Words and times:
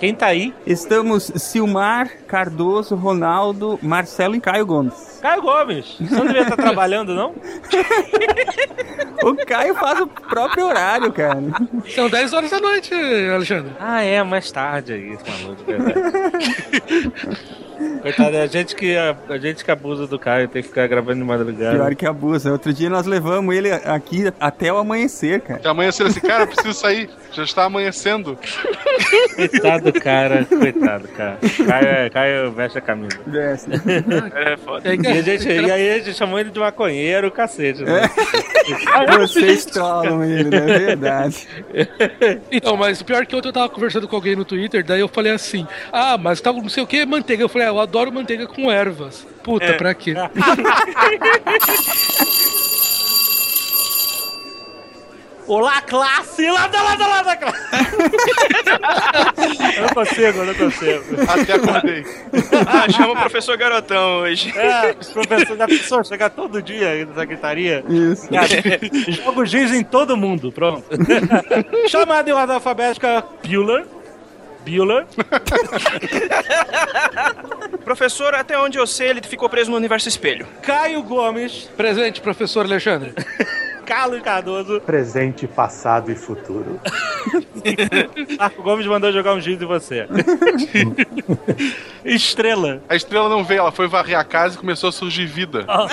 Quem 0.00 0.14
tá 0.14 0.28
aí? 0.28 0.54
Estamos 0.66 1.30
Silmar, 1.36 2.10
Cardoso, 2.26 2.94
Ronaldo, 2.96 3.78
Marcelo 3.82 4.34
e 4.34 4.40
Caio 4.40 4.64
Gomes. 4.64 5.18
Caio 5.20 5.42
Gomes. 5.42 5.98
Você 6.00 6.14
não 6.14 6.24
devia 6.24 6.40
estar 6.40 6.56
trabalhando, 6.56 7.14
não? 7.14 7.34
O 9.22 9.36
Caio 9.44 9.74
faz 9.74 10.00
o 10.00 10.06
próprio 10.06 10.64
horário, 10.64 11.12
cara. 11.12 11.42
São 11.94 12.08
10 12.08 12.32
horas 12.32 12.50
da 12.50 12.58
noite, 12.58 12.94
Alexandre. 12.94 13.72
Ah, 13.78 14.00
é, 14.00 14.22
mais 14.22 14.50
tarde 14.50 14.94
aí, 14.94 15.12
esse 15.12 15.30
maluco, 15.30 15.62
verdade. 15.66 17.59
Coitado, 18.02 18.36
é 18.36 18.42
a 18.42 18.46
gente, 18.46 18.74
que, 18.74 18.96
a, 18.96 19.16
a 19.28 19.38
gente 19.38 19.64
que 19.64 19.70
abusa 19.70 20.06
do 20.06 20.18
Caio, 20.18 20.48
tem 20.48 20.62
que 20.62 20.68
ficar 20.68 20.86
gravando 20.86 21.20
de 21.20 21.24
madrugada. 21.24 21.76
Pior 21.76 21.94
que 21.94 22.06
abusa. 22.06 22.52
Outro 22.52 22.72
dia 22.72 22.88
nós 22.88 23.06
levamos 23.06 23.54
ele 23.54 23.70
aqui 23.70 24.32
até 24.38 24.72
o 24.72 24.76
amanhecer, 24.76 25.40
cara. 25.40 25.60
Amanhecer 25.70 26.06
assim, 26.06 26.20
cara, 26.20 26.44
eu 26.44 26.48
preciso 26.48 26.72
sair. 26.72 27.10
Já 27.32 27.44
está 27.44 27.64
amanhecendo. 27.64 28.38
Coitado, 29.36 29.92
cara. 29.92 30.44
Coitado, 30.44 31.08
cara. 31.08 31.38
Caio, 31.66 32.10
Caio 32.10 32.52
veste 32.52 32.78
a 32.78 32.80
camisa. 32.80 33.18
Desce. 33.26 33.68
É 34.34 34.56
foda. 34.56 34.94
E, 34.94 35.06
a 35.06 35.22
gente, 35.22 35.48
e 35.48 35.70
aí 35.70 35.90
a 35.90 35.98
gente 35.98 36.14
chamou 36.14 36.38
ele 36.38 36.50
de 36.50 36.58
maconheiro, 36.58 37.30
cacete. 37.30 37.82
Né? 37.82 38.02
Vocês 39.18 39.64
trollam 39.66 40.24
ele, 40.24 40.54
é 40.54 40.78
verdade. 40.78 41.46
Então, 42.50 42.76
mas 42.76 43.00
o 43.00 43.04
pior 43.04 43.22
é 43.22 43.26
que 43.26 43.36
ontem 43.36 43.48
eu 43.48 43.52
tava 43.52 43.68
conversando 43.68 44.08
com 44.08 44.16
alguém 44.16 44.34
no 44.34 44.44
Twitter, 44.44 44.84
daí 44.84 45.00
eu 45.00 45.08
falei 45.08 45.32
assim: 45.32 45.66
Ah, 45.92 46.18
mas 46.18 46.40
tava 46.40 46.60
não 46.60 46.68
sei 46.68 46.82
o 46.82 46.86
que, 46.86 47.04
manteiga. 47.06 47.42
Eu 47.42 47.48
falei, 47.48 47.66
ah, 47.66 47.70
eu 47.70 47.78
adoro 47.90 48.12
manteiga 48.12 48.46
com 48.46 48.70
ervas. 48.70 49.26
Puta, 49.42 49.74
pra 49.74 49.92
quê? 49.92 50.14
Olá, 55.48 55.82
classe! 55.82 56.48
Lada, 56.48 56.80
lada, 56.80 57.06
lada, 57.08 57.36
classe! 57.36 57.58
eu 59.76 59.82
não 59.82 59.88
consigo, 59.88 60.38
eu 60.38 60.46
não 60.46 60.54
consigo. 60.54 61.02
Até 61.28 61.54
acordei. 61.54 62.04
Ah, 62.66 62.88
chama 62.88 63.14
o 63.14 63.16
professor 63.16 63.56
Garotão 63.56 64.20
hoje. 64.20 64.56
É, 64.56 64.94
os 65.00 65.08
professores 65.08 65.58
da 65.58 65.66
pessoa 65.66 66.04
chegar 66.04 66.30
todo 66.30 66.62
dia 66.62 66.90
aí 66.90 67.04
na 67.04 67.14
secretaria. 67.14 67.82
Isso. 67.88 68.28
Joga 69.08 69.40
o 69.40 69.46
giz 69.46 69.72
em 69.72 69.82
todo 69.82 70.16
mundo, 70.16 70.52
pronto. 70.52 70.84
Chamada 71.88 72.30
em 72.30 72.32
ordem 72.32 72.54
alfabética, 72.54 73.24
Bueller. 73.44 73.84
Bueller. 74.64 75.06
Professor, 77.84 78.34
até 78.34 78.58
onde 78.58 78.78
eu 78.78 78.86
sei, 78.86 79.08
ele 79.08 79.20
ficou 79.22 79.48
preso 79.48 79.70
no 79.70 79.76
universo 79.76 80.08
espelho. 80.08 80.46
Caio 80.62 81.02
Gomes. 81.02 81.68
Presente, 81.76 82.20
professor 82.20 82.64
Alexandre. 82.64 83.12
Carlos 83.84 84.22
Cardoso. 84.22 84.80
Presente, 84.82 85.48
passado 85.48 86.12
e 86.12 86.14
futuro. 86.14 86.80
Marco 88.38 88.62
Gomes 88.62 88.86
mandou 88.86 89.10
jogar 89.10 89.34
um 89.34 89.40
giz 89.40 89.60
em 89.60 89.66
você. 89.66 90.06
Estrela. 92.04 92.80
A 92.88 92.94
estrela 92.94 93.28
não 93.28 93.42
veio, 93.42 93.58
ela 93.58 93.72
foi 93.72 93.88
varrer 93.88 94.16
a 94.16 94.22
casa 94.22 94.54
e 94.54 94.58
começou 94.58 94.90
a 94.90 94.92
surgir 94.92 95.26
vida. 95.26 95.64
Ai, 95.66 95.88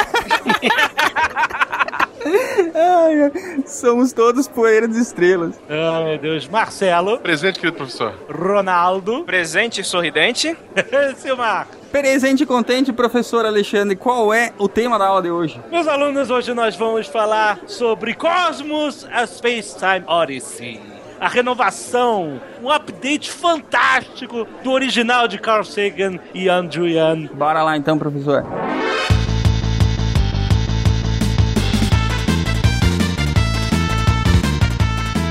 ai, 2.75 3.64
somos 3.66 4.14
todos 4.14 4.47
poeiras 4.47 4.89
de 4.92 5.00
estrelas. 5.00 5.59
Ah, 5.70 6.03
meu 6.03 6.17
Deus. 6.17 6.47
Marcelo. 6.47 7.20
Presente, 7.20 7.59
querido 7.59 7.78
professor. 7.78 8.14
Ronaldo. 8.30 9.23
Presente 9.23 9.83
sorridente. 9.83 10.58
Silmar. 11.17 11.67
Presente 11.92 12.44
e 12.44 12.45
contente, 12.45 12.92
professor 12.92 13.45
Alexandre, 13.45 13.95
qual 13.95 14.33
é 14.33 14.52
o 14.58 14.67
tema 14.67 15.00
da 15.00 15.08
aula 15.08 15.22
de 15.22 15.31
hoje? 15.31 15.59
Meus 15.72 15.88
alunos, 15.88 16.30
hoje 16.30 16.53
nós 16.53 16.75
vamos 16.75 17.08
falar 17.08 17.59
sobre 17.66 18.14
Cosmos 18.14 19.08
a 19.11 19.25
Space 19.25 19.75
Time 19.78 20.03
Odyssey. 20.05 20.81
A 21.20 21.28
renovação, 21.28 22.39
um 22.61 22.70
update 22.70 23.31
fantástico 23.31 24.45
do 24.64 24.71
original 24.71 25.27
de 25.27 25.39
Carl 25.39 25.64
Sagan 25.64 26.20
e 26.33 26.48
Andrew 26.48 26.87
Yan. 26.87 27.27
Bora 27.33 27.64
lá 27.64 27.76
então, 27.76 27.98
professor. 27.98 28.45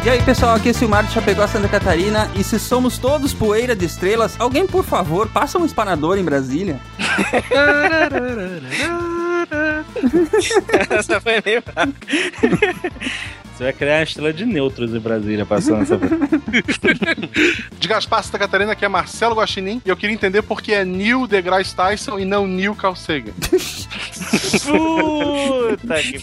E 0.07 0.09
aí, 0.09 0.23
pessoal, 0.23 0.55
aqui 0.55 0.69
é 0.69 0.73
Silmar 0.73 1.05
de 1.05 1.13
Chapecó, 1.13 1.45
Santa 1.49 1.67
Catarina. 1.67 2.31
E 2.37 2.45
se 2.45 2.61
somos 2.61 2.97
todos 2.97 3.35
poeira 3.35 3.75
de 3.75 3.87
estrelas, 3.87 4.37
alguém, 4.39 4.65
por 4.65 4.85
favor, 4.85 5.29
passa 5.29 5.59
um 5.59 5.67
espanador 5.67 6.17
em 6.17 6.23
Brasília. 6.23 6.79
Essa 10.91 11.21
foi 11.21 11.43
meio. 11.45 11.61
Você 13.57 13.65
vai 13.65 13.73
criar 13.73 13.97
uma 13.97 14.03
estrela 14.03 14.33
de 14.35 14.45
neutros 14.45 14.95
em 14.95 14.99
Brasília 14.99 15.47
passando 15.47 15.81
essa. 15.81 15.97
De 17.79 17.89
Gaspar, 17.89 18.23
Santa 18.23 18.39
Catarina, 18.39 18.73
aqui 18.73 18.85
é 18.85 18.89
Marcelo 18.89 19.35
Guaxinim. 19.35 19.81
E 19.83 19.89
eu 19.89 19.97
queria 19.97 20.13
entender 20.13 20.43
por 20.43 20.61
que 20.61 20.75
é 20.75 20.85
Neil 20.85 21.27
deGrasse 21.27 21.75
Tyson 21.75 22.19
e 22.19 22.27
não 22.27 22.47
Neil 22.47 22.75
Carl 22.75 22.95
Sagan. 22.95 23.33
Puta 24.63 26.03
que 26.03 26.19
pariu. 26.19 26.21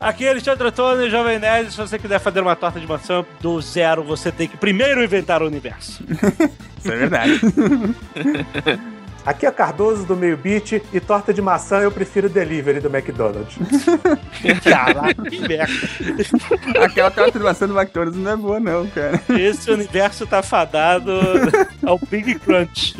Aqui 0.00 0.24
é 0.24 0.30
Alexandre 0.30 0.68
Antônio, 0.68 1.10
Jovem 1.10 1.38
Nerd. 1.38 1.70
Se 1.70 1.76
você 1.76 1.98
quiser 1.98 2.18
fazer 2.18 2.40
uma 2.40 2.56
torta 2.56 2.80
de 2.80 2.86
maçã 2.86 3.26
do 3.42 3.60
zero, 3.60 4.02
você 4.04 4.32
tem 4.32 4.48
que 4.48 4.56
primeiro 4.56 5.04
inventar 5.04 5.42
o 5.42 5.46
universo. 5.46 6.02
Isso 6.78 6.90
é 6.90 6.96
verdade. 6.96 7.40
Aqui 9.26 9.44
é 9.44 9.50
Cardoso 9.50 10.06
do 10.06 10.14
Meio 10.14 10.36
Beat 10.36 10.80
e 10.92 11.00
torta 11.00 11.34
de 11.34 11.42
maçã 11.42 11.78
eu 11.80 11.90
prefiro 11.90 12.28
delivery 12.28 12.78
do 12.78 12.88
McDonald's. 12.88 13.56
Caraca, 14.62 15.20
que 15.28 15.40
merda. 15.40 16.84
Aquela 16.84 17.10
transformação 17.10 17.66
do 17.66 17.76
McDonald's 17.76 18.22
não 18.22 18.30
é 18.30 18.36
boa, 18.36 18.60
não, 18.60 18.86
cara. 18.86 19.20
Esse 19.30 19.68
universo 19.68 20.28
tá 20.28 20.44
fadado 20.44 21.12
ao 21.84 21.98
Big 22.08 22.36
Crunch. 22.36 22.94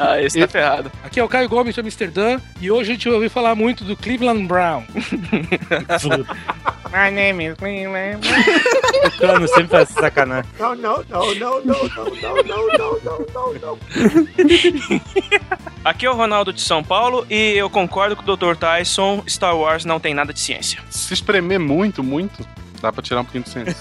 Ah, 0.00 0.20
esse 0.20 0.40
tá 0.40 0.48
ferrado. 0.48 0.90
Aqui 1.04 1.20
é 1.20 1.24
o 1.24 1.28
Caio 1.28 1.48
Gomes 1.48 1.72
de 1.72 1.80
Amsterdã 1.80 2.40
e 2.60 2.68
hoje 2.68 2.90
a 2.90 2.94
gente 2.94 3.08
ouviu 3.08 3.30
falar 3.30 3.54
muito 3.54 3.84
do 3.84 3.96
Cleveland 3.96 4.46
Brown. 4.46 4.82
My 6.94 7.10
name 7.10 7.40
is 7.40 7.54
Cleveland. 7.56 8.20
O 9.04 9.18
cano 9.18 9.48
sempre 9.48 9.66
faz 9.66 9.90
essa 9.90 10.00
sacanagem. 10.00 10.48
Não, 10.58 10.76
não, 10.76 11.04
não, 11.08 11.34
não, 11.34 11.64
não, 11.64 11.82
não, 11.88 12.04
não, 12.22 12.36
não, 12.44 12.66
não, 12.72 13.00
não, 13.02 13.26
não, 13.34 13.54
não. 13.54 13.78
Aqui 15.84 16.06
é 16.06 16.10
o 16.10 16.14
Ronaldo 16.14 16.52
de 16.52 16.60
São 16.60 16.82
Paulo 16.82 17.26
e 17.28 17.52
eu 17.56 17.68
concordo 17.68 18.16
com 18.16 18.22
o 18.22 18.36
Dr. 18.36 18.56
Tyson. 18.56 19.22
Star 19.28 19.56
Wars 19.56 19.84
não 19.84 20.00
tem 20.00 20.14
nada 20.14 20.32
de 20.32 20.40
ciência. 20.40 20.80
Se 20.90 21.12
espremer 21.12 21.60
muito, 21.60 22.02
muito, 22.02 22.46
dá 22.80 22.92
pra 22.92 23.02
tirar 23.02 23.20
um 23.20 23.24
pouquinho 23.24 23.44
de 23.44 23.50
ciência. 23.50 23.76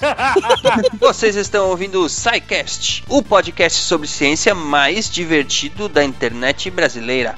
Vocês 0.99 1.35
estão 1.35 1.69
ouvindo 1.69 2.03
o 2.03 2.09
SciCast, 2.09 3.03
o 3.07 3.23
podcast 3.23 3.79
sobre 3.79 4.07
ciência 4.07 4.53
mais 4.53 5.09
divertido 5.09 5.87
da 5.87 6.03
internet 6.03 6.69
brasileira. 6.69 7.35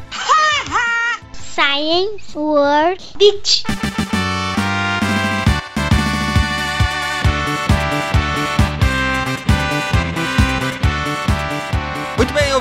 Science 1.55 2.37
World 2.37 3.03
Beach. 3.17 3.63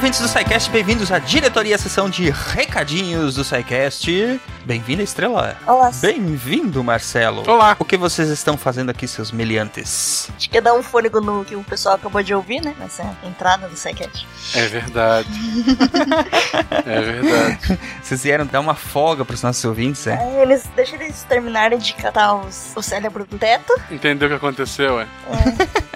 Ouvintes 0.05 0.21
do 0.21 0.29
SciCast, 0.29 0.71
bem-vindos 0.71 1.11
à 1.11 1.19
diretoria, 1.19 1.79
sessão 1.79 2.11
de 2.11 2.29
recadinhos 2.29 3.37
do 3.37 3.43
SciCast. 3.43 4.39
Bem-vindo, 4.63 5.01
Estrela. 5.01 5.57
Olá. 5.67 5.91
Bem-vindo, 5.99 6.85
Marcelo. 6.85 7.43
Olá. 7.49 7.75
O 7.79 7.87
que 7.87 7.97
vocês 7.97 8.29
estão 8.29 8.59
fazendo 8.59 8.91
aqui, 8.91 9.09
seus 9.09 9.33
meliantes? 9.33 10.31
Acho 10.37 10.51
que 10.51 10.59
ia 10.59 10.61
dar 10.61 10.75
um 10.75 10.83
fôlego 10.83 11.23
no 11.23 11.43
que 11.43 11.57
o 11.57 11.65
pessoal 11.65 11.95
acabou 11.95 12.23
de 12.23 12.35
ouvir, 12.35 12.61
né? 12.61 12.75
Nessa 12.79 13.17
entrada 13.25 13.67
do 13.67 13.77
SciCast. 13.77 14.27
É 14.55 14.67
verdade. 14.67 15.29
É 16.87 17.01
verdade. 17.01 17.79
Vocês 18.03 18.23
vieram 18.23 18.45
dar 18.45 18.61
uma 18.61 18.75
folga 18.75 19.25
pros 19.25 19.43
nossos 19.43 19.65
ouvintes, 19.65 20.07
é? 20.07 20.19
Aí 20.19 20.43
Eles, 20.43 20.65
deixa 20.77 20.97
eles 20.97 21.23
terminarem 21.23 21.79
de 21.79 21.95
catar 21.95 22.35
os, 22.35 22.73
o 22.77 22.83
cérebro 22.83 23.25
do 23.25 23.39
teto. 23.39 23.73
Entendeu 23.91 24.29
o 24.29 24.31
que 24.31 24.37
aconteceu, 24.37 25.01
é? 25.01 25.07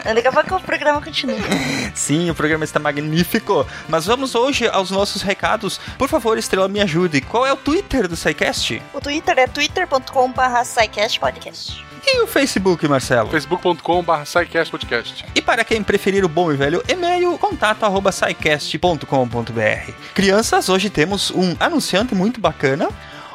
Aí 0.04 0.14
Daqui 0.14 0.28
a 0.28 0.32
pouco 0.32 0.54
o 0.54 0.60
programa 0.60 1.02
continua. 1.02 1.36
Sim, 1.94 2.30
o 2.30 2.34
programa 2.34 2.64
está 2.64 2.78
magnífico. 2.78 3.66
Mas 3.88 3.97
vamos 4.06 4.34
hoje 4.34 4.68
aos 4.68 4.90
nossos 4.90 5.22
recados. 5.22 5.80
Por 5.98 6.08
favor, 6.08 6.38
Estrela, 6.38 6.68
me 6.68 6.80
ajude. 6.80 7.20
Qual 7.20 7.46
é 7.46 7.52
o 7.52 7.56
Twitter 7.56 8.08
do 8.08 8.16
SciCast? 8.16 8.82
O 8.92 9.00
Twitter 9.00 9.38
é 9.38 9.46
twitter.com.br 9.46 10.64
SciCastPodcast. 10.64 11.84
E 12.06 12.22
o 12.22 12.26
Facebook, 12.26 12.88
Marcelo? 12.88 13.28
facebook.com.br 13.28 14.24
Podcast. 14.70 15.24
E 15.34 15.42
para 15.42 15.64
quem 15.64 15.82
preferir 15.82 16.24
o 16.24 16.28
bom 16.28 16.50
e 16.50 16.56
velho 16.56 16.82
e-mail, 16.88 17.36
contato 17.38 17.84
arroba 17.84 18.10
scicast.com.br. 18.10 19.92
Crianças, 20.14 20.68
hoje 20.68 20.88
temos 20.88 21.30
um 21.30 21.54
anunciante 21.60 22.14
muito 22.14 22.40
bacana. 22.40 22.88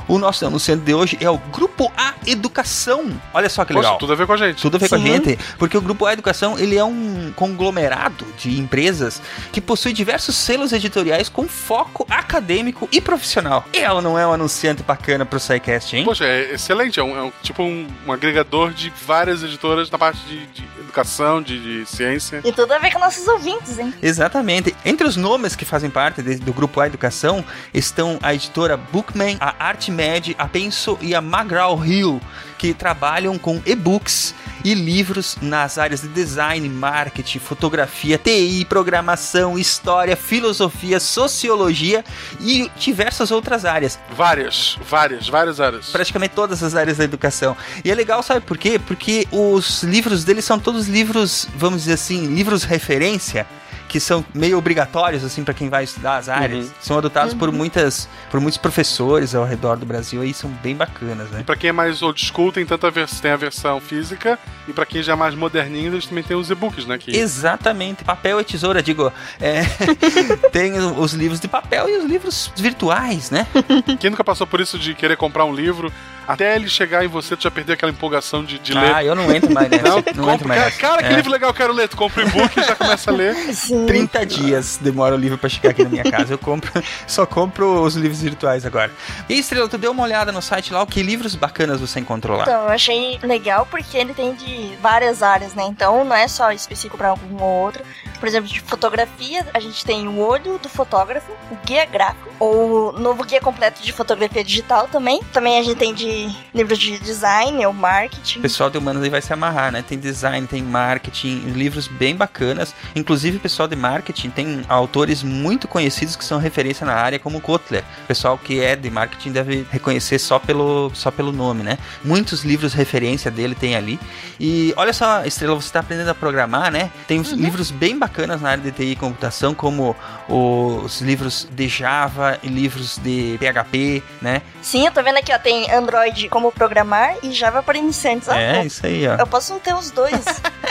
O 0.08 0.18
nosso 0.20 0.46
anunciante 0.46 0.84
de 0.84 0.94
hoje 0.94 1.18
é 1.22 1.30
o 1.30 1.38
Grupo 1.38 1.92
A 1.98 2.14
Educação. 2.28 3.12
Olha 3.34 3.50
só 3.50 3.64
que 3.66 3.74
legal. 3.74 3.94
Poxa, 3.94 4.00
tudo 4.00 4.14
a 4.14 4.16
ver 4.16 4.28
com 4.28 4.34
a 4.34 4.38
gente. 4.38 4.62
Tudo 4.62 4.76
a 4.76 4.80
ver 4.80 4.90
com 4.90 4.96
a 4.96 4.98
Sim. 5.00 5.06
gente, 5.06 5.40
porque 5.58 5.78
o 5.78 5.82
Grupo 5.82 6.06
A 6.06 6.14
Educação 6.14 6.58
ele 6.60 6.76
é 6.78 6.84
um 6.84 7.32
conglomerado 7.36 8.26
de 8.38 8.60
empresas 8.60 9.22
que 9.52 9.62
possui 9.62 9.94
diversos 9.94 10.36
selos 10.36 10.72
editoriais 10.74 11.30
com 11.30 11.48
foco 11.48 12.06
acadêmico 12.10 12.88
e 12.92 13.00
profissional. 13.00 13.66
E 13.74 13.78
ela 13.80 14.02
não 14.02 14.18
é 14.20 14.26
um 14.28 14.34
anunciante 14.34 14.84
bacana 14.84 15.26
pro 15.26 15.40
SciCast, 15.40 15.96
hein? 15.96 16.04
Poxa, 16.06 16.26
é 16.26 16.54
excelente. 16.54 17.00
É, 17.00 17.04
um, 17.04 17.16
é 17.18 17.22
um- 17.24 17.32
tipo 17.42 17.64
um, 17.64 17.88
um 18.06 18.12
agregador 18.12 18.72
de 18.74 18.92
várias 19.06 19.44
editoras 19.44 19.90
na 19.90 19.98
parte 19.98 20.20
de, 20.28 20.46
de 20.48 20.64
educação, 20.80 21.42
de, 21.42 21.60
de 21.84 21.90
ciência. 21.90 22.42
E 22.44 22.52
tudo 22.52 22.72
a 22.74 22.78
ver 22.78 22.92
com 22.92 23.00
nossos 23.00 23.28
ouvintes, 23.28 23.80
hein? 23.80 23.94
Exatamente. 24.02 24.76
Entre 24.86 25.08
os 25.08 25.16
nomes 25.16 25.56
que 25.56 25.66
fazem 25.66 25.90
parte 25.90 26.22
de- 26.22 26.36
do 26.36 26.54
grupo 26.54 26.80
A 26.80 26.88
Educação 26.88 27.44
estão 27.74 28.20
a 28.22 28.34
editora 28.34 28.78
Bookman, 28.78 29.38
a 29.40 29.70
ArtMed, 29.94 30.36
a 30.38 30.48
Penso 30.48 30.98
e 31.02 31.14
a 31.14 31.20
McGraw-Hill, 31.20 32.20
que 32.58 32.74
trabalham 32.74 33.38
com 33.38 33.62
e-books 33.66 34.34
e 34.64 34.74
livros 34.74 35.38
nas 35.42 35.78
áreas 35.78 36.02
de 36.02 36.08
design, 36.08 36.68
marketing, 36.70 37.40
fotografia, 37.40 38.18
TI, 38.18 38.66
programação, 38.66 39.60
história, 39.60 40.16
filosofia, 40.16 41.00
sociologia 41.00 42.04
e 42.40 42.72
diversas 42.78 43.30
outras 43.32 43.66
áreas. 43.66 44.00
Várias, 44.16 44.78
várias, 44.90 45.28
várias 45.28 45.60
áreas. 45.60 45.90
Praticamente 45.90 46.34
todas 46.34 46.64
as 46.64 46.76
áreas 46.76 46.98
da 46.98 47.04
educação. 47.04 47.56
E 47.84 47.92
é 47.92 47.96
legal, 47.96 48.24
sabe 48.24 48.42
por 48.42 48.58
quê? 48.58 48.80
Porque 48.80 49.28
os 49.32 49.84
livros 49.84 50.24
deles 50.24 50.46
são 50.46 50.58
todos 50.58 50.88
livros, 50.88 51.48
vamos 51.56 51.82
dizer 51.82 51.94
assim, 51.94 52.34
livros 52.34 52.64
referência, 52.64 53.46
que 53.94 54.00
são 54.00 54.26
meio 54.34 54.58
obrigatórios 54.58 55.24
assim 55.24 55.44
para 55.44 55.54
quem 55.54 55.70
vai 55.70 55.84
estudar 55.84 56.18
as 56.18 56.28
áreas. 56.28 56.66
Uhum. 56.66 56.72
São 56.82 56.98
adotados 56.98 57.36
por 57.36 57.52
muitas 57.52 58.10
por 58.32 58.40
muitos 58.40 58.58
professores 58.58 59.36
ao 59.36 59.46
redor 59.46 59.78
do 59.78 59.86
Brasil 59.86 60.24
aí 60.24 60.34
são 60.34 60.50
bem 60.64 60.76
bacanas, 60.76 61.30
né? 61.30 61.44
Pra 61.46 61.56
quem 61.56 61.70
é 61.70 61.72
mais 61.72 62.02
old 62.02 62.20
school, 62.20 62.52
tem 62.52 62.66
tanto 62.66 62.88
a, 62.88 62.90
vers- 62.90 63.20
tem 63.20 63.30
a 63.30 63.36
versão 63.36 63.80
física, 63.80 64.40
e 64.68 64.74
pra 64.74 64.84
quem 64.84 65.04
já 65.04 65.14
é 65.14 65.16
mais 65.16 65.36
moderninho, 65.36 65.94
eles 65.94 66.08
também 66.08 66.24
tem 66.24 66.36
os 66.36 66.50
e-books, 66.50 66.88
né? 66.88 66.98
Que... 66.98 67.16
Exatamente, 67.16 68.04
papel 68.04 68.42
e 68.42 68.44
tesoura, 68.44 68.82
digo. 68.82 69.14
é, 69.40 69.62
tem 70.52 70.74
os 70.80 71.14
livros 71.14 71.40
de 71.40 71.48
papel 71.48 71.88
e 71.88 71.98
os 71.98 72.06
livros 72.06 72.52
virtuais, 72.56 73.30
né? 73.30 73.46
Quem 74.00 74.10
nunca 74.10 74.24
passou 74.24 74.48
por 74.48 74.60
isso 74.60 74.80
de 74.80 74.96
querer 74.96 75.18
comprar 75.18 75.46
um 75.46 75.54
livro, 75.54 75.94
até 76.28 76.56
ele 76.56 76.68
chegar 76.68 77.06
em 77.06 77.08
você, 77.08 77.36
tu 77.36 77.44
já 77.44 77.52
perdeu 77.52 77.74
aquela 77.76 77.92
empolgação 77.92 78.44
de, 78.44 78.58
de 78.58 78.74
ler. 78.74 78.96
Ah, 78.96 79.04
eu 79.04 79.14
não 79.14 79.32
entro 79.32 79.54
mais 79.54 79.70
nessa. 79.70 79.84
Não, 79.84 79.96
Não, 79.98 80.02
compra- 80.04 80.34
entro 80.34 80.48
mais 80.48 80.60
cara, 80.62 80.70
nessa. 80.72 80.80
cara, 80.82 81.04
que 81.04 81.14
É. 81.14 81.16
livro 81.18 81.32
legal 81.32 81.50
eu 81.50 81.54
quero 81.54 81.74
ler. 81.74 81.88
Tu 81.90 81.98
compra 81.98 82.24
o 82.24 82.28
e-book 82.28 82.60
e 82.60 82.64
já 82.64 82.76
começa 82.76 83.12
a 83.12 83.14
ler. 83.14 83.36
Sim. 83.54 83.83
30 83.86 84.26
dias 84.26 84.80
demora 84.82 85.16
o 85.16 85.18
livro 85.18 85.38
pra 85.38 85.50
chegar 85.50 85.72
aqui 85.72 85.84
na 85.84 85.90
minha 85.90 86.04
casa. 86.04 86.34
Eu 86.34 86.38
compro, 86.38 86.72
só 87.08 87.26
compro 87.26 87.82
os 87.82 87.96
livros 87.96 88.22
virtuais 88.22 88.66
agora. 88.66 88.92
E 89.30 89.38
Estrela, 89.38 89.68
tu 89.68 89.78
deu 89.78 89.92
uma 89.92 90.04
olhada 90.04 90.32
no 90.32 90.42
site 90.42 90.74
lá, 90.74 90.82
o 90.82 90.88
que 90.88 91.02
livros 91.02 91.36
bacanas 91.36 91.80
você 91.80 92.00
encontrou 92.00 92.38
lá? 92.38 92.44
Então, 92.44 92.64
eu 92.64 92.70
achei 92.70 93.20
legal 93.24 93.68
porque 93.70 93.98
ele 93.98 94.14
tem 94.14 94.34
de 94.34 94.76
várias 94.82 95.22
áreas, 95.24 95.54
né? 95.54 95.64
Então, 95.68 96.04
não 96.04 96.16
é 96.16 96.28
só 96.28 96.52
específico 96.52 96.98
pra 96.98 97.10
algum 97.10 97.42
ou 97.42 97.64
outro. 97.64 97.84
Por 98.20 98.28
exemplo, 98.28 98.50
de 98.50 98.62
fotografia, 98.62 99.46
a 99.54 99.60
gente 99.60 99.84
tem 99.84 100.08
o 100.08 100.20
olho 100.20 100.58
do 100.58 100.70
fotógrafo, 100.70 101.32
o 101.52 101.58
guia 101.66 101.86
gráfico, 101.86 102.30
o 102.40 102.92
novo 102.94 103.24
guia 103.24 103.42
completo 103.42 103.82
de 103.84 103.92
fotografia 103.92 104.44
digital 104.44 104.88
também. 104.88 105.22
Também 105.32 105.60
a 105.60 105.64
gente 105.64 105.78
tem 105.78 105.94
de 105.94 106.34
livros 106.54 106.80
de 106.80 106.98
design 107.00 107.66
ou 107.66 107.74
marketing. 107.74 108.40
O 108.40 108.42
pessoal 108.42 108.70
de 108.70 108.78
humanos 108.78 109.04
aí 109.04 109.10
vai 109.10 109.22
se 109.22 109.34
amarrar, 109.34 109.72
né? 109.72 109.84
Tem 109.86 110.00
design, 110.00 110.48
tem 110.48 110.62
marketing, 110.62 111.52
livros 111.52 111.88
bem 111.88 112.16
bacanas. 112.16 112.74
Inclusive, 112.96 113.38
o 113.38 113.40
pessoal 113.64 113.68
de 113.68 113.76
marketing 113.76 114.30
tem 114.30 114.66
autores 114.68 115.24
muito 115.24 115.68
conhecidos 115.68 116.16
que 116.16 116.26
são 116.26 116.40
referência 116.40 116.86
na 116.86 116.94
área, 116.94 117.20
como 117.20 117.40
Kotler. 117.40 117.84
O 118.04 118.08
pessoal 118.08 118.38
que 118.38 118.62
é 118.62 118.76
de 118.76 118.90
marketing 118.90 119.32
deve 119.32 119.66
reconhecer 119.72 120.20
só 120.20 120.40
pelo, 120.40 120.92
só 120.94 121.12
pelo 121.12 121.32
nome, 121.32 121.64
né? 121.64 121.78
Muitos 122.04 122.44
livros 122.44 122.74
referência 122.74 123.32
dele 123.32 123.56
tem 123.56 123.76
ali. 123.76 124.00
E 124.40 124.74
olha 124.76 124.94
só, 124.94 125.24
Estrela, 125.26 125.56
você 125.56 125.68
está 125.68 125.80
aprendendo 125.80 126.10
a 126.10 126.16
programar, 126.16 126.72
né? 126.72 126.92
Tem 127.08 127.20
uns 127.20 127.32
livros 127.32 127.72
bem 127.72 127.98
bacanas 127.98 128.42
na 128.42 128.52
área 128.52 128.64
de 128.64 128.72
TI 128.72 128.92
e 128.92 128.96
computação, 128.96 129.54
como 129.54 129.96
os 130.28 131.02
livros 131.02 131.48
de 131.52 131.68
Java 131.68 132.40
e 132.44 132.48
livros 132.48 132.98
de 132.98 133.38
PHP, 133.40 134.04
né? 134.22 134.42
Sim, 134.62 134.86
eu 134.86 134.92
tô 134.92 135.02
vendo 135.02 135.18
aqui, 135.18 135.34
ó, 135.34 135.40
tem 135.40 135.72
Android 135.72 136.28
como 136.30 136.52
programar 136.52 137.16
e 137.24 137.32
Java 137.32 137.64
para 137.64 137.78
iniciantes. 137.78 138.28
ó. 138.28 138.34
É, 138.34 138.66
isso 138.66 138.86
aí, 138.86 139.08
ó. 139.08 139.16
Eu 139.16 139.28
posso 139.28 139.56
ter 139.60 139.74
os 139.74 139.92
dois. 139.92 140.24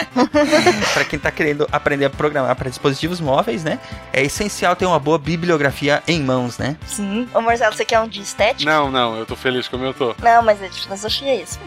Para 0.95 1.05
quem 1.05 1.19
tá 1.19 1.31
querendo 1.31 1.69
aprender 1.71 2.07
a 2.07 2.11
programar 2.11 2.55
para 2.57 2.69
dispositivos 2.69 3.21
móveis, 3.21 3.65
né? 3.65 3.79
É 4.13 4.23
essencial 4.23 4.75
ter 4.75 4.87
uma 4.87 4.99
boa 4.99 5.19
bibliografia 5.19 6.03
em 6.07 6.23
mãos, 6.23 6.59
né? 6.59 6.77
Sim. 6.87 7.29
Ô, 7.35 7.41
Marcelo, 7.41 7.75
você 7.75 7.85
quer 7.85 8.01
um 8.01 8.09
de 8.09 8.21
estética? 8.21 8.71
Não, 8.71 8.91
não, 8.91 9.17
eu 9.17 9.27
tô 9.27 9.37
feliz 9.37 9.69
como 9.69 9.85
eu 9.85 9.95
tô. 9.95 10.15
Não, 10.23 10.43
mas 10.43 10.63
é 10.63 10.69
de 10.69 10.81
filosofia 10.81 11.35
isso. 11.43 11.59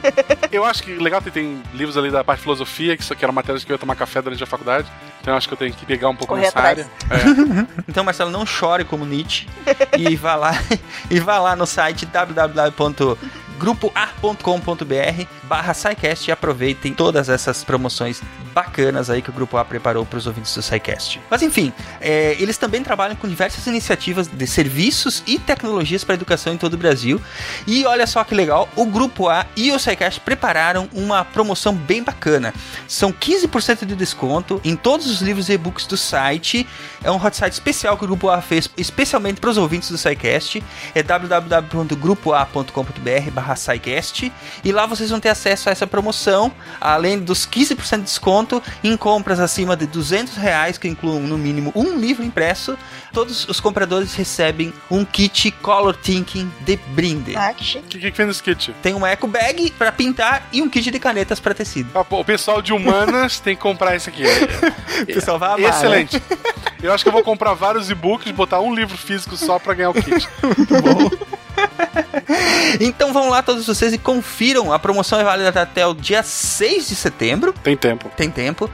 Eu 0.52 0.66
acho 0.66 0.84
que 0.84 0.94
legal 0.96 1.22
tem, 1.22 1.32
tem 1.32 1.64
livros 1.74 1.98
ali 1.98 2.12
da 2.12 2.24
parte 2.24 2.40
de 2.40 2.44
filosofia, 2.44 2.96
que 2.98 3.04
isso 3.04 3.14
aqui 3.14 3.24
era 3.24 3.32
matérias 3.32 3.64
que 3.64 3.72
eu 3.72 3.76
ia 3.76 3.80
tomar 3.80 3.96
café 3.96 4.22
durante 4.22 4.44
a 4.44 4.48
faculdade. 4.48 4.88
Então 5.22 5.34
eu 5.34 5.38
acho 5.38 5.48
que 5.48 5.54
eu 5.54 5.58
tenho 5.58 5.74
que 5.74 5.86
pegar 5.86 6.10
um 6.10 6.16
pouco 6.16 6.34
Correr 6.36 6.46
nessa 6.46 6.60
atrás. 6.60 6.80
área. 6.80 6.92
É. 7.10 7.86
Então, 7.88 8.04
Marcelo, 8.04 8.30
não 8.30 8.46
chore 8.46 8.84
como 8.84 9.06
Nietzsche 9.06 9.48
e 9.98 10.16
vá 10.16 10.36
lá 10.36 10.52
e 11.10 11.20
vá 11.20 11.40
lá 11.40 11.56
no 11.56 11.66
site 11.66 12.06
www.grupoa.com.br 13.56 15.26
barra 15.44 15.74
SciCast 15.74 16.30
e 16.30 16.32
aproveitem 16.32 16.94
todas 16.94 17.30
essas 17.30 17.64
promoções 17.64 18.22
bacanas 18.54 19.10
aí 19.10 19.22
que 19.22 19.30
o 19.30 19.34
Grupo 19.34 19.58
A 19.58 19.66
preparou 19.66 20.06
para 20.06 20.18
os 20.18 20.28
ouvintes 20.28 20.56
do 20.56 20.62
SciCast. 20.62 21.20
Mas 21.30 21.42
enfim, 21.42 21.74
é, 22.00 22.36
eles 22.40 22.58
também 22.58 22.82
trabalham 22.82 23.16
com 23.16 23.28
diversas 23.28 23.68
iniciativas 23.68 24.28
de 24.28 24.48
serviços 24.48 25.24
e 25.28 25.38
tecnologias 25.38 26.04
para 26.04 26.16
educação 26.16 26.54
em 26.54 26.58
todo 26.58 26.76
o 26.76 26.78
Brasil. 26.78 27.22
E 27.68 27.86
olha 27.86 28.08
só 28.08 28.24
que 28.24 28.34
legal, 28.34 28.70
o 28.76 28.86
Grupo 28.86 29.28
A 29.28 29.46
e 29.56 29.72
o 29.72 29.80
SciCast 29.80 30.22
prepararam 30.22 30.90
uma 30.94 31.26
promoção 31.26 31.76
bem 31.76 32.02
bacana. 32.02 32.54
São 32.88 33.12
15% 33.12 33.86
de 33.86 33.96
desconto 33.96 34.62
em 34.64 34.76
todos 34.76 35.08
os 35.08 35.22
livros 35.22 35.50
e 35.50 35.54
e-books 35.54 35.86
do 35.86 35.98
site. 35.98 36.66
É 37.04 37.12
um 37.12 37.24
hot 37.24 37.36
site 37.36 37.54
especial 37.54 37.98
que 37.98 38.06
o 38.06 38.08
Grupo 38.08 38.30
A 38.30 38.42
fez 38.42 38.70
especialmente 38.78 39.42
para 39.42 39.50
os 39.50 39.58
ouvintes 39.58 39.90
do 39.90 39.98
SciCast. 39.98 40.64
É 40.94 41.04
www.grupoa.com.br 41.04 43.32
barra 43.46 43.56
SciCast. 43.56 44.32
E 44.64 44.72
lá 44.72 44.88
vocês 44.88 45.12
vão 45.12 45.20
ter 45.20 45.30
acesso 45.30 45.70
a 45.70 45.72
essa 45.72 45.86
promoção, 45.86 46.52
além 46.82 47.20
dos 47.20 47.46
15% 47.46 47.98
de 47.98 48.04
desconto 48.04 48.62
em 48.84 48.98
compras 48.98 49.40
acima 49.40 49.76
de 49.78 49.86
200 49.86 50.36
reais, 50.36 50.78
que 50.78 50.88
incluem 50.88 51.22
no 51.22 51.38
mínimo 51.38 51.72
um 51.76 51.98
livro 51.98 52.24
impresso. 52.26 52.78
Todos 53.14 53.48
os 53.48 53.60
compradores 53.60 54.14
recebem 54.16 54.74
um 54.90 55.06
kit 55.06 55.52
Color 55.52 55.96
Thinking 55.96 56.52
de 56.62 56.78
brinde. 56.78 57.36
Ah, 57.38 57.54
que 57.54 57.64
chique. 57.64 57.98
O 57.98 58.02
que, 58.02 58.12
que 58.12 58.18
vem 58.18 58.28
nesse 58.28 58.42
kit? 58.44 58.74
Tem 58.82 58.94
uma 58.94 59.10
eco 59.10 59.28
bag 59.28 59.72
para 59.78 59.92
pintar 59.92 60.48
e 60.52 60.62
um 60.62 60.68
kit 60.68 60.90
de 60.90 61.00
canetas 61.00 61.40
para 61.40 61.54
tecido. 61.54 61.90
Ah, 61.94 62.04
pô, 62.04 62.22
O 62.22 62.26
pessoal 62.26 62.62
de 62.62 62.74
humanas 62.74 63.40
tem 63.40 63.56
que 63.56 63.62
comprar 63.62 63.96
esse 63.96 64.10
aqui. 64.10 64.24
O 64.96 65.06
pessoal 65.06 65.38
vai 65.38 65.50
amar, 65.50 65.60
né? 65.60 65.70
Excelente. 65.70 66.24
Eu 66.82 66.94
acho 66.94 67.04
que 67.04 67.10
eu 67.10 67.14
vou 67.14 67.22
comprar 67.22 67.54
vários 67.54 67.90
e-books, 67.90 68.32
botar 68.32 68.62
um 68.62 68.74
livro 68.74 68.98
físico 68.98 69.36
só 69.36 69.60
pra 69.60 69.74
ganhar 69.74 69.90
o 69.90 69.94
kit. 69.94 70.28
Então 72.80 73.14
vão 73.14 73.30
lá 73.30 73.42
todos 73.42 73.66
vocês 73.66 73.94
e 73.94 73.98
confiram. 73.98 74.74
A 74.74 74.80
promoção 74.80 75.20
é 75.20 75.24
válida 75.24 75.62
até 75.62 75.86
o 75.86 75.94
dia 75.94 76.24
6 76.24 76.90
de 76.90 76.96
setembro. 76.96 77.54
Tem 77.64 77.78
tempo. 77.78 78.10
Tem 78.16 78.30
tempo. 78.30 78.70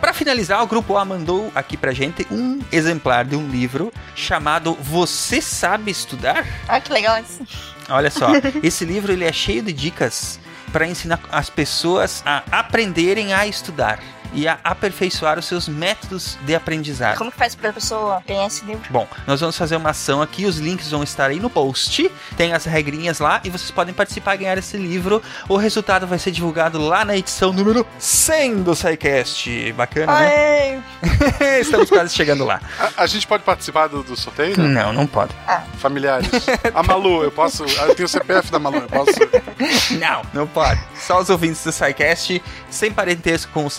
Para 0.00 0.12
finalizar, 0.12 0.62
o 0.62 0.66
grupo 0.66 0.96
A 0.96 1.04
mandou 1.04 1.50
aqui 1.54 1.76
pra 1.76 1.92
gente 1.92 2.26
um 2.30 2.60
exemplar 2.70 3.24
de 3.24 3.34
um 3.34 3.48
livro 3.48 3.92
chamado 4.14 4.76
Você 4.80 5.40
Sabe 5.40 5.90
Estudar? 5.90 6.46
Ah, 6.68 6.80
que 6.80 6.92
legal 6.92 7.18
isso. 7.18 7.46
Olha 7.88 8.10
só, 8.10 8.28
esse 8.62 8.84
livro 8.84 9.12
ele 9.12 9.24
é 9.24 9.32
cheio 9.32 9.62
de 9.62 9.72
dicas 9.72 10.38
para 10.72 10.86
ensinar 10.86 11.20
as 11.30 11.48
pessoas 11.48 12.22
a 12.26 12.42
aprenderem 12.50 13.32
a 13.32 13.46
estudar 13.46 13.98
e 14.36 14.46
a 14.46 14.58
aperfeiçoar 14.62 15.38
os 15.38 15.46
seus 15.46 15.66
métodos 15.66 16.38
de 16.42 16.54
aprendizado. 16.54 17.16
Como 17.16 17.32
que 17.32 17.38
faz 17.38 17.54
pra 17.54 17.72
pessoa 17.72 18.22
ganhar 18.26 18.46
esse 18.46 18.64
livro? 18.64 18.82
Bom, 18.90 19.08
nós 19.26 19.40
vamos 19.40 19.56
fazer 19.56 19.76
uma 19.76 19.90
ação 19.90 20.20
aqui, 20.20 20.44
os 20.44 20.58
links 20.58 20.90
vão 20.90 21.02
estar 21.02 21.30
aí 21.30 21.40
no 21.40 21.48
post, 21.48 22.10
tem 22.36 22.52
as 22.52 22.66
regrinhas 22.66 23.18
lá 23.18 23.40
e 23.42 23.50
vocês 23.50 23.70
podem 23.70 23.94
participar 23.94 24.34
e 24.34 24.38
ganhar 24.38 24.58
esse 24.58 24.76
livro. 24.76 25.22
O 25.48 25.56
resultado 25.56 26.06
vai 26.06 26.18
ser 26.18 26.30
divulgado 26.30 26.78
lá 26.78 27.04
na 27.04 27.16
edição 27.16 27.52
número 27.52 27.86
100 27.98 28.62
do 28.62 28.74
SciCast. 28.76 29.72
Bacana, 29.72 30.20
né? 30.20 30.82
Ai, 31.40 31.60
Estamos 31.60 31.88
quase 31.88 32.14
chegando 32.14 32.44
lá. 32.44 32.60
A, 32.78 33.04
a 33.04 33.06
gente 33.06 33.26
pode 33.26 33.42
participar 33.42 33.86
do, 33.86 34.02
do 34.02 34.16
sorteio? 34.16 34.56
Não? 34.58 34.68
Não, 34.68 34.92
não 34.92 35.06
pode. 35.06 35.32
Familiares. 35.78 36.28
A 36.74 36.82
Malu, 36.82 37.22
eu 37.22 37.32
posso. 37.32 37.64
Eu 37.64 37.94
tenho 37.94 38.06
o 38.06 38.08
CPF 38.08 38.50
da 38.50 38.58
Malu, 38.58 38.76
eu 38.76 38.88
posso. 38.88 39.12
Não, 39.98 40.22
não 40.34 40.46
pode. 40.46 40.80
Só 40.94 41.20
os 41.20 41.30
ouvintes 41.30 41.64
do 41.64 41.72
SciCast 41.72 42.42
sem 42.68 42.92
parentesco 42.92 43.50
com 43.52 43.64
os 43.64 43.72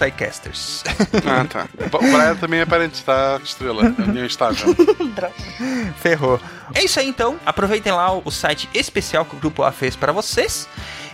SciCasters. 0.54 0.84
Ah, 1.26 1.46
tá. 1.46 1.68
O 1.94 2.00
Brian 2.00 2.36
também 2.36 2.60
é 2.60 2.66
parente, 2.66 3.04
tá? 3.04 3.40
Estrela. 3.44 3.94
É 3.98 4.02
união 4.04 4.26
estável. 4.26 4.74
droga. 5.16 5.34
Ferrou. 5.98 6.40
É 6.74 6.84
isso 6.84 7.00
aí 7.00 7.08
então. 7.08 7.40
Aproveitem 7.46 7.92
lá 7.92 8.12
o 8.14 8.32
site 8.32 8.70
especial 8.74 9.26
que 9.26 9.36
o 9.36 9.40
Grupo 9.40 9.64
A 9.64 9.72
fez 9.72 9.96
para 9.96 10.12
vocês. 10.12 10.68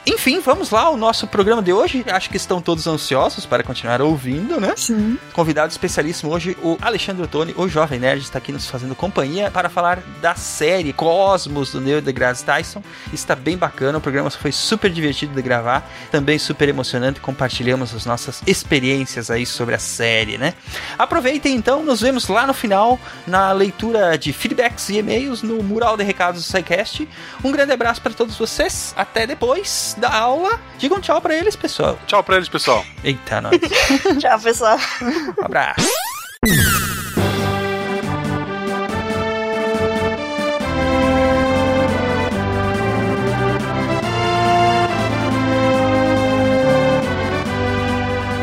Enfim, 0.05 0.41
vamos 0.41 0.69
lá 0.69 0.81
ao 0.81 0.98
nosso 0.98 1.25
programa 1.27 1.62
de 1.62 1.72
hoje. 1.72 2.03
Acho 2.10 2.29
que 2.29 2.36
estão 2.36 2.62
todos 2.62 2.88
ansiosos 2.88 3.45
para 3.45 3.63
continuar 3.63 4.01
ouvindo, 4.01 4.60
né? 4.60 4.74
Sim. 4.75 5.17
Convidado 5.31 5.72
especialíssimo 5.72 6.29
hoje, 6.29 6.57
o 6.62 6.77
Alexandre 6.81 7.24
Ottoni, 7.24 7.53
o 7.55 7.69
Jovem 7.69 8.00
Nerd, 8.00 8.22
está 8.22 8.38
aqui 8.38 8.51
nos 8.51 8.67
fazendo 8.67 8.95
companhia 8.95 9.50
para 9.50 9.69
falar 9.69 10.03
da 10.22 10.36
série 10.36 10.91
Cosmos 10.91 11.72
do 11.72 11.79
Neil 11.79 12.01
deGrasse 12.01 12.43
Tyson. 12.43 12.83
Está 13.13 13.33
bem 13.33 13.57
bacana, 13.57 13.98
o 13.98 14.01
programa 14.01 14.29
foi 14.29 14.51
super 14.51 14.91
divertido 14.91 15.33
de 15.33 15.41
gravar, 15.41 15.89
também 16.12 16.38
super 16.38 16.67
emocionante. 16.67 17.22
Compartilhamos 17.22 17.95
as 17.95 18.05
nossas 18.05 18.43
experiências 18.45 19.31
aí 19.31 19.45
sobre 19.45 19.74
a 19.74 19.79
série, 19.79 20.38
né? 20.38 20.53
Aproveitem 21.00 21.55
então, 21.55 21.81
nos 21.81 22.01
vemos 22.01 22.27
lá 22.27 22.45
no 22.45 22.53
final 22.53 23.00
na 23.25 23.53
leitura 23.53 24.17
de 24.17 24.33
feedbacks 24.33 24.89
e 24.89 24.98
e-mails 24.98 25.41
no 25.41 25.63
mural 25.63 25.95
de 25.95 26.03
recados 26.03 26.41
do 26.41 26.45
SciCast. 26.45 27.07
Um 27.41 27.53
grande 27.53 27.72
abraço 27.72 28.01
para 28.01 28.12
todos 28.12 28.38
vocês. 28.38 28.93
Até 28.98 29.25
depois 29.25 29.92
da 30.00 30.13
aula. 30.13 30.59
Digam 30.77 31.00
tchau 31.00 31.21
para 31.21 31.35
eles, 31.35 31.55
pessoal. 31.55 31.97
Tchau 32.07 32.23
pra 32.23 32.38
eles, 32.38 32.50
pessoal. 32.50 32.85
Eita, 33.03 33.41
nós. 33.41 33.59
Tchau, 34.19 34.39
pessoal. 34.39 34.77
Um 35.01 35.45
abraço. 35.45 35.88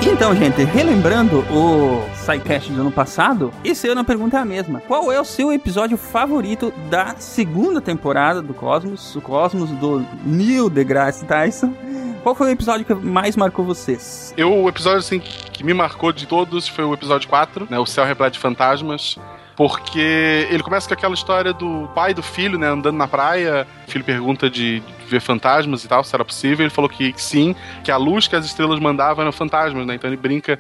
Então, 0.02 0.34
gente, 0.36 0.64
relembrando 0.64 1.38
o 1.50 2.06
SciCast 2.30 2.72
do 2.72 2.80
ano 2.80 2.92
passado, 2.92 3.52
esse 3.64 3.88
ano 3.88 4.02
a 4.02 4.04
pergunta 4.04 4.36
é 4.36 4.40
a 4.40 4.44
mesma. 4.44 4.80
Qual 4.80 5.10
é 5.10 5.20
o 5.20 5.24
seu 5.24 5.52
episódio 5.52 5.96
favorito 5.96 6.72
da 6.88 7.16
segunda 7.18 7.80
temporada 7.80 8.40
do 8.40 8.54
Cosmos? 8.54 9.16
O 9.16 9.20
Cosmos 9.20 9.70
do 9.70 10.06
Neil 10.24 10.70
deGrasse 10.70 11.24
Tyson. 11.24 11.74
Qual 12.22 12.34
foi 12.34 12.48
o 12.48 12.50
episódio 12.50 12.86
que 12.86 12.94
mais 12.94 13.34
marcou 13.34 13.64
vocês? 13.64 14.32
Eu, 14.36 14.54
o 14.54 14.68
episódio 14.68 14.98
assim, 14.98 15.18
que 15.18 15.64
me 15.64 15.74
marcou 15.74 16.12
de 16.12 16.26
todos 16.26 16.68
foi 16.68 16.84
o 16.84 16.94
episódio 16.94 17.28
4, 17.28 17.66
né? 17.68 17.78
O 17.78 17.86
Céu 17.86 18.04
Repleto 18.04 18.34
de 18.34 18.38
Fantasmas. 18.38 19.18
Porque 19.56 20.46
ele 20.50 20.62
começa 20.62 20.88
com 20.88 20.94
aquela 20.94 21.12
história 21.12 21.52
do 21.52 21.86
pai 21.94 22.12
e 22.12 22.14
do 22.14 22.22
filho, 22.22 22.58
né? 22.58 22.68
Andando 22.68 22.96
na 22.96 23.08
praia. 23.08 23.66
O 23.86 23.90
filho 23.90 24.04
pergunta 24.04 24.48
de 24.48 24.82
ver 25.06 25.20
fantasmas 25.20 25.84
e 25.84 25.88
tal, 25.88 26.04
se 26.04 26.14
era 26.14 26.24
possível. 26.24 26.64
Ele 26.64 26.70
falou 26.70 26.88
que, 26.88 27.12
que 27.12 27.20
sim, 27.22 27.54
que 27.82 27.90
a 27.90 27.96
luz 27.96 28.26
que 28.28 28.36
as 28.36 28.46
estrelas 28.46 28.78
mandavam 28.78 29.22
eram 29.22 29.32
fantasmas, 29.32 29.84
né? 29.84 29.96
Então 29.96 30.08
ele 30.08 30.16
brinca. 30.16 30.58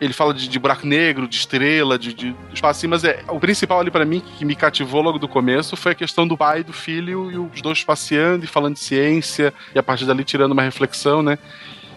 Ele 0.00 0.12
fala 0.12 0.32
de, 0.32 0.48
de 0.48 0.58
buraco 0.58 0.86
negro, 0.86 1.26
de 1.26 1.36
estrela, 1.36 1.98
de, 1.98 2.14
de 2.14 2.34
espaço 2.52 2.78
assim, 2.78 2.86
mas 2.86 3.04
é, 3.04 3.24
o 3.28 3.40
principal 3.40 3.80
ali 3.80 3.90
pra 3.90 4.04
mim, 4.04 4.20
que 4.20 4.44
me 4.44 4.54
cativou 4.54 5.02
logo 5.02 5.18
do 5.18 5.26
começo, 5.26 5.76
foi 5.76 5.92
a 5.92 5.94
questão 5.94 6.26
do 6.26 6.36
pai 6.36 6.60
e 6.60 6.64
do 6.64 6.72
filho, 6.72 7.30
e 7.30 7.38
os 7.38 7.60
dois 7.60 7.82
passeando 7.82 8.44
e 8.44 8.48
falando 8.48 8.74
de 8.74 8.80
ciência, 8.80 9.52
e 9.74 9.78
a 9.78 9.82
partir 9.82 10.04
dali 10.04 10.24
tirando 10.24 10.52
uma 10.52 10.62
reflexão, 10.62 11.22
né? 11.22 11.38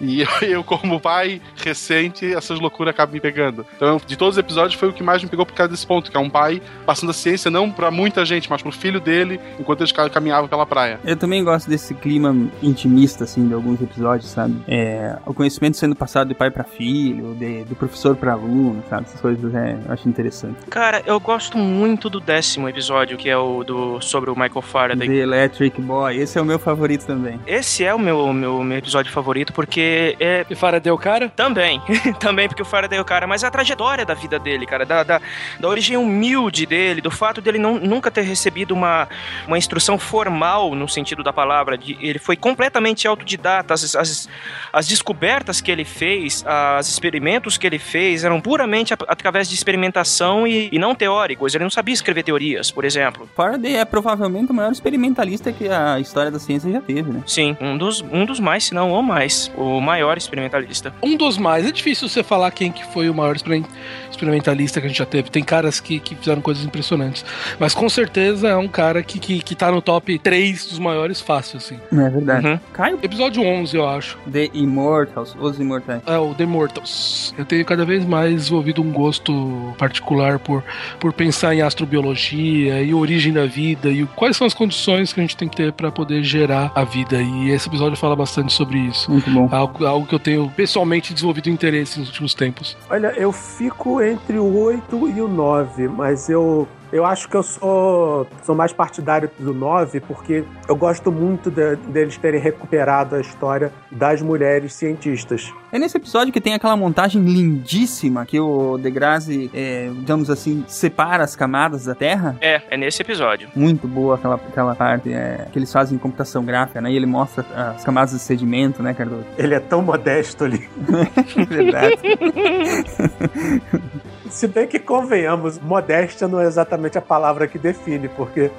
E 0.02 0.24
eu, 0.42 0.64
como 0.64 1.00
pai 1.00 1.42
recente, 1.56 2.34
essas 2.34 2.60
loucuras 2.60 2.94
acabam 2.94 3.14
me 3.14 3.20
pegando. 3.20 3.66
Então, 3.76 4.00
de 4.06 4.18
todos 4.18 4.36
os 4.36 4.40
episódios, 4.40 4.80
foi 4.80 4.90
o 4.90 4.94
que 4.94 5.04
mais 5.04 5.24
me 5.24 5.30
pegou 5.30 5.46
por 5.46 5.54
causa 5.54 5.72
desse 5.72 5.86
ponto, 5.86 6.10
que 6.12 6.18
é 6.18 6.20
um 6.20 6.30
pai 6.30 6.62
passando 6.86 7.10
a 7.12 7.14
ciência 7.14 7.50
não 7.52 7.70
pra 7.72 7.92
muita 7.92 8.26
gente, 8.26 8.50
mas 8.50 8.62
pro 8.62 8.72
filho 8.72 9.00
dele, 9.00 9.40
enquanto 9.60 9.82
eles 9.82 9.92
ca- 9.92 10.10
caminhavam 10.10 10.48
pela 10.50 10.66
praia. 10.66 11.00
Eu 11.06 11.16
também 11.16 11.44
gosto 11.44 11.70
desse 11.70 11.94
clima 11.94 12.36
intimista, 12.62 13.24
assim, 13.24 13.48
de 13.48 13.54
alguns 13.54 13.82
episódios, 13.82 14.30
sabe? 14.32 14.56
É, 14.68 15.18
o 15.26 15.34
conhecimento 15.34 15.78
sendo 15.78 15.96
passado 15.96 16.28
de 16.30 16.34
pai 16.34 16.50
pra 16.50 16.64
filho, 16.64 17.36
de, 17.36 17.64
do 17.66 17.76
professor 17.76 18.16
pra 18.16 18.34
aluno, 18.34 18.84
sabe? 18.90 19.04
Essas 19.04 19.22
coisas 19.22 19.54
é, 19.54 19.78
eu 19.86 19.94
acho 19.94 20.08
interessante. 20.10 20.56
Cara, 20.70 21.02
eu 21.06 21.20
gosto 21.20 21.58
muito 21.58 22.10
do 22.10 22.20
décimo 22.20 22.68
episódio, 22.70 23.18
que 23.18 23.30
é 23.30 23.38
o 23.38 23.64
do 23.64 24.02
sobre 24.02 24.30
o 24.30 24.34
Michael 24.36 24.62
Faraday. 24.62 25.08
The 25.08 25.16
Electric 25.16 25.82
Boy, 25.82 26.18
esse 26.18 26.38
é 26.38 26.42
o 26.42 26.46
meu 26.46 26.58
favorito 26.60 27.06
também. 27.06 27.40
Esse 27.46 27.84
é 27.84 27.94
o 27.94 28.00
meu, 28.00 28.32
meu, 28.34 28.64
meu 28.64 28.78
episódio 28.78 29.12
favorito, 29.12 29.54
porque 29.54 29.91
é. 30.20 30.46
E 30.50 30.56
Faraday 30.56 30.90
é 30.90 30.94
o 30.94 30.98
cara? 30.98 31.30
Também. 31.30 31.82
Também 32.20 32.48
porque 32.48 32.62
o 32.62 32.66
Faraday 32.66 32.98
é 33.00 33.02
o 33.02 33.06
cara, 33.06 33.28
mas 33.28 33.44
a 33.44 33.52
trajetória 33.52 34.06
da 34.06 34.14
vida 34.14 34.40
dele, 34.40 34.66
cara, 34.66 34.86
da, 34.86 35.04
da, 35.04 35.22
da 35.60 35.68
origem 35.68 35.98
humilde 35.98 36.66
dele, 36.66 37.02
do 37.02 37.12
fato 37.12 37.42
dele 37.42 37.58
não, 37.58 37.80
nunca 37.80 38.10
ter 38.10 38.22
recebido 38.22 38.74
uma, 38.74 39.08
uma 39.48 39.58
instrução 39.58 39.98
formal 39.98 40.76
no 40.76 40.88
sentido 40.88 41.24
da 41.24 41.34
palavra. 41.34 41.78
De, 41.78 41.98
ele 42.02 42.20
foi 42.20 42.36
completamente 42.36 43.08
autodidata. 43.08 43.74
As, 43.74 43.96
as, 43.96 44.30
as 44.72 44.88
descobertas 44.88 45.62
que 45.62 45.72
ele 45.72 45.86
fez, 45.86 46.44
os 46.80 46.88
experimentos 46.88 47.58
que 47.58 47.68
ele 47.68 47.80
fez 47.80 48.24
eram 48.24 48.40
puramente 48.40 48.94
através 48.94 49.50
de 49.50 49.56
experimentação 49.56 50.48
e, 50.48 50.70
e 50.72 50.80
não 50.80 50.96
teóricos. 50.96 51.54
Ele 51.54 51.64
não 51.64 51.72
sabia 51.72 51.94
escrever 51.94 52.24
teorias, 52.24 52.72
por 52.72 52.86
exemplo. 52.86 53.30
Faraday 53.36 53.78
é 53.78 53.86
provavelmente 53.86 54.52
o 54.52 54.54
maior 54.54 54.72
experimentalista 54.72 55.52
que 55.52 55.68
a 55.68 56.00
história 56.00 56.32
da 56.32 56.40
ciência 56.40 56.72
já 56.72 56.82
teve, 56.82 57.12
né? 57.12 57.22
Sim, 57.26 57.58
um 57.60 57.78
dos, 57.78 58.02
um 58.02 58.26
dos 58.26 58.40
mais, 58.40 58.66
se 58.66 58.74
não 58.74 58.92
o 58.92 59.02
mais. 59.02 59.52
O 59.56 59.81
maior 59.82 60.18
experimentalista. 60.18 60.94
Um 61.04 61.18
dos 61.18 61.38
mais. 61.38 61.66
É 61.66 61.72
difícil 61.72 62.08
você 62.08 62.24
falar 62.24 62.52
quem 62.52 62.72
que 62.72 62.86
foi 62.94 63.10
o 63.10 63.14
maior 63.14 63.36
experim- 63.36 63.66
experimentalista 64.10 64.80
que 64.80 64.86
a 64.86 64.90
gente 64.90 64.98
já 65.00 65.06
teve. 65.06 65.30
Tem 65.30 65.44
caras 65.44 65.80
que, 65.80 66.00
que 66.00 66.16
fizeram 66.16 66.42
coisas 66.42 66.64
impressionantes. 66.64 67.26
Mas 67.60 67.74
com 67.74 67.90
certeza 67.90 68.48
é 68.50 68.56
um 68.56 68.68
cara 68.68 69.02
que, 69.04 69.20
que, 69.20 69.42
que 69.42 69.56
tá 69.56 69.72
no 69.72 69.82
top 69.82 70.18
3 70.20 70.66
dos 70.68 70.80
maiores 70.80 71.20
fácil, 71.22 71.58
assim. 71.58 71.80
É 71.92 72.10
verdade. 72.10 72.48
Uhum. 72.48 72.60
Caio? 72.74 73.00
Episódio 73.02 73.44
11, 73.44 73.76
eu 73.76 73.88
acho. 73.88 74.18
The 74.32 74.50
Immortals, 74.54 75.36
Os 75.40 75.60
Imortais. 75.60 76.02
É 76.06 76.18
o 76.18 76.34
The 76.34 76.46
Mortals. 76.46 77.34
Eu 77.38 77.46
tenho 77.46 77.66
cada 77.66 77.84
vez 77.86 78.06
mais 78.06 78.34
desenvolvido 78.36 78.82
um 78.82 78.92
gosto 78.92 79.74
particular 79.78 80.40
por, 80.40 80.64
por 81.00 81.14
pensar 81.14 81.54
em 81.56 81.62
astrobiologia 81.62 82.82
e 82.82 82.94
origem 82.94 83.34
da 83.34 83.46
vida 83.46 83.90
e 83.90 84.06
quais 84.06 84.38
são 84.38 84.46
as 84.46 84.54
condições 84.54 85.14
que 85.14 85.20
a 85.20 85.24
gente 85.24 85.38
tem 85.38 85.48
que 85.48 85.56
ter 85.56 85.72
para 85.74 85.92
poder 85.92 86.24
gerar 86.24 86.72
a 86.76 86.84
vida. 86.84 87.22
E 87.22 87.50
esse 87.50 87.68
episódio 87.68 87.98
fala 87.98 88.16
bastante 88.16 88.52
sobre 88.54 88.78
isso. 88.80 89.10
Muito 89.12 89.30
bom. 89.30 89.48
Algo, 89.52 89.71
algo 89.86 90.06
que 90.06 90.16
eu 90.16 90.20
tenho 90.20 90.50
pessoalmente 90.56 91.14
desenvolvido 91.14 91.50
interesse 91.50 92.00
nos 92.00 92.10
últimos 92.10 92.34
tempos. 92.34 92.78
Olha, 92.90 93.08
eu 93.18 93.32
fico 93.32 94.02
entre 94.02 94.38
o 94.38 94.58
8 94.58 95.10
e 95.10 95.22
o 95.22 95.28
9, 95.28 95.88
mas 95.88 96.30
eu. 96.30 96.68
Eu 96.92 97.06
acho 97.06 97.30
que 97.30 97.36
eu 97.36 97.44
sou, 97.44 98.28
sou 98.44 98.54
mais 98.54 98.74
partidário 98.74 99.30
do 99.40 99.54
9 99.54 100.02
porque 100.02 100.44
eu 100.68 100.76
gosto 100.76 101.12
muito 101.12 101.50
de- 101.50 101.78
deles 101.78 102.18
terem 102.18 102.40
recuperado 102.42 103.16
a 103.16 103.22
história 103.22 103.72
das 103.90 104.22
mulheres 104.22 104.74
cientistas. 104.74 105.54
É 105.72 105.80
nesse 105.80 105.96
episódio 105.96 106.34
que 106.34 106.42
tem 106.42 106.54
aquela 106.54 106.76
montagem 106.76 107.24
lindíssima 107.24 108.26
que 108.26 108.38
o 108.40 108.78
Degrassi, 108.78 109.50
é, 109.54 109.90
digamos 109.94 110.30
assim, 110.30 110.66
separa 110.68 111.24
as 111.24 111.34
camadas 111.36 111.86
da 111.86 111.96
Terra. 111.96 112.36
É, 112.42 112.62
é 112.70 112.76
nesse 112.78 113.02
episódio. 113.02 113.48
Muito 113.56 113.88
boa 113.88 114.16
aquela, 114.16 114.36
aquela 114.36 114.76
parte 114.76 115.14
é, 115.14 115.48
que 115.52 115.58
eles 115.58 115.72
fazem 115.72 115.96
em 115.96 116.00
computação 116.00 116.44
gráfica, 116.44 116.82
né? 116.82 116.92
E 116.92 116.96
ele 116.98 117.06
mostra 117.06 117.46
as 117.74 117.86
camadas 117.86 118.12
de 118.12 118.20
sedimento, 118.20 118.84
né, 118.84 118.94
Cardoso? 118.94 119.24
Ele 119.38 119.56
é 119.56 119.60
tão 119.62 119.82
modesto 119.82 120.44
ali. 120.44 120.68
Verdade. 121.48 121.98
Se 124.32 124.48
bem 124.48 124.66
que 124.66 124.80
convenhamos, 124.80 125.60
modéstia 125.60 126.28
não 126.28 126.40
é 126.40 126.46
exatamente 126.46 126.98
a 126.98 127.02
palavra 127.02 127.48
que 127.48 127.60
define, 127.60 128.08
porque 128.08 128.50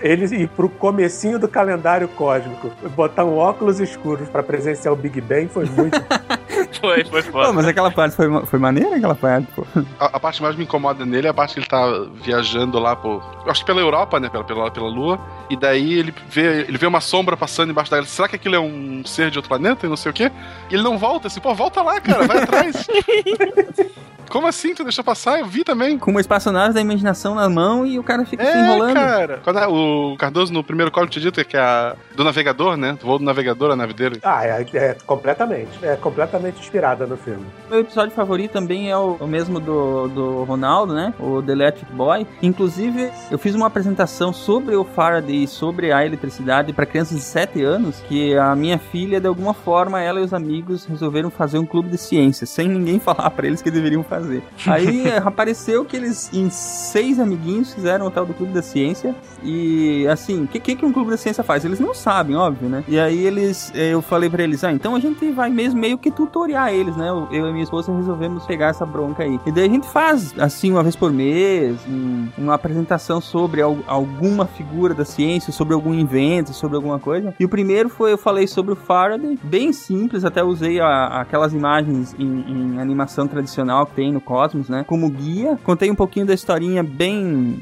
ele 0.00 0.24
ir 0.34 0.48
pro 0.48 0.68
comecinho 0.68 1.38
do 1.38 1.46
calendário 1.46 2.08
cósmico, 2.08 2.70
botar 2.96 3.24
um 3.24 3.36
óculos 3.36 3.78
escuros 3.80 4.28
para 4.28 4.42
presenciar 4.42 4.92
o 4.92 4.96
Big 4.96 5.20
Bang 5.20 5.48
foi 5.48 5.66
muito. 5.66 5.98
Foi, 6.80 7.04
foi 7.04 7.22
Pô, 7.24 7.32
foda. 7.32 7.52
mas 7.52 7.66
aquela 7.66 7.90
parte 7.90 8.14
foi, 8.14 8.46
foi 8.46 8.58
maneira, 8.58 8.96
aquela 8.96 9.14
parte, 9.14 9.48
pô. 9.54 9.66
A, 9.98 10.16
a 10.16 10.20
parte 10.20 10.36
que 10.36 10.42
mais 10.42 10.54
me 10.54 10.62
incomoda 10.62 11.04
nele 11.04 11.26
é 11.26 11.30
a 11.30 11.34
parte 11.34 11.54
que 11.54 11.60
ele 11.60 11.66
tá 11.66 12.06
viajando 12.22 12.78
lá 12.78 12.94
por. 12.94 13.22
eu 13.44 13.50
Acho 13.50 13.60
que 13.60 13.66
pela 13.66 13.80
Europa, 13.80 14.20
né? 14.20 14.28
Pela, 14.28 14.44
pela, 14.44 14.70
pela 14.70 14.88
Lua. 14.88 15.20
E 15.50 15.56
daí 15.56 15.98
ele 15.98 16.14
vê, 16.28 16.60
ele 16.68 16.78
vê 16.78 16.86
uma 16.86 17.00
sombra 17.00 17.36
passando 17.36 17.70
embaixo 17.70 17.90
da 17.90 18.02
Será 18.04 18.28
que 18.28 18.36
aquilo 18.36 18.54
é 18.54 18.60
um 18.60 19.02
ser 19.04 19.30
de 19.30 19.38
outro 19.38 19.48
planeta 19.48 19.84
e 19.84 19.88
não 19.88 19.96
sei 19.96 20.10
o 20.10 20.14
quê? 20.14 20.30
E 20.70 20.74
ele 20.74 20.82
não 20.82 20.96
volta 20.96 21.26
assim, 21.26 21.40
pô, 21.40 21.52
volta 21.54 21.82
lá, 21.82 22.00
cara, 22.00 22.26
vai 22.26 22.38
atrás. 22.42 22.86
Como 24.30 24.46
assim? 24.46 24.74
Tu 24.74 24.82
deixou 24.84 25.04
passar? 25.04 25.40
Eu 25.40 25.46
vi 25.46 25.64
também. 25.64 25.98
Com 25.98 26.10
uma 26.12 26.20
espaçonave 26.20 26.72
da 26.72 26.80
imaginação 26.80 27.34
na 27.34 27.48
mão 27.48 27.84
e 27.84 27.98
o 27.98 28.02
cara 28.02 28.24
fica 28.24 28.44
se 28.44 28.50
É, 28.50 28.60
enrolando. 28.64 28.94
cara. 28.94 29.40
Quando 29.42 29.56
a- 29.58 29.68
o 29.68 30.16
Cardoso, 30.16 30.52
no 30.52 30.62
primeiro 30.64 30.90
código, 30.90 31.12
tinha 31.12 31.22
dito 31.22 31.44
que 31.44 31.56
é 31.56 31.60
a 31.60 31.96
do 32.14 32.22
navegador, 32.24 32.76
né? 32.76 32.96
Do 33.00 33.06
voo 33.06 33.18
do 33.18 33.24
navegador, 33.24 33.72
a 33.72 33.76
nave 33.76 33.92
dele. 33.92 34.20
Ah, 34.22 34.46
é, 34.46 34.64
é 34.74 34.96
completamente. 35.04 35.70
É 35.82 35.96
completamente 35.96 36.60
inspirada 36.60 37.06
no 37.06 37.16
filme. 37.16 37.44
Meu 37.68 37.80
episódio 37.80 38.14
favorito 38.14 38.52
também 38.52 38.90
é 38.90 38.96
o, 38.96 39.16
o 39.20 39.26
mesmo 39.26 39.58
do, 39.58 40.08
do 40.08 40.44
Ronaldo, 40.44 40.94
né? 40.94 41.12
O 41.18 41.42
The 41.42 41.52
Electric 41.52 41.92
Boy. 41.92 42.26
Inclusive, 42.40 43.10
eu 43.30 43.38
fiz 43.38 43.54
uma 43.54 43.66
apresentação 43.66 44.32
sobre 44.32 44.76
o 44.76 44.84
Faraday 44.84 45.44
e 45.44 45.48
sobre 45.48 45.92
a 45.92 46.06
eletricidade 46.06 46.72
para 46.72 46.86
crianças 46.86 47.16
de 47.18 47.24
7 47.24 47.62
anos, 47.64 48.00
que 48.08 48.36
a 48.36 48.54
minha 48.54 48.78
filha, 48.78 49.20
de 49.20 49.26
alguma 49.26 49.52
forma, 49.54 50.00
ela 50.00 50.20
e 50.20 50.22
os 50.22 50.32
amigos 50.32 50.84
resolveram 50.84 51.30
fazer 51.30 51.58
um 51.58 51.66
clube 51.66 51.88
de 51.88 51.98
ciências, 51.98 52.48
sem 52.48 52.68
ninguém 52.68 52.98
falar 53.00 53.28
para 53.30 53.46
eles 53.46 53.60
que 53.60 53.70
deveriam 53.72 54.04
fazer. 54.04 54.19
Aí 54.66 55.06
eh, 55.08 55.18
apareceu 55.24 55.84
que 55.84 55.96
eles, 55.96 56.30
em 56.32 56.48
seis 56.50 57.18
amiguinhos, 57.18 57.72
fizeram 57.74 58.06
o 58.06 58.10
tal 58.10 58.26
do 58.26 58.34
clube 58.34 58.52
da 58.52 58.62
ciência. 58.62 59.14
E, 59.42 60.06
assim, 60.08 60.44
o 60.44 60.46
que, 60.46 60.60
que, 60.60 60.76
que 60.76 60.84
um 60.84 60.92
clube 60.92 61.10
da 61.10 61.16
ciência 61.16 61.42
faz? 61.42 61.64
Eles 61.64 61.80
não 61.80 61.94
sabem, 61.94 62.36
óbvio, 62.36 62.68
né? 62.68 62.84
E 62.86 62.98
aí 62.98 63.24
eles, 63.26 63.72
eh, 63.74 63.90
eu 63.94 64.02
falei 64.02 64.28
para 64.28 64.42
eles, 64.42 64.62
ah, 64.64 64.72
então 64.72 64.94
a 64.94 65.00
gente 65.00 65.30
vai 65.30 65.48
mesmo 65.50 65.80
meio 65.80 65.96
que 65.98 66.10
tutoriar 66.10 66.72
eles, 66.74 66.94
né? 66.96 67.08
Eu 67.08 67.28
eu 67.30 67.48
e 67.48 67.52
minha 67.52 67.64
esposa 67.64 67.92
resolvemos 67.94 68.44
pegar 68.46 68.68
essa 68.68 68.84
bronca 68.84 69.22
aí. 69.22 69.38
E 69.46 69.52
daí 69.52 69.64
a 69.66 69.68
gente 69.70 69.86
faz, 69.86 70.34
assim, 70.38 70.70
uma 70.72 70.82
vez 70.82 70.94
por 70.96 71.12
mês, 71.12 71.76
um- 71.88 72.28
uma 72.36 72.54
apresentação 72.54 73.20
sobre 73.20 73.62
al- 73.62 73.78
alguma 73.86 74.46
figura 74.46 74.92
da 74.94 75.04
ciência, 75.04 75.52
sobre 75.52 75.74
algum 75.74 75.94
invento, 75.94 76.52
sobre 76.52 76.76
alguma 76.76 76.98
coisa. 76.98 77.34
E 77.38 77.44
o 77.44 77.48
primeiro 77.48 77.88
foi, 77.88 78.12
eu 78.12 78.18
falei 78.18 78.46
sobre 78.46 78.72
o 78.72 78.76
Faraday, 78.76 79.38
bem 79.42 79.72
simples, 79.72 80.24
até 80.24 80.42
usei 80.42 80.80
a- 80.80 81.20
aquelas 81.20 81.52
imagens 81.54 82.14
em, 82.18 82.44
em 82.74 82.80
animação 82.80 83.26
tradicional 83.26 83.86
que 83.86 83.94
tem 83.94 84.09
no 84.12 84.20
Cosmos, 84.20 84.68
né? 84.68 84.84
Como 84.86 85.08
guia. 85.10 85.58
Contei 85.62 85.90
um 85.90 85.94
pouquinho 85.94 86.26
da 86.26 86.34
historinha 86.34 86.82
bem 86.82 87.58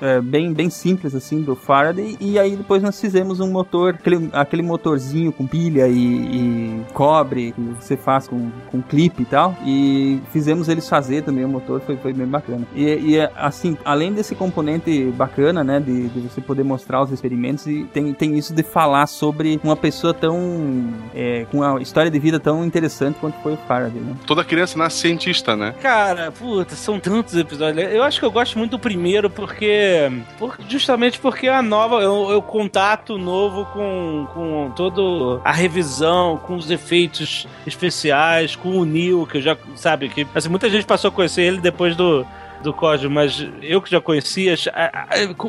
é, 0.00 0.20
bem, 0.20 0.52
bem 0.52 0.70
simples, 0.70 1.14
assim, 1.14 1.42
do 1.42 1.54
Faraday. 1.54 2.16
E 2.20 2.38
aí 2.38 2.56
depois 2.56 2.82
nós 2.82 3.00
fizemos 3.00 3.40
um 3.40 3.50
motor, 3.50 3.94
aquele, 3.94 4.30
aquele 4.32 4.62
motorzinho 4.62 5.32
com 5.32 5.46
pilha 5.46 5.88
e, 5.88 5.96
e 5.96 6.80
cobre 6.92 7.52
que 7.52 7.60
você 7.60 7.96
faz 7.96 8.28
com, 8.28 8.50
com 8.70 8.82
clipe 8.82 9.22
e 9.22 9.26
tal. 9.26 9.54
E 9.64 10.20
fizemos 10.32 10.68
eles 10.68 10.88
fazer 10.88 11.22
também 11.22 11.44
o 11.44 11.48
motor, 11.48 11.80
foi, 11.80 11.96
foi 11.96 12.12
bem 12.12 12.26
bacana. 12.26 12.66
E, 12.74 12.84
e 12.84 13.20
assim, 13.36 13.76
além 13.84 14.12
desse 14.12 14.34
componente 14.34 15.04
bacana, 15.16 15.62
né, 15.62 15.80
de, 15.80 16.08
de 16.08 16.20
você 16.20 16.40
poder 16.40 16.62
mostrar 16.62 17.02
os 17.02 17.12
experimentos, 17.12 17.66
e 17.66 17.84
tem, 17.92 18.12
tem 18.12 18.36
isso 18.36 18.54
de 18.54 18.62
falar 18.62 19.06
sobre 19.06 19.60
uma 19.62 19.76
pessoa 19.76 20.12
tão. 20.12 20.36
É, 21.14 21.46
com 21.50 21.58
uma 21.58 21.80
história 21.80 22.10
de 22.10 22.18
vida 22.18 22.38
tão 22.38 22.64
interessante 22.64 23.18
quanto 23.20 23.40
foi 23.42 23.54
o 23.54 23.56
Faraday, 23.56 24.00
né? 24.00 24.14
Toda 24.26 24.44
criança 24.44 24.78
nasce 24.78 24.98
cientista, 24.98 25.56
né? 25.56 25.74
Cara, 25.80 26.30
puta, 26.30 26.74
são 26.74 26.98
tantos 26.98 27.34
episódios. 27.36 27.92
Eu 27.92 28.02
acho 28.02 28.18
que 28.18 28.26
eu 28.26 28.30
gosto 28.30 28.58
muito 28.58 28.72
do 28.72 28.78
primeiro 28.78 29.30
porque. 29.30 29.85
Por- 30.38 30.56
justamente 30.68 31.18
porque 31.18 31.48
a 31.48 31.62
nova. 31.62 31.96
O, 32.08 32.32
é 32.32 32.36
o 32.36 32.42
contato 32.42 33.16
novo 33.18 33.64
com, 33.66 34.26
com 34.34 34.72
toda 34.74 35.40
a 35.44 35.52
revisão, 35.52 36.36
com 36.38 36.54
os 36.56 36.70
efeitos 36.70 37.46
especiais, 37.66 38.56
com 38.56 38.70
o 38.78 38.84
Neil, 38.84 39.26
que 39.26 39.38
eu 39.38 39.42
já. 39.42 39.56
Sabe, 39.74 40.08
que 40.08 40.26
assim, 40.34 40.48
muita 40.48 40.68
gente 40.70 40.86
passou 40.86 41.08
a 41.08 41.12
conhecer 41.12 41.42
ele 41.42 41.58
depois 41.58 41.94
do. 41.96 42.26
Do 42.66 42.72
Cosmo, 42.72 43.08
mas 43.08 43.46
eu 43.62 43.80
que 43.80 43.90
já 43.90 44.00
conhecia, 44.00 44.56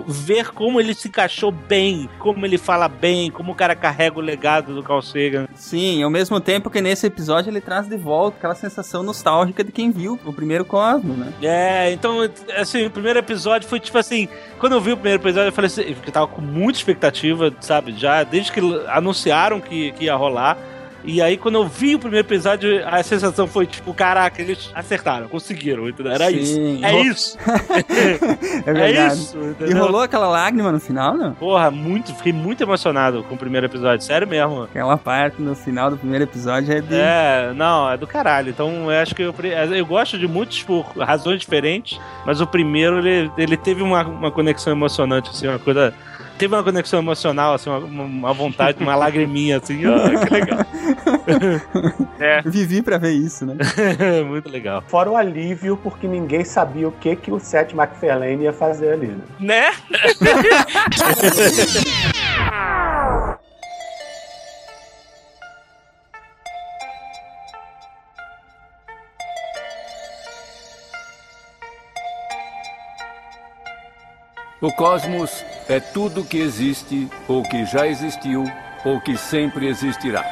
ver 0.07 0.50
como 0.51 0.79
ele 0.79 0.93
se 0.93 1.07
encaixou 1.07 1.51
bem, 1.51 2.07
como 2.19 2.45
ele 2.45 2.59
fala 2.59 2.88
bem, 2.88 3.31
como 3.31 3.53
o 3.53 3.55
cara 3.55 3.75
carrega 3.75 4.19
o 4.19 4.21
legado 4.21 4.75
do 4.75 4.83
Carl 4.83 5.01
Sagan. 5.01 5.47
Sim, 5.55 6.03
ao 6.03 6.12
mesmo 6.12 6.39
tempo 6.39 6.69
que 6.69 6.79
nesse 6.79 7.07
episódio 7.07 7.50
ele 7.50 7.59
traz 7.59 7.88
de 7.88 7.97
volta 7.97 8.38
aquela 8.38 8.53
sensação 8.53 9.01
nostálgica 9.01 9.63
de 9.63 9.71
quem 9.71 9.89
viu 9.89 10.19
o 10.24 10.31
primeiro 10.31 10.63
Cosmo, 10.63 11.15
né? 11.15 11.33
É, 11.41 11.91
então, 11.91 12.19
assim, 12.55 12.86
o 12.86 12.91
primeiro 12.91 13.17
episódio 13.17 13.67
foi 13.67 13.79
tipo 13.79 13.97
assim. 13.97 14.27
Quando 14.59 14.74
eu 14.74 14.81
vi 14.81 14.91
o 14.91 14.97
primeiro 14.97 15.21
episódio, 15.21 15.50
eu 15.50 15.53
falei 15.53 15.67
assim, 15.67 15.95
eu 16.05 16.12
tava 16.12 16.27
com 16.27 16.41
muita 16.41 16.77
expectativa, 16.77 17.51
sabe? 17.59 17.95
Já 17.97 18.24
desde 18.24 18.51
que 18.51 18.59
anunciaram 18.89 19.59
que, 19.59 19.91
que 19.93 20.05
ia 20.05 20.15
rolar. 20.15 20.55
E 21.07 21.21
aí, 21.21 21.37
quando 21.37 21.55
eu 21.55 21.65
vi 21.65 21.95
o 21.95 21.99
primeiro 21.99 22.27
episódio, 22.27 22.85
a 22.85 23.01
sensação 23.01 23.47
foi 23.47 23.65
tipo, 23.65 23.93
caraca, 23.93 24.41
eles 24.41 24.69
acertaram, 24.75 25.29
conseguiram, 25.29 25.87
entendeu? 25.87 26.11
Era 26.11 26.29
Sim. 26.29 26.37
isso. 26.37 26.85
É 26.85 27.01
isso. 27.01 27.37
É 28.67 28.69
É 28.69 28.73
verdade. 28.73 29.13
isso, 29.15 29.37
E 29.37 29.45
entendeu? 29.51 29.77
rolou 29.83 30.01
aquela 30.01 30.27
lágrima 30.27 30.71
no 30.71 30.79
final, 30.79 31.15
não? 31.15 31.33
Porra, 31.33 31.71
muito, 31.71 32.13
fiquei 32.13 32.33
muito 32.33 32.61
emocionado 32.61 33.23
com 33.23 33.35
o 33.35 33.37
primeiro 33.37 33.65
episódio, 33.67 34.05
sério 34.05 34.27
mesmo. 34.27 34.63
Aquela 34.63 34.97
parte 34.97 35.41
no 35.41 35.55
final 35.55 35.89
do 35.89 35.97
primeiro 35.97 36.25
episódio 36.25 36.73
é 36.73 36.81
de. 36.81 36.95
É, 36.95 37.53
não, 37.55 37.89
é 37.89 37.97
do 37.97 38.05
caralho. 38.05 38.49
Então 38.49 38.91
eu 38.91 39.01
acho 39.01 39.15
que 39.15 39.21
eu, 39.23 39.33
eu 39.75 39.85
gosto 39.85 40.17
de 40.17 40.27
muitos 40.27 40.61
por 40.63 40.85
razões 40.97 41.39
diferentes, 41.39 41.99
mas 42.25 42.41
o 42.41 42.47
primeiro 42.47 42.99
ele, 42.99 43.31
ele 43.37 43.55
teve 43.55 43.81
uma, 43.81 44.03
uma 44.05 44.31
conexão 44.31 44.73
emocionante, 44.73 45.29
assim, 45.29 45.47
uma 45.47 45.59
coisa. 45.59 45.93
Teve 46.38 46.53
uma 46.53 46.63
conexão 46.63 47.00
emocional, 47.00 47.56
assim, 47.56 47.70
uma, 47.70 47.79
uma 47.79 48.34
vontade, 48.34 48.82
uma 48.82 48.96
lagriminha, 48.96 49.58
assim, 49.58 49.82
ah, 49.86 50.25
que 50.25 50.34
legal. 50.34 50.60
É. 52.20 52.41
Vivi 52.41 52.82
pra 52.82 52.98
ver 52.98 53.12
isso, 53.12 53.46
né? 53.46 53.56
Muito 54.27 54.50
legal. 54.50 54.84
Fora 54.88 55.12
o 55.12 55.15
alívio, 55.15 55.77
porque 55.77 56.08
ninguém 56.08 56.44
sabia 56.44 56.88
o 56.88 56.91
que, 56.91 57.15
que 57.15 57.32
o 57.32 57.39
Seth 57.39 57.74
MacFarlane 57.74 58.44
ia 58.44 58.53
fazer 58.53 58.94
ali. 58.94 59.15
Né? 59.39 59.39
Né? 59.39 59.72
O 74.60 74.74
cosmos 74.74 75.46
é 75.69 75.79
tudo 75.79 76.24
que 76.24 76.38
existe, 76.38 77.09
ou 77.27 77.43
que 77.43 77.65
já 77.65 77.88
existiu, 77.88 78.45
ou 78.86 79.01
que 79.01 79.17
sempre 79.17 79.67
existirá. 79.67 80.24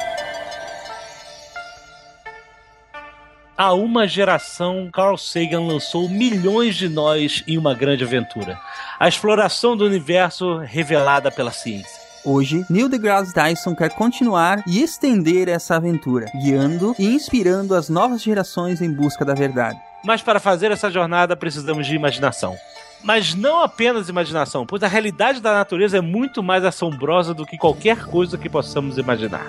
Há 3.58 3.74
uma 3.74 4.06
geração, 4.06 4.89
Carl 4.92 5.18
Sagan 5.18 5.62
lançou 5.62 6.10
milhões 6.10 6.75
de 6.75 6.89
nós 6.89 7.42
em 7.48 7.58
uma 7.58 7.74
grande 7.74 8.04
aventura. 8.04 8.60
A 9.00 9.08
exploração 9.08 9.77
do 9.77 9.86
universo 9.86 10.58
revelada 10.58 11.32
pela 11.32 11.51
ciência. 11.51 12.04
Hoje, 12.25 12.65
Neil 12.70 12.89
deGrasse 12.89 13.34
Tyson 13.34 13.75
quer 13.75 13.92
continuar 13.92 14.63
e 14.68 14.82
estender 14.82 15.48
essa 15.48 15.75
aventura, 15.75 16.25
guiando 16.42 16.96
e 16.98 17.06
inspirando 17.06 17.76
as 17.76 17.88
novas 17.88 18.24
gerações 18.24 18.82
em 18.82 18.91
busca 18.91 19.24
da 19.24 19.34
verdade. 19.34 19.80
Mas 20.04 20.21
para 20.21 20.39
fazer 20.39 20.71
essa 20.71 20.89
jornada 20.89 21.36
precisamos 21.36 21.88
de 21.88 21.95
imaginação. 21.95 22.58
Mas 23.06 23.36
não 23.36 23.62
apenas 23.62 24.10
imaginação, 24.10 24.65
pois 24.65 24.82
a 24.82 24.88
realidade 24.88 25.39
da 25.39 25.54
natureza 25.54 25.98
é 26.00 26.02
muito 26.02 26.41
mais 26.41 26.65
assombrosa 26.65 27.36
do 27.36 27.46
que 27.46 27.56
qualquer 27.56 28.08
coisa 28.08 28.36
que 28.36 28.50
possamos 28.50 28.98
imaginar. 28.98 29.46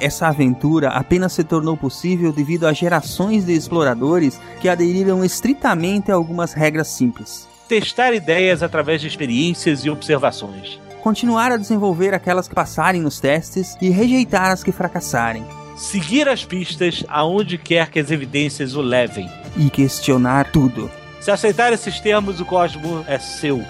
Essa 0.00 0.26
aventura 0.26 0.88
apenas 0.88 1.32
se 1.32 1.44
tornou 1.44 1.76
possível 1.76 2.32
devido 2.32 2.66
a 2.66 2.72
gerações 2.72 3.46
de 3.46 3.52
exploradores 3.52 4.40
que 4.60 4.68
aderiram 4.68 5.24
estritamente 5.24 6.10
a 6.10 6.16
algumas 6.16 6.52
regras 6.52 6.88
simples. 6.88 7.46
Testar 7.68 8.12
ideias 8.14 8.64
através 8.64 9.00
de 9.00 9.06
experiências 9.06 9.84
e 9.84 9.90
observações. 9.90 10.80
Continuar 11.00 11.52
a 11.52 11.56
desenvolver 11.56 12.14
aquelas 12.14 12.48
que 12.48 12.54
passarem 12.54 13.00
nos 13.00 13.20
testes 13.20 13.76
e 13.80 13.90
rejeitar 13.90 14.50
as 14.50 14.64
que 14.64 14.72
fracassarem. 14.72 15.44
Seguir 15.76 16.28
as 16.28 16.44
pistas 16.44 17.04
aonde 17.08 17.58
quer 17.58 17.90
que 17.90 18.00
as 18.00 18.10
evidências 18.10 18.74
o 18.74 18.82
levem. 18.82 19.30
E 19.56 19.70
questionar 19.70 20.50
tudo. 20.50 20.90
Se 21.28 21.32
aceitar 21.32 21.74
esses 21.74 22.00
termos, 22.00 22.40
o 22.40 22.44
cosmo 22.46 23.04
é 23.06 23.18
seu. 23.18 23.62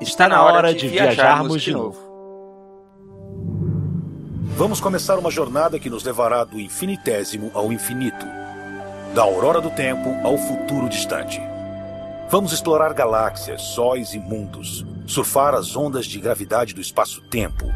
Está 0.00 0.26
na 0.26 0.42
hora 0.42 0.74
de 0.74 0.88
viajarmos 0.88 1.62
de 1.62 1.70
novo. 1.70 1.96
Vamos 4.56 4.80
começar 4.80 5.16
uma 5.16 5.30
jornada 5.30 5.78
que 5.78 5.88
nos 5.88 6.02
levará 6.02 6.42
do 6.42 6.58
infinitésimo 6.58 7.52
ao 7.54 7.72
infinito, 7.72 8.26
da 9.14 9.22
aurora 9.22 9.60
do 9.60 9.70
tempo 9.70 10.12
ao 10.26 10.36
futuro 10.36 10.88
distante. 10.88 11.40
Vamos 12.28 12.52
explorar 12.52 12.94
galáxias, 12.94 13.62
sóis 13.62 14.12
e 14.12 14.18
mundos, 14.18 14.84
surfar 15.06 15.54
as 15.54 15.76
ondas 15.76 16.06
de 16.06 16.18
gravidade 16.18 16.74
do 16.74 16.80
espaço-tempo, 16.80 17.72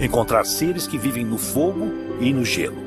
encontrar 0.00 0.44
seres 0.44 0.88
que 0.88 0.98
vivem 0.98 1.24
no 1.24 1.38
fogo 1.38 2.05
e 2.20 2.32
no 2.32 2.44
gelo, 2.44 2.78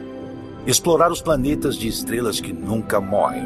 explorar 0.65 1.11
os 1.11 1.21
planetas 1.21 1.75
de 1.75 1.87
estrelas 1.87 2.39
que 2.39 2.51
nunca 2.51 2.99
morrem, 2.99 3.45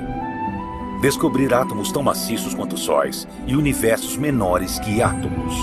descobrir 1.02 1.54
átomos 1.54 1.92
tão 1.92 2.02
maciços 2.02 2.54
quanto 2.54 2.78
sóis 2.78 3.28
e 3.46 3.56
universos 3.56 4.16
menores 4.16 4.80
que 4.80 5.02
átomos. 5.02 5.54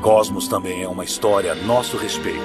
Cosmos 0.00 0.48
também 0.48 0.82
é 0.82 0.88
uma 0.88 1.04
história 1.04 1.52
a 1.52 1.54
nosso 1.54 1.96
respeito. 1.96 2.42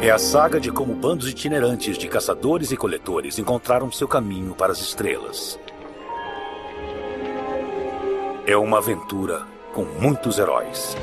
É 0.00 0.10
a 0.10 0.18
saga 0.18 0.60
de 0.60 0.70
como 0.70 0.94
bandos 0.94 1.28
itinerantes 1.28 1.96
de 1.96 2.06
caçadores 2.08 2.70
e 2.70 2.76
coletores 2.76 3.38
encontraram 3.38 3.90
seu 3.90 4.06
caminho 4.06 4.54
para 4.54 4.70
as 4.70 4.78
estrelas. 4.78 5.58
É 8.46 8.56
uma 8.56 8.78
aventura 8.78 9.46
com 9.72 9.84
muitos 9.84 10.38
heróis. 10.38 10.94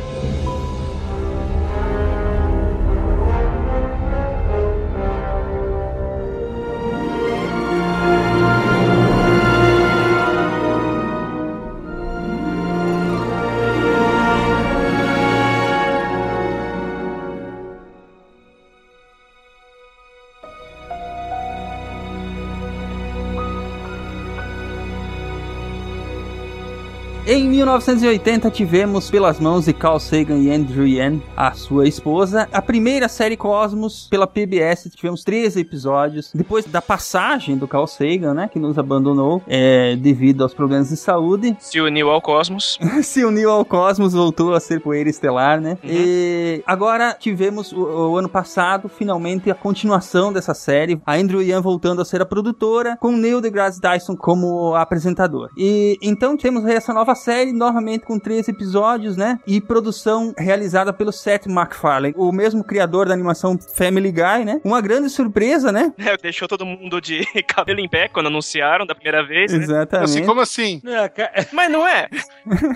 1980 27.71 28.51
tivemos 28.51 29.09
pelas 29.09 29.39
mãos 29.39 29.63
de 29.63 29.71
Carl 29.71 29.97
Sagan 29.97 30.39
e 30.39 30.51
Andrew 30.51 30.85
Yan, 30.85 31.21
a 31.37 31.53
sua 31.53 31.87
esposa, 31.87 32.49
a 32.51 32.61
primeira 32.61 33.07
série 33.07 33.37
Cosmos 33.37 34.09
pela 34.09 34.27
PBS. 34.27 34.89
Tivemos 34.93 35.23
13 35.23 35.61
episódios. 35.61 36.31
Depois 36.35 36.65
da 36.65 36.81
passagem 36.81 37.55
do 37.57 37.69
Carl 37.69 37.87
Sagan, 37.87 38.33
né, 38.33 38.49
que 38.51 38.59
nos 38.59 38.77
abandonou 38.77 39.41
é, 39.47 39.95
devido 39.95 40.43
aos 40.43 40.53
problemas 40.53 40.89
de 40.89 40.97
saúde, 40.97 41.55
Se 41.61 41.79
uniu 41.79 42.09
ao 42.09 42.21
cosmos. 42.21 42.77
se 43.03 43.23
uniu 43.23 43.49
ao 43.49 43.63
Cosmos, 43.63 44.11
voltou 44.11 44.53
a 44.53 44.59
ser 44.59 44.81
poeira 44.81 45.09
estelar, 45.09 45.61
né? 45.61 45.77
E 45.81 46.61
agora 46.67 47.15
tivemos 47.17 47.71
o, 47.71 47.79
o 47.79 48.17
ano 48.17 48.27
passado, 48.27 48.89
finalmente, 48.89 49.49
a 49.49 49.55
continuação 49.55 50.33
dessa 50.33 50.53
série. 50.53 51.01
A 51.05 51.15
Andrew 51.15 51.41
Yan 51.41 51.61
voltando 51.61 52.01
a 52.01 52.05
ser 52.05 52.21
a 52.21 52.25
produtora, 52.25 52.97
com 52.99 53.13
Neil 53.13 53.39
deGrasse 53.39 53.79
Tyson 53.79 54.17
como 54.17 54.75
apresentador. 54.75 55.49
E 55.55 55.97
então 56.01 56.35
temos 56.35 56.65
essa 56.65 56.93
nova 56.93 57.15
série 57.15 57.60
novamente 57.61 58.05
com 58.05 58.17
três 58.19 58.47
episódios, 58.49 59.15
né? 59.15 59.39
E 59.47 59.61
produção 59.61 60.33
realizada 60.37 60.91
pelo 60.91 61.11
Seth 61.11 61.45
MacFarlane, 61.47 62.13
o 62.17 62.31
mesmo 62.31 62.63
criador 62.63 63.07
da 63.07 63.13
animação 63.13 63.57
Family 63.75 64.11
Guy, 64.11 64.43
né? 64.45 64.59
Uma 64.63 64.81
grande 64.81 65.09
surpresa, 65.09 65.71
né? 65.71 65.93
É, 66.11 66.17
deixou 66.17 66.47
todo 66.47 66.65
mundo 66.65 66.99
de 66.99 67.23
cabelo 67.47 67.79
em 67.79 67.87
pé 67.87 68.07
quando 68.07 68.25
anunciaram 68.27 68.85
da 68.85 68.95
primeira 68.95 69.23
vez. 69.25 69.51
Né? 69.51 69.59
Exatamente. 69.59 70.09
Assim, 70.09 70.25
como 70.25 70.41
assim? 70.41 70.81
É, 70.85 71.45
Mas 71.53 71.71
não 71.71 71.87
é. 71.87 72.09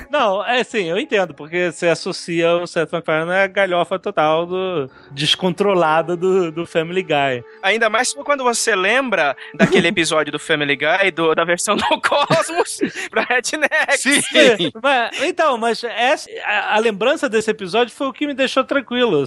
Não, 0.10 0.46
é 0.46 0.62
assim, 0.62 0.84
eu 0.84 0.98
entendo, 1.00 1.34
porque 1.34 1.72
você 1.72 1.88
associa 1.88 2.56
o 2.56 2.68
Seth 2.68 2.92
MacFarlane 2.92 3.32
à 3.44 3.48
galhofa 3.48 3.98
total 4.00 4.46
do 4.46 4.90
descontrolada 5.12 6.16
do, 6.16 6.52
do 6.52 6.66
Family 6.66 7.02
Guy. 7.04 7.44
Ainda 7.64 7.90
mais 7.90 8.14
quando 8.14 8.44
você 8.44 8.76
lembra 8.76 9.36
daquele 9.56 9.88
episódio 9.88 10.32
do 10.32 10.40
Family 10.40 10.76
Guy, 10.76 11.12
do- 11.12 11.34
da 11.34 11.44
versão 11.44 11.76
do 11.76 11.84
Cosmos 12.02 12.80
pra 13.10 13.24
Redneck. 13.24 13.98
Sim! 13.98 14.72
Mas- 14.82 15.22
então, 15.24 15.58
mas 15.58 15.84
essa, 15.84 16.30
a, 16.44 16.76
a 16.76 16.80
lembrança 16.80 17.30
desse 17.30 17.50
episódio 17.50 17.94
foi 17.94 18.08
o 18.08 18.14
que 18.14 18.28
me 18.28 18.34
deixou 18.34 18.64
tranquilo. 18.64 19.24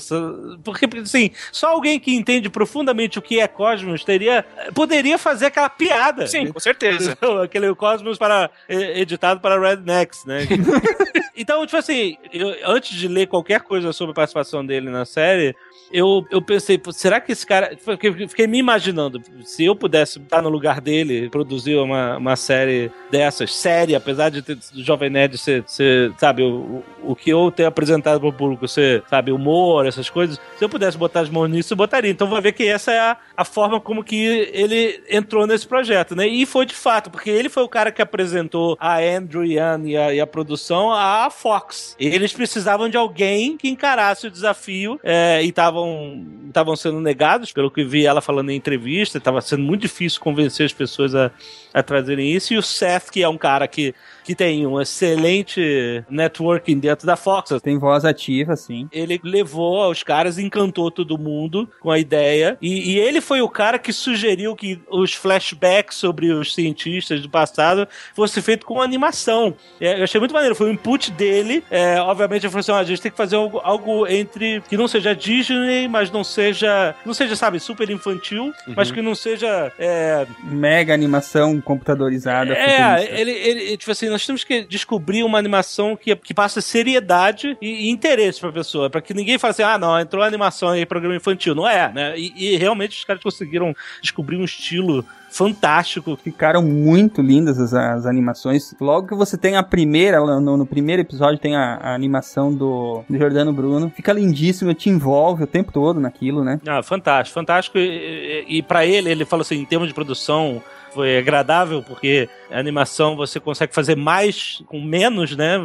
Porque, 0.63 0.87
assim, 0.99 1.31
só 1.51 1.69
alguém 1.69 1.99
que 1.99 2.15
entende 2.15 2.49
profundamente 2.51 3.19
o 3.19 3.23
que 3.23 3.41
é 3.41 3.49
Cosmos 3.49 4.05
teria, 4.05 4.45
poderia 4.75 5.17
fazer 5.19 5.47
aquela 5.47 5.69
piada. 5.71 6.27
Sim, 6.27 6.53
com 6.53 6.61
certeza. 6.61 7.17
Aquele 7.43 7.75
Cosmos 7.75 8.19
para, 8.19 8.51
editado 8.69 9.41
para 9.41 9.59
Rednecks, 9.59 10.25
né? 10.25 10.41
então, 11.37 11.65
tipo 11.65 11.77
assim, 11.79 12.17
eu- 12.33 12.55
antes 12.65 12.97
de 12.97 13.09
ler 13.09 13.27
qualquer 13.27 13.61
coisa 13.61 13.93
sobre 13.93 14.13
a 14.13 14.15
participação 14.15 14.65
dele 14.65 14.91
na 14.91 15.05
série, 15.05 15.55
eu, 15.91 16.27
eu 16.31 16.43
pensei, 16.43 16.79
será 16.93 17.19
que 17.21 17.33
esse 17.33 17.47
cara. 17.47 17.75
Fiquei, 17.83 18.13
fiquei 18.29 18.47
me 18.47 18.59
imaginando, 18.59 19.23
se 19.45 19.65
eu 19.65 19.75
pudesse 19.75 20.19
estar 20.19 20.43
no 20.43 20.51
lugar 20.51 20.81
dele, 20.83 21.31
produzir 21.31 21.77
uma, 21.77 22.19
uma 22.19 22.37
série 22.37 22.91
dessas, 23.11 23.55
séria, 23.55 23.97
apesar 23.97 24.29
de 24.29 24.43
ter, 24.43 24.57
do 24.57 24.85
Jovem 24.85 25.09
Nerd 25.09 25.38
ser, 25.38 25.64
ser 25.66 26.12
sabe, 26.18 26.42
o, 26.42 26.83
o 27.03 27.16
que 27.16 27.31
eu 27.31 27.51
tenho 27.51 27.68
apresentado 27.68 28.20
para 28.20 28.29
o 28.29 28.33
público 28.33 28.68
ser, 28.68 29.03
sabe, 29.09 29.33
humor, 29.33 29.87
essas 29.87 30.11
coisas, 30.11 30.40
se 30.57 30.64
eu 30.64 30.68
pudesse 30.68 30.98
botar 30.98 31.20
as 31.20 31.31
mãos 31.31 31.48
nisso, 31.48 31.72
eu 31.72 31.77
botaria. 31.77 32.11
Então 32.11 32.29
vai 32.29 32.40
ver 32.40 32.53
que 32.53 32.64
essa 32.64 32.92
é 32.92 32.98
a, 32.98 33.16
a 33.37 33.44
forma 33.44 33.81
como 33.81 34.05
que 34.05 34.51
ele 34.53 35.03
entrou 35.09 35.46
nesse 35.46 35.66
projeto, 35.66 36.14
né? 36.14 36.27
E 36.27 36.44
foi 36.44 36.66
de 36.66 36.74
fato, 36.74 37.11
porque 37.11 37.31
ele 37.31 37.48
foi 37.48 37.62
o 37.62 37.68
cara 37.68 37.90
que 37.90 38.03
apresentou 38.03 38.77
a 38.81 38.98
Andrew 38.98 39.44
e 39.44 39.59
a, 39.59 39.79
e 39.79 40.20
a 40.20 40.27
produção 40.27 40.92
à 40.92 41.31
Fox. 41.31 41.96
Eles 41.98 42.33
precisavam 42.33 42.88
de 42.88 42.96
alguém 42.96 43.57
que 43.57 43.68
encarasse 43.68 44.27
o 44.27 44.31
desafio 44.31 44.98
é, 45.03 45.42
e 45.42 45.48
estavam 45.48 46.27
estavam 46.48 46.74
sendo 46.74 47.01
negados, 47.01 47.53
pelo 47.53 47.70
que 47.70 47.85
vi 47.85 48.07
ela 48.07 48.20
falando 48.20 48.51
em 48.51 48.57
entrevista, 48.57 49.18
estava 49.18 49.40
sendo 49.40 49.62
muito 49.62 49.83
difícil 49.83 50.20
convencer 50.20 50.66
as 50.66 50.72
pessoas 50.72 51.14
a, 51.14 51.31
a 51.72 51.83
trazerem 51.83 52.33
isso. 52.33 52.55
E 52.55 52.59
o 52.59 52.62
Seth, 52.62 53.11
que 53.11 53.22
é 53.22 53.29
um 53.29 53.38
cara 53.38 53.68
que, 53.68 53.94
que 54.29 54.35
tem 54.35 54.67
um 54.67 54.79
excelente 54.79 56.05
networking 56.11 56.79
dentro 56.79 57.07
da 57.07 57.17
Fox, 57.17 57.51
Tem 57.62 57.79
voz 57.79 58.05
ativa, 58.05 58.57
sim. 58.57 58.87
ele 58.93 59.19
levou 59.25 59.81
aos 59.81 60.03
caras, 60.03 60.38
encantou 60.38 60.91
todo 60.91 61.17
mundo 61.17 61.67
com 61.81 61.91
a 61.91 61.99
ideia. 61.99 62.59
E, 62.61 62.93
e 62.93 62.99
ele 62.99 63.23
foi 63.23 63.41
o 63.41 63.49
cara 63.49 63.79
que 63.79 63.91
sugeriu 63.91 64.55
que 64.55 64.79
os 64.91 65.14
flashbacks 65.14 65.97
sobre 65.97 66.31
os 66.31 66.55
cientistas 66.55 67.23
do 67.23 67.31
passado 67.31 67.88
fosse 68.14 68.43
feito 68.43 68.67
com 68.67 68.83
animação. 68.83 69.55
É, 69.81 69.99
eu 69.99 70.05
achei 70.05 70.19
muito 70.21 70.35
maneiro, 70.35 70.55
foi 70.55 70.69
o 70.69 70.73
input 70.75 71.11
dele. 71.12 71.64
É, 71.71 71.99
obviamente, 71.99 72.43
ele 72.45 72.51
falou 72.51 72.61
assim: 72.61 72.73
ó, 72.73 72.77
a 72.77 72.85
gente 72.85 73.01
tem 73.01 73.11
que 73.11 73.17
fazer 73.17 73.37
algo, 73.37 73.61
algo 73.64 74.07
entre 74.07 74.61
que 74.69 74.77
não 74.77 74.87
seja 74.87 75.14
Disney, 75.14 75.88
mas 75.88 76.11
não 76.11 76.23
seja. 76.23 76.95
Não 77.03 77.14
seja, 77.14 77.35
sabe, 77.35 77.59
super 77.61 77.88
infantil, 77.88 78.53
mas 78.77 78.91
que 78.91 79.01
não 79.01 79.14
seja. 79.14 79.73
é, 79.79 80.27
Mega 80.45 80.93
animação 80.93 81.62
computadorizada. 81.62 82.53
é, 82.53 83.21
ele, 83.21 83.31
ele, 83.31 83.77
tipo 83.79 83.91
assim, 83.91 84.18
nós 84.19 84.27
temos 84.27 84.45
que 84.45 84.65
descobrir 84.65 85.23
uma 85.23 85.39
animação 85.39 85.97
que, 85.97 86.15
que 86.17 86.35
passa 86.35 86.61
seriedade 86.61 87.57
e, 87.63 87.87
e 87.87 87.91
interesse 87.91 88.41
pra 88.41 88.51
pessoa, 88.51 88.91
pra 88.91 89.01
que 89.01 89.15
ninguém 89.15 89.39
fale 89.39 89.53
assim, 89.53 89.63
ah, 89.63 89.79
não, 89.79 89.99
entrou 89.99 90.25
animação 90.25 90.71
aí, 90.71 90.85
programa 90.85 91.15
infantil. 91.15 91.55
Não 91.55 91.69
é, 91.69 91.93
né? 91.93 92.19
E, 92.19 92.55
e 92.55 92.57
realmente 92.57 92.99
os 92.99 93.05
caras 93.05 93.23
conseguiram 93.23 93.75
descobrir 94.03 94.37
um 94.37 94.45
estilo 94.45 95.05
fantástico. 95.31 96.19
Ficaram 96.23 96.63
muito 96.63 97.23
lindas 97.23 97.61
as, 97.61 97.73
as 97.73 98.07
animações. 98.07 98.75
Logo 98.81 99.07
que 99.07 99.15
você 99.15 99.39
tem 99.39 99.57
a 99.57 99.63
primeira, 99.63 100.19
no, 100.19 100.57
no 100.57 100.67
primeiro 100.67 101.03
episódio 101.03 101.39
tem 101.39 101.55
a, 101.55 101.77
a 101.77 101.95
animação 101.95 102.53
do, 102.53 103.05
do 103.09 103.17
Jordano 103.17 103.53
Bruno. 103.53 103.93
Fica 103.95 104.13
lindíssimo, 104.13 104.75
te 104.75 104.89
envolve 104.89 105.45
o 105.45 105.47
tempo 105.47 105.71
todo 105.71 106.01
naquilo, 106.01 106.43
né? 106.43 106.61
Ah, 106.67 106.83
fantástico, 106.83 107.39
fantástico. 107.39 107.79
E, 107.79 108.45
e, 108.49 108.59
e 108.59 108.63
para 108.63 108.85
ele, 108.85 109.11
ele 109.11 109.25
falou 109.25 109.43
assim, 109.43 109.61
em 109.61 109.65
termos 109.65 109.87
de 109.87 109.95
produção, 109.95 110.61
foi 110.92 111.18
agradável, 111.18 111.83
porque 111.83 112.29
a 112.51 112.59
animação 112.59 113.16
você 113.16 113.38
consegue 113.38 113.74
fazer 113.74 113.96
mais 113.96 114.62
com 114.66 114.81
menos, 114.81 115.37
né? 115.37 115.59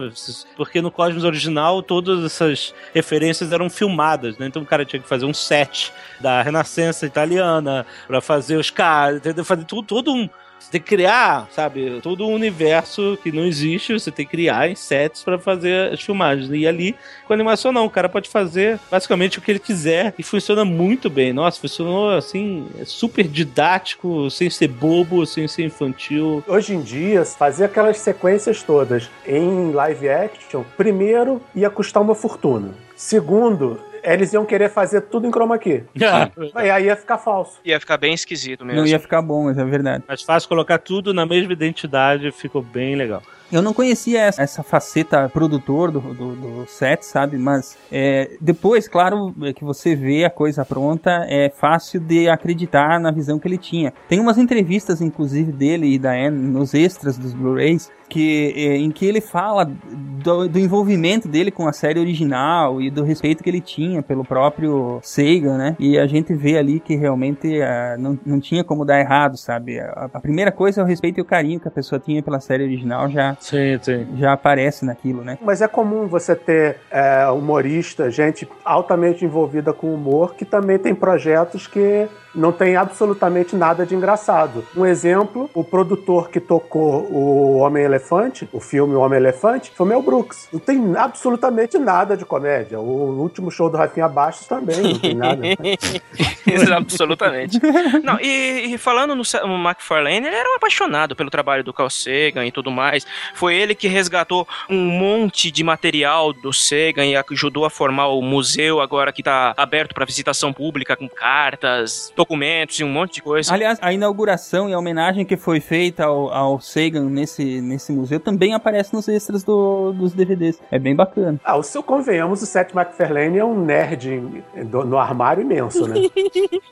Porque 0.56 0.82
no 0.82 0.92
Cosmos 0.92 1.24
original 1.24 1.82
todas 1.82 2.24
essas 2.24 2.74
referências 2.94 3.52
eram 3.52 3.70
filmadas, 3.70 4.38
né? 4.38 4.48
Então 4.48 4.62
o 4.62 4.66
cara 4.66 4.86
tinha 4.86 5.02
que 5.02 5.08
fazer 5.08 5.26
um 5.26 5.34
set 5.34 5.94
da 6.20 6.42
Renascença 6.42 7.06
italiana 7.06 7.86
para 8.08 8.22
fazer 8.22 8.58
os 8.58 8.70
caras, 8.70 9.18
entendeu? 9.18 9.46
Fazer 9.46 9.66
tudo, 9.66 9.84
todo 9.84 10.14
um 10.14 10.30
você 10.64 10.72
tem 10.72 10.82
que 10.82 10.88
criar, 10.88 11.48
sabe, 11.52 12.00
todo 12.02 12.26
um 12.26 12.34
universo 12.34 13.18
que 13.22 13.32
não 13.32 13.46
existe, 13.46 13.92
você 13.92 14.10
tem 14.10 14.26
que 14.26 14.32
criar 14.32 14.70
em 14.70 14.76
sets 14.76 15.22
para 15.22 15.38
fazer 15.38 15.92
as 15.92 16.02
filmagens. 16.02 16.50
E 16.52 16.66
ali, 16.66 16.96
com 17.28 17.34
animação, 17.34 17.72
não. 17.72 17.86
O 17.86 17.90
cara 17.90 18.08
pode 18.08 18.30
fazer 18.30 18.80
basicamente 18.90 19.38
o 19.38 19.42
que 19.42 19.52
ele 19.52 19.60
quiser 19.60 20.14
e 20.18 20.24
funciona 20.24 20.64
muito 20.64 21.10
bem. 21.10 21.34
Nossa, 21.34 21.60
funcionou 21.60 22.12
assim, 22.12 22.68
super 22.86 23.28
didático, 23.28 24.30
sem 24.32 24.50
ser 24.50 24.70
bobo, 24.70 25.26
sem 25.26 25.48
ser 25.50 25.66
infantil. 25.66 26.42
Hoje 26.48 26.74
em 26.74 26.82
dia, 26.82 27.26
fazer 27.26 27.66
aquelas 27.66 27.98
sequências 27.98 28.64
todas 28.64 29.10
em 29.28 29.72
live 29.72 30.10
action, 30.10 30.64
primeiro, 30.78 31.42
ia 31.54 31.70
custar 31.70 32.02
uma 32.02 32.16
fortuna. 32.16 32.74
Segundo, 32.96 33.80
eles 34.04 34.34
iam 34.34 34.46
querer 34.46 34.70
fazer 34.70 35.02
tudo 35.02 35.28
em 35.28 35.32
chroma 35.32 35.58
key. 35.58 35.84
E 35.96 36.70
aí 36.70 36.86
ia 36.86 36.96
ficar 36.96 37.18
falso. 37.18 37.60
Ia 37.64 37.80
ficar 37.80 37.98
bem 37.98 38.14
esquisito 38.14 38.66
mesmo. 38.66 38.82
Não 38.82 38.88
ia 38.88 39.00
ficar 39.00 39.22
bom, 39.22 39.46
mas 39.46 39.58
é 39.58 39.64
verdade. 39.64 40.04
Mais 40.08 40.22
fácil 40.22 40.50
colocar 40.50 40.78
tudo 40.78 41.14
na 41.14 41.26
mesma 41.26 41.54
identidade, 41.54 42.32
ficou 42.32 42.62
bem 42.62 42.96
legal. 42.96 43.22
Eu 43.52 43.62
não 43.62 43.72
conhecia 43.72 44.22
essa, 44.22 44.42
essa 44.42 44.64
faceta 44.64 45.30
produtor 45.30 45.92
do, 45.92 46.00
do, 46.00 46.36
do 46.36 46.66
set, 46.68 47.06
sabe? 47.06 47.38
Mas 47.38 47.78
é, 47.92 48.32
depois, 48.42 48.88
claro, 48.88 49.34
é 49.44 49.54
que 49.54 49.64
você 49.64 49.96
vê 49.96 50.26
a 50.26 50.30
coisa 50.30 50.66
pronta, 50.66 51.26
é 51.30 51.50
fácil 51.50 52.00
de 52.00 52.28
acreditar 52.28 53.00
na 53.00 53.12
visão 53.12 53.38
que 53.38 53.48
ele 53.48 53.60
tinha. 53.60 53.94
Tem 54.10 54.20
umas 54.20 54.40
entrevistas, 54.40 55.02
inclusive, 55.02 55.52
dele 55.52 55.94
e 55.94 56.00
da 56.00 56.14
Anne 56.14 56.32
nos 56.32 56.74
extras 56.74 57.16
dos 57.16 57.34
Blu-rays, 57.34 57.92
que, 58.14 58.54
é, 58.56 58.76
em 58.78 58.92
que 58.92 59.08
ele 59.08 59.20
fala 59.20 59.66
do, 59.66 60.48
do, 60.48 60.60
envolvimento 60.60 61.28
dele 61.28 61.50
com 61.50 61.68
a 61.68 61.74
série 61.74 62.00
original 62.00 62.80
e 62.80 62.92
do 62.92 63.04
respeito 63.04 63.44
que 63.44 63.50
ele 63.50 63.60
tinha 63.60 64.04
pelo 64.04 64.24
próprio 64.24 65.00
Sega, 65.02 65.58
né? 65.58 65.76
E 65.80 65.98
a 65.98 66.06
gente 66.06 66.32
vê 66.32 66.56
ali 66.56 66.80
que 66.80 66.96
realmente 66.96 67.48
uh, 67.48 68.00
não, 68.00 68.20
não 68.24 68.40
tinha 68.40 68.64
como 68.64 68.86
dar 68.86 69.00
errado, 69.00 69.36
sabe? 69.36 69.80
A, 69.80 70.12
a, 70.14 70.20
primeira 70.20 70.52
coisa 70.52 70.82
é 70.82 70.84
o 70.84 70.88
respeito 70.88 71.18
e 71.18 71.22
o 71.22 71.26
carinho 71.26 71.60
que 71.60 71.68
a 71.68 71.72
pessoa 71.72 72.00
tinha 72.00 72.22
pela 72.22 72.40
série 72.40 72.64
original 72.64 73.10
já, 73.10 73.36
sim, 73.40 73.80
sim. 73.82 74.06
já 74.16 74.34
aparece 74.34 74.86
naquilo, 74.86 75.24
né? 75.24 75.40
Mas 75.42 75.64
é 75.64 75.68
comum 75.68 76.06
você 76.06 76.36
ter 76.36 76.78
é, 76.92 77.28
humorista, 77.30 78.12
gente 78.12 78.48
altamente 78.64 79.26
envolvida 79.26 79.74
com 79.74 79.92
humor, 79.92 80.36
que 80.36 80.46
também 80.46 80.78
tem 80.78 80.94
projetos 80.94 81.66
que 81.66 82.08
não 82.36 82.52
tem 82.52 82.76
absolutamente 82.76 83.56
nada 83.56 83.86
de 83.86 83.96
engraçado. 83.96 84.66
Um 84.76 84.86
exemplo, 84.86 85.50
o 85.54 85.64
produtor 85.64 86.30
que 86.30 86.40
tocou 86.40 87.12
o 87.12 87.58
Homem-Elefante, 87.58 88.48
o 88.52 88.60
filme 88.60 88.96
O 88.96 89.00
Homem-Elefante, 89.00 89.72
foi 89.76 89.86
o 89.86 89.90
Mel 89.90 90.02
Brooks. 90.02 90.48
Não 90.52 90.60
tem 90.60 90.96
absolutamente 90.96 91.78
nada 91.78 92.18
de 92.18 92.26
comédia. 92.26 92.80
O 92.80 93.22
último 93.22 93.52
show 93.52 93.70
do 93.70 93.78
Rafinha 93.78 94.08
Bastos 94.08 94.48
também 94.48 94.82
não 94.82 95.00
tem 95.00 95.16
nada. 95.16 95.42
absolutamente. 96.76 97.60
Não, 98.04 98.20
e, 98.20 98.74
e, 98.74 98.78
falando 98.78 99.16
no, 99.16 99.24
no 99.48 99.70
McFarlane, 99.70 100.28
ele 100.28 100.36
era 100.36 100.50
um 100.50 100.56
apaixonado 100.56 101.16
pelo 101.16 101.30
trabalho 101.30 101.64
do 101.64 101.74
Carl 101.74 101.90
Sagan 101.90 102.46
e 102.46 102.52
tudo 102.52 102.72
mais. 102.72 103.06
Foi 103.34 103.56
ele 103.56 103.76
que 103.76 103.88
resgatou 103.88 104.48
um 104.70 104.80
monte 104.80 105.52
de 105.52 105.64
material 105.64 106.34
do 106.34 106.52
Sagan 106.54 107.06
e 107.06 107.16
ajudou 107.16 107.66
a 107.66 107.70
formar 107.70 108.08
o 108.08 108.22
museu 108.22 108.82
agora 108.82 109.12
que 109.12 109.22
está 109.22 109.54
aberto 109.58 109.94
para 109.94 110.06
visitação 110.06 110.52
pública 110.54 110.96
com 110.96 111.08
cartas, 111.08 112.12
documentos 112.24 112.80
e 112.80 112.84
um 112.84 112.90
monte 112.90 113.16
de 113.16 113.22
coisa. 113.22 113.54
Aliás, 113.54 113.78
a 113.82 113.92
inauguração 113.92 114.70
e 114.70 114.74
a 114.74 114.80
homenagem 114.80 115.26
que 115.26 115.36
foi 115.36 115.60
feita 115.60 116.06
ao, 116.06 116.32
ao 116.32 116.60
Sagan 116.60 117.10
nesse, 117.10 117.62
nesse 117.62 117.92
museu 117.92 118.20
também 118.20 118.54
aparece 118.54 118.94
nos 118.94 119.08
extras 119.08 119.44
do, 119.44 119.92
dos 119.94 120.14
DVDs. 120.14 120.60
É 120.72 120.80
bem 120.80 120.96
bacana. 120.96 121.40
Ah, 121.44 121.58
o 121.58 121.64
seu 121.64 121.84
convenhamos, 121.84 122.42
o 122.42 122.46
Seth 122.46 122.74
MacFarlane 122.74 123.38
é 123.38 123.46
um 123.46 123.60
nerd 123.64 124.44
do, 124.66 124.86
no 124.86 124.98
armário 124.98 125.42
imenso, 125.42 125.88
né? 125.88 125.96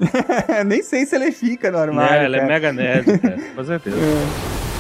Nem 0.66 0.82
sei 0.82 1.06
se 1.06 1.16
ele 1.16 1.32
fica 1.32 1.70
no 1.70 1.78
armário. 1.78 2.24
É, 2.24 2.26
ele 2.26 2.38
é 2.38 2.46
mega 2.46 2.72
nerd, 2.72 3.20
cara, 3.20 3.38
com 3.56 3.64
certeza. 3.64 3.98
É. 4.68 4.71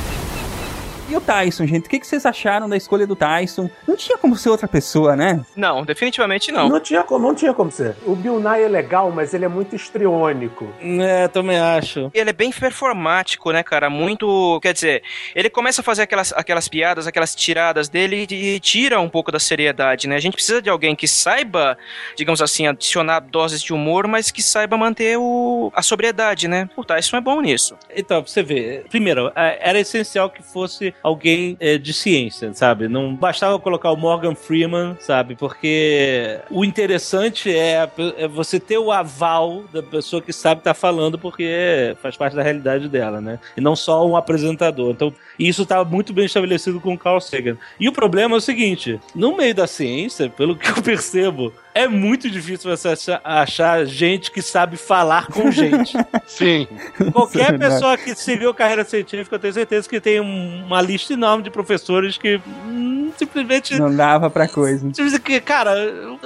E 1.12 1.16
o 1.18 1.20
Tyson, 1.20 1.66
gente? 1.66 1.88
O 1.88 1.90
que, 1.90 2.00
que 2.00 2.08
vocês 2.08 2.26
acharam 2.26 2.70
da 2.70 2.78
escolha 2.78 3.06
do 3.06 3.18
Tyson? 3.18 3.70
Não 3.86 3.98
tinha 3.98 4.18
como 4.18 4.34
ser 4.38 4.48
outra 4.48 4.66
pessoa, 4.66 5.14
né? 5.14 5.42
Não, 5.58 5.84
definitivamente 5.84 6.54
não. 6.54 6.70
Não 6.70 6.80
tinha, 6.80 7.04
como- 7.04 7.28
não 7.28 7.36
tinha 7.36 7.54
como 7.54 7.70
ser. 7.70 7.98
O 8.06 8.16
Bill 8.16 8.40
Nye 8.40 8.62
é 8.64 8.68
legal, 8.70 9.12
mas 9.12 9.34
ele 9.34 9.44
é 9.44 9.48
muito 9.50 9.76
histriônico. 9.76 10.74
É, 10.82 11.28
também 11.28 11.60
acho. 11.60 12.10
Ele 12.14 12.30
é 12.30 12.34
bem 12.34 12.50
performático, 12.50 13.52
né, 13.52 13.62
cara? 13.62 13.90
Muito. 13.90 14.58
Quer 14.62 14.72
dizer, 14.74 15.04
ele 15.36 15.50
começa 15.50 15.82
a 15.82 15.84
fazer 15.84 16.04
aquelas, 16.04 16.32
aquelas 16.32 16.70
piadas, 16.70 17.06
aquelas 17.06 17.36
tiradas 17.36 17.90
dele 17.90 18.26
e 18.32 18.58
tira 18.62 18.98
um 19.02 19.10
pouco 19.10 19.34
da 19.34 19.40
seriedade, 19.40 20.08
né? 20.08 20.16
A 20.16 20.20
gente 20.22 20.36
precisa 20.36 20.62
de 20.62 20.70
alguém 20.70 20.96
que 20.96 21.10
saiba, 21.10 21.78
digamos 22.16 22.42
assim, 22.42 22.68
adicionar 22.68 23.20
doses 23.20 23.62
de 23.62 23.74
humor, 23.74 24.08
mas 24.08 24.32
que 24.32 24.42
saiba 24.42 24.78
manter 24.78 25.18
o, 25.18 25.74
a 25.76 25.82
sobriedade, 25.82 26.48
né? 26.48 26.70
O 26.78 26.86
Tyson 26.86 27.18
é 27.18 27.22
bom 27.22 27.42
nisso. 27.42 27.76
Então, 27.94 28.24
pra 28.24 28.32
você 28.32 28.42
ver, 28.42 28.86
primeiro, 28.90 29.30
é, 29.36 29.60
era 29.62 29.78
essencial 29.78 30.30
que 30.30 30.42
fosse 30.42 30.94
alguém 31.04 31.58
é, 31.60 31.78
de 31.78 31.94
ciência, 31.94 32.54
sabe? 32.54 32.88
Não 32.88 33.16
bastava 33.16 33.60
colocar 33.60 33.92
o 33.92 33.98
Morgan 33.98 34.36
Freeman, 34.36 34.96
sabe? 35.00 35.36
Porque 35.36 36.40
o 36.50 36.64
interessante 36.64 37.56
é, 37.56 37.90
é 38.18 38.28
você 38.28 38.60
ter 38.60 38.78
o 38.78 38.92
aval 38.92 39.64
da 39.72 39.82
pessoa 39.82 40.22
que 40.22 40.34
sabe 40.34 40.62
estar 40.62 40.74
falando, 40.74 41.18
porque 41.18 41.96
faz 42.02 42.16
parte 42.16 42.36
da 42.36 42.44
realidade 42.44 42.88
dela, 42.88 43.22
né? 43.22 43.40
E 43.56 43.62
não 43.62 43.76
só 43.76 44.06
um 44.06 44.16
apresentador. 44.16 44.92
Então, 44.92 45.14
isso 45.38 45.64
estava 45.64 45.84
muito 45.90 46.14
bem 46.14 46.26
estabelecido 46.26 46.80
com 46.80 46.94
o 46.94 46.98
Carl 46.98 47.20
Sagan. 47.20 47.58
E 47.80 47.88
o 47.88 47.94
problema 47.94 48.36
é 48.36 48.38
o 48.38 48.42
seguinte: 48.42 49.00
no 49.16 49.36
meio 49.36 49.56
da 49.56 49.68
ciência, 49.68 50.30
pelo 50.30 50.56
que 50.56 50.70
eu 50.70 50.82
percebo, 50.84 51.54
é 51.74 51.88
muito 51.88 52.30
difícil 52.30 52.70
você 52.76 52.90
achar, 52.90 53.22
achar 53.24 53.86
gente 53.86 54.32
que 54.32 54.42
sabe 54.42 54.78
falar 54.78 55.28
com 55.28 55.50
gente. 55.52 55.98
Sim. 56.28 56.68
Qualquer 57.12 57.54
é 57.54 57.58
pessoa 57.58 57.98
que 57.98 58.14
seguiu 58.16 58.54
carreira 58.54 58.84
científica, 58.84 59.36
eu 59.36 59.40
tenho 59.40 59.54
certeza 59.54 59.88
que 59.90 60.00
tem 60.00 60.20
um- 60.20 60.66
uma 60.66 60.82
lista 60.82 61.14
enorme 61.14 61.44
de 61.44 61.50
professores 61.50 62.18
que 62.18 62.40
hum, 62.66 63.12
simplesmente. 63.18 63.78
Não 63.80 63.94
dava 63.96 64.30
pra 64.30 64.48
coisa. 64.48 64.90
que, 65.24 65.40
cara, 65.42 65.72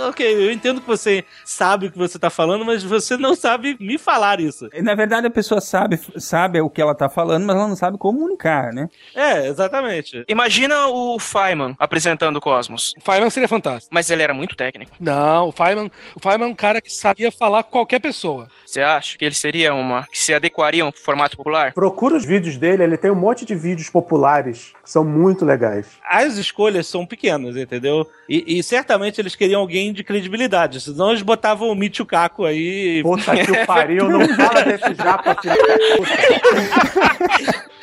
ok, 0.10 0.26
eu 0.48 0.52
entendo 0.52 0.82
que 0.82 0.88
você 0.88 1.24
sabe 1.44 1.88
o 1.88 1.92
que 1.92 1.98
você 1.98 2.18
tá 2.20 2.30
falando, 2.30 2.64
mas 2.66 2.84
você 2.84 3.18
não 3.18 3.36
sabe 3.36 3.76
me 3.80 3.98
falar 3.98 4.40
isso. 4.40 4.70
Na 4.82 4.96
verdade, 4.96 5.28
a 5.28 5.32
pessoa 5.32 5.60
sabe, 5.62 6.00
sabe 6.18 6.62
o 6.62 6.70
que 6.70 6.82
ela 6.82 6.96
tá 6.96 7.10
falando, 7.10 7.46
mas 7.46 7.56
ela 7.56 7.68
não 7.68 7.76
sabe 7.76 7.98
comunicar, 7.98 8.72
né? 8.74 8.90
É, 9.16 9.48
exatamente. 9.48 10.24
Imagina 10.28 10.88
o 10.88 11.20
Feynman 11.20 11.76
apresentando 11.80 12.38
o 12.38 12.42
Cosmos. 12.42 12.94
O 12.98 13.02
Feynman 13.02 13.30
seria 13.30 13.48
fantástico. 13.48 13.90
Mas 13.94 14.10
ele 14.10 14.22
era 14.24 14.34
muito 14.34 14.56
técnico. 14.56 14.92
Não, 15.00 15.35
o 15.44 15.52
Feynman, 15.52 15.92
o 16.16 16.20
Feynman 16.20 16.48
é 16.48 16.52
um 16.52 16.56
cara 16.56 16.82
que 16.82 16.92
sabia 16.92 17.32
falar 17.32 17.64
com 17.64 17.72
qualquer 17.72 18.00
pessoa. 18.00 18.48
Você 18.66 18.82
acha 18.82 19.18
que 19.18 19.26
ele 19.26 19.36
seria 19.36 19.74
uma. 19.74 20.06
que 20.12 20.18
se 20.20 20.34
adequaria 20.34 20.84
a 20.84 20.88
um 20.88 20.92
formato 20.92 21.38
popular? 21.38 21.74
Procura 21.74 22.16
os 22.16 22.26
vídeos 22.26 22.58
dele, 22.58 22.84
ele 22.84 22.98
tem 22.98 23.12
um 23.12 23.16
monte 23.16 23.46
de 23.46 23.56
vídeos 23.56 23.90
populares 23.90 24.74
que 24.84 24.90
são 24.90 25.04
muito 25.04 25.46
legais. 25.46 25.88
As 26.08 26.38
escolhas 26.38 26.88
são 26.88 27.06
pequenas, 27.06 27.56
entendeu? 27.56 28.08
E, 28.30 28.58
e 28.58 28.64
certamente 28.64 29.20
eles 29.20 29.36
queriam 29.36 29.62
alguém 29.62 29.94
de 29.94 30.04
credibilidade, 30.04 30.82
senão 30.82 31.10
eles 31.10 31.22
botavam 31.22 31.70
o 31.70 31.76
Michio 31.76 32.06
Kaku 32.06 32.46
aí. 32.46 33.02
Puta 33.04 33.36
que 33.36 33.52
o 33.52 33.66
pariu, 33.66 34.10
não 34.10 34.28
fala 34.36 34.64
desse 34.64 34.94
japa, 34.96 35.36
filho 35.42 35.56
da 35.56 35.78
puta. 35.98 37.66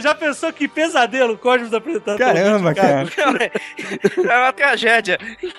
Já 0.00 0.14
pensou 0.14 0.52
que 0.52 0.68
pesadelo 0.68 1.34
o 1.34 1.38
Cosmos 1.38 1.72
apresentando? 1.72 2.18
Caramba, 2.18 2.56
o 2.56 2.70
Michio 2.70 3.16
Kaku? 3.16 4.28
é 4.28 4.38
uma 4.38 4.52
tragédia. 4.52 5.18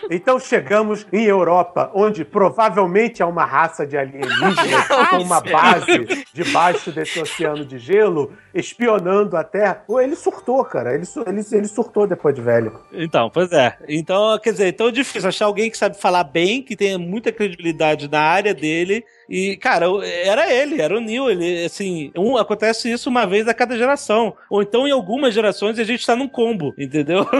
Então 0.09 0.39
chegamos 0.39 1.05
em 1.11 1.25
Europa, 1.25 1.91
onde 1.93 2.23
provavelmente 2.23 3.21
há 3.21 3.27
uma 3.27 3.45
raça 3.45 3.85
de 3.85 3.97
alienígenas 3.97 4.87
com 5.09 5.17
uma 5.17 5.41
base 5.41 6.25
debaixo 6.33 6.91
desse 6.91 7.19
oceano 7.19 7.65
de 7.65 7.77
gelo, 7.77 8.33
espionando 8.53 9.37
a 9.37 9.43
Terra. 9.43 9.83
Pô, 9.87 9.99
ele 9.99 10.15
surtou, 10.15 10.63
cara. 10.63 10.93
Ele, 10.93 11.05
ele, 11.27 11.45
ele 11.51 11.67
surtou 11.67 12.07
depois 12.07 12.33
de 12.33 12.41
velho. 12.41 12.79
Então, 12.91 13.29
pois 13.29 13.51
é. 13.51 13.77
Então, 13.87 14.37
quer 14.39 14.51
dizer, 14.51 14.67
então 14.67 14.87
é 14.87 14.91
difícil 14.91 15.27
achar 15.27 15.45
alguém 15.45 15.69
que 15.69 15.77
sabe 15.77 15.99
falar 15.99 16.23
bem, 16.23 16.61
que 16.61 16.75
tenha 16.75 16.97
muita 16.97 17.31
credibilidade 17.31 18.09
na 18.09 18.21
área 18.21 18.53
dele. 18.53 19.03
E, 19.29 19.57
cara, 19.57 19.85
era 20.05 20.51
ele, 20.53 20.81
era 20.81 20.95
o 20.95 21.01
Neil. 21.01 21.29
Ele, 21.29 21.65
assim, 21.65 22.11
um, 22.17 22.37
acontece 22.37 22.91
isso 22.91 23.09
uma 23.09 23.25
vez 23.25 23.47
a 23.47 23.53
cada 23.53 23.77
geração. 23.77 24.35
Ou 24.49 24.61
então, 24.61 24.87
em 24.87 24.91
algumas 24.91 25.33
gerações, 25.33 25.79
a 25.79 25.83
gente 25.83 26.05
tá 26.05 26.15
num 26.15 26.27
combo, 26.27 26.73
entendeu? 26.77 27.25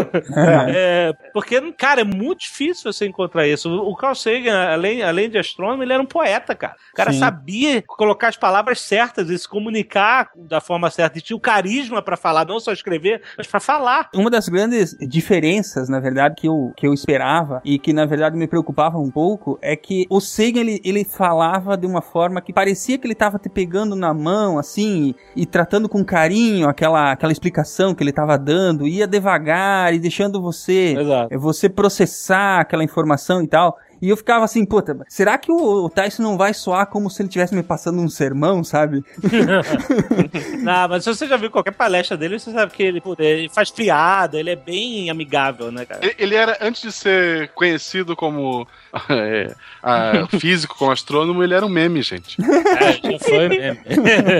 É, 0.67 1.13
porque, 1.33 1.59
cara, 1.73 2.01
é 2.01 2.03
muito 2.03 2.41
difícil 2.41 2.91
você 2.91 3.05
encontrar 3.05 3.47
isso. 3.47 3.69
O 3.69 3.95
Carl 3.95 4.15
Sagan, 4.15 4.71
além, 4.71 5.01
além 5.01 5.29
de 5.29 5.37
astrônomo, 5.37 5.83
ele 5.83 5.93
era 5.93 6.01
um 6.01 6.05
poeta, 6.05 6.55
cara. 6.55 6.75
O 6.91 6.95
cara 6.95 7.11
Sim. 7.11 7.19
sabia 7.19 7.81
colocar 7.81 8.29
as 8.29 8.37
palavras 8.37 8.81
certas 8.81 9.29
e 9.29 9.37
se 9.37 9.47
comunicar 9.47 10.29
da 10.35 10.59
forma 10.59 10.89
certa. 10.89 11.17
E 11.17 11.21
tinha 11.21 11.37
o 11.37 11.39
carisma 11.39 12.01
pra 12.01 12.17
falar, 12.17 12.45
não 12.45 12.59
só 12.59 12.71
escrever, 12.71 13.21
mas 13.37 13.47
pra 13.47 13.59
falar. 13.59 14.09
Uma 14.13 14.29
das 14.29 14.49
grandes 14.49 14.95
diferenças, 14.99 15.87
na 15.87 15.99
verdade, 15.99 16.35
que 16.35 16.47
eu, 16.47 16.73
que 16.75 16.87
eu 16.87 16.93
esperava 16.93 17.61
e 17.63 17.77
que, 17.77 17.93
na 17.93 18.05
verdade, 18.05 18.35
me 18.35 18.47
preocupava 18.47 18.97
um 18.97 19.11
pouco 19.11 19.57
é 19.61 19.75
que 19.75 20.05
o 20.09 20.19
Sagan, 20.19 20.61
ele, 20.61 20.81
ele 20.83 21.03
falava 21.03 21.74
de 21.75 21.85
uma 21.85 22.01
forma 22.01 22.41
que 22.41 22.53
parecia 22.53 22.97
que 22.97 23.07
ele 23.07 23.15
tava 23.15 23.37
te 23.37 23.49
pegando 23.49 23.95
na 23.95 24.13
mão, 24.13 24.57
assim, 24.57 25.15
e, 25.35 25.43
e 25.43 25.45
tratando 25.45 25.87
com 25.87 26.03
carinho 26.03 26.67
aquela, 26.67 27.11
aquela 27.11 27.31
explicação 27.31 27.93
que 27.93 28.03
ele 28.03 28.11
tava 28.11 28.37
dando, 28.37 28.87
ia 28.87 29.07
devagar 29.07 29.93
e 29.93 29.99
deixando 29.99 30.41
você, 30.41 30.95
Exato. 30.97 31.39
você 31.39 31.69
processar 31.69 32.61
aquela 32.61 32.83
informação 32.83 33.41
e 33.41 33.47
tal. 33.47 33.77
E 34.01 34.09
eu 34.09 34.17
ficava 34.17 34.45
assim, 34.45 34.65
puta, 34.65 34.97
será 35.07 35.37
que 35.37 35.51
o, 35.51 35.89
Tyson 35.89 36.23
não 36.23 36.37
vai 36.37 36.53
soar 36.53 36.87
como 36.87 37.09
se 37.09 37.21
ele 37.21 37.29
estivesse 37.29 37.55
me 37.55 37.63
passando 37.63 38.01
um 38.01 38.09
sermão, 38.09 38.63
sabe? 38.63 39.03
Não, 40.61 40.87
mas 40.89 41.03
se 41.03 41.13
você 41.13 41.27
já 41.27 41.37
viu 41.37 41.49
qualquer 41.49 41.71
palestra 41.71 42.17
dele, 42.17 42.39
você 42.39 42.51
sabe 42.51 42.71
que 42.73 42.83
ele, 42.83 43.01
ele 43.19 43.49
faz 43.49 43.71
piada, 43.71 44.39
ele 44.39 44.49
é 44.49 44.55
bem 44.55 45.09
amigável, 45.09 45.71
né, 45.71 45.85
cara? 45.85 46.01
Ele, 46.17 46.35
era, 46.35 46.57
antes 46.61 46.81
de 46.81 46.91
ser 46.91 47.49
conhecido 47.49 48.15
como 48.15 48.67
é, 49.09 49.55
a- 49.81 50.27
físico, 50.39 50.75
como 50.77 50.91
astrônomo, 50.91 51.43
ele 51.43 51.53
era 51.53 51.65
um 51.65 51.69
meme, 51.69 52.01
gente. 52.01 52.37
É, 52.75 53.11
já 53.11 53.19
foi 53.19 53.47
mesmo. 53.47 53.81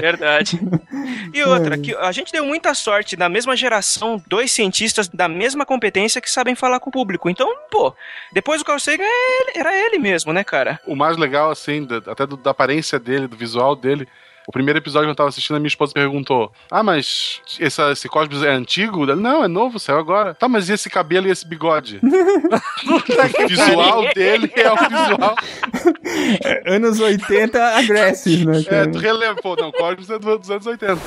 Verdade. 0.01 0.59
E 1.33 1.41
outra, 1.43 1.77
que 1.77 1.95
a 1.95 2.11
gente 2.11 2.31
deu 2.31 2.45
muita 2.45 2.73
sorte 2.73 3.15
na 3.15 3.29
mesma 3.29 3.55
geração, 3.55 4.21
dois 4.27 4.51
cientistas 4.51 5.07
da 5.07 5.27
mesma 5.27 5.65
competência 5.65 6.19
que 6.19 6.29
sabem 6.29 6.53
falar 6.53 6.79
com 6.79 6.89
o 6.89 6.93
público. 6.93 7.29
Então, 7.29 7.49
pô, 7.71 7.95
depois 8.33 8.61
o 8.61 8.65
Carl 8.65 8.79
Sagan 8.79 9.03
é 9.03 9.44
ele- 9.47 9.59
era 9.59 9.75
ele 9.75 9.97
mesmo, 9.99 10.31
né, 10.33 10.43
cara? 10.43 10.79
O 10.85 10.95
mais 10.95 11.17
legal, 11.17 11.51
assim, 11.51 11.83
da- 11.85 12.11
até 12.11 12.25
do- 12.25 12.37
da 12.37 12.51
aparência 12.51 12.99
dele, 12.99 13.27
do 13.27 13.35
visual 13.37 13.75
dele. 13.75 14.07
O 14.47 14.51
primeiro 14.51 14.77
episódio 14.77 15.07
que 15.07 15.11
eu 15.11 15.15
tava 15.15 15.29
assistindo, 15.29 15.55
a 15.55 15.59
minha 15.59 15.67
esposa 15.67 15.91
perguntou: 15.91 16.51
Ah, 16.69 16.83
mas 16.83 17.41
esse, 17.59 17.81
esse 17.91 18.07
Cosmos 18.07 18.43
é 18.43 18.49
antigo? 18.51 19.01
Ele, 19.03 19.15
Não, 19.15 19.43
é 19.43 19.47
novo, 19.47 19.79
saiu 19.79 19.97
agora. 19.97 20.35
Tá, 20.35 20.47
mas 20.47 20.69
e 20.69 20.73
esse 20.73 20.87
cabelo 20.87 21.27
e 21.27 21.31
esse 21.31 21.47
bigode? 21.47 21.99
o 22.05 23.47
visual 23.47 24.03
dele 24.13 24.51
é 24.55 24.71
o 24.71 24.75
visual. 24.75 25.35
Anos 26.67 26.99
80 26.99 27.59
agressivo, 27.77 28.51
né, 28.51 28.59
É, 28.59 28.63
cara? 28.63 28.91
tu 28.91 28.99
relembra, 28.99 29.41
pô, 29.41 29.55
não, 29.55 29.71
Cosmos 29.71 30.09
é 30.11 30.19
do- 30.19 30.37
dos 30.37 30.51
anos 30.51 30.65
80. 30.67 31.01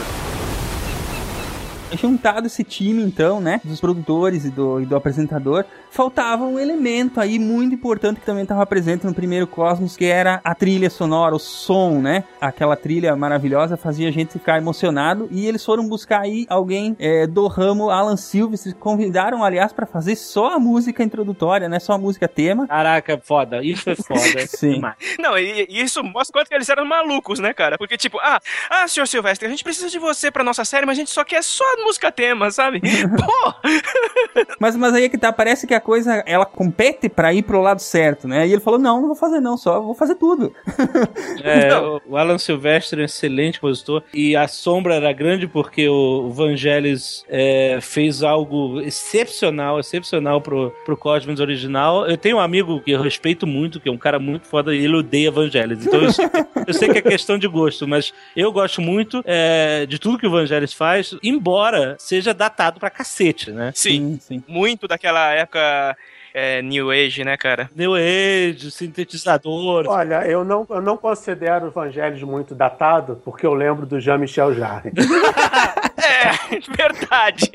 Juntado 1.93 2.47
esse 2.47 2.63
time, 2.65 3.03
então, 3.03 3.41
né, 3.41 3.61
dos 3.65 3.81
produtores 3.81 4.45
e 4.45 4.51
do, 4.51 4.81
e 4.81 4.87
do 4.87 4.97
apresentador, 4.97 5.65
faltava 5.91 6.45
um 6.45 6.59
elemento 6.59 7.21
aí 7.21 7.39
muito 7.39 7.75
importante 7.75 8.21
que 8.21 8.27
também 8.27 8.43
estava 8.43 8.65
presente 8.67 9.07
no 9.07 9.15
primeiro 9.15 9.47
Cosmos, 9.47 9.97
que 9.97 10.05
era 10.05 10.41
a 10.45 10.55
trilha 10.55 10.91
sonora, 10.91 11.35
o 11.35 11.39
som, 11.39 12.01
né? 12.01 12.25
Aquela 12.41 12.77
trilha 12.77 13.17
maravilhosa 13.17 13.77
fazia 13.77 14.09
a 14.09 14.13
gente 14.13 14.33
ficar 14.33 14.59
emocionado 14.59 15.29
e 15.31 15.47
eles 15.47 15.65
foram 15.65 15.89
buscar 15.89 16.21
aí 16.21 16.47
alguém 16.49 16.97
é, 16.99 17.27
do 17.27 17.47
ramo 17.47 17.91
Alan 17.91 18.17
Silvestre, 18.17 18.75
convidaram, 18.75 19.43
aliás, 19.43 19.73
para 19.73 19.87
fazer 19.87 20.17
só 20.17 20.55
a 20.55 20.59
música 20.59 21.03
introdutória, 21.03 21.69
né? 21.69 21.79
Só 21.79 21.95
a 21.95 21.99
música 21.99 22.29
tema. 22.29 22.67
Caraca, 22.67 23.21
foda. 23.23 23.63
Isso 23.63 23.91
é 23.91 23.97
foda. 23.97 24.47
Sim. 24.47 24.75
Demais. 24.75 24.97
Não, 25.19 25.39
e, 25.39 25.67
e 25.69 25.81
isso 25.81 26.03
mostra 26.03 26.33
quanto 26.33 26.49
que 26.49 26.55
eles 26.55 26.69
eram 26.69 26.85
malucos, 26.85 27.39
né, 27.39 27.53
cara? 27.53 27.79
Porque, 27.79 27.97
tipo, 27.97 28.19
ah, 28.21 28.41
ah, 28.71 28.87
senhor 28.87 29.07
Silvestre, 29.07 29.47
a 29.47 29.51
gente 29.51 29.65
precisa 29.65 29.89
de 29.89 29.99
você 29.99 30.31
pra 30.31 30.45
nossa 30.45 30.65
série, 30.65 30.87
mas 30.87 30.97
a 30.97 31.01
gente 31.01 31.11
só 31.11 31.25
quer 31.25 31.43
só 31.43 31.65
a 31.65 31.78
música 31.85 32.11
tema, 32.13 32.51
sabe? 32.51 32.81
Pô! 33.17 33.55
Mas, 34.61 34.77
mas 34.77 34.95
aí 34.95 35.05
é 35.05 35.09
que 35.09 35.19
tá, 35.19 35.33
parece 35.33 35.67
que 35.67 35.75
a 35.75 35.81
coisa, 35.81 36.23
ela 36.27 36.45
compete 36.47 37.09
pra 37.09 37.33
ir 37.33 37.43
pro 37.43 37.61
lado 37.61 37.81
certo, 37.81 38.27
né? 38.29 38.47
E 38.47 38.53
ele 38.53 38.61
falou, 38.61 38.79
não, 38.79 39.01
não 39.01 39.09
vou 39.09 39.17
fazer 39.17 39.41
não, 39.41 39.57
só 39.57 39.81
vou 39.81 39.95
fazer 39.95 40.15
tudo. 40.17 40.53
É, 41.43 41.77
o- 41.79 42.01
o 42.09 42.17
Alan 42.17 42.39
Silvestre 42.39 42.99
é 43.01 43.03
um 43.03 43.05
excelente 43.05 43.61
compositor 43.61 44.03
e 44.13 44.35
a 44.37 44.49
sombra 44.49 44.95
era 44.95 45.13
grande 45.13 45.47
porque 45.47 45.89
o 45.89 46.31
Vangelis 46.31 47.25
é, 47.29 47.79
fez 47.81 48.23
algo 48.23 48.81
excepcional, 48.81 49.79
excepcional 49.79 50.41
pro, 50.41 50.73
pro 50.85 50.97
Cosmos 50.97 51.41
original. 51.41 52.07
Eu 52.07 52.17
tenho 52.17 52.37
um 52.37 52.41
amigo 52.41 52.81
que 52.81 52.91
eu 52.91 53.01
respeito 53.01 53.47
muito, 53.47 53.81
que 53.81 53.89
é 53.89 53.93
um 53.93 53.97
cara 53.99 54.19
muito 54.19 54.47
foda 54.47 54.75
e 54.75 54.85
ele 54.85 54.97
odeia 54.97 55.31
Vangelis. 55.31 55.87
Então 55.87 56.03
eu 56.03 56.13
sei, 56.13 56.29
que- 56.29 56.39
eu 56.67 56.75
sei 56.75 56.89
que 56.89 56.99
é 56.99 57.03
questão 57.03 57.39
de 57.39 57.47
gosto, 57.47 57.87
mas 57.87 58.13
eu 58.37 58.51
gosto 58.53 58.81
muito 58.83 59.23
é, 59.25 59.87
de 59.87 59.99
tudo 59.99 60.19
que 60.19 60.27
o 60.27 60.31
Vangelis 60.31 60.73
faz, 60.73 61.15
embora 61.23 61.68
seja 61.99 62.35
datado 62.35 62.81
pra 62.81 62.91
cacete, 62.91 63.51
né? 63.51 63.73
Sim, 63.75 64.19
sim. 64.21 64.43
muito 64.47 64.87
daquela 64.89 65.33
época 65.33 65.97
é, 66.35 66.63
New 66.63 66.91
Age, 66.91 67.25
né, 67.25 67.37
cara? 67.37 67.69
New 67.75 67.95
Age, 67.95 68.71
sintetizador. 68.71 69.87
Olha, 69.89 70.27
eu 70.27 70.45
não, 70.45 70.67
eu 70.69 70.81
não 70.81 70.97
considero 70.97 71.67
o 71.67 71.69
Evangelhos 71.69 72.23
muito 72.23 72.55
datado, 72.55 73.21
porque 73.25 73.47
eu 73.47 73.55
lembro 73.55 73.87
do 73.87 74.01
Jean-Michel 74.01 74.55
Jarre. 74.55 74.93
É, 75.99 76.59
Verdade. 76.77 77.51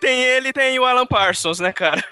tem 0.00 0.22
ele 0.22 0.48
e 0.48 0.52
tem 0.52 0.78
o 0.78 0.84
Alan 0.84 1.06
Parsons, 1.06 1.60
né, 1.60 1.72
cara? 1.72 2.02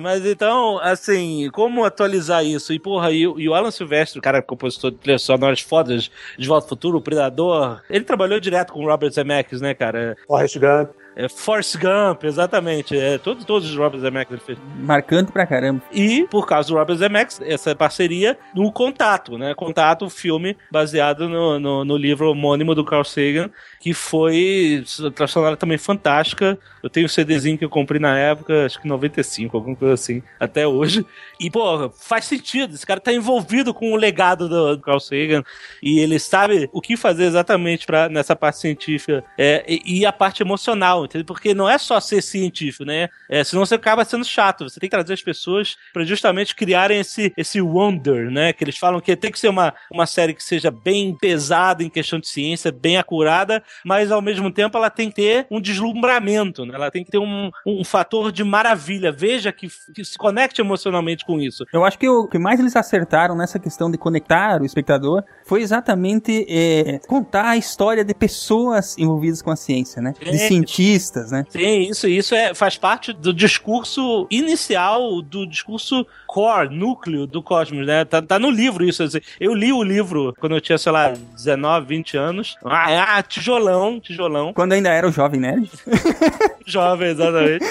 Mas 0.00 0.24
então, 0.26 0.78
assim, 0.78 1.48
como 1.52 1.84
atualizar 1.84 2.44
isso? 2.44 2.72
E, 2.72 2.78
porra, 2.78 3.10
e, 3.12 3.22
e 3.22 3.48
o 3.48 3.54
Alan 3.54 3.70
Silvestre, 3.70 4.18
o 4.18 4.22
cara 4.22 4.42
compositor 4.42 4.90
de 4.90 4.98
trilhas 4.98 5.22
sonoras 5.22 5.60
fodas 5.60 6.10
de 6.38 6.48
Volta 6.48 6.64
ao 6.64 6.68
Futuro, 6.68 6.98
o 6.98 7.02
Predador, 7.02 7.80
ele 7.88 8.04
trabalhou 8.04 8.40
direto 8.40 8.72
com 8.72 8.84
o 8.84 8.86
Robert 8.86 9.10
Zemeckis, 9.10 9.60
né, 9.60 9.74
cara? 9.74 10.16
Forrest 10.26 10.58
Gump. 10.58 10.90
É 11.18 11.28
Force 11.28 11.76
Gump, 11.76 12.22
exatamente. 12.22 12.96
É, 12.96 13.18
todos, 13.18 13.44
todos 13.44 13.68
os 13.68 13.76
Robert 13.76 13.98
Zemeckis 13.98 14.34
ele 14.34 14.40
fez. 14.40 14.58
Marcante 14.76 15.32
pra 15.32 15.44
caramba. 15.44 15.82
E, 15.92 16.24
por 16.30 16.46
causa 16.46 16.68
do 16.68 16.76
Robert 16.76 16.96
Zemeckis, 16.96 17.40
essa 17.40 17.74
parceria 17.74 18.38
no 18.54 18.70
Contato, 18.70 19.36
né? 19.36 19.52
Contato, 19.52 20.04
o 20.04 20.10
filme 20.10 20.56
baseado 20.70 21.28
no, 21.28 21.58
no, 21.58 21.84
no 21.84 21.96
livro 21.96 22.30
homônimo 22.30 22.72
do 22.72 22.84
Carl 22.84 23.02
Sagan, 23.02 23.50
que 23.80 23.94
foi 23.94 24.84
transformada 25.14 25.56
também 25.56 25.78
fantástica. 25.78 26.58
Eu 26.82 26.90
tenho 26.90 27.06
um 27.06 27.08
CDzinho 27.08 27.56
que 27.56 27.64
eu 27.64 27.70
comprei 27.70 28.00
na 28.00 28.18
época, 28.18 28.66
acho 28.66 28.80
que 28.80 28.88
95, 28.88 29.56
alguma 29.56 29.76
coisa 29.76 29.94
assim, 29.94 30.22
até 30.38 30.66
hoje. 30.66 31.04
E, 31.38 31.50
pô, 31.50 31.90
faz 31.90 32.24
sentido. 32.24 32.74
Esse 32.74 32.86
cara 32.86 33.00
tá 33.00 33.12
envolvido 33.12 33.72
com 33.72 33.92
o 33.92 33.96
legado 33.96 34.48
do, 34.48 34.76
do 34.76 34.82
Carl 34.82 35.00
Sagan 35.00 35.44
e 35.82 36.00
ele 36.00 36.18
sabe 36.18 36.68
o 36.72 36.80
que 36.80 36.96
fazer 36.96 37.24
exatamente 37.24 37.86
pra, 37.86 38.08
nessa 38.08 38.34
parte 38.34 38.58
científica 38.58 39.24
é, 39.36 39.64
e, 39.68 40.00
e 40.00 40.06
a 40.06 40.12
parte 40.12 40.42
emocional, 40.42 41.04
entendeu? 41.04 41.24
Porque 41.24 41.54
não 41.54 41.68
é 41.68 41.78
só 41.78 42.00
ser 42.00 42.22
científico, 42.22 42.84
né? 42.84 43.08
É, 43.28 43.44
senão 43.44 43.64
você 43.64 43.76
acaba 43.76 44.04
sendo 44.04 44.24
chato. 44.24 44.68
Você 44.68 44.80
tem 44.80 44.88
que 44.88 44.96
trazer 44.96 45.14
as 45.14 45.22
pessoas 45.22 45.76
para 45.92 46.04
justamente 46.04 46.54
criarem 46.54 47.00
esse, 47.00 47.32
esse 47.36 47.60
wonder, 47.60 48.30
né? 48.30 48.52
Que 48.52 48.64
eles 48.64 48.76
falam 48.76 49.00
que 49.00 49.14
tem 49.14 49.30
que 49.30 49.38
ser 49.38 49.48
uma, 49.48 49.74
uma 49.90 50.06
série 50.06 50.34
que 50.34 50.42
seja 50.42 50.70
bem 50.70 51.14
pesada 51.14 51.84
em 51.84 51.88
questão 51.88 52.18
de 52.18 52.28
ciência, 52.28 52.72
bem 52.72 52.96
acurada, 52.96 53.62
mas 53.84 54.10
ao 54.10 54.20
mesmo 54.22 54.50
tempo 54.50 54.76
ela 54.76 54.90
tem 54.90 55.08
que 55.08 55.16
ter 55.16 55.46
um 55.50 55.60
deslumbramento, 55.60 56.64
né? 56.64 56.74
Ela 56.74 56.90
tem 56.90 57.04
que 57.04 57.10
ter 57.10 57.18
um, 57.18 57.50
um 57.66 57.84
fator 57.84 58.30
de 58.32 58.44
maravilha. 58.44 59.10
Veja 59.12 59.52
que, 59.52 59.68
que 59.94 60.04
se 60.04 60.16
conecte 60.18 60.60
emocionalmente 60.60 61.24
com 61.24 61.38
isso. 61.40 61.64
Eu 61.72 61.84
acho 61.84 61.98
que 61.98 62.08
o 62.08 62.26
que 62.28 62.38
mais 62.38 62.60
eles 62.60 62.76
acertaram 62.76 63.36
nessa 63.36 63.58
questão 63.58 63.90
de 63.90 63.98
conectar 63.98 64.60
o 64.60 64.64
espectador 64.64 65.22
foi 65.44 65.62
exatamente 65.62 66.46
é, 66.48 67.00
contar 67.06 67.50
a 67.50 67.56
história 67.56 68.04
de 68.04 68.14
pessoas 68.14 68.96
envolvidas 68.98 69.42
com 69.42 69.50
a 69.50 69.56
ciência, 69.56 70.00
né? 70.02 70.14
De 70.20 70.28
É. 70.28 70.32
cientistas, 70.38 71.30
né? 71.30 71.44
Sim, 71.48 71.80
isso, 71.90 72.06
isso 72.08 72.34
é, 72.34 72.54
faz 72.54 72.76
parte 72.76 73.12
do 73.12 73.32
discurso 73.32 74.26
inicial, 74.30 75.20
do 75.22 75.46
discurso 75.46 76.06
core, 76.26 76.74
núcleo 76.74 77.26
do 77.26 77.42
Cosmos, 77.42 77.86
né? 77.86 78.04
Tá, 78.04 78.20
tá 78.22 78.38
no 78.38 78.50
livro 78.50 78.84
isso. 78.84 79.02
assim. 79.02 79.18
Eu 79.40 79.54
li 79.54 79.72
o 79.72 79.82
livro 79.82 80.34
quando 80.38 80.54
eu 80.54 80.60
tinha, 80.60 80.78
sei 80.78 80.92
lá, 80.92 81.12
19, 81.34 81.86
20 81.86 82.16
anos. 82.16 82.56
Ah, 82.64 83.16
ah, 83.18 83.22
tijolão, 83.58 84.00
tijolão. 84.00 84.52
Quando 84.52 84.72
ainda 84.72 84.90
era 84.90 85.06
o 85.06 85.12
Jovem 85.12 85.40
Nerd. 85.40 85.70
Jovem, 86.64 87.08
exatamente. 87.08 87.64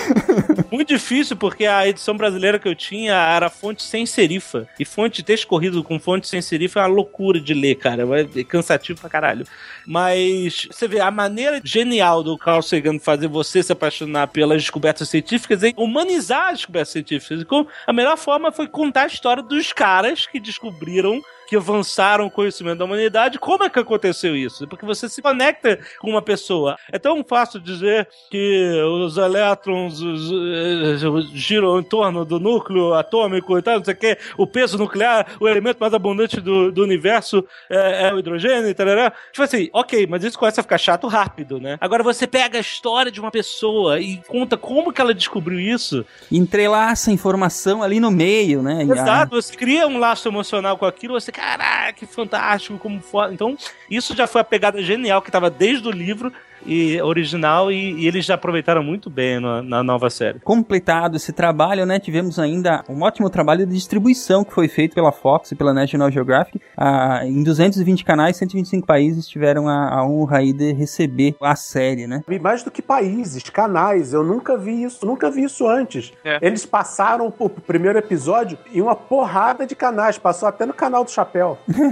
Muito 0.72 0.90
difícil, 0.90 1.36
porque 1.36 1.66
a 1.66 1.88
edição 1.88 2.18
brasileira 2.18 2.60
que 2.60 2.68
eu 2.68 2.76
tinha 2.76 3.14
era 3.14 3.50
fonte 3.50 3.84
sem 3.84 4.06
serifa. 4.06 4.68
E 4.80 4.86
fonte 4.86 5.24
texto 5.24 5.48
corrido 5.48 5.84
com 5.84 6.00
fonte 6.00 6.28
sem 6.28 6.42
serifa 6.42 6.80
é 6.80 6.84
uma 6.84 6.88
loucura 6.88 7.40
de 7.40 7.54
ler, 7.54 7.76
cara. 7.76 8.04
É 8.36 8.44
cansativo 8.44 9.00
pra 9.00 9.10
caralho. 9.10 9.46
Mas 9.86 10.68
você 10.70 10.88
vê, 10.88 11.00
a 11.00 11.12
maneira 11.12 11.62
genial 11.64 12.24
do 12.24 12.38
Carl 12.38 12.62
Sagan 12.62 13.00
fazer 13.00 13.28
você 13.28 13.64
se 13.64 13.72
apaixonar 13.72 14.28
pelas 14.28 14.62
descobertas 14.62 15.10
científicas 15.10 15.64
é 15.64 15.74
humanizar 15.78 16.50
as 16.50 16.58
descobertas 16.58 16.90
científicas. 16.90 17.42
E 17.42 17.46
como 17.46 17.68
a 17.86 17.94
melhor 17.94 18.18
forma 18.18 18.52
foi 18.52 18.68
contar 18.68 19.04
a 19.04 19.08
história 19.08 19.44
dos 19.44 19.72
caras 19.72 20.26
que 20.28 20.40
descobriram 20.40 21.22
que 21.48 21.56
avançaram 21.56 22.26
o 22.26 22.32
conhecimento 22.32 22.80
da 22.80 22.86
humanidade. 22.86 23.40
Como 23.40 23.64
é 23.64 23.70
que 23.70 23.80
aconteceu 23.80 24.36
isso? 24.36 24.68
Porque 24.68 24.86
você 24.86 25.08
se 25.08 25.22
conecta 25.22 25.80
com 26.00 26.10
uma 26.10 26.22
pessoa. 26.22 26.78
É 26.92 27.00
tão 27.00 27.24
fácil 27.24 27.60
dizer 27.60 28.08
que 28.30 28.82
os 28.84 29.18
elétrons 29.18 30.02
os, 30.02 30.32
eh, 30.32 31.28
giram 31.34 31.80
em 31.80 31.84
torno 31.84 32.26
do 32.26 32.40
núcleo 32.40 32.94
atômico 32.94 33.58
e 33.58 33.62
tal, 33.62 33.78
não 33.78 33.86
sei 33.86 33.94
o 33.94 33.98
que, 33.98 34.18
o 34.38 34.46
peso 34.46 34.78
nuclear, 34.78 35.26
o 35.40 35.48
elemento 35.48 35.80
mais 35.80 35.94
abundante 35.94 36.42
do, 36.42 36.72
do 36.72 36.84
universo 36.84 37.46
é, 37.70 38.08
é 38.08 38.14
o 38.14 38.20
hidrogênio 38.20 38.70
e 38.70 38.74
tal. 38.74 38.88
Tipo 39.32 39.44
assim, 39.44 39.70
ok, 39.74 40.08
mas 40.08 40.24
isso 40.24 40.38
começa 40.38 40.62
a 40.62 40.64
ficar 40.64 40.78
chato 40.78 41.08
rápido, 41.08 41.60
né? 41.60 41.78
Agora 41.80 42.04
você 42.04 42.28
pega 42.28 42.58
a 42.58 42.62
história 42.62 43.12
de 43.12 43.20
uma 43.20 43.32
pessoa 43.32 44.00
e 44.00 44.18
conta 44.28 44.58
como 44.58 44.92
que 44.92 45.02
ela 45.02 45.14
descobriu 45.14 45.60
isso. 45.60 46.06
Entrelaça 46.32 47.10
a 47.10 47.14
informação 47.14 47.84
ali 47.84 48.00
no 48.00 48.12
meio, 48.12 48.62
né? 48.62 48.84
Exato, 48.84 49.42
você 49.42 49.56
cria 49.56 49.88
um 49.88 49.98
laço 49.98 50.28
emocional 50.28 50.78
com 50.78 50.86
aquilo, 50.86 51.14
você, 51.14 51.32
caraca, 51.38 51.94
que 51.94 52.08
fantástico, 52.08 52.80
como 52.80 53.00
foda. 53.00 53.32
Então, 53.32 53.56
isso 53.90 54.16
já 54.16 54.26
foi 54.26 54.42
a 54.42 54.44
pegada 54.44 54.82
genial 54.82 55.22
que 55.22 55.30
estava 55.30 55.52
desde 55.52 55.88
o 55.88 55.92
livro 55.92 56.34
e 56.66 57.02
original 57.02 57.72
e, 57.72 57.94
e 57.94 58.08
eles 58.08 58.26
já 58.26 58.36
aproveitaram 58.36 58.84
muito 58.84 59.10
bem 59.10 59.40
na, 59.40 59.62
na 59.62 59.84
nova 59.84 60.10
série. 60.10 60.40
completado 60.40 61.18
esse 61.18 61.32
trabalho, 61.32 61.86
né? 61.86 62.00
Tivemos 62.00 62.40
ainda 62.40 62.84
um 62.90 63.02
ótimo 63.02 63.30
trabalho 63.30 63.66
de 63.66 63.74
distribuição 63.74 64.44
que 64.44 64.54
foi 64.54 64.68
feito 64.68 64.94
pela 64.96 65.12
Fox 65.12 65.52
e 65.52 65.56
pela 65.56 65.74
National 65.74 66.12
Geographic. 66.12 66.60
Ah, 66.76 67.22
em 67.24 67.44
220 67.44 68.04
canais, 68.04 68.38
125 68.38 68.86
países 68.86 69.28
tiveram 69.28 69.68
a, 69.68 70.00
a 70.00 70.08
honra 70.08 70.40
aí 70.40 70.54
de 70.54 70.74
receber 70.74 71.36
a 71.42 71.56
série, 71.56 72.08
né? 72.08 72.24
E 72.28 72.40
mais 72.40 72.64
do 72.64 72.72
que 72.72 72.82
países, 72.82 73.44
canais. 73.50 74.14
Eu 74.14 74.24
nunca 74.24 74.58
vi 74.58 74.84
isso, 74.84 75.06
nunca 75.06 75.30
vi 75.30 75.44
isso 75.44 75.68
antes. 75.68 76.14
É. 76.24 76.40
Eles 76.42 76.66
passaram 76.66 77.30
pro 77.32 77.50
primeiro 77.50 77.98
episódio 77.98 78.58
em 78.74 78.82
uma 78.82 78.96
porrada 78.96 79.66
de 79.66 79.76
canais. 79.76 80.18
Passou 80.18 80.48
até 80.48 80.66
no 80.66 80.74
canal 80.74 81.04
do 81.04 81.12
Chapéu. 81.12 81.58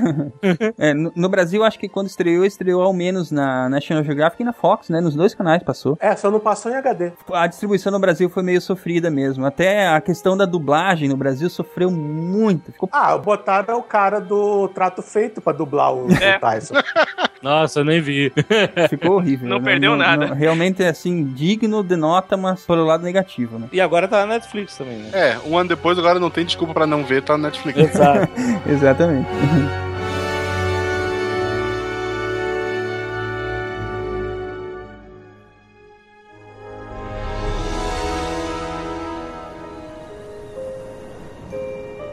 É, 0.78 0.94
no, 0.94 1.12
no 1.16 1.30
Brasil, 1.30 1.64
acho 1.64 1.80
que 1.80 1.88
quando 1.88 2.08
estreou, 2.08 2.46
estreou 2.46 2.82
ao 2.82 2.94
menos 2.94 3.32
na 3.32 3.70
National 3.70 4.04
Geographic 4.04 4.42
e 4.42 4.46
na 4.46 4.54
Fox, 4.60 4.90
né? 4.90 5.00
Nos 5.02 5.16
dois 5.16 5.34
canais 5.34 5.62
passou. 5.64 5.98
É, 6.00 6.16
só 6.16 6.30
não 6.32 6.40
passou 6.40 6.72
em 6.72 6.76
HD. 6.76 7.12
A 7.32 7.48
distribuição 7.48 7.92
no 7.92 8.00
Brasil 8.00 8.30
foi 8.30 8.44
meio 8.44 8.62
sofrida 8.62 9.10
mesmo. 9.12 9.46
Até 9.46 9.88
a 9.88 10.02
questão 10.02 10.36
da 10.36 10.46
dublagem 10.46 11.08
no 11.10 11.18
Brasil 11.18 11.50
sofreu 11.50 11.92
muito. 11.92 12.72
Ficou 12.72 12.90
Ah, 12.92 13.18
botaram 13.18 13.78
o 13.80 13.84
cara 13.84 14.20
do 14.20 14.68
trato 14.70 15.02
feito 15.02 15.42
pra 15.42 15.54
dublar 15.54 15.94
o, 15.94 16.08
É. 16.22 16.38
o 16.38 16.40
Tyson. 16.40 16.74
Nossa, 17.42 17.82
eu 17.82 17.86
nem 17.86 18.02
vi. 18.02 18.34
Ficou 18.90 19.18
horrível. 19.18 19.48
Não 19.48 19.60
né? 19.60 19.66
perdeu 19.66 19.96
nada. 19.96 20.34
realmente, 20.34 20.84
assim, 20.84 21.24
digno 21.26 21.84
de 21.84 21.96
nota, 21.96 22.36
mas 22.36 22.66
pelo 22.66 22.84
lado 22.86 23.04
negativo, 23.04 23.60
né? 23.60 23.68
e 23.72 23.80
agora 23.80 24.08
tá 24.08 24.26
na 24.26 24.34
Netflix 24.34 24.76
também, 24.78 24.98
né? 24.98 25.10
É, 25.14 25.38
um 25.46 25.56
ano 25.58 25.70
depois, 25.70 26.00
agora 26.00 26.20
não 26.20 26.30
tem 26.32 26.44
desculpa 26.46 26.74
pra 26.74 26.88
não 26.88 27.04
ver, 27.04 27.22
tá 27.22 27.38
na 27.38 27.50
Netflix. 27.50 27.78
Exato. 27.78 28.28
Exatamente. 28.68 29.28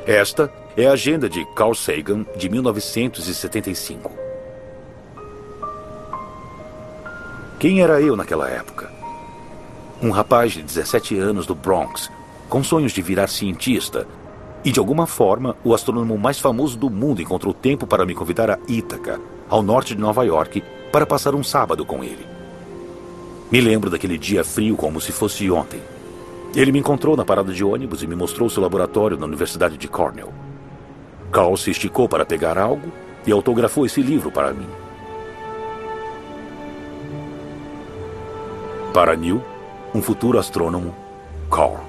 Esta 0.06 0.52
é 0.76 0.88
a 0.88 0.92
agenda 0.92 1.28
de 1.28 1.44
Carl 1.54 1.74
Sagan 1.74 2.26
de 2.36 2.48
1975. 2.48 4.10
Quem 7.60 7.80
era 7.80 8.00
eu 8.00 8.16
naquela 8.16 8.48
época? 8.48 8.90
Um 10.02 10.10
rapaz 10.10 10.50
de 10.52 10.62
17 10.62 11.16
anos 11.16 11.46
do 11.46 11.54
Bronx, 11.54 12.10
com 12.48 12.64
sonhos 12.64 12.90
de 12.90 13.00
virar 13.00 13.28
cientista. 13.28 14.04
E 14.64 14.72
de 14.72 14.80
alguma 14.80 15.06
forma, 15.06 15.56
o 15.62 15.72
astrônomo 15.72 16.18
mais 16.18 16.40
famoso 16.40 16.76
do 16.76 16.90
mundo 16.90 17.22
encontrou 17.22 17.54
tempo 17.54 17.86
para 17.86 18.04
me 18.04 18.14
convidar 18.14 18.50
a 18.50 18.58
Ítaca, 18.66 19.20
ao 19.48 19.62
norte 19.62 19.94
de 19.94 20.00
Nova 20.00 20.24
York, 20.24 20.64
para 20.90 21.06
passar 21.06 21.32
um 21.32 21.44
sábado 21.44 21.84
com 21.84 22.02
ele. 22.02 22.26
Me 23.52 23.60
lembro 23.60 23.88
daquele 23.88 24.18
dia 24.18 24.42
frio 24.42 24.76
como 24.76 25.00
se 25.00 25.12
fosse 25.12 25.48
ontem. 25.48 25.80
Ele 26.54 26.70
me 26.70 26.78
encontrou 26.78 27.16
na 27.16 27.24
parada 27.24 27.52
de 27.52 27.64
ônibus 27.64 28.02
e 28.02 28.06
me 28.06 28.14
mostrou 28.14 28.50
seu 28.50 28.62
laboratório 28.62 29.16
na 29.16 29.24
Universidade 29.26 29.78
de 29.78 29.88
Cornell. 29.88 30.32
Carl 31.30 31.56
se 31.56 31.70
esticou 31.70 32.06
para 32.06 32.26
pegar 32.26 32.58
algo 32.58 32.92
e 33.26 33.32
autografou 33.32 33.86
esse 33.86 34.02
livro 34.02 34.30
para 34.30 34.52
mim. 34.52 34.66
Para 38.92 39.16
Neil, 39.16 39.42
um 39.94 40.02
futuro 40.02 40.38
astrônomo, 40.38 40.94
Carl. 41.50 41.80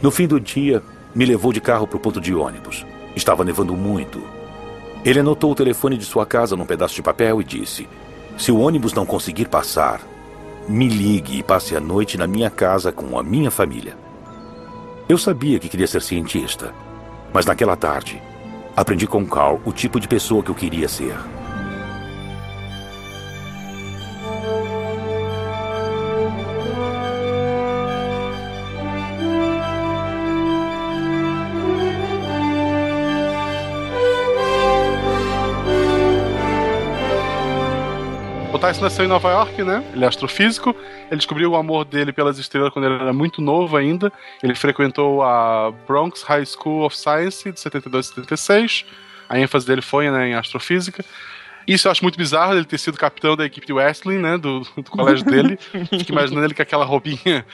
No 0.00 0.12
fim 0.12 0.28
do 0.28 0.38
dia, 0.38 0.80
me 1.12 1.24
levou 1.24 1.52
de 1.52 1.60
carro 1.60 1.88
para 1.88 1.96
o 1.96 2.00
ponto 2.00 2.20
de 2.20 2.32
ônibus. 2.32 2.86
Estava 3.16 3.44
nevando 3.44 3.74
muito. 3.74 4.22
Ele 5.04 5.18
anotou 5.18 5.50
o 5.50 5.54
telefone 5.56 5.96
de 5.96 6.04
sua 6.04 6.24
casa 6.24 6.54
num 6.54 6.64
pedaço 6.64 6.94
de 6.94 7.02
papel 7.02 7.40
e 7.40 7.44
disse: 7.44 7.88
Se 8.38 8.52
o 8.52 8.60
ônibus 8.60 8.92
não 8.92 9.04
conseguir 9.04 9.48
passar, 9.48 10.00
me 10.70 10.88
ligue 10.88 11.38
e 11.38 11.42
passe 11.42 11.74
a 11.74 11.80
noite 11.80 12.16
na 12.16 12.28
minha 12.28 12.48
casa 12.48 12.92
com 12.92 13.18
a 13.18 13.24
minha 13.24 13.50
família. 13.50 13.96
Eu 15.08 15.18
sabia 15.18 15.58
que 15.58 15.68
queria 15.68 15.86
ser 15.86 16.00
cientista, 16.00 16.72
mas 17.32 17.44
naquela 17.44 17.76
tarde, 17.76 18.22
aprendi 18.76 19.04
com 19.04 19.26
Carl 19.26 19.60
o 19.64 19.72
tipo 19.72 19.98
de 19.98 20.06
pessoa 20.06 20.44
que 20.44 20.50
eu 20.50 20.54
queria 20.54 20.88
ser. 20.88 21.16
Tyson 38.70 38.84
nasceu 38.84 39.04
em 39.04 39.08
Nova 39.08 39.28
York, 39.30 39.64
né? 39.64 39.84
Ele 39.92 40.04
é 40.04 40.06
astrofísico. 40.06 40.76
Ele 41.08 41.16
descobriu 41.16 41.50
o 41.50 41.56
amor 41.56 41.84
dele 41.84 42.12
pelas 42.12 42.38
estrelas 42.38 42.72
quando 42.72 42.84
ele 42.84 42.94
era 42.94 43.12
muito 43.12 43.42
novo 43.42 43.76
ainda. 43.76 44.12
Ele 44.40 44.54
frequentou 44.54 45.24
a 45.24 45.72
Bronx 45.88 46.22
High 46.22 46.46
School 46.46 46.84
of 46.84 46.96
Science 46.96 47.50
de 47.50 47.58
72 47.58 48.06
e 48.06 48.08
76. 48.10 48.84
A 49.28 49.40
ênfase 49.40 49.66
dele 49.66 49.82
foi 49.82 50.08
né, 50.08 50.28
em 50.28 50.34
astrofísica. 50.34 51.04
Isso 51.70 51.86
eu 51.86 51.92
acho 51.92 52.02
muito 52.02 52.18
bizarro, 52.18 52.54
ele 52.54 52.64
ter 52.64 52.78
sido 52.78 52.98
capitão 52.98 53.36
da 53.36 53.46
equipe 53.46 53.64
de 53.64 53.72
wrestling, 53.72 54.18
né? 54.18 54.36
Do, 54.36 54.66
do 54.76 54.90
colégio 54.90 55.24
dele. 55.24 55.56
Fico 55.88 56.10
imaginando 56.10 56.44
ele 56.44 56.52
com 56.52 56.62
aquela 56.62 56.84
roupinha 56.84 57.46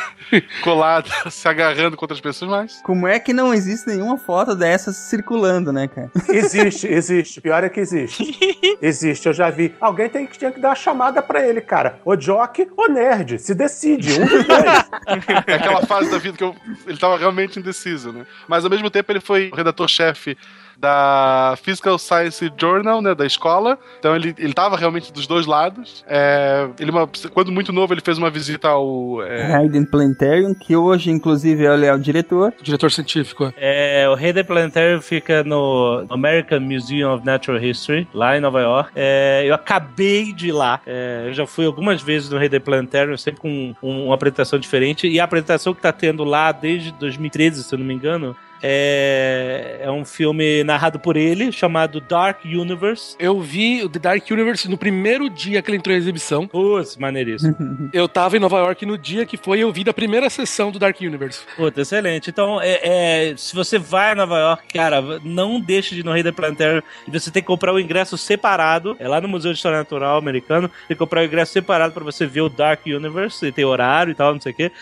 colada, 0.64 1.10
se 1.30 1.46
agarrando 1.46 1.94
contra 1.94 2.14
as 2.14 2.20
pessoas, 2.20 2.50
mas. 2.50 2.80
Como 2.82 3.06
é 3.06 3.20
que 3.20 3.34
não 3.34 3.52
existe 3.52 3.86
nenhuma 3.86 4.16
foto 4.16 4.54
dessas 4.54 4.96
circulando, 4.96 5.70
né, 5.70 5.86
cara? 5.86 6.10
Existe, 6.30 6.86
existe. 6.86 7.42
Pior 7.42 7.62
é 7.62 7.68
que 7.68 7.78
existe. 7.78 8.38
Existe, 8.80 9.26
eu 9.26 9.32
já 9.32 9.50
vi. 9.50 9.74
Alguém 9.80 10.08
tem 10.08 10.26
que, 10.26 10.38
tinha 10.38 10.52
que 10.52 10.60
dar 10.60 10.68
uma 10.68 10.74
chamada 10.74 11.20
pra 11.20 11.46
ele, 11.46 11.60
cara. 11.60 12.00
O 12.04 12.14
jock 12.16 12.68
ou 12.76 12.88
nerd. 12.88 13.38
Se 13.38 13.54
decide, 13.54 14.20
um 14.20 14.26
dos 14.26 14.44
dois. 14.46 15.44
É 15.46 15.54
aquela 15.54 15.84
fase 15.84 16.10
da 16.10 16.18
vida 16.18 16.36
que 16.36 16.44
eu, 16.44 16.54
ele 16.86 16.96
tava 16.96 17.18
realmente 17.18 17.58
indeciso, 17.58 18.12
né? 18.12 18.24
Mas 18.46 18.64
ao 18.64 18.70
mesmo 18.70 18.88
tempo 18.88 19.10
ele 19.10 19.20
foi 19.20 19.50
redator-chefe 19.54 20.38
da 20.78 21.54
Physical 21.62 21.98
Science 21.98 22.50
Journal, 22.56 23.02
né, 23.02 23.14
da 23.14 23.26
escola. 23.26 23.78
Então 23.98 24.14
ele, 24.14 24.34
ele 24.38 24.52
tava 24.52 24.76
realmente 24.76 25.12
dos 25.12 25.26
dois 25.26 25.46
lados. 25.46 26.04
É, 26.06 26.68
ele, 26.78 26.90
uma, 26.90 27.08
quando 27.32 27.50
muito 27.50 27.72
novo, 27.72 27.92
ele 27.92 28.00
fez 28.00 28.16
uma 28.16 28.30
visita 28.30 28.68
ao... 28.68 29.22
É... 29.22 29.54
Hayden 29.54 29.84
Planetarium, 29.84 30.54
que 30.54 30.76
hoje, 30.76 31.10
inclusive, 31.10 31.64
ele 31.64 31.86
é 31.86 31.92
o 31.92 31.98
diretor. 31.98 32.54
Diretor 32.62 32.90
científico. 32.90 33.52
É, 33.56 34.08
o 34.08 34.14
Hayden 34.14 34.44
Planetarium 34.44 35.00
fica 35.00 35.42
no 35.42 36.06
American 36.08 36.60
Museum 36.60 37.14
of 37.14 37.26
Natural 37.26 37.62
History, 37.62 38.06
lá 38.14 38.36
em 38.36 38.40
Nova 38.40 38.60
York. 38.60 38.92
É, 38.94 39.42
eu 39.44 39.54
acabei 39.54 40.32
de 40.32 40.48
ir 40.48 40.52
lá. 40.52 40.80
É, 40.86 41.24
eu 41.26 41.32
já 41.32 41.46
fui 41.46 41.66
algumas 41.66 42.00
vezes 42.00 42.30
no 42.30 42.38
Hayden 42.38 42.60
Planetarium, 42.60 43.16
sempre 43.16 43.40
com 43.40 43.74
um, 43.82 44.06
uma 44.06 44.14
apresentação 44.14 44.58
diferente. 44.58 45.08
E 45.08 45.18
a 45.18 45.24
apresentação 45.24 45.74
que 45.74 45.82
tá 45.82 45.92
tendo 45.92 46.22
lá 46.22 46.52
desde 46.52 46.92
2013, 46.92 47.64
se 47.64 47.74
eu 47.74 47.78
não 47.78 47.86
me 47.86 47.94
engano, 47.94 48.36
é, 48.62 49.80
é 49.82 49.90
um 49.90 50.04
filme 50.04 50.64
narrado 50.64 50.98
por 50.98 51.16
ele, 51.16 51.52
chamado 51.52 52.00
Dark 52.00 52.44
Universe. 52.44 53.16
Eu 53.18 53.40
vi 53.40 53.82
o 53.82 53.88
The 53.88 53.98
Dark 53.98 54.30
Universe 54.30 54.68
no 54.68 54.76
primeiro 54.76 55.28
dia 55.30 55.62
que 55.62 55.70
ele 55.70 55.78
entrou 55.78 55.94
em 55.94 55.98
exibição. 55.98 56.46
Putz, 56.46 56.96
maneiríssimo. 56.96 57.56
eu 57.92 58.08
tava 58.08 58.36
em 58.36 58.40
Nova 58.40 58.58
York 58.58 58.84
no 58.86 58.98
dia 58.98 59.24
que 59.24 59.36
foi 59.36 59.60
eu 59.60 59.72
vi 59.72 59.84
da 59.84 59.92
primeira 59.92 60.28
sessão 60.30 60.70
do 60.70 60.78
Dark 60.78 61.00
Universe. 61.00 61.40
Puta, 61.56 61.80
excelente. 61.80 62.30
Então, 62.30 62.60
é, 62.60 63.30
é, 63.30 63.36
se 63.36 63.54
você 63.54 63.78
vai 63.78 64.12
a 64.12 64.14
Nova 64.14 64.38
York, 64.38 64.72
cara, 64.72 65.00
não 65.22 65.60
deixe 65.60 65.94
de 65.94 66.00
ir 66.00 66.04
no 66.04 66.12
Rei 66.12 66.22
da 66.22 66.32
Planetarium 66.32 66.82
e 67.06 67.10
você 67.10 67.30
tem 67.30 67.42
que 67.42 67.46
comprar 67.46 67.72
o 67.72 67.80
ingresso 67.80 68.16
separado. 68.18 68.96
É 68.98 69.08
lá 69.08 69.20
no 69.20 69.28
Museu 69.28 69.52
de 69.52 69.58
História 69.58 69.78
Natural 69.78 70.18
americano. 70.18 70.68
Tem 70.86 70.96
que 70.96 70.96
comprar 70.96 71.22
o 71.22 71.24
ingresso 71.24 71.52
separado 71.52 71.92
para 71.92 72.04
você 72.04 72.26
ver 72.26 72.42
o 72.42 72.48
Dark 72.48 72.84
Universe, 72.86 73.46
e 73.46 73.52
tem 73.52 73.64
horário 73.64 74.10
e 74.10 74.14
tal, 74.14 74.32
não 74.32 74.40
sei 74.40 74.52
o 74.52 74.54
quê. 74.54 74.72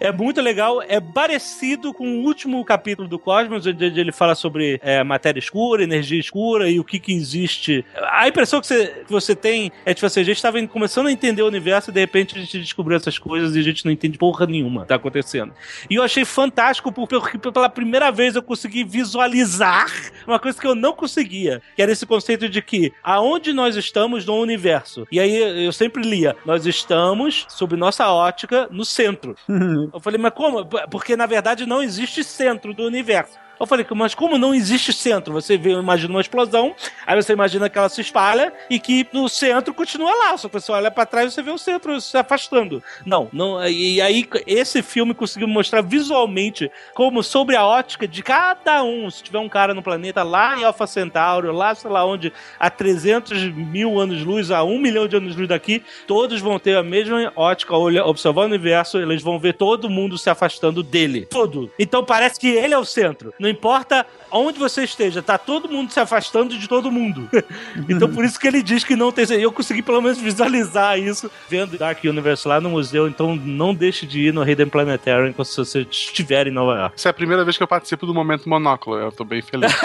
É 0.00 0.12
muito 0.12 0.40
legal, 0.40 0.82
é 0.82 1.00
parecido 1.00 1.92
com 1.92 2.06
o 2.06 2.24
último 2.24 2.64
capítulo 2.64 3.08
do 3.08 3.18
Cosmos, 3.18 3.66
onde 3.66 4.00
ele 4.00 4.12
fala 4.12 4.34
sobre 4.34 4.80
é, 4.82 5.02
matéria 5.02 5.38
escura, 5.38 5.82
energia 5.82 6.18
escura 6.18 6.68
e 6.68 6.80
o 6.80 6.84
que 6.84 6.98
que 6.98 7.12
existe. 7.12 7.84
A 8.10 8.28
impressão 8.28 8.60
que 8.60 8.66
você, 8.66 8.86
que 9.06 9.12
você 9.12 9.34
tem 9.34 9.70
é 9.84 9.94
tipo 9.94 10.06
assim, 10.06 10.20
a 10.20 10.24
gente 10.24 10.36
estava 10.36 10.64
começando 10.66 11.06
a 11.06 11.12
entender 11.12 11.42
o 11.42 11.46
universo 11.46 11.90
e 11.90 11.92
de 11.92 12.00
repente 12.00 12.36
a 12.36 12.40
gente 12.40 12.60
descobriu 12.60 12.96
essas 12.96 13.18
coisas 13.18 13.54
e 13.56 13.58
a 13.58 13.62
gente 13.62 13.84
não 13.84 13.92
entende 13.92 14.18
porra 14.18 14.46
nenhuma 14.46 14.82
que 14.82 14.88
tá 14.88 14.94
acontecendo. 14.96 15.52
E 15.88 15.94
eu 15.96 16.02
achei 16.02 16.24
fantástico 16.24 16.92
porque 16.92 17.38
pela 17.38 17.68
primeira 17.68 18.10
vez 18.10 18.34
eu 18.34 18.42
consegui 18.42 18.84
visualizar 18.84 19.90
uma 20.26 20.38
coisa 20.38 20.60
que 20.60 20.66
eu 20.66 20.74
não 20.74 20.92
conseguia, 20.92 21.62
que 21.76 21.82
era 21.82 21.92
esse 21.92 22.06
conceito 22.06 22.48
de 22.48 22.62
que 22.62 22.92
aonde 23.02 23.52
nós 23.52 23.76
estamos 23.76 24.24
no 24.24 24.36
universo. 24.36 25.06
E 25.10 25.20
aí 25.20 25.64
eu 25.64 25.72
sempre 25.72 26.02
lia, 26.02 26.36
nós 26.44 26.66
estamos, 26.66 27.46
sob 27.48 27.76
nossa 27.76 28.08
ótica, 28.08 28.68
no 28.70 28.84
centro. 28.84 29.36
Eu 29.92 30.00
falei, 30.00 30.18
mas 30.18 30.32
como? 30.32 30.64
Porque 30.90 31.16
na 31.16 31.26
verdade 31.26 31.66
não 31.66 31.82
existe 31.82 32.22
centro 32.24 32.72
do 32.72 32.84
universo. 32.84 33.38
Eu 33.58 33.66
falei, 33.66 33.86
mas 33.94 34.14
como 34.14 34.36
não 34.36 34.54
existe 34.54 34.92
centro? 34.92 35.32
Você 35.32 35.56
vê, 35.56 35.70
imagina 35.70 36.12
uma 36.12 36.20
explosão, 36.20 36.74
aí 37.06 37.14
você 37.14 37.32
imagina 37.32 37.68
que 37.68 37.78
ela 37.78 37.88
se 37.88 38.00
espalha 38.00 38.52
e 38.68 38.78
que 38.78 39.06
no 39.12 39.28
centro 39.28 39.72
continua 39.72 40.12
lá. 40.14 40.36
Só 40.36 40.48
que 40.48 40.54
você 40.54 40.72
olha 40.72 40.90
para 40.90 41.06
trás 41.06 41.30
e 41.30 41.34
você 41.34 41.42
vê 41.42 41.50
o 41.50 41.58
centro 41.58 42.00
se 42.00 42.16
afastando. 42.16 42.82
Não, 43.04 43.28
não. 43.32 43.66
E 43.66 44.00
aí 44.00 44.28
esse 44.46 44.82
filme 44.82 45.14
conseguiu 45.14 45.48
mostrar 45.48 45.82
visualmente 45.82 46.70
como 46.94 47.22
sobre 47.22 47.56
a 47.56 47.64
ótica 47.64 48.06
de 48.08 48.22
cada 48.22 48.82
um. 48.82 49.10
Se 49.10 49.22
tiver 49.22 49.38
um 49.38 49.48
cara 49.48 49.74
no 49.74 49.82
planeta 49.82 50.22
lá 50.22 50.58
em 50.58 50.64
Alpha 50.64 50.86
Centauri, 50.86 51.48
lá 51.48 51.74
sei 51.74 51.90
lá 51.90 52.04
onde, 52.04 52.32
a 52.58 52.70
300 52.70 53.54
mil 53.54 53.98
anos-luz, 53.98 54.50
a 54.50 54.64
1 54.64 54.78
milhão 54.78 55.06
de 55.06 55.16
anos-luz 55.16 55.48
daqui, 55.48 55.82
todos 56.06 56.40
vão 56.40 56.58
ter 56.58 56.76
a 56.76 56.82
mesma 56.82 57.32
ótica, 57.36 57.74
observando 57.76 58.52
o 58.52 58.54
universo, 58.54 58.98
eles 58.98 59.22
vão 59.22 59.38
ver 59.38 59.54
todo 59.54 59.88
mundo 59.88 60.18
se 60.18 60.28
afastando 60.28 60.82
dele. 60.82 61.26
Tudo. 61.26 61.70
Então 61.78 62.04
parece 62.04 62.38
que 62.38 62.48
ele 62.48 62.74
é 62.74 62.78
o 62.78 62.84
centro. 62.84 63.32
Não 63.44 63.50
importa 63.50 64.06
onde 64.32 64.58
você 64.58 64.84
esteja, 64.84 65.22
tá 65.22 65.36
todo 65.36 65.68
mundo 65.68 65.92
se 65.92 66.00
afastando 66.00 66.56
de 66.56 66.66
todo 66.66 66.90
mundo. 66.90 67.28
então 67.88 68.10
por 68.10 68.24
isso 68.24 68.40
que 68.40 68.48
ele 68.48 68.62
diz 68.62 68.82
que 68.82 68.96
não 68.96 69.12
tem. 69.12 69.26
Eu 69.38 69.52
consegui 69.52 69.82
pelo 69.82 70.00
menos 70.00 70.18
visualizar 70.18 70.98
isso 70.98 71.30
vendo 71.46 71.76
Dark 71.76 72.02
Universe 72.02 72.48
lá 72.48 72.58
no 72.58 72.70
museu. 72.70 73.06
Então 73.06 73.36
não 73.36 73.74
deixe 73.74 74.06
de 74.06 74.28
ir 74.28 74.32
no 74.32 74.48
Hidden 74.48 74.68
Planetarium 74.68 75.34
quando 75.34 75.46
você 75.46 75.82
estiver 75.82 76.46
em 76.46 76.50
Nova 76.50 76.74
York. 76.74 76.94
Essa 76.96 77.08
é 77.08 77.10
a 77.10 77.14
primeira 77.14 77.44
vez 77.44 77.58
que 77.58 77.62
eu 77.62 77.68
participo 77.68 78.06
do 78.06 78.14
Momento 78.14 78.48
Monóculo. 78.48 78.96
Eu 78.96 79.12
tô 79.12 79.24
bem 79.24 79.42
feliz. 79.42 79.70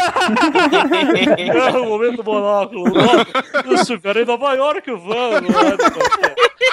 é 1.45 1.77
o 1.77 1.85
Momento 1.85 2.23
Monóculo. 2.23 2.93
Se 3.67 3.73
estiver 3.73 4.17
em 4.17 4.25
Nova 4.25 4.53
York, 4.53 4.89
vamos. 4.89 5.49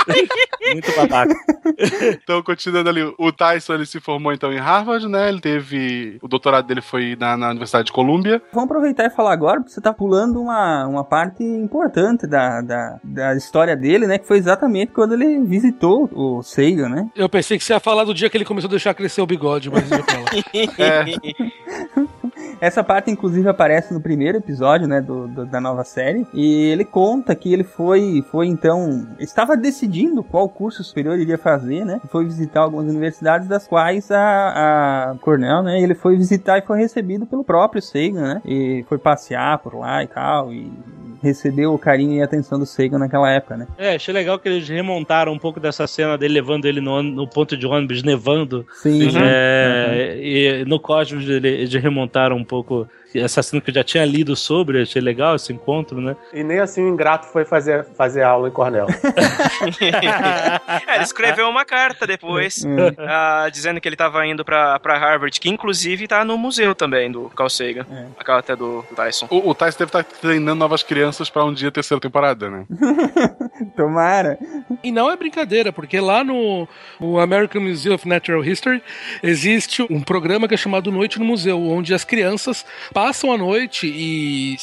Muito 0.73 0.97
babaca. 0.97 1.35
então, 2.23 2.43
continuando 2.43 2.89
ali, 2.89 3.03
o 3.19 3.33
Tyson 3.33 3.75
ele 3.75 3.87
se 3.87 4.01
formou 4.01 4.33
então 4.33 4.53
em 4.53 4.59
Harvard, 4.59 5.09
né? 5.09 5.29
Ele 5.29 5.41
teve. 5.41 6.19
O 6.23 6.29
doutorado 6.29 6.67
dele 6.67 6.76
foi 6.81 7.17
na, 7.19 7.37
na 7.37 7.51
Universidade 7.51 7.87
de 7.87 7.93
Colômbia. 7.93 8.41
Vamos 8.53 8.71
aproveitar 8.71 9.07
e 9.07 9.11
falar 9.11 9.33
agora, 9.33 9.61
porque 9.61 9.73
você 9.73 9.81
tá 9.81 9.93
pulando 9.93 10.41
uma, 10.41 10.87
uma 10.87 11.05
parte 11.05 11.43
importante 11.43 12.27
da, 12.27 12.61
da, 12.61 12.99
da 13.03 13.35
história 13.35 13.77
dele, 13.77 14.07
né? 14.07 14.19
Que 14.19 14.27
foi 14.27 14.39
exatamente 14.39 14.93
quando 14.93 15.15
ele 15.15 15.41
visitou 15.41 16.09
o 16.13 16.43
Sagan, 16.43 16.89
né? 16.89 17.09
Eu 17.15 17.29
pensei 17.29 17.59
que 17.59 17.65
você 17.65 17.73
ia 17.73 17.81
falar 17.81 18.05
do 18.05 18.15
dia 18.15 18.31
que 18.31 18.37
ele 18.37 18.45
começou 18.45 18.69
a 18.69 18.71
deixar 18.71 18.95
crescer 18.95 19.21
o 19.21 19.27
bigode, 19.27 19.71
mas 19.71 19.91
eu 19.91 19.99
ia 19.99 20.05
falar. 20.05 20.27
é. 20.79 22.07
Essa 22.61 22.83
parte, 22.83 23.11
inclusive, 23.11 23.49
aparece 23.49 23.93
no 23.93 24.01
primeiro 24.01 24.39
episódio, 24.39 24.87
né, 24.87 25.01
do, 25.01 25.29
do, 25.29 25.47
da 25.47 25.61
nova 25.61 25.85
série. 25.85 26.27
E 26.33 26.67
ele 26.67 26.85
conta 26.85 27.35
que 27.35 27.53
ele 27.53 27.65
foi, 27.65 28.25
foi 28.31 28.47
então, 28.47 29.07
estava 29.19 29.57
decidindo 29.57 30.23
qual 30.23 30.49
curso 30.49 30.83
superior 30.83 31.19
iria 31.19 31.39
fazer, 31.39 31.85
né? 31.85 32.01
Foi 32.09 32.25
visitar 32.25 32.61
algumas 32.61 32.87
universidades, 32.87 33.49
das 33.49 33.67
quais 33.67 34.11
a, 34.11 35.11
a 35.13 35.15
Cornell, 35.21 35.63
né? 35.63 35.81
Ele 35.81 35.95
foi 35.95 36.17
visitar 36.17 36.59
e 36.59 36.63
foi 36.63 36.79
recebido 36.79 37.27
pelo 37.27 37.45
próprio 37.45 37.83
Sagan, 37.83 38.35
né? 38.35 38.43
E 38.45 38.85
foi 38.89 38.99
passear 38.99 39.59
por 39.59 39.75
lá 39.75 40.03
e 40.03 40.07
tal. 40.07 40.53
E 40.53 40.73
recebeu 41.27 41.75
o 41.75 41.79
carinho 41.79 42.15
e 42.15 42.23
a 42.23 42.25
atenção 42.25 42.59
do 42.59 42.65
Sagan 42.65 42.99
naquela 42.99 43.31
época, 43.31 43.57
né? 43.57 43.67
É, 43.77 43.97
achei 43.97 44.15
legal 44.15 44.39
que 44.39 44.49
eles 44.49 44.69
remontaram 44.69 45.33
um 45.33 45.39
pouco 45.39 45.61
dessa 45.61 45.87
cena 45.87 46.17
dele 46.17 46.35
levando 46.35 46.65
ele 46.67 46.81
no, 46.81 47.03
no 47.03 47.29
ponto 47.29 47.57
de 47.57 47.67
ônibus 47.67 48.03
nevando. 48.03 48.67
Sim. 48.75 49.09
É, 49.19 50.15
uhum. 50.15 50.23
E 50.23 50.65
no 50.67 50.79
Cosmos 50.81 51.29
eles 51.29 51.73
remontaram 51.75 52.37
um 52.37 52.45
pouco 52.45 52.89
essa 53.21 53.43
cena 53.43 53.61
que 53.61 53.71
eu 53.71 53.75
já 53.75 53.85
tinha 53.85 54.05
lido 54.05 54.35
sobre, 54.37 54.83
achei 54.83 55.01
legal 55.01 55.37
esse 55.37 55.53
encontro, 55.53 56.01
né? 56.01 56.17
E 56.33 56.43
nem 56.43 56.59
assim 56.59 56.83
o 56.85 56.89
ingrato 56.89 57.27
foi 57.27 57.45
fazer, 57.45 57.85
fazer 57.97 58.23
aula 58.23 58.49
em 58.49 58.51
Cornell. 58.53 58.87
é, 59.81 60.95
ele 60.95 61.05
escreveu 61.05 61.49
uma 61.49 61.65
carta 61.65 62.07
depois, 62.07 62.65
uh, 62.65 63.51
dizendo 63.51 63.81
que 63.81 63.89
ele 63.89 63.95
estava 63.95 64.27
indo 64.27 64.45
pra, 64.45 64.79
pra 64.79 64.99
Harvard, 64.99 65.39
que 65.41 65.49
inclusive 65.49 66.07
tá 66.07 66.25
no 66.25 66.37
museu 66.37 66.75
também 66.75 67.11
do 67.11 67.31
Carl 67.31 67.49
Sagan, 67.49 67.87
é. 67.91 68.07
a 68.19 68.25
carta 68.25 68.57
do 68.57 68.85
Tyson. 68.95 69.27
O, 69.31 69.51
o 69.51 69.55
Tyson 69.55 69.79
deve 69.79 69.89
estar 69.89 70.05
tá 70.05 70.17
treinando 70.21 70.59
novas 70.59 70.83
crianças 70.83 71.31
para 71.31 71.45
um 71.45 71.53
dia 71.53 71.71
terceira 71.71 72.01
temporada, 72.01 72.51
né? 72.51 72.65
Tomara. 73.77 74.39
E 74.83 74.91
não 74.91 75.11
é 75.11 75.17
brincadeira, 75.17 75.73
porque 75.73 75.99
lá 76.01 76.23
no, 76.23 76.69
no 77.01 77.19
American 77.19 77.63
Museum 77.63 77.95
of 77.95 78.07
Natural 78.07 78.45
History 78.45 78.83
existe 79.23 79.87
um 79.91 80.01
programa 80.01 80.47
que 80.49 80.55
é 80.55 80.57
chamado 80.57 80.91
Noite 80.91 81.19
no 81.19 81.25
Museu, 81.25 81.61
onde 81.61 81.95
as 81.95 82.05
crianças 82.05 82.65
passam 82.93 83.06
a 83.33 83.39
noite 83.39 83.87
e 83.87 84.57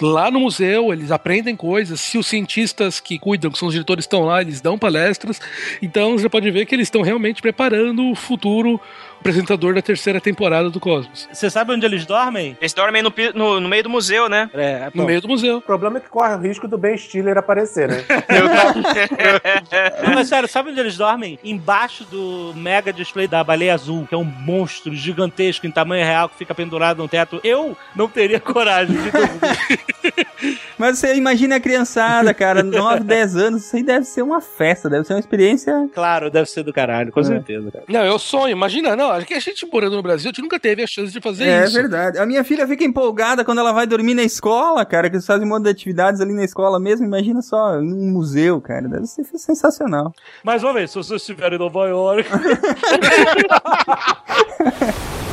lá 0.00 0.30
no 0.30 0.40
museu 0.40 0.92
eles 0.92 1.10
aprendem 1.10 1.56
coisas. 1.56 2.00
Se 2.00 2.18
os 2.18 2.26
cientistas 2.26 3.00
que 3.00 3.18
cuidam, 3.18 3.50
que 3.50 3.58
são 3.58 3.68
os 3.68 3.74
diretores, 3.74 4.04
estão 4.04 4.24
lá, 4.24 4.40
eles 4.40 4.60
dão 4.60 4.78
palestras. 4.78 5.40
Então 5.80 6.18
você 6.18 6.28
pode 6.28 6.50
ver 6.50 6.66
que 6.66 6.74
eles 6.74 6.86
estão 6.86 7.02
realmente 7.02 7.42
preparando 7.42 8.10
o 8.10 8.14
futuro 8.14 8.80
apresentador 9.28 9.74
da 9.74 9.80
terceira 9.80 10.20
temporada 10.20 10.68
do 10.68 10.78
Cosmos. 10.78 11.26
Você 11.32 11.48
sabe 11.48 11.72
onde 11.72 11.86
eles 11.86 12.04
dormem? 12.04 12.58
Eles 12.60 12.74
dormem 12.74 13.02
no, 13.02 13.10
no, 13.34 13.58
no 13.58 13.68
meio 13.70 13.82
do 13.82 13.88
museu, 13.88 14.28
né? 14.28 14.50
É, 14.52 14.90
No 14.94 15.06
meio 15.06 15.22
do 15.22 15.28
museu. 15.28 15.56
O 15.56 15.60
problema 15.62 15.96
é 15.96 16.00
que 16.00 16.10
corre 16.10 16.34
o 16.34 16.38
risco 16.38 16.68
do 16.68 16.76
Ben 16.76 16.94
Stiller 16.98 17.38
aparecer, 17.38 17.88
né? 17.88 18.04
Não, 20.06 20.14
mas 20.14 20.28
sério, 20.28 20.46
sabe 20.46 20.70
onde 20.70 20.78
eles 20.80 20.98
dormem? 20.98 21.38
Embaixo 21.42 22.04
do 22.04 22.52
mega 22.54 22.92
display 22.92 23.26
da 23.26 23.42
baleia 23.42 23.72
azul, 23.72 24.06
que 24.06 24.14
é 24.14 24.18
um 24.18 24.24
monstro 24.24 24.94
gigantesco 24.94 25.66
em 25.66 25.70
tamanho 25.70 26.04
real 26.04 26.28
que 26.28 26.36
fica 26.36 26.54
pendurado 26.54 26.98
no 26.98 27.08
teto. 27.08 27.40
Eu 27.42 27.74
não 27.96 28.08
teria 28.08 28.38
coragem 28.38 28.94
de. 28.94 29.10
Mas 30.76 30.98
você 30.98 31.14
imagina 31.14 31.56
a 31.56 31.60
criançada, 31.60 32.34
cara, 32.34 32.62
9, 32.62 33.04
10 33.04 33.36
anos, 33.36 33.64
isso 33.64 33.76
aí 33.76 33.82
deve 33.82 34.04
ser 34.04 34.20
uma 34.22 34.40
festa, 34.42 34.90
deve 34.90 35.06
ser 35.06 35.14
uma 35.14 35.20
experiência. 35.20 35.88
Claro, 35.94 36.30
deve 36.30 36.48
ser 36.50 36.62
do 36.62 36.72
caralho, 36.72 37.10
com 37.10 37.20
É. 37.20 37.24
certeza, 37.24 37.70
cara. 37.70 37.84
Não, 37.88 38.04
eu 38.04 38.18
sonho, 38.18 38.52
imagina, 38.52 38.94
não, 38.94 39.10
que 39.22 39.34
a 39.34 39.40
gente 39.40 39.66
morando 39.70 39.96
no 39.96 40.02
Brasil, 40.02 40.28
a 40.28 40.32
gente 40.32 40.42
nunca 40.42 40.58
teve 40.58 40.82
a 40.82 40.86
chance 40.86 41.12
de 41.12 41.20
fazer 41.20 41.44
É 41.44 41.64
isso. 41.64 41.74
verdade. 41.74 42.18
A 42.18 42.26
minha 42.26 42.42
filha 42.42 42.66
fica 42.66 42.84
empolgada 42.84 43.44
quando 43.44 43.58
ela 43.58 43.72
vai 43.72 43.86
dormir 43.86 44.14
na 44.14 44.22
escola, 44.22 44.84
cara, 44.84 45.08
que 45.08 45.16
eles 45.16 45.26
fazem 45.26 45.46
um 45.46 45.50
monte 45.50 45.64
de 45.64 45.70
atividades 45.70 46.20
ali 46.20 46.32
na 46.32 46.44
escola 46.44 46.80
mesmo. 46.80 47.06
Imagina 47.06 47.42
só, 47.42 47.80
num 47.80 48.10
museu, 48.10 48.60
cara, 48.60 48.88
deve 48.88 49.06
ser 49.06 49.24
sensacional. 49.36 50.12
Mais 50.42 50.62
uma 50.64 50.72
vez, 50.72 50.90
se 50.90 50.96
vocês 50.96 51.20
estiverem 51.20 51.56
em 51.56 51.60
Nova 51.60 51.86
York. 51.86 52.28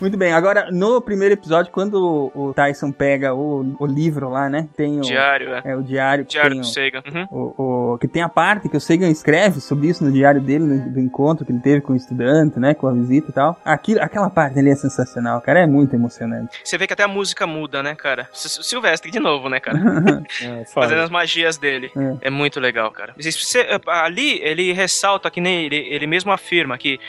Muito 0.00 0.16
bem, 0.18 0.32
agora 0.32 0.70
no 0.70 1.00
primeiro 1.00 1.32
episódio, 1.34 1.72
quando 1.72 2.30
o 2.34 2.52
Tyson 2.54 2.92
pega 2.92 3.34
o, 3.34 3.74
o 3.80 3.86
livro 3.86 4.28
lá, 4.28 4.48
né? 4.48 4.68
Tem 4.76 4.98
o. 4.98 5.00
Diário, 5.00 5.54
é. 5.54 5.62
É 5.64 5.74
o 5.76 5.82
diário 5.82 6.24
que 6.26 6.32
Diário 6.32 6.50
tem 6.52 6.60
do 6.60 6.64
o- 6.66 6.70
Sega. 6.70 7.02
Uhum. 7.06 7.26
O, 7.30 7.94
o- 7.94 7.98
que 7.98 8.06
tem 8.06 8.20
a 8.22 8.28
parte 8.28 8.68
que 8.68 8.76
o 8.76 8.80
Sagan 8.80 9.08
escreve 9.08 9.58
sobre 9.60 9.88
isso 9.88 10.04
no 10.04 10.12
diário 10.12 10.40
dele, 10.40 10.64
no- 10.64 10.90
do 10.92 11.00
encontro 11.00 11.46
que 11.46 11.52
ele 11.52 11.60
teve 11.60 11.80
com 11.80 11.94
o 11.94 11.96
estudante, 11.96 12.58
né, 12.60 12.74
com 12.74 12.86
a 12.86 12.92
visita 12.92 13.30
e 13.30 13.32
tal. 13.32 13.58
Aquilo, 13.64 14.02
aquela 14.02 14.28
parte 14.28 14.58
ali 14.58 14.68
é 14.70 14.74
sensacional, 14.76 15.40
cara, 15.40 15.60
é 15.60 15.66
muito 15.66 15.94
emocionante. 15.94 16.60
Você 16.62 16.76
vê 16.76 16.86
que 16.86 16.92
até 16.92 17.02
a 17.02 17.08
música 17.08 17.46
muda, 17.46 17.82
né, 17.82 17.94
cara? 17.94 18.28
S- 18.34 18.62
Silvestre 18.62 19.10
de 19.10 19.18
novo, 19.18 19.48
né, 19.48 19.60
cara? 19.60 19.78
É, 20.42 20.64
Fazendo 20.66 21.00
as 21.00 21.08
magias 21.10 21.56
dele. 21.56 21.90
É. 22.22 22.26
É, 22.28 22.30
muito 22.30 22.60
legal, 22.60 22.90
cara. 22.90 23.14
Você- 23.18 23.66
ali, 23.86 24.38
ele 24.42 24.72
ressalta 24.72 25.30
que 25.30 25.40
nem 25.40 25.64
ele, 25.64 25.76
ele 25.76 26.06
mesmo 26.06 26.30
afirma 26.30 26.76
que 26.76 27.00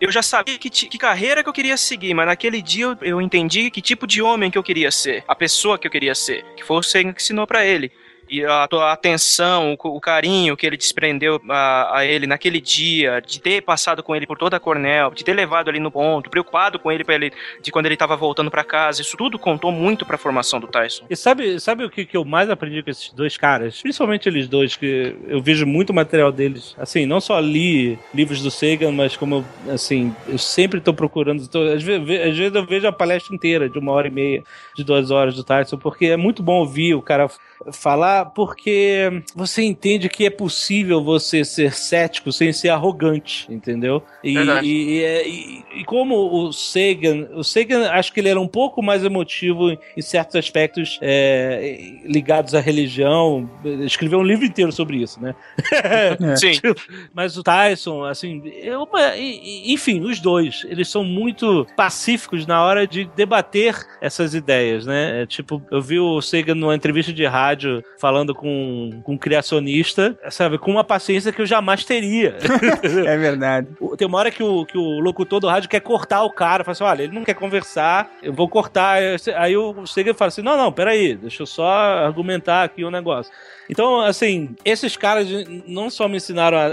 eu 0.00 0.10
já 0.12 0.20
sabia 0.22 0.58
que, 0.58 0.68
que 0.68 0.98
carreira 0.98 1.42
que 1.42 1.48
eu 1.48 1.52
queria 1.52 1.76
seguir, 1.78 2.12
mas 2.12 2.26
naquele 2.26 2.34
dia 2.62 2.96
eu, 3.00 3.20
entendi 3.20 3.70
que 3.70 3.80
tipo 3.80 4.06
de 4.06 4.22
homem 4.22 4.50
que 4.50 4.58
eu 4.58 4.62
queria 4.62 4.90
ser, 4.90 5.24
a 5.26 5.34
pessoa 5.34 5.78
que 5.78 5.86
eu 5.86 5.90
queria 5.90 6.14
ser, 6.14 6.44
que 6.56 6.64
foi 6.64 6.76
o 6.76 6.82
Sagan 6.82 7.12
que 7.12 7.22
ensinou 7.22 7.46
pra 7.46 7.64
ele. 7.64 7.90
E 8.34 8.44
a 8.44 8.66
tua 8.66 8.90
atenção, 8.92 9.76
o, 9.80 9.88
o 9.96 10.00
carinho 10.00 10.56
que 10.56 10.66
ele 10.66 10.76
desprendeu 10.76 11.40
a, 11.48 11.98
a 11.98 12.04
ele 12.04 12.26
naquele 12.26 12.60
dia, 12.60 13.20
de 13.24 13.40
ter 13.40 13.62
passado 13.62 14.02
com 14.02 14.16
ele 14.16 14.26
por 14.26 14.36
toda 14.36 14.56
a 14.56 14.60
Cornell, 14.60 15.12
de 15.14 15.22
ter 15.22 15.34
levado 15.34 15.68
ali 15.68 15.78
no 15.78 15.88
ponto, 15.90 16.28
preocupado 16.28 16.78
com 16.80 16.90
ele, 16.90 17.04
ele 17.08 17.32
de 17.62 17.70
quando 17.70 17.86
ele 17.86 17.96
tava 17.96 18.16
voltando 18.16 18.50
pra 18.50 18.64
casa, 18.64 19.02
isso 19.02 19.16
tudo 19.16 19.38
contou 19.38 19.70
muito 19.70 20.04
pra 20.04 20.18
formação 20.18 20.58
do 20.58 20.66
Tyson. 20.66 21.04
E 21.08 21.14
sabe, 21.14 21.60
sabe 21.60 21.84
o 21.84 21.90
que, 21.90 22.04
que 22.04 22.16
eu 22.16 22.24
mais 22.24 22.50
aprendi 22.50 22.82
com 22.82 22.90
esses 22.90 23.12
dois 23.12 23.36
caras? 23.36 23.80
Principalmente 23.80 24.28
eles 24.28 24.48
dois, 24.48 24.74
que 24.74 25.14
eu 25.28 25.40
vejo 25.40 25.64
muito 25.64 25.94
material 25.94 26.32
deles. 26.32 26.74
Assim, 26.76 27.06
não 27.06 27.20
só 27.20 27.38
li 27.38 27.96
livros 28.12 28.42
do 28.42 28.50
Sagan, 28.50 28.90
mas 28.90 29.16
como, 29.16 29.44
assim, 29.68 30.12
eu 30.26 30.38
sempre 30.38 30.80
tô 30.80 30.92
procurando. 30.92 31.46
tô- 31.46 31.62
às, 31.62 31.82
vezes, 31.84 32.20
às 32.20 32.36
vezes 32.36 32.54
eu 32.54 32.66
vejo 32.66 32.88
a 32.88 32.92
palestra 32.92 33.32
inteira, 33.32 33.68
de 33.68 33.78
uma 33.78 33.92
hora 33.92 34.08
e 34.08 34.10
meia, 34.10 34.42
de 34.74 34.82
duas 34.82 35.12
horas 35.12 35.36
do 35.36 35.44
Tyson, 35.44 35.76
porque 35.76 36.06
é 36.06 36.16
muito 36.16 36.42
bom 36.42 36.54
ouvir 36.60 36.94
o 36.94 37.02
cara 37.02 37.28
falar, 37.72 38.23
porque 38.24 39.22
você 39.34 39.62
entende 39.62 40.08
que 40.08 40.24
é 40.26 40.30
possível 40.30 41.02
você 41.02 41.44
ser 41.44 41.72
cético 41.74 42.32
sem 42.32 42.52
ser 42.52 42.68
arrogante, 42.70 43.46
entendeu? 43.52 44.02
E, 44.22 44.36
e, 44.62 44.98
e, 44.98 45.02
é- 45.04 45.28
e- 45.28 45.64
e 45.80 45.84
como 45.84 46.14
o 46.46 46.52
Sagan, 46.52 47.28
o 47.34 47.42
Sagan 47.44 47.90
acho 47.90 48.12
que 48.12 48.20
ele 48.20 48.28
era 48.28 48.40
um 48.40 48.48
pouco 48.48 48.82
mais 48.82 49.04
emotivo 49.04 49.70
em, 49.70 50.02
certos 50.02 50.36
aspectos 50.36 50.98
é, 51.02 51.98
ligados 52.04 52.54
à 52.54 52.60
religião. 52.60 53.48
Ele 53.64 53.84
Escreveu 53.84 54.18
um 54.18 54.22
livro 54.24 54.44
inteiro 54.44 54.72
sobre 54.72 54.98
isso, 54.98 55.20
né? 55.20 55.34
É. 55.84 56.36
Sim. 56.36 56.52
Mas 57.14 57.36
o 57.36 57.42
Tyson, 57.42 58.04
assim, 58.04 58.42
é 58.62 58.76
uma- 58.76 59.16
enfim, 59.16 60.00
os 60.00 60.20
dois, 60.20 60.64
eles 60.68 60.88
são 60.88 61.04
muito 61.04 61.66
pacíficos 61.76 62.46
na 62.46 62.64
hora 62.64 62.86
de 62.86 63.04
debater 63.16 63.76
essas 64.00 64.34
ideias, 64.34 64.86
né? 64.86 65.22
É, 65.22 65.26
tipo, 65.26 65.62
eu 65.70 65.80
vi 65.80 65.98
o 65.98 66.20
Sagan 66.20 66.54
numa 66.54 66.74
entrevista 66.74 67.12
de 67.12 67.24
rádio 67.26 67.82
falando 68.04 68.34
com, 68.34 69.00
com 69.02 69.14
um 69.14 69.16
criacionista, 69.16 70.14
sabe, 70.28 70.58
com 70.58 70.70
uma 70.70 70.84
paciência 70.84 71.32
que 71.32 71.40
eu 71.40 71.46
jamais 71.46 71.84
teria. 71.86 72.36
É 73.06 73.16
verdade. 73.16 73.68
O- 73.80 73.96
Tem 73.96 74.06
uma 74.06 74.18
hora 74.18 74.30
que 74.30 74.42
o, 74.42 74.66
que 74.66 74.76
o 74.76 75.00
locutor 75.00 75.40
do 75.40 75.48
rádio 75.48 75.70
quer 75.70 75.80
cortar 75.80 76.22
o 76.22 76.30
cara, 76.30 76.62
fala 76.64 76.72
assim: 76.72 76.84
olha, 76.84 77.02
ele 77.04 77.14
não 77.14 77.24
quer 77.24 77.32
conversar, 77.34 78.10
eu 78.22 78.30
vou 78.30 78.46
cortar. 78.46 78.98
Aí 79.38 79.56
o 79.56 79.86
Sagan 79.86 80.12
fala 80.12 80.28
assim: 80.28 80.42
não, 80.42 80.54
não, 80.54 80.70
peraí, 80.70 81.14
deixa 81.16 81.42
eu 81.42 81.46
só 81.46 81.64
argumentar 81.66 82.62
aqui 82.64 82.84
um 82.84 82.90
negócio. 82.90 83.32
Então, 83.70 84.02
assim, 84.02 84.54
esses 84.66 84.98
caras 84.98 85.26
não 85.66 85.88
só 85.88 86.06
me 86.06 86.16
ensinaram 86.18 86.58
a. 86.58 86.66
a- 86.66 86.72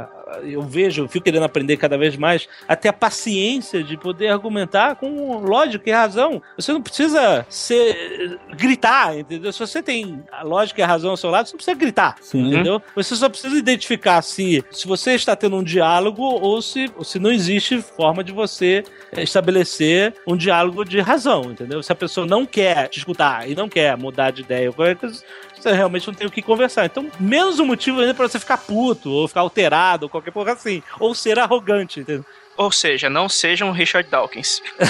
a- 0.00 0.08
eu 0.42 0.62
vejo, 0.62 1.02
eu 1.02 1.08
fico 1.08 1.24
querendo 1.24 1.44
aprender 1.44 1.76
cada 1.76 1.98
vez 1.98 2.16
mais, 2.16 2.48
até 2.66 2.88
a 2.88 2.92
paciência 2.92 3.82
de 3.82 3.96
poder 3.96 4.28
argumentar 4.28 4.96
com 4.96 5.38
lógica 5.38 5.88
e 5.88 5.92
razão. 5.92 6.42
Você 6.56 6.72
não 6.72 6.82
precisa 6.82 7.46
ser, 7.48 8.38
gritar, 8.56 9.18
entendeu? 9.18 9.52
Se 9.52 9.58
você 9.58 9.82
tem 9.82 10.22
a 10.32 10.42
lógica 10.42 10.80
e 10.80 10.84
a 10.84 10.86
razão 10.86 11.10
ao 11.10 11.16
seu 11.16 11.30
lado, 11.30 11.46
você 11.46 11.52
não 11.52 11.58
precisa 11.58 11.76
gritar. 11.76 12.16
Sim. 12.20 12.48
Entendeu? 12.48 12.80
Você 12.94 13.14
só 13.16 13.28
precisa 13.28 13.56
identificar 13.56 14.22
se, 14.22 14.64
se 14.70 14.86
você 14.86 15.14
está 15.14 15.36
tendo 15.36 15.56
um 15.56 15.62
diálogo 15.62 16.22
ou 16.22 16.62
se, 16.62 16.90
ou 16.96 17.04
se 17.04 17.18
não 17.18 17.30
existe 17.30 17.80
forma 17.82 18.24
de 18.24 18.32
você 18.32 18.84
eh, 19.12 19.22
estabelecer 19.22 20.14
um 20.26 20.36
diálogo 20.36 20.84
de 20.84 21.00
razão, 21.00 21.50
entendeu? 21.50 21.82
Se 21.82 21.92
a 21.92 21.96
pessoa 21.96 22.26
não 22.26 22.46
quer 22.46 22.88
te 22.88 22.98
escutar 22.98 23.48
e 23.48 23.54
não 23.54 23.68
quer 23.68 23.96
mudar 23.96 24.30
de 24.30 24.42
ideia 24.42 24.68
ou 24.68 24.74
qualquer 24.74 24.96
coisa, 24.96 25.22
você 25.64 25.72
realmente 25.72 26.06
não 26.06 26.14
tem 26.14 26.26
o 26.26 26.30
que 26.30 26.42
conversar. 26.42 26.84
Então, 26.84 27.10
menos 27.18 27.58
um 27.58 27.66
motivo 27.66 28.00
ainda 28.00 28.14
pra 28.14 28.28
você 28.28 28.38
ficar 28.38 28.58
puto, 28.58 29.10
ou 29.10 29.26
ficar 29.26 29.40
alterado, 29.40 30.04
ou 30.04 30.10
qualquer 30.10 30.30
porra 30.30 30.52
assim. 30.52 30.82
Ou 31.00 31.14
ser 31.14 31.38
arrogante, 31.38 32.00
entendeu? 32.00 32.24
Ou 32.56 32.70
seja, 32.70 33.10
não 33.10 33.28
sejam 33.28 33.70
Richard 33.72 34.08
Dawkins. 34.10 34.60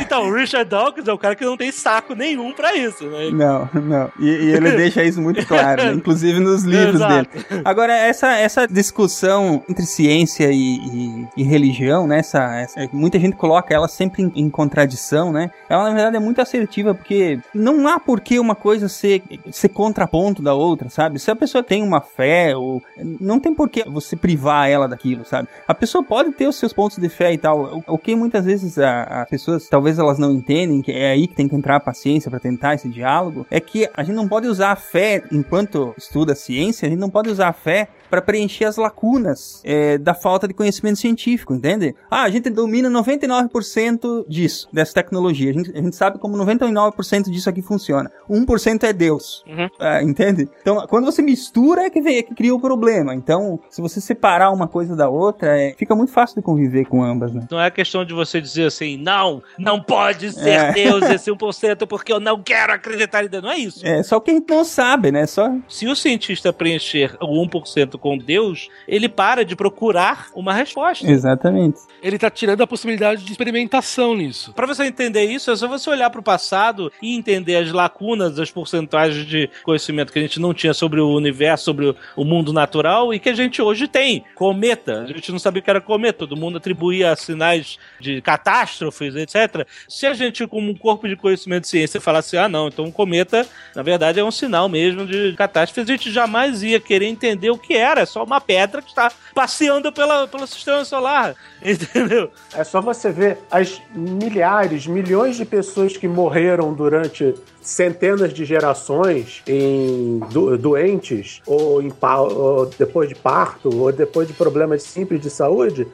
Então, 0.00 0.28
o 0.28 0.34
Richard 0.34 0.68
Dawkins 0.68 1.06
é 1.08 1.12
o 1.12 1.18
cara 1.18 1.34
que 1.34 1.44
não 1.44 1.56
tem 1.56 1.70
saco 1.70 2.14
nenhum 2.14 2.52
pra 2.52 2.74
isso, 2.74 3.04
né? 3.06 3.30
Não, 3.30 3.68
não. 3.80 4.10
E, 4.18 4.26
e 4.26 4.50
ele 4.52 4.72
deixa 4.76 5.02
isso 5.02 5.20
muito 5.20 5.44
claro, 5.46 5.84
né? 5.84 5.92
inclusive 5.92 6.40
nos 6.40 6.62
livros 6.64 6.96
Exato. 6.96 7.28
dele. 7.30 7.62
Agora, 7.64 7.92
essa, 7.94 8.32
essa 8.36 8.66
discussão 8.66 9.62
entre 9.68 9.84
ciência 9.86 10.50
e, 10.50 10.56
e- 10.76 11.28
e 11.38 11.42
religião, 11.42 12.06
né? 12.06 12.18
Essa, 12.18 12.54
essa- 12.56 12.88
muita 12.92 13.18
gente 13.18 13.36
coloca 13.36 13.72
ela 13.74 13.88
sempre 13.88 14.22
em, 14.22 14.32
em 14.34 14.50
contradição, 14.50 15.32
né? 15.32 15.50
Ela, 15.68 15.84
na 15.84 15.94
verdade, 15.94 16.16
é 16.16 16.20
muito 16.20 16.40
assertiva, 16.40 16.94
porque 16.94 17.38
não 17.54 17.86
há 17.88 17.98
por 18.00 18.20
que 18.20 18.38
uma 18.38 18.54
coisa 18.54 18.88
ser, 18.88 19.22
ser 19.50 19.68
contraponto 19.70 20.42
da 20.42 20.54
outra, 20.54 20.88
sabe? 20.88 21.18
Se 21.18 21.30
a 21.30 21.36
pessoa 21.36 21.62
tem 21.62 21.82
uma 21.82 22.00
fé, 22.00 22.56
ou, 22.56 22.82
não 23.20 23.38
tem 23.40 23.54
por 23.54 23.68
que 23.68 23.84
você 23.88 24.16
privar 24.16 24.68
ela 24.68 24.88
daquilo, 24.88 25.24
sabe? 25.24 25.48
A 25.66 25.74
pessoa 25.74 26.02
pode 26.04 26.32
ter 26.32 26.46
os 26.46 26.56
seus 26.56 26.72
pontos 26.72 26.91
de 27.00 27.08
fé 27.08 27.32
e 27.32 27.38
tal. 27.38 27.82
O, 27.86 27.94
o 27.94 27.98
que 27.98 28.14
muitas 28.14 28.44
vezes 28.44 28.78
as 28.78 29.28
pessoas, 29.28 29.68
talvez 29.68 29.98
elas 29.98 30.18
não 30.18 30.32
entendem, 30.32 30.82
que 30.82 30.92
é 30.92 31.12
aí 31.12 31.26
que 31.26 31.34
tem 31.34 31.48
que 31.48 31.54
entrar 31.54 31.76
a 31.76 31.80
paciência 31.80 32.30
para 32.30 32.40
tentar 32.40 32.74
esse 32.74 32.88
diálogo, 32.88 33.46
é 33.50 33.60
que 33.60 33.88
a 33.94 34.02
gente 34.02 34.14
não 34.14 34.28
pode 34.28 34.46
usar 34.46 34.72
a 34.72 34.76
fé, 34.76 35.22
enquanto 35.30 35.94
estuda 35.96 36.32
a 36.32 36.36
ciência, 36.36 36.86
a 36.86 36.90
gente 36.90 37.00
não 37.00 37.10
pode 37.10 37.30
usar 37.30 37.48
a 37.48 37.52
fé 37.52 37.88
para 38.12 38.20
preencher 38.20 38.66
as 38.66 38.76
lacunas 38.76 39.62
é, 39.64 39.96
da 39.96 40.12
falta 40.12 40.46
de 40.46 40.52
conhecimento 40.52 40.98
científico, 40.98 41.54
entende? 41.54 41.94
Ah, 42.10 42.24
a 42.24 42.28
gente 42.28 42.50
domina 42.50 42.90
99% 42.90 44.26
disso, 44.28 44.68
dessa 44.70 44.92
tecnologia. 44.92 45.48
A 45.48 45.54
gente, 45.54 45.70
a 45.74 45.80
gente 45.80 45.96
sabe 45.96 46.18
como 46.18 46.36
99% 46.36 47.30
disso 47.30 47.48
aqui 47.48 47.62
funciona. 47.62 48.12
1% 48.28 48.82
é 48.82 48.92
Deus. 48.92 49.42
Uhum. 49.46 49.66
Ah, 49.80 50.02
entende? 50.02 50.46
Então, 50.60 50.86
quando 50.88 51.06
você 51.06 51.22
mistura, 51.22 51.84
é 51.84 51.90
que, 51.90 52.02
vem, 52.02 52.18
é 52.18 52.22
que 52.22 52.34
cria 52.34 52.54
o 52.54 52.60
problema. 52.60 53.14
Então, 53.14 53.58
se 53.70 53.80
você 53.80 53.98
separar 53.98 54.50
uma 54.50 54.68
coisa 54.68 54.94
da 54.94 55.08
outra, 55.08 55.58
é, 55.58 55.74
fica 55.78 55.96
muito 55.96 56.12
fácil 56.12 56.36
de 56.36 56.42
conviver 56.42 56.84
com 56.84 57.02
ambas, 57.02 57.32
né? 57.32 57.46
Não 57.50 57.58
é 57.58 57.70
questão 57.70 58.04
de 58.04 58.12
você 58.12 58.42
dizer 58.42 58.66
assim, 58.66 58.98
não, 58.98 59.42
não 59.58 59.80
pode 59.80 60.32
ser 60.32 60.50
É. 60.50 60.72
Deus 60.72 61.02
esse 61.08 61.30
1% 61.32 61.86
porque 61.86 62.12
eu 62.12 62.20
não 62.20 62.42
quero 62.42 62.74
acreditar 62.74 63.24
em 63.24 63.28
Deus. 63.28 63.42
Não 63.42 63.50
é 63.50 63.56
isso. 63.56 63.86
É 63.86 64.02
só 64.02 64.20
que 64.20 64.30
a 64.30 64.34
gente 64.34 64.50
não 64.50 64.66
sabe, 64.66 65.10
né? 65.10 65.24
Só. 65.26 65.50
Se 65.66 65.86
o 65.86 65.96
cientista 65.96 66.52
preencher 66.52 67.16
o 67.18 67.42
1% 67.46 68.01
com 68.02 68.18
Deus, 68.18 68.68
ele 68.88 69.08
para 69.08 69.44
de 69.44 69.54
procurar 69.54 70.26
uma 70.34 70.52
resposta. 70.52 71.08
Exatamente. 71.08 71.78
Ele 72.02 72.18
tá 72.18 72.28
tirando 72.28 72.60
a 72.62 72.66
possibilidade 72.66 73.24
de 73.24 73.30
experimentação 73.30 74.14
nisso. 74.16 74.52
Para 74.52 74.66
você 74.66 74.84
entender 74.84 75.24
isso, 75.24 75.50
é 75.52 75.56
só 75.56 75.68
você 75.68 75.88
olhar 75.88 76.10
para 76.10 76.20
o 76.20 76.22
passado 76.22 76.92
e 77.00 77.14
entender 77.16 77.56
as 77.56 77.70
lacunas, 77.70 78.38
as 78.38 78.50
porcentagens 78.50 79.24
de 79.24 79.48
conhecimento 79.62 80.12
que 80.12 80.18
a 80.18 80.22
gente 80.22 80.40
não 80.40 80.52
tinha 80.52 80.74
sobre 80.74 81.00
o 81.00 81.08
universo, 81.14 81.64
sobre 81.64 81.86
o- 81.86 81.96
o 82.16 82.24
mundo 82.24 82.52
natural 82.52 83.14
e 83.14 83.20
que 83.20 83.28
a 83.28 83.34
gente 83.34 83.62
hoje 83.62 83.86
tem. 83.86 84.24
Cometa, 84.34 85.02
a 85.02 85.06
gente 85.06 85.30
não 85.30 85.38
sabia 85.38 85.60
o 85.60 85.62
que 85.62 85.70
era 85.70 85.80
cometa, 85.80 86.18
todo 86.18 86.36
mundo 86.36 86.56
atribuía 86.58 87.14
sinais 87.14 87.78
de 88.00 88.20
catástrofes, 88.20 89.14
etc. 89.14 89.66
Se 89.88 90.06
a 90.06 90.12
gente, 90.14 90.44
como 90.48 90.70
um 90.70 90.74
corpo 90.74 91.06
de 91.08 91.14
conhecimento 91.14 91.62
de 91.62 91.68
ciência, 91.68 92.00
falasse, 92.00 92.36
ah, 92.36 92.48
não, 92.48 92.66
então 92.68 92.84
um 92.86 92.90
cometa, 92.90 93.46
na 93.76 93.82
verdade, 93.82 94.18
é 94.18 94.24
um 94.24 94.30
sinal 94.30 94.68
mesmo 94.68 95.06
de 95.06 95.34
catástrofe, 95.34 95.80
a 95.80 95.84
gente 95.96 96.10
jamais 96.10 96.62
ia 96.62 96.80
querer 96.80 97.06
entender 97.06 97.50
o 97.50 97.58
que 97.58 97.74
é 97.74 97.91
Cara, 97.92 98.04
é 98.04 98.06
só 98.06 98.24
uma 98.24 98.40
pedra 98.40 98.80
que 98.80 98.88
está 98.88 99.12
passeando 99.34 99.92
pela, 99.92 100.26
pelo 100.26 100.46
sistema 100.46 100.82
solar. 100.82 101.36
Entendeu? 101.62 102.30
É 102.54 102.64
só 102.64 102.80
você 102.80 103.10
ver 103.10 103.36
as 103.50 103.82
milhares, 103.94 104.86
milhões 104.86 105.36
de 105.36 105.44
pessoas 105.44 105.94
que 105.94 106.08
morreram 106.08 106.72
durante 106.72 107.34
centenas 107.60 108.32
de 108.32 108.46
gerações 108.46 109.42
em 109.46 110.20
do, 110.30 110.56
doentes 110.56 111.42
ou, 111.44 111.82
em, 111.82 111.92
ou 112.00 112.64
depois 112.64 113.10
de 113.10 113.14
parto 113.14 113.68
ou 113.68 113.92
depois 113.92 114.26
de 114.26 114.32
problemas 114.32 114.82
simples 114.84 115.20
de 115.20 115.28
saúde 115.28 115.86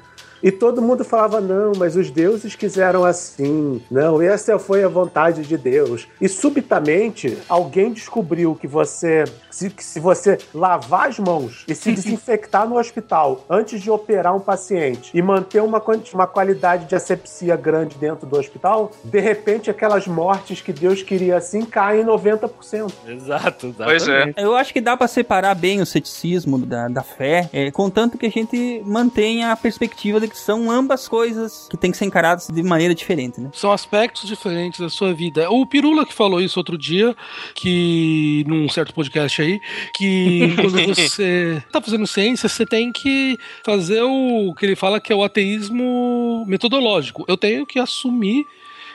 e 0.43 0.51
todo 0.51 0.83
mundo 0.83 1.05
falava: 1.05 1.41
não, 1.41 1.73
mas 1.77 1.97
os 1.97 2.11
deuses 2.11 2.55
quiseram 2.55 3.05
assim. 3.05 3.83
Não, 3.91 4.21
essa 4.21 4.59
foi 4.59 4.85
a 4.85 4.89
vontade 4.89 5.43
de 5.43 5.57
Deus. 5.57 6.09
E 6.21 6.29
subitamente 6.29 7.39
alguém 7.49 7.93
descobriu 7.93 8.55
que 8.55 8.67
você, 8.67 9.25
se, 9.51 9.71
que 9.71 9.85
se 9.85 10.01
você 10.01 10.39
lavar 10.55 11.09
as 11.09 11.19
mãos 11.19 11.65
e 11.67 11.75
se 11.75 11.93
desinfectar 11.93 12.69
no 12.69 12.79
hospital 12.79 13.45
antes 13.49 13.81
de 13.81 13.91
operar 13.91 14.35
um 14.35 14.41
paciente 14.41 15.11
e 15.15 15.23
manter 15.23 15.63
uma, 15.63 15.83
uma 16.13 16.27
qualidade 16.27 16.87
de 16.87 16.95
asepsia 16.95 17.57
grande 17.57 17.97
dentro 17.97 18.27
do 18.27 18.39
hospital, 18.39 18.91
de 19.05 19.21
repente 19.21 19.71
aquelas 19.71 20.07
mortes 20.07 20.61
que 20.61 20.73
Deus 20.73 21.03
queria 21.03 21.37
assim 21.37 21.65
caem 21.65 22.03
em 22.03 22.07
90%. 22.07 22.93
Exato, 23.07 23.75
Pois 23.77 24.09
é. 24.09 24.33
Eu 24.37 24.55
acho 24.55 24.73
que 24.73 24.81
dá 24.81 24.97
pra 24.97 25.09
separar 25.09 25.55
bem 25.55 25.81
o 25.81 25.87
ceticismo 25.87 26.59
da, 26.59 26.89
da 26.89 27.03
fé, 27.03 27.49
é, 27.53 27.71
contanto 27.71 28.19
que 28.19 28.27
a 28.27 28.31
gente 28.31 28.83
mantenha 28.85 29.53
a 29.53 29.57
perspectiva 29.57 30.21
de 30.21 30.28
que 30.29 30.39
são 30.39 30.71
ambas 30.71 31.09
coisas 31.09 31.67
que 31.71 31.77
têm 31.77 31.91
que 31.91 31.97
ser 31.97 32.05
encaradas 32.05 32.49
de 32.49 32.63
maneira 32.63 32.95
diferente, 32.95 33.41
né? 33.41 33.51
São 33.53 33.73
aspectos 33.73 34.29
diferentes 34.29 34.81
da 34.81 34.89
sua 34.89 35.13
vida. 35.13 35.51
O 35.51 35.67
Pirula 35.67 36.07
que 36.07 36.15
falou 36.15 36.41
isso 36.41 36.59
outro 36.59 36.77
dia, 36.77 37.17
que 37.55 38.45
num 38.47 38.69
certo 38.69 38.95
podcast 38.95 39.41
aí, 39.43 39.61
que 39.95 40.55
quando 40.61 40.87
você 40.87 41.63
tá 41.73 41.81
fazendo 41.81 42.07
ciência, 42.07 42.49
você 42.49 42.67
tem 42.67 42.93
que 42.93 43.37
fazer 43.65 44.03
o 44.03 44.55
que 44.55 44.67
ele 44.67 44.77
fala 44.77 45.01
que 45.01 45.13
é 45.13 45.17
o 45.17 45.25
ateísmo 45.25 46.45
metodológico. 46.47 47.25
Eu 47.29 47.37
tenho 47.37 47.67
que 47.67 47.79
assumir 47.79 48.45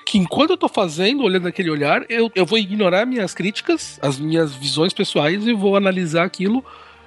que 0.06 0.18
enquanto 0.18 0.52
eu 0.52 0.58
tô 0.58 0.68
fazendo, 0.68 1.24
olhando 1.24 1.48
aquele 1.48 1.70
olhar, 1.70 2.06
eu, 2.10 2.30
eu 2.36 2.46
vou 2.46 2.58
ignorar 2.58 3.06
minhas 3.06 3.34
críticas, 3.34 3.98
as 4.02 4.20
minhas 4.20 4.54
visões 4.54 4.94
pessoais 4.94 5.48
e 5.48 5.54
vou 5.54 5.76
analisar 5.76 6.26
aquilo 6.26 6.64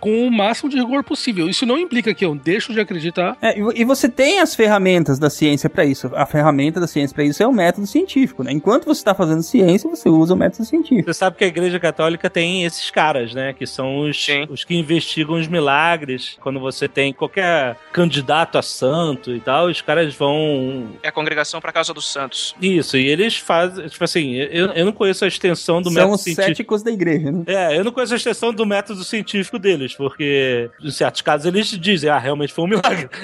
com 0.07 0.29
o 0.29 0.31
máximo 0.31 0.71
de 0.71 0.77
rigor 0.77 1.03
possível. 1.03 1.49
Isso 1.49 1.67
não 1.67 1.77
implica 1.77 2.15
que 2.15 2.25
eu 2.25 2.33
deixo 2.33 2.73
de 2.73 2.79
acreditar. 2.79 3.37
É, 3.43 3.59
e 3.59 3.85
você 3.85 4.09
tem 4.09 4.39
as 4.39 4.55
ferramentas 4.55 5.19
da 5.19 5.29
ciência 5.29 5.69
para 5.69 5.85
isso. 5.85 6.13
A 6.15 6.25
ferramenta 6.25 6.79
da 6.79 6.87
ciência 6.87 7.13
para 7.13 7.25
isso 7.25 7.43
é 7.43 7.47
o 7.47 7.53
método 7.53 7.89
científico, 7.89 8.45
né? 8.45 8.53
Enquanto 8.53 8.85
você 8.85 9.01
está 9.01 9.15
fazendo 9.15 9.43
ciência, 9.43 9.91
você 9.91 10.09
usa 10.09 10.35
o 10.35 10.37
método 10.37 10.65
científico. 10.65 11.13
Você 11.13 11.19
sabe 11.19 11.37
que 11.37 11.43
a 11.43 11.49
Igreja 11.49 11.81
Católica 11.81 12.31
tem 12.31 12.65
esses 12.65 12.89
caras, 12.89 13.35
né? 13.35 13.53
Que 13.53 13.67
são 13.67 13.99
os, 13.99 14.25
os 14.49 14.63
que 14.63 14.77
investigam 14.77 15.35
os 15.35 15.49
milagres. 15.49 16.37
Quando 16.41 16.61
você 16.61 16.87
tem 16.87 17.13
qualquer 17.13 17.77
candidato 17.93 18.59
a 18.59 18.63
santo 18.63 19.35
e 19.35 19.41
tal, 19.41 19.67
os 19.67 19.81
caras 19.81 20.15
vão. 20.15 20.89
É 21.03 21.09
a 21.09 21.13
congregação 21.13 21.61
para 21.61 21.73
casa 21.73 21.93
dos 21.93 22.09
santos. 22.09 22.55
Isso, 22.63 22.97
e 22.97 23.09
eles 23.09 23.39
fazem. 23.39 23.89
Tipo 23.89 24.05
assim, 24.05 24.35
eu, 24.35 24.67
eu 24.67 24.85
não 24.85 24.93
conheço 24.93 25.25
a 25.25 25.29
extensão 25.29 25.83
do 25.83 25.91
São 25.91 25.95
método 25.95 26.15
os 26.15 26.21
científico. 26.21 26.47
céticos 26.47 26.83
da 26.85 26.93
igreja, 26.93 27.33
né? 27.33 27.43
É, 27.49 27.77
eu 27.77 27.83
não 27.83 27.91
conheço 27.91 28.15
a 28.15 28.17
extensão 28.17 28.53
do 28.53 28.65
método 28.65 29.03
científico 29.03 29.59
deles, 29.59 29.96
porque 29.97 30.71
em 30.83 30.91
certos 30.91 31.23
casos 31.23 31.47
eles 31.47 31.69
dizem, 31.69 32.11
ah, 32.11 32.19
realmente 32.19 32.53
foi 32.53 32.65
um 32.65 32.69
milagre. 32.69 33.09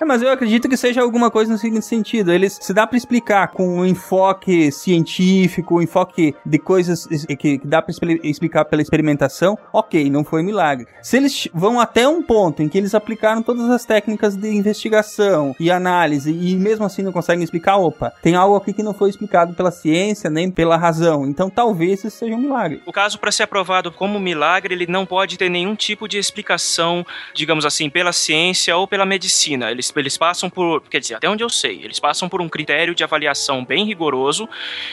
É, 0.00 0.04
mas 0.04 0.22
eu 0.22 0.30
acredito 0.30 0.68
que 0.68 0.76
seja 0.76 1.00
alguma 1.00 1.30
coisa 1.30 1.52
no 1.52 1.58
seguinte 1.58 1.84
sentido. 1.84 2.32
Eles 2.32 2.58
se 2.60 2.72
dá 2.72 2.86
para 2.86 2.96
explicar 2.96 3.48
com 3.48 3.78
um 3.78 3.86
enfoque 3.86 4.70
científico, 4.72 5.78
um 5.78 5.82
enfoque 5.82 6.34
de 6.44 6.58
coisas 6.58 7.06
que, 7.06 7.58
que 7.58 7.66
dá 7.66 7.80
para 7.80 7.94
explicar 8.22 8.64
pela 8.64 8.82
experimentação, 8.82 9.58
ok, 9.72 10.08
não 10.10 10.24
foi 10.24 10.42
milagre. 10.42 10.86
Se 11.02 11.16
eles 11.16 11.48
vão 11.52 11.80
até 11.80 12.06
um 12.06 12.22
ponto 12.22 12.62
em 12.62 12.68
que 12.68 12.78
eles 12.78 12.94
aplicaram 12.94 13.42
todas 13.42 13.68
as 13.70 13.84
técnicas 13.84 14.36
de 14.36 14.48
investigação 14.48 15.54
e 15.58 15.70
análise 15.70 16.32
e 16.32 16.56
mesmo 16.56 16.84
assim 16.84 17.02
não 17.02 17.12
conseguem 17.12 17.44
explicar, 17.44 17.76
opa, 17.76 18.12
tem 18.22 18.34
algo 18.34 18.56
aqui 18.56 18.72
que 18.72 18.82
não 18.82 18.94
foi 18.94 19.10
explicado 19.10 19.54
pela 19.54 19.70
ciência 19.70 20.30
nem 20.30 20.50
pela 20.50 20.76
razão. 20.76 21.26
Então 21.26 21.48
talvez 21.48 22.04
isso 22.04 22.18
seja 22.18 22.34
um 22.34 22.38
milagre. 22.38 22.82
O 22.86 22.92
caso 22.92 23.18
para 23.18 23.32
ser 23.32 23.44
aprovado 23.44 23.92
como 23.92 24.18
milagre, 24.18 24.74
ele 24.74 24.86
não 24.86 25.06
pode 25.06 25.36
ter 25.36 25.48
nenhum 25.52 25.76
tipo 25.76 26.08
de 26.08 26.18
explicação, 26.18 27.06
digamos 27.34 27.64
assim, 27.64 27.88
pela 27.88 28.12
ciência 28.12 28.76
ou 28.76 28.86
pela 28.86 29.06
medicina. 29.06 29.70
Eles, 29.70 29.92
eles 29.94 30.16
passam 30.16 30.50
por, 30.50 30.82
quer 30.82 31.00
dizer, 31.00 31.14
até 31.14 31.28
onde 31.28 31.44
eu 31.44 31.48
sei, 31.48 31.84
eles 31.84 32.00
passam 32.00 32.28
por 32.28 32.40
um 32.40 32.48
critério 32.48 32.94
de 32.94 33.04
avaliação 33.04 33.64
bem 33.64 33.84
rigoroso 33.84 34.48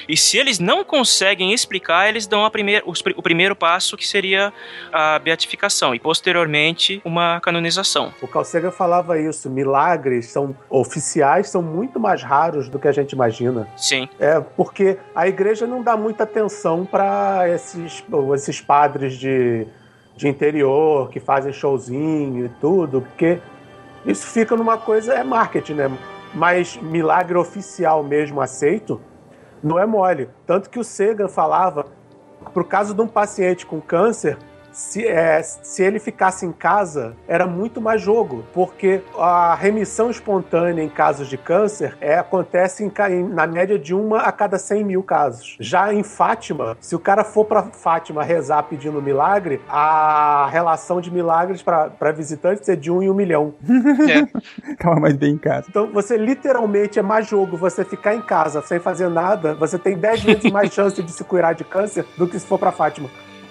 e 0.08 0.16
se 0.16 0.38
eles 0.38 0.60
não 0.60 0.84
conseguem 0.84 1.54
explicar, 1.54 2.10
eles 2.10 2.28
dão 2.28 2.46
a 2.46 2.52
primeir, 2.52 2.84
os, 2.86 3.02
o 3.16 3.22
primeiro 3.22 3.56
passo 3.56 3.98
que 3.98 4.08
seria 4.08 4.54
a 4.92 5.18
beatificação 5.20 5.96
e 5.96 6.00
posteriormente 6.00 7.02
uma 7.06 7.40
canonização. 7.42 8.14
O 8.22 8.28
Carl 8.28 8.46
Sagan 8.46 8.72
falava 8.72 9.20
isso, 9.20 9.50
milagres 9.50 10.28
são 10.28 10.56
oficiais, 10.70 11.50
são 11.50 11.62
muito 11.62 12.00
mais 12.00 12.22
raros 12.22 12.70
do 12.70 12.78
que 12.78 12.88
a 12.88 12.92
gente 12.92 13.14
imagina. 13.14 13.68
Sim. 13.78 14.08
É, 14.20 14.40
porque 14.40 14.98
a 15.16 15.28
igreja 15.28 15.66
não 15.66 15.82
dá 15.82 15.96
muita 15.96 16.24
atenção 16.24 16.86
para 16.86 17.48
esses, 17.50 18.04
esses 18.36 18.62
padres 18.62 19.18
de 19.18 19.68
de 20.20 20.28
interior, 20.28 21.10
que 21.10 21.18
fazem 21.18 21.54
showzinho 21.54 22.46
e 22.46 22.50
tudo, 22.60 23.00
porque 23.00 23.40
isso 24.06 24.28
fica 24.28 24.54
numa 24.54 24.78
coisa, 24.78 25.14
é 25.14 25.24
marketing, 25.24 25.76
né? 25.76 25.98
Mas 26.34 26.76
milagre 26.76 27.38
oficial 27.38 28.04
mesmo 28.04 28.42
aceito, 28.42 29.00
não 29.64 29.80
é 29.80 29.86
mole. 29.86 30.30
Tanto 30.46 30.70
que 30.70 30.78
o 30.78 30.84
Sagan 30.84 31.30
falava, 31.30 31.86
pro 32.54 32.66
caso 32.66 32.94
de 32.94 33.02
um 33.02 33.08
paciente 33.08 33.66
com 33.66 33.80
câncer, 33.80 34.38
se, 34.80 35.06
é, 35.06 35.44
se 35.44 35.84
ele 35.84 36.00
ficasse 36.00 36.46
em 36.46 36.54
casa, 36.54 37.14
era 37.28 37.46
muito 37.46 37.82
mais 37.82 38.02
jogo, 38.02 38.46
porque 38.54 39.02
a 39.18 39.54
remissão 39.54 40.10
espontânea 40.10 40.82
em 40.82 40.88
casos 40.88 41.28
de 41.28 41.38
câncer 41.38 41.98
é, 42.00 42.18
acontece 42.18 42.84
em, 42.84 42.92
em, 43.12 43.28
na 43.28 43.46
média 43.46 43.78
de 43.78 43.94
uma 43.94 44.22
a 44.22 44.32
cada 44.32 44.58
100 44.58 44.84
mil 44.86 45.04
casos. 45.04 45.58
Já 45.60 45.94
em 45.94 46.02
Fátima, 46.02 46.78
se 46.80 46.96
o 46.96 47.00
cara 47.00 47.26
for 47.26 47.44
para 47.44 47.64
Fátima 47.64 48.24
rezar 48.24 48.64
pedindo 48.64 49.02
milagre, 49.02 49.62
a 49.68 50.48
relação 50.50 51.02
de 51.02 51.12
milagres 51.12 51.62
para 51.62 52.12
visitantes 52.14 52.70
é 52.70 52.76
de 52.76 52.90
um 52.90 53.04
em 53.04 53.10
um 53.10 53.14
milhão. 53.14 53.54
É. 54.10 54.76
Calma 54.80 55.02
mais 55.02 55.18
bem 55.18 55.34
em 55.34 55.38
casa. 55.38 55.68
Então 55.70 55.92
você 55.92 56.16
literalmente 56.16 56.98
é 56.98 57.02
mais 57.02 57.28
jogo 57.28 57.58
você 57.58 57.84
ficar 57.84 58.16
em 58.16 58.22
casa 58.22 58.62
sem 58.62 58.80
fazer 58.80 59.10
nada, 59.10 59.54
você 59.56 59.78
tem 59.78 59.98
10 59.98 60.24
vezes 60.24 60.52
mais 60.52 60.72
chance 60.74 61.04
de 61.04 61.12
se 61.12 61.24
curar 61.26 61.54
de 61.54 61.66
câncer 61.66 62.06
do 62.18 62.26
que 62.26 62.40
se 62.40 62.48
for 62.48 62.58
para 62.58 62.72
Fátima. 62.72 63.10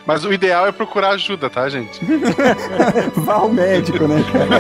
Mas 0.09 0.25
o 0.25 0.33
ideal 0.33 0.67
é 0.67 0.73
procurar 0.73 1.11
ajuda, 1.11 1.51
tá, 1.51 1.69
gente? 1.69 2.01
Vá 3.15 3.35
ao 3.35 3.53
médico, 3.53 4.09
né, 4.09 4.25
cara? 4.33 4.59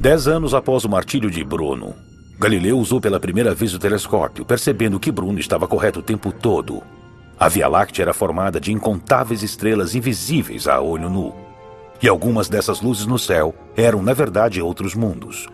Dez 0.00 0.26
anos 0.26 0.54
após 0.54 0.86
o 0.86 0.88
martírio 0.88 1.30
de 1.30 1.44
Bruno, 1.44 1.94
Galileu 2.38 2.78
usou 2.78 2.98
pela 2.98 3.20
primeira 3.20 3.54
vez 3.54 3.74
o 3.74 3.78
telescópio, 3.78 4.46
percebendo 4.46 4.98
que 4.98 5.12
Bruno 5.12 5.38
estava 5.38 5.68
correto 5.68 6.00
o 6.00 6.02
tempo 6.02 6.32
todo. 6.32 6.82
A 7.38 7.46
Via 7.46 7.68
Láctea 7.68 8.04
era 8.04 8.14
formada 8.14 8.58
de 8.58 8.72
incontáveis 8.72 9.42
estrelas 9.42 9.94
invisíveis 9.94 10.66
a 10.66 10.80
olho 10.80 11.10
nu. 11.10 11.43
E 12.04 12.08
algumas 12.08 12.50
dessas 12.50 12.82
luzes 12.82 13.06
no 13.06 13.18
céu 13.18 13.54
eram, 13.74 14.02
na 14.02 14.12
verdade, 14.12 14.60
outros 14.60 14.94
mundos. 14.94 15.48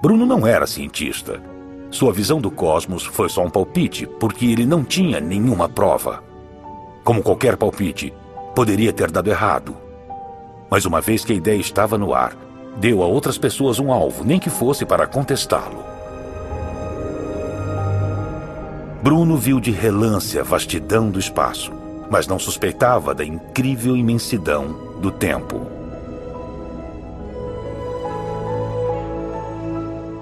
Bruno 0.00 0.24
não 0.24 0.46
era 0.46 0.68
cientista. 0.68 1.42
Sua 1.90 2.12
visão 2.12 2.40
do 2.40 2.48
cosmos 2.48 3.04
foi 3.04 3.28
só 3.28 3.42
um 3.42 3.50
palpite, 3.50 4.06
porque 4.20 4.46
ele 4.46 4.64
não 4.64 4.84
tinha 4.84 5.18
nenhuma 5.18 5.68
prova. 5.68 6.22
Como 7.02 7.24
qualquer 7.24 7.56
palpite, 7.56 8.14
poderia 8.54 8.92
ter 8.92 9.10
dado 9.10 9.28
errado. 9.28 9.76
Mas 10.70 10.84
uma 10.84 11.00
vez 11.00 11.24
que 11.24 11.32
a 11.32 11.36
ideia 11.36 11.58
estava 11.58 11.98
no 11.98 12.14
ar, 12.14 12.36
deu 12.76 13.02
a 13.02 13.06
outras 13.06 13.36
pessoas 13.36 13.80
um 13.80 13.92
alvo, 13.92 14.22
nem 14.22 14.38
que 14.38 14.50
fosse 14.50 14.86
para 14.86 15.08
contestá-lo. 15.08 15.82
Bruno 19.02 19.36
viu 19.36 19.58
de 19.58 19.72
relance 19.72 20.38
a 20.38 20.44
vastidão 20.44 21.10
do 21.10 21.18
espaço, 21.18 21.72
mas 22.08 22.28
não 22.28 22.38
suspeitava 22.38 23.12
da 23.12 23.24
incrível 23.24 23.96
imensidão 23.96 24.83
do 25.00 25.10
tempo. 25.10 25.66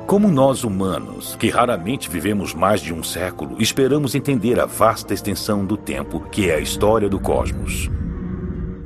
Como 0.06 0.28
nós 0.28 0.62
humanos, 0.62 1.36
que 1.36 1.48
raramente 1.48 2.10
vivemos 2.10 2.52
mais 2.52 2.82
de 2.82 2.92
um 2.92 3.02
século, 3.02 3.56
esperamos 3.58 4.14
entender 4.14 4.60
a 4.60 4.66
vasta 4.66 5.14
extensão 5.14 5.64
do 5.64 5.76
tempo 5.76 6.20
que 6.30 6.50
é 6.50 6.56
a 6.56 6.60
história 6.60 7.08
do 7.08 7.18
cosmos. 7.18 7.88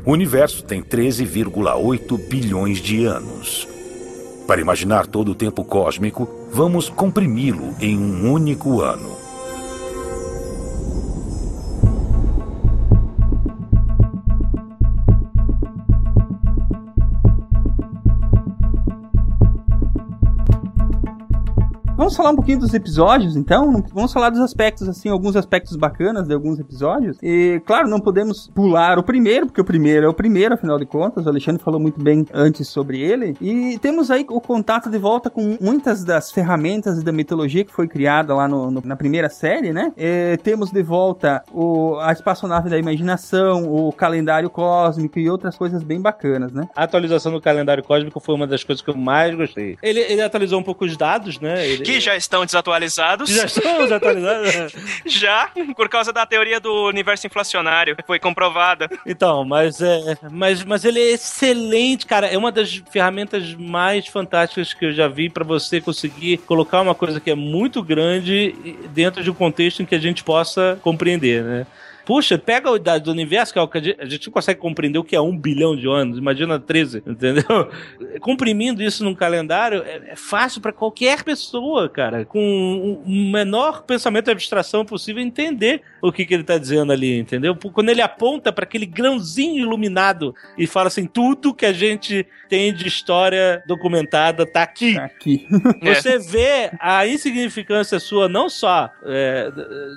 O 0.04 0.12
universo 0.12 0.62
tem 0.62 0.80
13,8 0.80 2.28
bilhões 2.28 2.78
de 2.78 3.06
anos. 3.06 3.66
Para 4.46 4.60
imaginar 4.60 5.08
todo 5.08 5.32
o 5.32 5.34
tempo 5.34 5.64
cósmico, 5.64 6.28
vamos 6.52 6.88
comprimi-lo 6.88 7.74
em 7.80 7.98
um 7.98 8.30
único 8.30 8.80
ano. 8.80 9.25
Vamos 21.96 22.14
falar 22.14 22.30
um 22.30 22.36
pouquinho 22.36 22.58
dos 22.58 22.74
episódios, 22.74 23.36
então? 23.36 23.82
Vamos 23.94 24.12
falar 24.12 24.28
dos 24.28 24.40
aspectos, 24.40 24.86
assim, 24.86 25.08
alguns 25.08 25.34
aspectos 25.34 25.76
bacanas 25.76 26.28
de 26.28 26.34
alguns 26.34 26.60
episódios. 26.60 27.16
E, 27.22 27.62
claro, 27.64 27.88
não 27.88 27.98
podemos 27.98 28.50
pular 28.54 28.98
o 28.98 29.02
primeiro, 29.02 29.46
porque 29.46 29.62
o 29.62 29.64
primeiro 29.64 30.04
é 30.04 30.08
o 30.08 30.12
primeiro, 30.12 30.52
afinal 30.52 30.78
de 30.78 30.84
contas. 30.84 31.24
O 31.24 31.28
Alexandre 31.30 31.62
falou 31.62 31.80
muito 31.80 31.98
bem 31.98 32.26
antes 32.34 32.68
sobre 32.68 33.00
ele. 33.00 33.34
E 33.40 33.78
temos 33.78 34.10
aí 34.10 34.26
o 34.28 34.42
contato 34.42 34.90
de 34.90 34.98
volta 34.98 35.30
com 35.30 35.56
muitas 35.58 36.04
das 36.04 36.30
ferramentas 36.30 37.02
da 37.02 37.10
mitologia 37.10 37.64
que 37.64 37.72
foi 37.72 37.88
criada 37.88 38.34
lá 38.34 38.46
no, 38.46 38.70
no, 38.70 38.82
na 38.84 38.94
primeira 38.94 39.30
série, 39.30 39.72
né? 39.72 39.90
E 39.96 40.36
temos 40.42 40.70
de 40.70 40.82
volta 40.82 41.42
o, 41.50 41.96
a 42.00 42.12
espaçonave 42.12 42.68
da 42.68 42.76
imaginação, 42.76 43.72
o 43.72 43.90
calendário 43.90 44.50
cósmico 44.50 45.18
e 45.18 45.30
outras 45.30 45.56
coisas 45.56 45.82
bem 45.82 45.98
bacanas, 45.98 46.52
né? 46.52 46.68
A 46.76 46.82
atualização 46.82 47.32
do 47.32 47.40
calendário 47.40 47.82
cósmico 47.82 48.20
foi 48.20 48.34
uma 48.34 48.46
das 48.46 48.62
coisas 48.62 48.84
que 48.84 48.90
eu 48.90 48.96
mais 48.96 49.34
gostei. 49.34 49.78
Ele, 49.82 50.00
ele 50.00 50.20
atualizou 50.20 50.60
um 50.60 50.62
pouco 50.62 50.84
os 50.84 50.94
dados, 50.94 51.40
né? 51.40 51.66
Ele, 51.66 51.85
Que 51.86 52.00
já 52.00 52.16
estão 52.16 52.44
desatualizados. 52.44 53.30
Já 53.30 53.44
estão 53.44 53.78
desatualizados? 53.78 54.72
Já, 55.06 55.50
por 55.74 55.88
causa 55.88 56.12
da 56.12 56.26
teoria 56.26 56.60
do 56.60 56.86
universo 56.86 57.26
inflacionário, 57.26 57.96
foi 58.06 58.18
comprovada. 58.18 58.90
Então, 59.06 59.44
mas, 59.44 59.80
é, 59.80 60.18
mas, 60.30 60.64
mas 60.64 60.84
ele 60.84 61.00
é 61.00 61.12
excelente, 61.12 62.06
cara. 62.06 62.26
É 62.26 62.36
uma 62.36 62.52
das 62.52 62.82
ferramentas 62.90 63.54
mais 63.54 64.06
fantásticas 64.06 64.74
que 64.74 64.86
eu 64.86 64.92
já 64.92 65.08
vi 65.08 65.28
pra 65.28 65.44
você 65.44 65.80
conseguir 65.80 66.38
colocar 66.38 66.80
uma 66.80 66.94
coisa 66.94 67.20
que 67.20 67.30
é 67.30 67.34
muito 67.34 67.82
grande 67.82 68.54
dentro 68.92 69.22
de 69.22 69.30
um 69.30 69.34
contexto 69.34 69.82
em 69.82 69.86
que 69.86 69.94
a 69.94 70.00
gente 70.00 70.24
possa 70.24 70.78
compreender, 70.82 71.42
né? 71.42 71.66
Puxa, 72.06 72.38
pega 72.38 72.70
o 72.70 72.78
da- 72.78 72.96
do 72.98 73.10
universo, 73.10 73.52
que 73.52 73.58
é 73.58 73.62
o 73.62 73.68
que 73.68 73.78
a 73.78 73.82
gente, 73.82 74.00
a 74.00 74.06
gente 74.06 74.26
não 74.28 74.32
consegue 74.32 74.60
compreender 74.60 74.98
o 74.98 75.04
que 75.04 75.14
é 75.16 75.20
um 75.20 75.36
bilhão 75.36 75.76
de 75.76 75.86
anos, 75.88 76.16
imagina 76.16 76.58
13, 76.58 77.02
entendeu? 77.06 77.44
Comprimindo 78.20 78.82
isso 78.82 79.04
num 79.04 79.14
calendário 79.14 79.82
é, 79.82 80.12
é 80.12 80.16
fácil 80.16 80.60
pra 80.60 80.72
qualquer 80.72 81.22
pessoa, 81.24 81.88
cara, 81.88 82.24
com 82.24 83.02
o 83.04 83.10
menor 83.10 83.82
pensamento 83.82 84.26
de 84.26 84.30
abstração 84.30 84.84
possível 84.84 85.22
entender 85.22 85.82
o 86.00 86.12
que, 86.12 86.24
que 86.24 86.32
ele 86.34 86.44
tá 86.44 86.56
dizendo 86.56 86.92
ali, 86.92 87.18
entendeu? 87.18 87.56
Quando 87.56 87.88
ele 87.88 88.00
aponta 88.00 88.52
pra 88.52 88.64
aquele 88.64 88.86
grãozinho 88.86 89.64
iluminado 89.64 90.34
e 90.56 90.66
fala 90.66 90.86
assim: 90.86 91.06
tudo 91.06 91.52
que 91.52 91.66
a 91.66 91.72
gente 91.72 92.26
tem 92.48 92.72
de 92.72 92.86
história 92.86 93.62
documentada 93.66 94.46
tá 94.46 94.62
aqui. 94.62 94.96
Aqui. 94.98 95.46
Você 95.82 96.18
vê 96.18 96.70
a 96.80 97.06
insignificância 97.06 97.98
sua 97.98 98.28
não 98.28 98.48
só 98.48 98.90
é, 99.04 99.50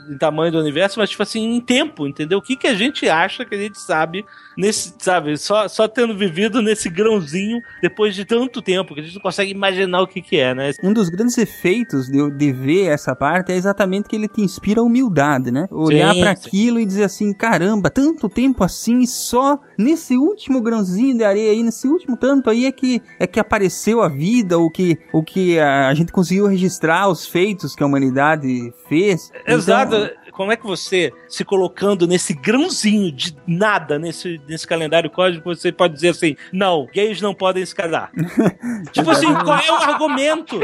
em 0.09 0.17
tamanho 0.17 0.51
do 0.51 0.59
universo, 0.59 0.99
mas 0.99 1.09
tipo 1.09 1.21
assim, 1.21 1.55
em 1.55 1.61
tempo, 1.61 1.98
entendeu? 2.07 2.39
O 2.39 2.41
que, 2.41 2.55
que 2.55 2.67
a 2.67 2.73
gente 2.73 3.07
acha 3.07 3.45
que 3.45 3.55
a 3.55 3.57
gente 3.57 3.79
sabe 3.79 4.25
nesse, 4.57 4.93
sabe, 4.99 5.37
só, 5.37 5.67
só 5.67 5.87
tendo 5.87 6.15
vivido 6.17 6.61
nesse 6.61 6.89
grãozinho 6.89 7.61
depois 7.81 8.15
de 8.15 8.25
tanto 8.25 8.61
tempo, 8.61 8.93
que 8.93 9.01
a 9.01 9.03
gente 9.03 9.15
não 9.15 9.21
consegue 9.21 9.51
imaginar 9.51 10.01
o 10.01 10.07
que, 10.07 10.21
que 10.21 10.37
é, 10.37 10.53
né? 10.53 10.71
Um 10.83 10.93
dos 10.93 11.09
grandes 11.09 11.37
efeitos 11.37 12.07
de, 12.07 12.29
de 12.31 12.51
ver 12.51 12.87
essa 12.87 13.15
parte 13.15 13.51
é 13.51 13.55
exatamente 13.55 14.09
que 14.09 14.15
ele 14.15 14.27
te 14.27 14.41
inspira 14.41 14.81
a 14.81 14.83
humildade, 14.83 15.51
né? 15.51 15.67
Olhar 15.71 16.13
sim. 16.13 16.23
aquilo 16.23 16.79
e 16.79 16.85
dizer 16.85 17.03
assim, 17.03 17.33
caramba, 17.33 17.89
tanto 17.89 18.27
tempo 18.27 18.63
assim, 18.63 18.99
e 18.99 19.07
só 19.07 19.59
nesse 19.77 20.17
último 20.17 20.61
grãozinho 20.61 21.17
de 21.17 21.23
areia 21.23 21.51
aí, 21.51 21.63
nesse 21.63 21.87
último 21.87 22.17
tanto 22.17 22.49
aí 22.49 22.65
é 22.65 22.71
que 22.71 23.01
é 23.19 23.25
que 23.25 23.39
apareceu 23.39 24.01
a 24.01 24.09
vida, 24.09 24.57
o 24.57 24.69
que 24.69 24.97
o 25.13 25.23
que 25.23 25.59
a, 25.59 25.87
a 25.87 25.93
gente 25.93 26.11
conseguiu 26.11 26.47
registrar 26.47 27.07
os 27.09 27.25
feitos 27.25 27.75
que 27.75 27.83
a 27.83 27.85
humanidade 27.85 28.73
fez. 28.87 29.31
Exato. 29.45 29.95
Então, 29.95 30.28
Como 30.39 30.53
é 30.53 30.55
que 30.55 30.65
você, 30.65 31.11
se 31.27 31.43
colocando 31.43 32.07
nesse 32.07 32.33
grãozinho 32.33 33.11
de 33.11 33.35
nada 33.45 33.99
nesse, 33.99 34.39
nesse 34.47 34.65
calendário 34.65 35.09
cósmico, 35.09 35.53
você 35.53 35.69
pode 35.69 35.95
dizer 35.95 36.11
assim: 36.11 36.37
não, 36.53 36.87
gays 36.93 37.19
não 37.19 37.33
podem 37.33 37.65
se 37.65 37.75
casar? 37.75 38.09
tipo 38.93 39.11
assim, 39.11 39.27
qual 39.43 39.59
é 39.59 39.69
o 39.69 39.75
argumento? 39.75 40.57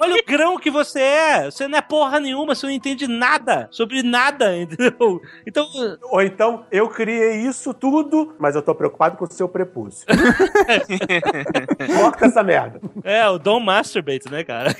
Olha 0.00 0.14
o 0.14 0.24
grão 0.26 0.56
que 0.56 0.70
você 0.70 1.00
é. 1.00 1.44
Você 1.50 1.68
não 1.68 1.76
é 1.76 1.82
porra 1.82 2.18
nenhuma, 2.18 2.54
você 2.54 2.64
não 2.64 2.72
entende 2.72 3.06
nada 3.06 3.68
sobre 3.70 4.02
nada, 4.02 4.56
entendeu? 4.56 5.20
Então. 5.46 5.68
Ou 6.04 6.22
então, 6.22 6.64
eu 6.72 6.88
criei 6.88 7.42
isso 7.42 7.74
tudo, 7.74 8.34
mas 8.38 8.54
eu 8.54 8.62
tô 8.62 8.74
preocupado 8.74 9.18
com 9.18 9.26
o 9.26 9.30
seu 9.30 9.50
prepúcio. 9.50 10.06
Corta 12.00 12.24
essa 12.24 12.42
merda. 12.42 12.80
É, 13.02 13.28
o 13.28 13.38
Don't 13.38 13.66
Masturbate, 13.66 14.30
né, 14.30 14.42
cara? 14.44 14.74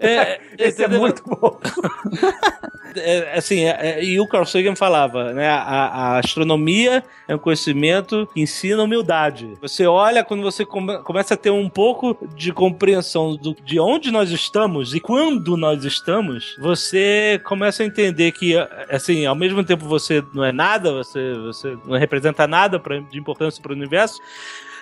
É- 0.00 0.18
é, 0.18 0.40
Esse 0.58 0.82
é 0.82 0.86
entendeu? 0.86 0.98
muito 0.98 1.22
bom. 1.22 1.56
É, 2.96 3.38
assim, 3.38 3.59
é, 3.64 3.78
é, 3.80 4.04
e 4.04 4.20
o 4.20 4.26
Carl 4.26 4.44
Sagan 4.44 4.74
falava, 4.74 5.32
né? 5.32 5.48
A, 5.48 5.58
a 5.58 6.18
astronomia 6.18 7.02
é 7.26 7.34
um 7.34 7.38
conhecimento 7.38 8.28
que 8.32 8.40
ensina 8.40 8.82
humildade. 8.82 9.56
Você 9.60 9.86
olha 9.86 10.24
quando 10.24 10.42
você 10.42 10.64
come- 10.64 10.98
começa 11.02 11.34
a 11.34 11.36
ter 11.36 11.50
um 11.50 11.68
pouco 11.68 12.16
de 12.34 12.52
compreensão 12.52 13.36
do, 13.36 13.54
de 13.64 13.78
onde 13.80 14.10
nós 14.10 14.30
estamos 14.30 14.94
e 14.94 15.00
quando 15.00 15.56
nós 15.56 15.84
estamos, 15.84 16.56
você 16.60 17.40
começa 17.44 17.82
a 17.82 17.86
entender 17.86 18.32
que, 18.32 18.56
assim, 18.90 19.26
ao 19.26 19.34
mesmo 19.34 19.64
tempo 19.64 19.86
você 19.86 20.22
não 20.34 20.44
é 20.44 20.52
nada, 20.52 20.92
você, 20.92 21.34
você 21.34 21.76
não 21.86 21.98
representa 21.98 22.46
nada 22.46 22.78
pra, 22.78 22.98
de 23.00 23.18
importância 23.18 23.62
para 23.62 23.72
o 23.72 23.76
universo. 23.76 24.20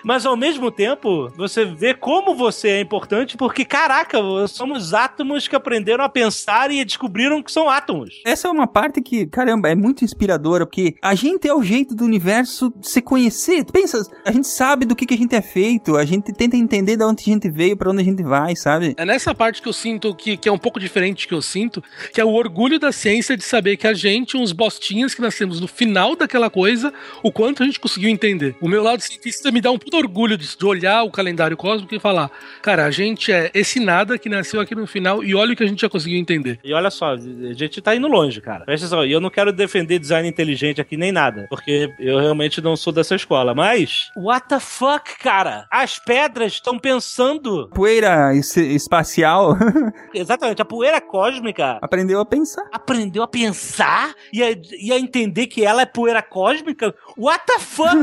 Mas 0.04 0.26
ao 0.26 0.36
mesmo 0.36 0.70
tempo, 0.70 1.30
você 1.36 1.64
vê 1.64 1.94
como 1.94 2.34
você 2.34 2.68
é 2.68 2.80
importante, 2.80 3.36
porque, 3.36 3.64
caraca, 3.64 4.18
somos 4.48 4.94
átomos 4.94 5.48
que 5.48 5.56
aprenderam 5.56 6.04
a 6.04 6.08
pensar 6.08 6.70
e 6.70 6.84
descobriram 6.84 7.42
que 7.42 7.52
são 7.52 7.68
átomos. 7.68 8.20
Essa 8.24 8.48
é 8.48 8.50
uma 8.50 8.66
parte 8.66 9.00
que, 9.00 9.26
caramba, 9.26 9.68
é 9.68 9.74
muito 9.74 10.04
inspiradora, 10.04 10.66
porque 10.66 10.94
a 11.02 11.14
gente 11.14 11.48
é 11.48 11.54
o 11.54 11.62
jeito 11.62 11.94
do 11.94 12.04
universo 12.04 12.72
se 12.82 13.00
conhecer. 13.00 13.64
Pensa, 13.64 14.02
a 14.24 14.32
gente 14.32 14.48
sabe 14.48 14.84
do 14.84 14.94
que, 14.94 15.06
que 15.06 15.14
a 15.14 15.18
gente 15.18 15.34
é 15.34 15.42
feito, 15.42 15.96
a 15.96 16.04
gente 16.04 16.32
tenta 16.32 16.56
entender 16.56 16.96
de 16.96 17.04
onde 17.04 17.22
a 17.22 17.32
gente 17.32 17.50
veio, 17.50 17.76
pra 17.76 17.90
onde 17.90 18.02
a 18.02 18.04
gente 18.04 18.22
vai, 18.22 18.54
sabe? 18.56 18.94
É 18.96 19.04
nessa 19.04 19.34
parte 19.34 19.62
que 19.62 19.68
eu 19.68 19.72
sinto 19.72 20.14
que, 20.14 20.36
que 20.36 20.48
é 20.48 20.52
um 20.52 20.58
pouco 20.58 20.80
diferente 20.80 21.26
que 21.26 21.34
eu 21.34 21.42
sinto, 21.42 21.82
que 22.12 22.20
é 22.20 22.24
o 22.24 22.32
orgulho 22.32 22.78
da 22.78 22.92
ciência 22.92 23.36
de 23.36 23.44
saber 23.44 23.76
que 23.76 23.86
a 23.86 23.94
gente, 23.94 24.36
uns 24.36 24.52
bostinhas 24.52 25.14
que 25.14 25.20
nascemos 25.20 25.60
no 25.60 25.68
final 25.68 26.16
daquela 26.16 26.50
coisa, 26.50 26.92
o 27.22 27.32
quanto 27.32 27.62
a 27.62 27.66
gente 27.66 27.80
conseguiu 27.80 28.08
entender. 28.08 28.56
O 28.60 28.68
meu 28.68 28.82
lado 28.82 29.00
cientista 29.00 29.50
me 29.50 29.60
dá 29.60 29.70
um 29.70 29.78
puto 29.88 29.96
orgulho 29.96 30.36
de, 30.36 30.56
de 30.56 30.66
olhar 30.66 31.02
o 31.02 31.10
calendário 31.10 31.56
cósmico 31.56 31.94
e 31.94 31.98
falar: 31.98 32.30
cara, 32.62 32.84
a 32.84 32.90
gente 32.90 33.32
é 33.32 33.50
esse 33.54 33.80
nada 33.80 34.18
que 34.18 34.28
nasceu 34.28 34.60
aqui 34.60 34.74
no 34.74 34.86
final 34.86 35.24
e 35.24 35.34
olha 35.34 35.52
o 35.52 35.56
que 35.56 35.64
a 35.64 35.66
gente 35.66 35.80
já 35.80 35.88
conseguiu 35.88 36.18
entender. 36.18 36.58
E 36.62 36.72
olha 36.74 36.90
só, 36.90 37.12
a 37.14 37.16
gente 37.54 37.80
tá 37.80 37.94
indo 37.96 38.06
longe, 38.06 38.40
cara. 38.40 38.64
Presta 38.64 38.86
atenção, 38.86 39.04
e 39.06 39.12
eu 39.12 39.20
não 39.20 39.30
quero 39.30 39.52
defender 39.52 39.98
design 39.98 40.28
inteligente 40.28 40.80
aqui 40.80 40.96
nem 40.96 41.10
nada, 41.10 41.46
porque 41.48 41.90
eu 41.98 42.18
realmente 42.18 42.60
não 42.60 42.76
sou 42.76 42.92
dessa 42.92 43.14
escola. 43.14 43.54
Mas, 43.54 44.10
what 44.16 44.46
the 44.48 44.60
fuck, 44.60 45.18
cara? 45.18 45.66
As 45.70 45.98
pedras 45.98 46.52
estão 46.54 46.78
pensando. 46.78 47.68
Poeira 47.74 48.34
es- 48.34 48.56
espacial 48.56 49.56
Exatamente, 50.14 50.60
a 50.60 50.64
poeira 50.64 51.00
cósmica 51.00 51.78
aprendeu 51.80 52.20
a 52.20 52.26
pensar. 52.26 52.64
aprendeu 52.72 53.22
a 53.22 53.28
pensar 53.28 54.14
e 54.32 54.42
a, 54.42 54.50
e 54.80 54.92
a 54.92 54.98
entender 54.98 55.46
que 55.46 55.64
ela 55.64 55.82
é 55.82 55.86
poeira 55.86 56.22
cósmica? 56.22 56.94
What 57.16 57.44
the 57.46 57.58
fuck? 57.58 57.96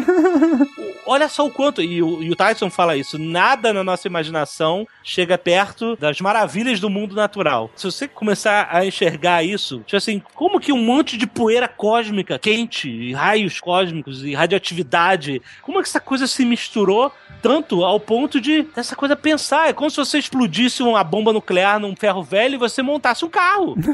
Olha 1.05 1.27
só 1.29 1.45
o 1.45 1.51
quanto, 1.51 1.74
e 1.81 2.01
o, 2.01 2.21
e 2.21 2.29
o 2.29 2.35
Tyson 2.35 2.69
fala 2.69 2.95
isso, 2.97 3.17
nada 3.17 3.73
na 3.73 3.83
nossa 3.83 4.07
imaginação 4.07 4.87
chega 5.03 5.37
perto 5.37 5.95
das 5.95 6.19
maravilhas 6.19 6.79
do 6.79 6.89
mundo 6.89 7.15
natural. 7.15 7.71
Se 7.75 7.85
você 7.85 8.07
começar 8.07 8.67
a 8.71 8.85
enxergar 8.85 9.43
isso, 9.43 9.79
tipo 9.79 9.97
assim, 9.97 10.21
como 10.33 10.59
que 10.59 10.71
um 10.71 10.83
monte 10.83 11.17
de 11.17 11.27
poeira 11.27 11.67
cósmica 11.67 12.39
quente, 12.39 12.89
e 12.89 13.13
raios 13.13 13.59
cósmicos 13.59 14.23
e 14.23 14.33
radioatividade, 14.33 15.41
como 15.61 15.79
é 15.79 15.81
que 15.81 15.89
essa 15.89 15.99
coisa 15.99 16.27
se 16.27 16.45
misturou 16.45 17.11
tanto 17.41 17.83
ao 17.83 17.99
ponto 17.99 18.39
de 18.41 18.63
dessa 18.75 18.95
coisa 18.95 19.15
pensar? 19.15 19.69
É 19.69 19.73
como 19.73 19.89
se 19.89 19.97
você 19.97 20.17
explodisse 20.17 20.81
uma 20.83 21.03
bomba 21.03 21.31
nuclear 21.33 21.79
num 21.79 21.95
ferro 21.95 22.23
velho 22.23 22.55
e 22.55 22.57
você 22.57 22.81
montasse 22.81 23.23
um 23.25 23.29
carro. 23.29 23.75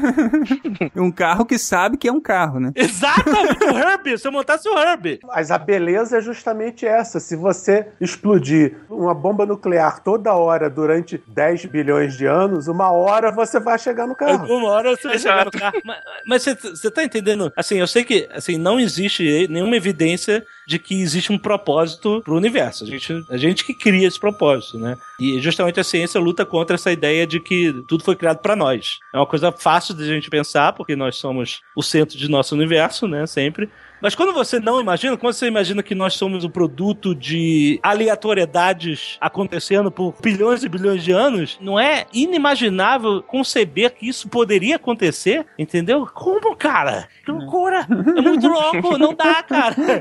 Um 0.96 1.10
carro 1.10 1.44
que 1.44 1.58
sabe 1.58 1.96
que 1.96 2.08
é 2.08 2.12
um 2.12 2.20
carro, 2.20 2.60
né? 2.60 2.72
Exatamente, 2.74 3.64
o 3.64 3.78
Herbie, 3.78 4.18
se 4.18 4.26
eu 4.26 4.32
montasse 4.32 4.68
o 4.68 4.78
Herbie. 4.78 5.20
Mas 5.24 5.50
a 5.50 5.58
beleza 5.58 6.18
é 6.18 6.20
justamente 6.20 6.86
essa. 6.86 7.18
Se 7.20 7.34
você 7.36 7.88
explodir 8.00 8.76
uma 8.90 9.14
bomba 9.14 9.44
nuclear 9.46 10.02
toda 10.02 10.32
hora 10.34 10.68
durante 10.70 11.22
10 11.26 11.66
bilhões 11.66 12.16
de 12.16 12.26
anos, 12.26 12.68
uma 12.68 12.90
hora 12.90 13.30
você 13.30 13.58
vai 13.58 13.78
chegar 13.78 14.06
no 14.06 14.14
carro. 14.14 14.42
Alguma 14.42 14.68
hora 14.70 14.90
você 14.96 15.08
vai 15.08 15.18
chegar 15.18 15.44
no 15.44 15.50
carro. 15.50 15.80
Mas- 15.84 15.98
Mas 16.26 16.42
você- 16.42 16.54
você 16.54 16.90
tá 16.90 17.02
entendendo? 17.04 17.52
Assim, 17.56 17.78
eu 17.78 17.86
sei 17.86 18.04
que 18.04 18.28
assim, 18.32 18.56
não 18.56 18.78
existe 18.78 19.46
nenhuma 19.48 19.76
evidência 19.76 20.44
de 20.72 20.78
que 20.78 21.02
existe 21.02 21.30
um 21.30 21.38
propósito 21.38 22.22
pro 22.24 22.34
universo. 22.34 22.84
A 22.84 22.86
gente, 22.86 23.24
a 23.28 23.36
gente 23.36 23.64
que 23.64 23.74
cria 23.74 24.08
esse 24.08 24.18
propósito, 24.18 24.78
né? 24.78 24.96
E 25.20 25.38
justamente 25.38 25.78
a 25.78 25.84
ciência 25.84 26.18
luta 26.18 26.46
contra 26.46 26.76
essa 26.76 26.90
ideia 26.90 27.26
de 27.26 27.38
que 27.38 27.84
tudo 27.86 28.02
foi 28.02 28.16
criado 28.16 28.38
pra 28.38 28.56
nós. 28.56 28.98
É 29.12 29.18
uma 29.18 29.26
coisa 29.26 29.52
fácil 29.52 29.94
de 29.94 30.02
a 30.02 30.06
gente 30.06 30.30
pensar, 30.30 30.72
porque 30.72 30.96
nós 30.96 31.16
somos 31.16 31.60
o 31.76 31.82
centro 31.82 32.16
de 32.16 32.28
nosso 32.28 32.54
universo, 32.54 33.06
né? 33.06 33.26
Sempre. 33.26 33.68
Mas 34.02 34.16
quando 34.16 34.32
você 34.32 34.58
não 34.58 34.80
imagina, 34.80 35.16
quando 35.16 35.32
você 35.32 35.46
imagina 35.46 35.80
que 35.80 35.94
nós 35.94 36.14
somos 36.14 36.42
o 36.42 36.50
produto 36.50 37.14
de 37.14 37.78
aleatoriedades 37.84 39.16
acontecendo 39.20 39.92
por 39.92 40.12
bilhões 40.20 40.64
e 40.64 40.68
bilhões 40.68 41.04
de 41.04 41.12
anos, 41.12 41.56
não 41.60 41.78
é 41.78 42.04
inimaginável 42.12 43.22
conceber 43.22 43.94
que 43.94 44.08
isso 44.08 44.28
poderia 44.28 44.74
acontecer, 44.74 45.46
entendeu? 45.56 46.04
Como, 46.12 46.56
cara? 46.56 47.08
Que 47.24 47.30
loucura! 47.30 47.86
É 48.16 48.20
muito 48.20 48.48
louco, 48.48 48.98
não 48.98 49.14
dá, 49.14 49.42
cara. 49.42 49.76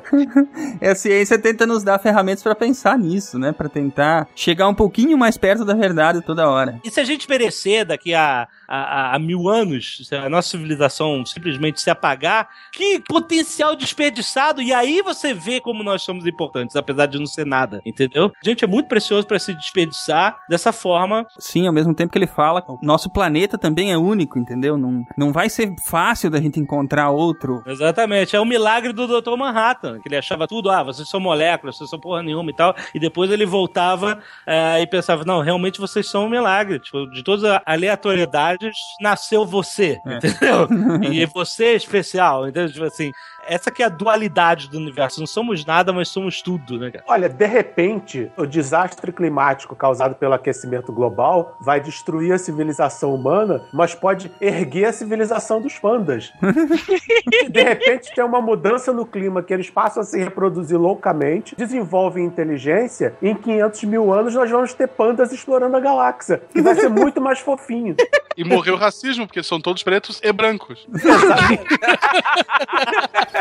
É 0.79 0.89
a 0.91 0.95
ciência 0.95 1.37
tenta 1.37 1.67
nos 1.67 1.83
dar 1.83 1.99
ferramentas 1.99 2.41
pra 2.41 2.55
pensar 2.55 2.97
nisso, 2.97 3.37
né? 3.37 3.51
Pra 3.51 3.69
tentar 3.69 4.27
chegar 4.35 4.67
um 4.67 4.73
pouquinho 4.73 5.17
mais 5.17 5.37
perto 5.37 5.63
da 5.63 5.73
verdade 5.73 6.21
toda 6.21 6.49
hora. 6.49 6.79
E 6.83 6.89
se 6.89 6.99
a 6.99 7.03
gente 7.03 7.27
perecer 7.27 7.85
daqui 7.85 8.13
a, 8.13 8.47
a, 8.67 9.15
a 9.15 9.19
mil 9.19 9.47
anos, 9.47 10.01
se 10.03 10.15
a 10.15 10.29
nossa 10.29 10.49
civilização 10.49 11.23
simplesmente 11.25 11.81
se 11.81 11.89
apagar, 11.89 12.49
que 12.71 12.99
potencial 13.07 13.75
desperdiçado! 13.91 14.61
E 14.61 14.73
aí 14.73 15.01
você 15.01 15.33
vê 15.33 15.59
como 15.59 15.83
nós 15.83 16.01
somos 16.01 16.25
importantes, 16.25 16.75
apesar 16.75 17.05
de 17.05 17.19
não 17.19 17.25
ser 17.25 17.45
nada, 17.45 17.81
entendeu? 17.85 18.31
Gente, 18.43 18.63
é 18.63 18.67
muito 18.67 18.87
precioso 18.87 19.27
pra 19.27 19.37
se 19.37 19.53
desperdiçar 19.53 20.37
dessa 20.49 20.71
forma. 20.71 21.25
Sim, 21.37 21.67
ao 21.67 21.73
mesmo 21.73 21.93
tempo 21.93 22.11
que 22.11 22.17
ele 22.17 22.27
fala, 22.27 22.63
nosso 22.81 23.09
planeta 23.09 23.57
também 23.57 23.91
é 23.91 23.97
único, 23.97 24.39
entendeu? 24.39 24.77
Não, 24.77 25.03
não 25.17 25.31
vai 25.31 25.49
ser 25.49 25.73
fácil 25.85 26.29
da 26.29 26.39
gente 26.39 26.59
encontrar 26.59 27.09
outro. 27.09 27.61
Exatamente, 27.65 28.35
é 28.35 28.39
o 28.39 28.45
milagre 28.45 28.93
do 28.93 29.21
Dr. 29.21 29.35
Manhattan, 29.37 29.99
que 29.99 30.07
ele 30.07 30.17
achava 30.17 30.47
tudo, 30.47 30.69
ah, 30.69 30.83
vocês 30.83 31.07
são 31.09 31.19
moléculas, 31.19 31.77
vocês 31.77 31.89
são 31.89 31.99
porra 31.99 32.23
nenhuma 32.23 32.49
e 32.49 32.55
tal, 32.55 32.75
e 32.95 32.99
depois 32.99 33.29
ele 33.29 33.45
voltava 33.45 34.19
eh, 34.47 34.81
e 34.81 34.87
pensava, 34.87 35.25
não, 35.25 35.41
realmente 35.41 35.79
vocês 35.79 36.07
são 36.09 36.25
um 36.25 36.29
milagre, 36.29 36.79
tipo, 36.79 37.09
de 37.11 37.23
todas 37.23 37.43
as 37.43 37.61
aleatoriedades 37.65 38.75
nasceu 39.01 39.45
você, 39.45 39.97
É. 40.05 40.17
entendeu? 40.17 40.67
e 41.11 41.25
você 41.25 41.65
é 41.65 41.75
especial, 41.75 42.47
entendeu? 42.47 42.71
Tipo 42.71 42.85
assim, 42.85 43.11
essa 43.47 43.71
que 43.71 43.83
é 43.83 43.85
a 43.85 43.89
dualidade 43.89 44.69
do 44.69 44.77
universo, 44.77 45.19
não 45.19 45.27
somos 45.27 45.65
nada, 45.65 45.91
mas 45.91 46.09
somos 46.09 46.41
tudo, 46.41 46.77
né, 46.77 46.91
cara? 46.91 47.03
Olha, 47.07 47.29
de 47.29 47.45
repente, 47.45 48.31
o 48.37 48.45
desastre 48.45 49.11
climático 49.11 49.75
causado 49.75 50.15
pelo 50.15 50.33
aquecimento 50.33 50.91
global 50.91 51.57
vai 51.59 51.79
destruir 51.79 52.33
a 52.33 52.37
civilização 52.37 53.13
humana, 53.13 53.63
mas 53.73 53.95
pode 53.95 54.31
erguer 54.39 54.85
a 54.85 54.93
civilização 54.93 55.61
dos 55.61 55.77
pandas. 55.77 56.31
de 57.49 57.61
repente, 57.61 58.13
tem 58.13 58.23
uma 58.23 58.41
mudança 58.41 58.91
no 58.93 59.05
clima 59.05 59.43
que 59.43 59.53
eles 59.53 59.69
passam 59.69 60.01
a 60.01 60.05
se 60.05 60.17
reproduzir 60.17 60.79
loucamente, 60.79 61.55
desenvolvem 61.55 62.25
inteligência, 62.25 63.15
e 63.21 63.29
em 63.29 63.35
500 63.35 63.83
mil 63.85 64.13
anos 64.13 64.33
nós 64.35 64.49
vamos 64.49 64.73
ter 64.73 64.87
pandas 64.87 65.31
explorando 65.31 65.75
a 65.77 65.79
galáxia, 65.79 66.41
que 66.51 66.61
vai 66.61 66.75
ser 66.75 66.89
muito 66.89 67.21
mais 67.21 67.39
fofinho. 67.39 67.95
E 68.37 68.43
morreu 68.43 68.75
o 68.75 68.77
racismo, 68.77 69.27
porque 69.27 69.43
são 69.43 69.59
todos 69.59 69.83
pretos 69.83 70.19
e 70.23 70.31
brancos. 70.31 70.87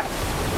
Ha 0.01 0.07
ha 0.07 0.45
ha! 0.45 0.50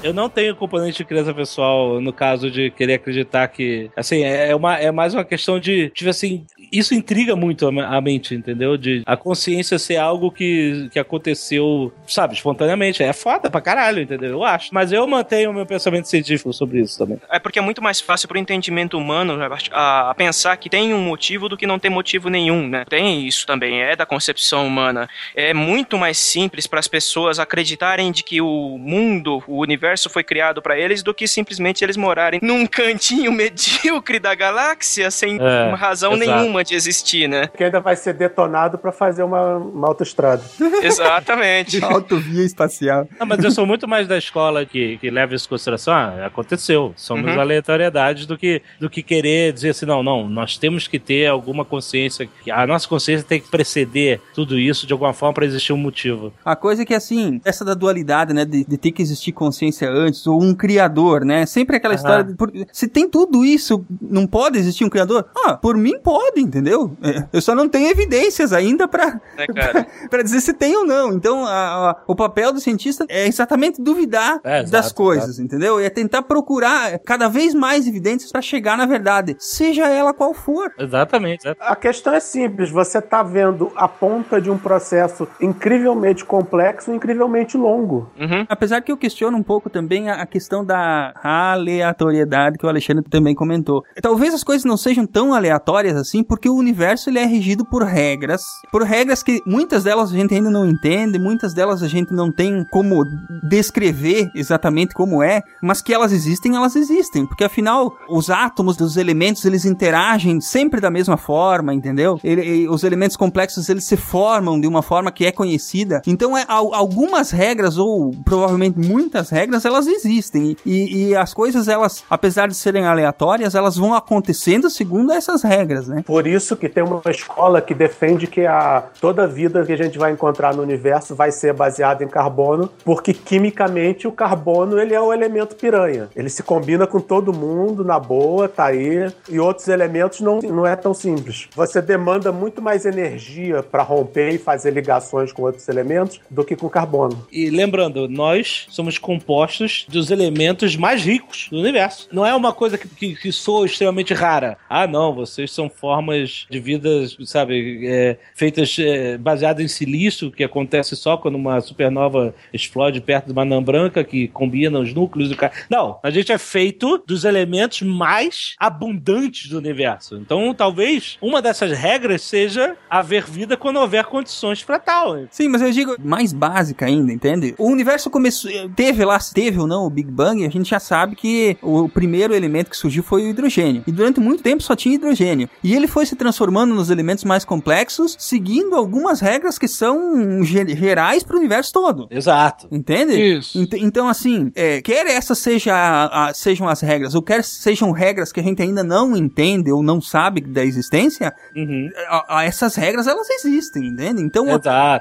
Eu 0.00 0.14
não 0.14 0.28
tenho 0.28 0.54
componente 0.54 0.98
de 0.98 1.04
criança 1.04 1.34
pessoal 1.34 2.00
no 2.00 2.12
caso 2.12 2.48
de 2.50 2.70
querer 2.70 2.94
acreditar 2.94 3.48
que. 3.48 3.90
Assim, 3.96 4.22
é, 4.22 4.54
uma, 4.54 4.76
é 4.76 4.92
mais 4.92 5.12
uma 5.12 5.24
questão 5.24 5.58
de. 5.58 5.90
Tipo 5.90 6.08
assim, 6.08 6.46
isso 6.70 6.94
intriga 6.94 7.34
muito 7.34 7.66
a, 7.66 7.72
me- 7.72 7.82
a 7.82 8.00
mente, 8.00 8.32
entendeu? 8.32 8.76
De 8.76 9.02
a 9.04 9.16
consciência 9.16 9.76
ser 9.76 9.96
algo 9.96 10.30
que, 10.30 10.88
que 10.92 11.00
aconteceu, 11.00 11.92
sabe, 12.06 12.34
espontaneamente. 12.34 13.02
É 13.02 13.12
foda 13.12 13.50
pra 13.50 13.60
caralho, 13.60 14.00
entendeu? 14.00 14.30
Eu 14.30 14.44
acho. 14.44 14.72
Mas 14.72 14.92
eu 14.92 15.04
mantenho 15.06 15.50
o 15.50 15.54
meu 15.54 15.66
pensamento 15.66 16.06
científico 16.06 16.52
sobre 16.52 16.80
isso 16.80 16.96
também. 16.96 17.18
É 17.28 17.40
porque 17.40 17.58
é 17.58 17.62
muito 17.62 17.82
mais 17.82 18.00
fácil 18.00 18.28
pro 18.28 18.38
entendimento 18.38 18.96
humano 18.96 19.36
a, 19.72 20.10
a 20.10 20.14
pensar 20.14 20.56
que 20.58 20.70
tem 20.70 20.94
um 20.94 21.02
motivo 21.02 21.48
do 21.48 21.56
que 21.56 21.66
não 21.66 21.78
tem 21.78 21.90
motivo 21.90 22.28
nenhum, 22.28 22.68
né? 22.68 22.84
Tem 22.88 23.26
isso 23.26 23.44
também, 23.44 23.82
é 23.82 23.96
da 23.96 24.06
concepção 24.06 24.64
humana. 24.64 25.08
É 25.34 25.52
muito 25.52 25.98
mais 25.98 26.18
simples 26.18 26.68
para 26.68 26.78
as 26.78 26.86
pessoas 26.86 27.40
acreditarem 27.40 28.12
de 28.12 28.22
que 28.22 28.40
o 28.40 28.78
mundo, 28.78 29.42
o 29.48 29.58
universo 29.60 29.87
foi 30.10 30.22
criado 30.24 30.60
para 30.60 30.78
eles 30.78 31.02
do 31.02 31.14
que 31.14 31.26
simplesmente 31.28 31.82
eles 31.84 31.96
morarem 31.96 32.40
num 32.42 32.66
cantinho 32.66 33.30
medíocre 33.32 34.18
da 34.18 34.34
galáxia 34.34 35.10
sem 35.10 35.38
É, 35.40 35.74
razão 35.74 36.14
exato. 36.14 36.30
nenhuma 36.30 36.62
de 36.64 36.74
existir, 36.74 37.28
né? 37.28 37.46
Que 37.56 37.64
ainda 37.64 37.80
vai 37.80 37.96
ser 37.96 38.14
detonado 38.14 38.76
pra 38.78 38.92
fazer 38.92 39.22
uma, 39.22 39.56
uma 39.56 39.88
autoestrada. 39.88 40.42
Exatamente. 40.82 41.82
Autovia 41.84 42.44
espacial. 42.44 43.08
Não, 43.18 43.26
mas 43.26 43.42
eu 43.42 43.50
sou 43.50 43.66
muito 43.66 43.86
mais 43.88 44.06
da 44.06 44.18
escola 44.18 44.64
que, 44.66 44.98
que 44.98 45.10
leva 45.10 45.34
isso 45.34 45.46
em 45.46 45.48
consideração. 45.50 45.94
Ah, 45.94 46.26
aconteceu. 46.26 46.92
Somos 46.96 47.28
Uhum. 47.32 47.40
aleatoriedades 47.40 48.26
do 48.26 48.36
que, 48.38 48.62
do 48.80 48.88
que 48.88 49.02
querer 49.02 49.52
dizer 49.52 49.70
assim, 49.70 49.86
não, 49.86 50.02
não, 50.02 50.28
nós 50.28 50.56
temos 50.56 50.86
que 50.88 50.98
ter 50.98 51.26
alguma 51.26 51.64
consciência. 51.64 52.28
que 52.42 52.50
A 52.50 52.66
nossa 52.66 52.88
consciência 52.88 53.26
tem 53.26 53.40
que 53.40 53.48
preceder 53.50 54.20
tudo 54.34 54.58
isso 54.58 54.86
de 54.86 54.92
alguma 54.92 55.12
forma 55.12 55.34
para 55.34 55.44
existir 55.46 55.72
um 55.72 55.76
motivo. 55.76 56.32
A 56.44 56.56
coisa 56.56 56.82
é 56.82 56.84
que, 56.84 56.94
assim, 56.94 57.40
essa 57.44 57.64
da 57.64 57.74
dualidade, 57.74 58.32
né, 58.32 58.44
de, 58.44 58.64
de 58.64 58.76
ter 58.78 58.92
que 58.92 59.02
existir 59.02 59.32
consciência 59.32 59.77
antes, 59.86 60.26
ou 60.26 60.42
um 60.42 60.54
criador, 60.54 61.24
né, 61.24 61.46
sempre 61.46 61.76
aquela 61.76 61.94
Aham. 61.94 61.98
história, 62.00 62.24
de, 62.24 62.34
por- 62.34 62.52
se 62.72 62.88
tem 62.88 63.08
tudo 63.08 63.44
isso, 63.44 63.84
não 64.00 64.26
pode 64.26 64.58
existir 64.58 64.84
um 64.84 64.88
criador? 64.88 65.26
Ah, 65.44 65.54
por 65.56 65.76
mim 65.76 65.98
pode, 66.02 66.40
entendeu? 66.40 66.96
É, 67.02 67.24
eu 67.32 67.40
só 67.40 67.54
não 67.54 67.68
tenho 67.68 67.88
evidências 67.90 68.52
ainda 68.52 68.86
pra, 68.88 69.20
Né, 69.36 69.46
pra 70.10 70.22
dizer 70.22 70.40
se 70.40 70.52
tem 70.52 70.76
ou 70.76 70.84
não. 70.86 71.12
Então, 71.12 71.44
a- 71.44 71.90
a- 71.90 71.96
o 72.06 72.14
papel 72.14 72.52
do 72.52 72.60
cientista 72.60 73.04
é 73.08 73.26
exatamente 73.26 73.80
duvidar 73.80 74.40
É, 74.44 74.58
exato, 74.60 74.70
das 74.72 74.92
coisas, 74.92 75.38
entendeu? 75.38 75.78
É 75.78 75.88
tentar 75.90 76.22
procurar 76.22 76.98
cada 77.00 77.28
vez 77.28 77.54
mais 77.54 77.86
evidências 77.86 78.30
pra 78.32 78.40
chegar 78.42 78.76
na 78.76 78.86
verdade, 78.86 79.36
seja 79.38 79.86
ela 79.88 80.12
qual 80.14 80.32
for. 80.34 80.72
Exatamente. 80.78 81.46
A 81.60 81.76
questão 81.76 82.12
é 82.14 82.20
simples, 82.20 82.70
você 82.70 83.00
tá 83.00 83.22
vendo 83.22 83.70
a 83.76 83.88
ponta 83.88 84.40
de 84.40 84.50
um 84.50 84.58
processo 84.58 85.26
incrivelmente 85.40 86.24
complexo 86.24 86.90
e 86.92 86.96
incrivelmente 86.96 87.56
longo. 87.56 88.10
Uhum. 88.18 88.44
Apesar 88.48 88.80
que 88.80 88.90
eu 88.92 88.96
questiono 88.96 89.36
um 89.36 89.42
pouco 89.42 89.67
também 89.68 90.08
a 90.10 90.24
questão 90.26 90.64
da 90.64 91.12
aleatoriedade 91.22 92.58
que 92.58 92.66
o 92.66 92.68
Alexandre 92.68 93.04
também 93.08 93.34
comentou. 93.34 93.82
Talvez 94.02 94.34
as 94.34 94.44
coisas 94.44 94.64
não 94.64 94.76
sejam 94.76 95.06
tão 95.06 95.34
aleatórias 95.34 95.96
assim, 95.96 96.22
porque 96.22 96.48
o 96.48 96.54
universo 96.54 97.10
ele 97.10 97.18
é 97.18 97.24
regido 97.24 97.64
por 97.64 97.82
regras, 97.82 98.42
por 98.70 98.82
regras 98.82 99.22
que 99.22 99.40
muitas 99.46 99.84
delas 99.84 100.10
a 100.12 100.14
gente 100.16 100.34
ainda 100.34 100.50
não 100.50 100.68
entende, 100.68 101.18
muitas 101.18 101.54
delas 101.54 101.82
a 101.82 101.88
gente 101.88 102.12
não 102.12 102.30
tem 102.32 102.64
como 102.70 103.04
descrever 103.48 104.30
exatamente 104.34 104.94
como 104.94 105.22
é, 105.22 105.42
mas 105.62 105.80
que 105.82 105.92
elas 105.94 106.12
existem, 106.12 106.56
elas 106.56 106.76
existem, 106.76 107.26
porque 107.26 107.44
afinal 107.44 107.92
os 108.08 108.30
átomos 108.30 108.76
dos 108.76 108.96
elementos 108.96 109.44
eles 109.44 109.64
interagem 109.64 110.40
sempre 110.40 110.80
da 110.80 110.90
mesma 110.90 111.16
forma, 111.16 111.72
entendeu? 111.74 112.18
Ele- 112.22 112.68
os 112.68 112.84
elementos 112.84 113.16
complexos 113.16 113.68
eles 113.68 113.84
se 113.84 113.96
formam 113.96 114.60
de 114.60 114.66
uma 114.66 114.82
forma 114.82 115.10
que 115.10 115.24
é 115.26 115.32
conhecida. 115.32 116.02
Então 116.06 116.36
é 116.36 116.44
al- 116.48 116.74
algumas 116.74 117.30
regras 117.30 117.76
ou 117.78 118.10
provavelmente 118.24 118.78
muitas 118.78 119.30
regras 119.30 119.57
elas 119.64 119.86
existem 119.86 120.56
e, 120.64 121.08
e 121.08 121.16
as 121.16 121.32
coisas 121.34 121.68
elas, 121.68 122.04
apesar 122.08 122.48
de 122.48 122.54
serem 122.54 122.86
aleatórias, 122.86 123.54
elas 123.54 123.76
vão 123.76 123.94
acontecendo 123.94 124.70
segundo 124.70 125.12
essas 125.12 125.42
regras, 125.42 125.88
né? 125.88 126.02
Por 126.06 126.26
isso 126.26 126.56
que 126.56 126.68
tem 126.68 126.82
uma 126.82 127.02
escola 127.10 127.60
que 127.60 127.74
defende 127.74 128.26
que 128.26 128.46
a, 128.46 128.84
toda 129.00 129.24
a 129.24 129.26
vida 129.26 129.64
que 129.64 129.72
a 129.72 129.76
gente 129.76 129.98
vai 129.98 130.12
encontrar 130.12 130.54
no 130.54 130.62
universo 130.62 131.14
vai 131.14 131.30
ser 131.30 131.52
baseada 131.52 132.04
em 132.04 132.08
carbono, 132.08 132.70
porque 132.84 133.12
quimicamente 133.12 134.06
o 134.06 134.12
carbono 134.12 134.78
ele 134.78 134.94
é 134.94 135.00
o 135.00 135.12
elemento 135.12 135.56
piranha. 135.56 136.08
Ele 136.14 136.28
se 136.28 136.42
combina 136.42 136.86
com 136.86 137.00
todo 137.00 137.32
mundo 137.32 137.84
na 137.84 137.98
boa, 137.98 138.48
tá 138.48 138.66
aí. 138.66 139.12
E 139.28 139.38
outros 139.38 139.68
elementos 139.68 140.20
não, 140.20 140.40
não 140.40 140.66
é 140.66 140.76
tão 140.76 140.94
simples. 140.94 141.48
Você 141.54 141.80
demanda 141.80 142.32
muito 142.32 142.60
mais 142.60 142.84
energia 142.84 143.62
para 143.62 143.82
romper 143.82 144.30
e 144.30 144.38
fazer 144.38 144.70
ligações 144.70 145.32
com 145.32 145.42
outros 145.42 145.68
elementos 145.68 146.20
do 146.30 146.44
que 146.44 146.56
com 146.56 146.68
carbono. 146.68 147.26
E 147.32 147.50
lembrando, 147.50 148.08
nós 148.08 148.66
somos 148.70 148.98
compostos 148.98 149.47
dos 149.88 150.10
elementos 150.10 150.76
mais 150.76 151.02
ricos 151.02 151.48
do 151.50 151.58
universo. 151.58 152.08
Não 152.12 152.24
é 152.26 152.34
uma 152.34 152.52
coisa 152.52 152.76
que, 152.76 152.88
que, 152.88 153.14
que 153.14 153.32
soa 153.32 153.66
extremamente 153.66 154.12
rara. 154.14 154.56
Ah, 154.68 154.86
não, 154.86 155.14
vocês 155.14 155.50
são 155.50 155.70
formas 155.70 156.46
de 156.50 156.60
vida, 156.60 156.88
sabe, 157.24 157.86
é, 157.86 158.16
feitas 158.34 158.76
é, 158.78 159.16
baseadas 159.16 159.64
em 159.64 159.68
silício, 159.68 160.30
que 160.30 160.44
acontece 160.44 160.96
só 160.96 161.16
quando 161.16 161.36
uma 161.36 161.60
supernova 161.60 162.34
explode 162.52 163.00
perto 163.00 163.26
de 163.26 163.32
uma 163.32 163.42
anã 163.42 163.62
branca, 163.62 164.04
que 164.04 164.28
combina 164.28 164.78
os 164.78 164.92
núcleos 164.92 165.28
do 165.28 165.36
cara. 165.36 165.52
Não, 165.70 165.98
a 166.02 166.10
gente 166.10 166.32
é 166.32 166.38
feito 166.38 167.02
dos 167.06 167.24
elementos 167.24 167.82
mais 167.82 168.54
abundantes 168.58 169.48
do 169.48 169.58
universo. 169.58 170.16
Então, 170.16 170.52
talvez 170.54 171.18
uma 171.20 171.40
dessas 171.40 171.76
regras 171.76 172.22
seja 172.22 172.76
haver 172.88 173.24
vida 173.24 173.56
quando 173.56 173.78
houver 173.78 174.04
condições 174.04 174.62
para 174.62 174.78
tal. 174.78 175.16
Sim, 175.30 175.48
mas 175.48 175.62
eu 175.62 175.70
digo 175.70 175.96
mais 175.98 176.32
básica 176.32 176.86
ainda, 176.86 177.12
entende? 177.12 177.54
O 177.58 177.70
universo 177.70 178.10
começou, 178.10 178.50
teve 178.74 179.04
lá, 179.04 179.18
teve 179.38 179.60
ou 179.60 179.68
não 179.68 179.84
o 179.84 179.90
Big 179.90 180.10
Bang, 180.10 180.44
a 180.44 180.48
gente 180.48 180.68
já 180.68 180.80
sabe 180.80 181.14
que 181.14 181.56
o 181.62 181.88
primeiro 181.88 182.34
elemento 182.34 182.70
que 182.70 182.76
surgiu 182.76 183.04
foi 183.04 183.22
o 183.22 183.28
hidrogênio. 183.28 183.84
E 183.86 183.92
durante 183.92 184.18
muito 184.18 184.42
tempo 184.42 184.64
só 184.64 184.74
tinha 184.74 184.96
hidrogênio. 184.96 185.48
E 185.62 185.76
ele 185.76 185.86
foi 185.86 186.04
se 186.06 186.16
transformando 186.16 186.74
nos 186.74 186.90
elementos 186.90 187.22
mais 187.22 187.44
complexos, 187.44 188.16
seguindo 188.18 188.74
algumas 188.74 189.20
regras 189.20 189.56
que 189.56 189.68
são 189.68 190.42
gerais 190.42 191.22
para 191.22 191.36
o 191.36 191.38
universo 191.38 191.72
todo. 191.72 192.08
Exato. 192.10 192.66
Entende? 192.72 193.14
Isso. 193.14 193.56
Ent 193.56 193.74
então, 193.74 194.08
assim, 194.08 194.50
é, 194.56 194.82
quer 194.82 195.06
essas 195.06 195.38
seja 195.38 195.72
a, 195.72 196.30
a, 196.30 196.34
sejam 196.34 196.68
as 196.68 196.80
regras, 196.80 197.14
ou 197.14 197.22
quer 197.22 197.44
sejam 197.44 197.92
regras 197.92 198.32
que 198.32 198.40
a 198.40 198.42
gente 198.42 198.60
ainda 198.60 198.82
não 198.82 199.16
entende 199.16 199.70
ou 199.70 199.84
não 199.84 200.00
sabe 200.00 200.40
da 200.40 200.64
existência, 200.64 201.32
uhum. 201.54 201.88
a, 202.26 202.44
essas 202.44 202.74
regras 202.74 203.06
elas 203.06 203.30
existem, 203.30 203.86
entende? 203.86 204.20
Então, 204.20 204.46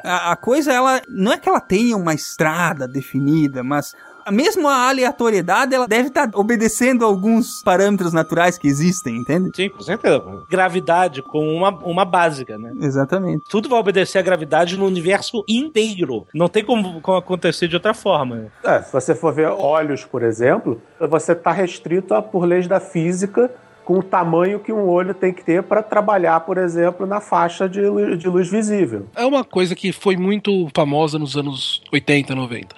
a, 0.04 0.36
coisa, 0.36 0.72
ela 0.72 1.02
não 1.10 1.32
é 1.34 1.40
que 1.40 1.50
ela 1.50 1.60
tenha 1.60 1.98
uma 1.98 2.14
estrada 2.14 2.88
definida, 2.88 3.64
mas 3.64 3.96
mesmo 4.32 4.68
a 4.68 4.90
aleatoriedade, 4.90 5.74
ela 5.74 5.88
deve 5.88 6.10
estar 6.10 6.30
tá 6.30 6.40
obedecendo 6.40 7.06
alguns 7.06 7.62
parâmetros 7.64 8.14
naturais 8.14 8.58
que 8.58 8.68
existem, 8.68 9.18
entende? 9.18 9.52
Sim, 9.56 9.70
com 9.70 9.82
certeza. 9.82 10.24
Gravidade 10.50 11.22
com 11.22 11.56
uma, 11.56 11.70
uma 11.70 12.06
básica, 12.06 12.58
né? 12.58 12.72
Exatamente. 12.82 13.46
Tudo 13.50 13.70
vai 13.70 13.80
obedecer 13.80 14.20
à 14.20 14.22
gravidade 14.22 14.78
no 14.78 14.86
universo 14.86 15.44
inteiro. 15.48 16.26
Não 16.34 16.48
tem 16.48 16.64
como, 16.64 17.02
como 17.02 17.18
acontecer 17.18 17.68
de 17.68 17.76
outra 17.76 17.94
forma. 17.94 18.48
É, 18.64 18.82
se 18.82 18.92
você 18.92 19.16
for 19.16 19.34
ver 19.34 19.50
olhos, 19.50 20.04
por 20.06 20.24
exemplo, 20.24 20.82
você 21.00 21.32
está 21.32 21.52
restrito 21.52 22.14
a, 22.14 22.22
por 22.22 22.46
leis 22.46 22.68
da 22.68 22.80
física 22.80 23.52
com 23.88 24.00
o 24.00 24.04
tamanho 24.04 24.60
que 24.60 24.74
um 24.74 24.86
olho 24.86 25.14
tem 25.14 25.32
que 25.32 25.42
ter 25.42 25.64
para 25.64 25.82
trabalhar, 25.82 26.42
por 26.42 26.58
exemplo, 26.58 27.08
na 27.08 27.22
faixa 27.22 27.70
de 27.70 27.80
luz, 27.80 28.20
de 28.20 28.28
luz 28.28 28.52
visível. 28.52 29.08
É 29.16 29.26
uma 29.26 29.46
coisa 29.46 29.74
que 29.74 29.94
foi 29.94 30.18
muito 30.18 30.68
famosa 30.76 31.18
nos 31.18 31.38
anos 31.38 31.82
80, 31.90 32.36
90. 32.36 32.76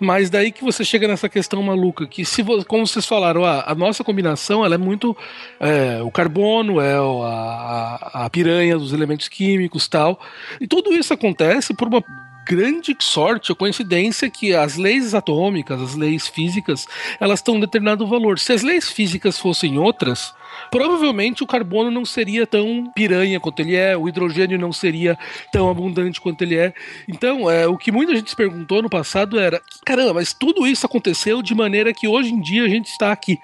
Mas 0.00 0.30
daí 0.30 0.50
que 0.50 0.64
você 0.64 0.84
chega 0.84 1.06
nessa 1.06 1.28
questão 1.28 1.62
maluca, 1.62 2.08
que 2.08 2.24
se 2.24 2.42
como 2.66 2.84
vocês 2.84 3.06
falaram, 3.06 3.44
a, 3.44 3.70
a 3.70 3.74
nossa 3.76 4.02
combinação 4.02 4.64
ela 4.64 4.74
é 4.74 4.78
muito 4.78 5.16
é, 5.60 6.02
o 6.02 6.10
carbono, 6.10 6.80
é 6.80 6.96
a, 6.96 8.24
a 8.24 8.28
piranha 8.30 8.76
dos 8.76 8.92
elementos 8.92 9.28
químicos 9.28 9.86
tal. 9.86 10.18
E 10.60 10.66
tudo 10.66 10.92
isso 10.92 11.14
acontece 11.14 11.72
por 11.72 11.86
uma 11.86 12.02
grande 12.48 12.96
sorte 12.98 13.52
ou 13.52 13.56
coincidência 13.56 14.30
que 14.30 14.54
as 14.54 14.76
leis 14.76 15.14
atômicas, 15.14 15.80
as 15.80 15.94
leis 15.94 16.26
físicas, 16.26 16.86
elas 17.20 17.42
têm 17.42 17.54
um 17.54 17.60
determinado 17.60 18.06
valor. 18.06 18.38
Se 18.38 18.54
as 18.54 18.62
leis 18.62 18.90
físicas 18.90 19.38
fossem 19.38 19.78
outras, 19.78 20.34
provavelmente 20.70 21.42
o 21.42 21.46
carbono 21.46 21.90
não 21.90 22.04
seria 22.04 22.46
tão 22.46 22.90
piranha 22.94 23.40
quanto 23.40 23.60
ele 23.60 23.74
é, 23.74 23.96
o 23.96 24.08
hidrogênio 24.08 24.58
não 24.58 24.72
seria 24.72 25.18
tão 25.52 25.70
abundante 25.70 26.20
quanto 26.20 26.42
ele 26.42 26.56
é. 26.56 26.72
Então, 27.08 27.50
é, 27.50 27.66
o 27.66 27.76
que 27.76 27.92
muita 27.92 28.14
gente 28.14 28.30
se 28.30 28.36
perguntou 28.36 28.82
no 28.82 28.90
passado 28.90 29.38
era: 29.38 29.60
caramba, 29.84 30.14
mas 30.14 30.32
tudo 30.32 30.66
isso 30.66 30.86
aconteceu 30.86 31.42
de 31.42 31.54
maneira 31.54 31.92
que 31.92 32.08
hoje 32.08 32.32
em 32.32 32.40
dia 32.40 32.64
a 32.64 32.68
gente 32.68 32.86
está 32.86 33.12
aqui. 33.12 33.38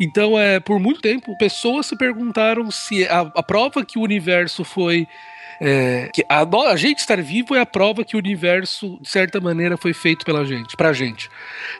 Então, 0.00 0.38
é, 0.38 0.60
por 0.60 0.78
muito 0.78 1.00
tempo, 1.00 1.36
pessoas 1.38 1.86
se 1.86 1.96
perguntaram 1.96 2.70
se 2.70 3.06
a, 3.06 3.20
a 3.34 3.42
prova 3.42 3.84
que 3.84 3.98
o 3.98 4.02
universo 4.02 4.64
foi 4.64 5.06
é, 5.60 6.08
que 6.12 6.24
a, 6.28 6.42
a, 6.42 6.76
gente 6.76 6.98
estar 6.98 7.20
vivo 7.20 7.54
é 7.54 7.60
a 7.60 7.66
prova 7.66 8.04
que 8.04 8.16
o 8.16 8.18
universo, 8.18 8.98
de 9.00 9.08
certa 9.08 9.40
maneira, 9.40 9.76
foi 9.76 9.92
feito 9.92 10.24
pela 10.24 10.44
gente, 10.44 10.76
pra 10.76 10.92
gente. 10.92 11.28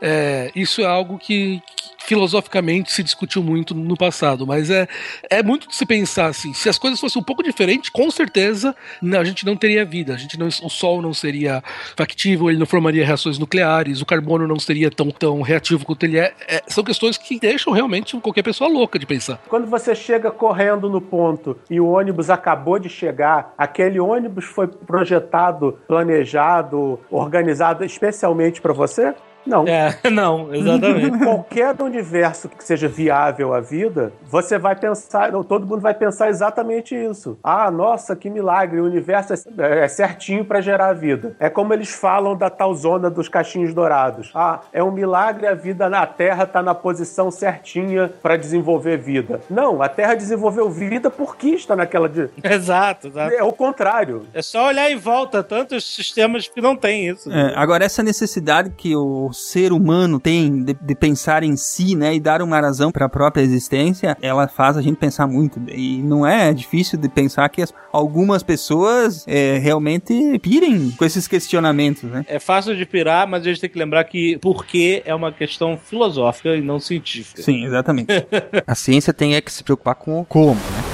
É, 0.01 0.51
isso 0.55 0.81
é 0.81 0.87
algo 0.87 1.19
que, 1.19 1.63
que, 1.77 1.89
filosoficamente 2.09 2.91
se 2.91 3.03
discutiu 3.03 3.43
muito 3.43 3.75
no 3.75 3.97
passado, 3.97 4.47
mas 4.47 4.71
é, 4.71 4.89
é 5.31 5.43
muito 5.43 5.69
de 5.69 5.77
se 5.77 5.85
pensar 5.85 6.27
assim: 6.27 6.53
se 6.55 6.69
as 6.69 6.79
coisas 6.79 6.99
fossem 6.99 7.21
um 7.21 7.25
pouco 7.25 7.43
diferentes, 7.43 7.91
com 7.91 8.11
certeza 8.11 8.75
a 9.19 9.25
gente 9.25 9.45
não 9.45 9.57
teria 9.57 9.85
vida, 9.85 10.15
a 10.15 10.17
gente 10.17 10.39
não, 10.39 10.49
o 10.49 10.71
Sol 10.71 11.03
não 11.03 11.13
seria 11.13 11.63
factível, 11.97 12.49
ele 12.49 12.59
não 12.59 12.67
formaria 12.67 13.05
reações 13.05 13.39
nucleares, 13.39 14.01
o 14.01 14.07
carbono 14.07 14.47
não 14.47 14.59
seria 14.59 14.91
tão, 14.91 15.11
tão 15.11 15.43
reativo 15.43 15.85
quanto 15.85 16.05
ele 16.05 16.19
é. 16.19 16.33
é 16.49 16.63
são 16.67 16.83
questões 16.83 17.17
que 17.17 17.39
deixam 17.39 17.73
realmente 17.73 18.17
qualquer 18.21 18.43
pessoa 18.43 18.71
louca 18.71 18.99
de 18.99 19.07
pensar. 19.07 19.41
Quando 19.49 19.67
você 19.67 19.95
chega 19.95 20.31
correndo 20.31 20.89
no 20.89 21.01
ponto 21.01 21.59
e 21.71 21.81
o 21.81 21.89
ônibus 21.89 22.31
acabou 22.31 22.79
de 22.79 22.89
chegar, 22.89 23.53
aquele 23.69 24.01
ônibus 24.01 24.47
foi 24.47 24.67
projetado, 24.67 25.79
planejado, 25.87 26.99
organizado 27.11 27.85
especialmente 27.85 28.61
para 28.61 28.73
você? 28.73 29.15
Não. 29.47 29.67
É, 29.67 29.97
não, 30.11 30.55
exatamente. 30.55 31.19
Qualquer 31.25 31.75
universo 31.81 32.49
que 32.49 32.63
seja 32.63 32.89
viável 32.89 33.55
à 33.55 33.61
vida, 33.61 34.13
você 34.25 34.59
vai 34.59 34.77
pensar, 34.77 35.31
todo 35.45 35.67
mundo 35.67 35.81
vai 35.81 35.95
pensar 35.95 36.29
exatamente 36.29 36.95
isso. 36.95 37.39
Ah, 37.43 37.71
nossa, 37.71 38.15
que 38.15 38.29
milagre, 38.29 38.81
o 38.81 38.85
universo 38.85 39.35
é, 39.35 39.85
é 39.85 39.89
certinho 39.89 40.45
para 40.45 40.61
gerar 40.61 40.89
a 40.89 40.93
vida. 40.93 41.35
É 41.39 41.49
como 41.49 41.73
eles 41.73 41.91
falam 41.91 42.37
da 42.37 42.51
tal 42.51 42.75
zona 42.75 43.11
dos 43.11 43.29
cachinhos 43.29 43.73
dourados. 43.73 44.31
Ah, 44.35 44.61
é 44.73 44.83
um 44.83 44.91
milagre 44.91 45.47
a 45.47 45.55
vida 45.55 45.89
na 45.89 46.07
Terra 46.07 46.47
tá 46.47 46.63
na 46.63 46.75
posição 46.75 47.31
certinha 47.31 48.11
para 48.23 48.37
desenvolver 48.37 48.99
vida. 48.99 49.41
Não, 49.49 49.83
a 49.83 49.89
Terra 49.89 50.15
desenvolveu 50.15 50.69
vida 50.71 51.11
porque 51.11 51.49
está 51.49 51.75
naquela 51.75 52.09
de... 52.09 52.29
Exato, 52.43 53.09
exato. 53.09 53.35
É 53.35 53.43
o 53.43 53.53
contrário. 53.53 54.27
É 54.35 54.43
só 54.43 54.67
olhar 54.67 54.91
em 54.91 54.97
volta, 54.97 55.43
tantos 55.43 55.85
sistemas 55.95 56.49
que 56.49 56.61
não 56.61 56.77
tem 56.77 57.09
isso. 57.09 57.31
É, 57.33 57.53
agora 57.55 57.85
essa 57.85 58.03
necessidade 58.03 58.71
que 58.71 58.95
o 58.97 59.33
ser 59.39 59.73
humano 59.73 60.19
tem 60.19 60.65
de, 60.65 60.75
de, 60.75 60.95
pensar 60.95 61.43
em 61.43 61.57
si, 61.57 61.95
né, 61.95 62.15
e 62.15 62.21
dar 62.21 62.43
uma 62.43 62.61
razão 62.61 62.91
para 62.91 63.07
a 63.07 63.09
própria 63.09 63.43
existência, 63.43 64.17
ela 64.21 64.49
faz 64.49 64.77
a 64.77 64.83
gente 64.83 64.97
pensar 64.97 65.27
muito. 65.27 65.61
E 65.69 66.03
não 66.03 66.27
é 66.27 66.53
difícil 66.53 66.99
de 66.99 67.09
pensar 67.09 67.49
que 67.49 67.63
as, 67.63 67.73
algumas 67.93 68.43
pessoas 68.43 69.25
é, 69.27 69.59
realmente 69.59 70.39
pirem 70.41 70.91
com 70.91 71.05
esses 71.05 71.29
questionamentos, 71.29 72.05
né? 72.05 72.25
É 72.29 72.39
fácil 72.39 72.77
de 72.77 72.85
pirar, 72.85 73.27
mas 73.29 73.43
a 73.43 73.45
gente 73.45 73.61
tem 73.61 73.71
que 73.71 73.79
lembrar 73.79 74.05
que 74.05 74.39
porque 74.39 75.03
é 75.05 75.15
uma 75.15 75.33
questão 75.33 75.79
filosófica 75.79 76.57
e 76.57 76.61
não 76.61 76.81
científica. 76.81 77.41
Sim, 77.43 77.65
exatamente. 77.65 78.09
a 78.67 78.75
ciência 78.75 79.13
tem 79.13 79.35
é 79.35 79.41
que 79.41 79.53
se 79.53 79.63
preocupar 79.63 79.95
com 79.95 80.21
o 80.21 80.25
como, 80.25 80.55
né? 80.55 80.88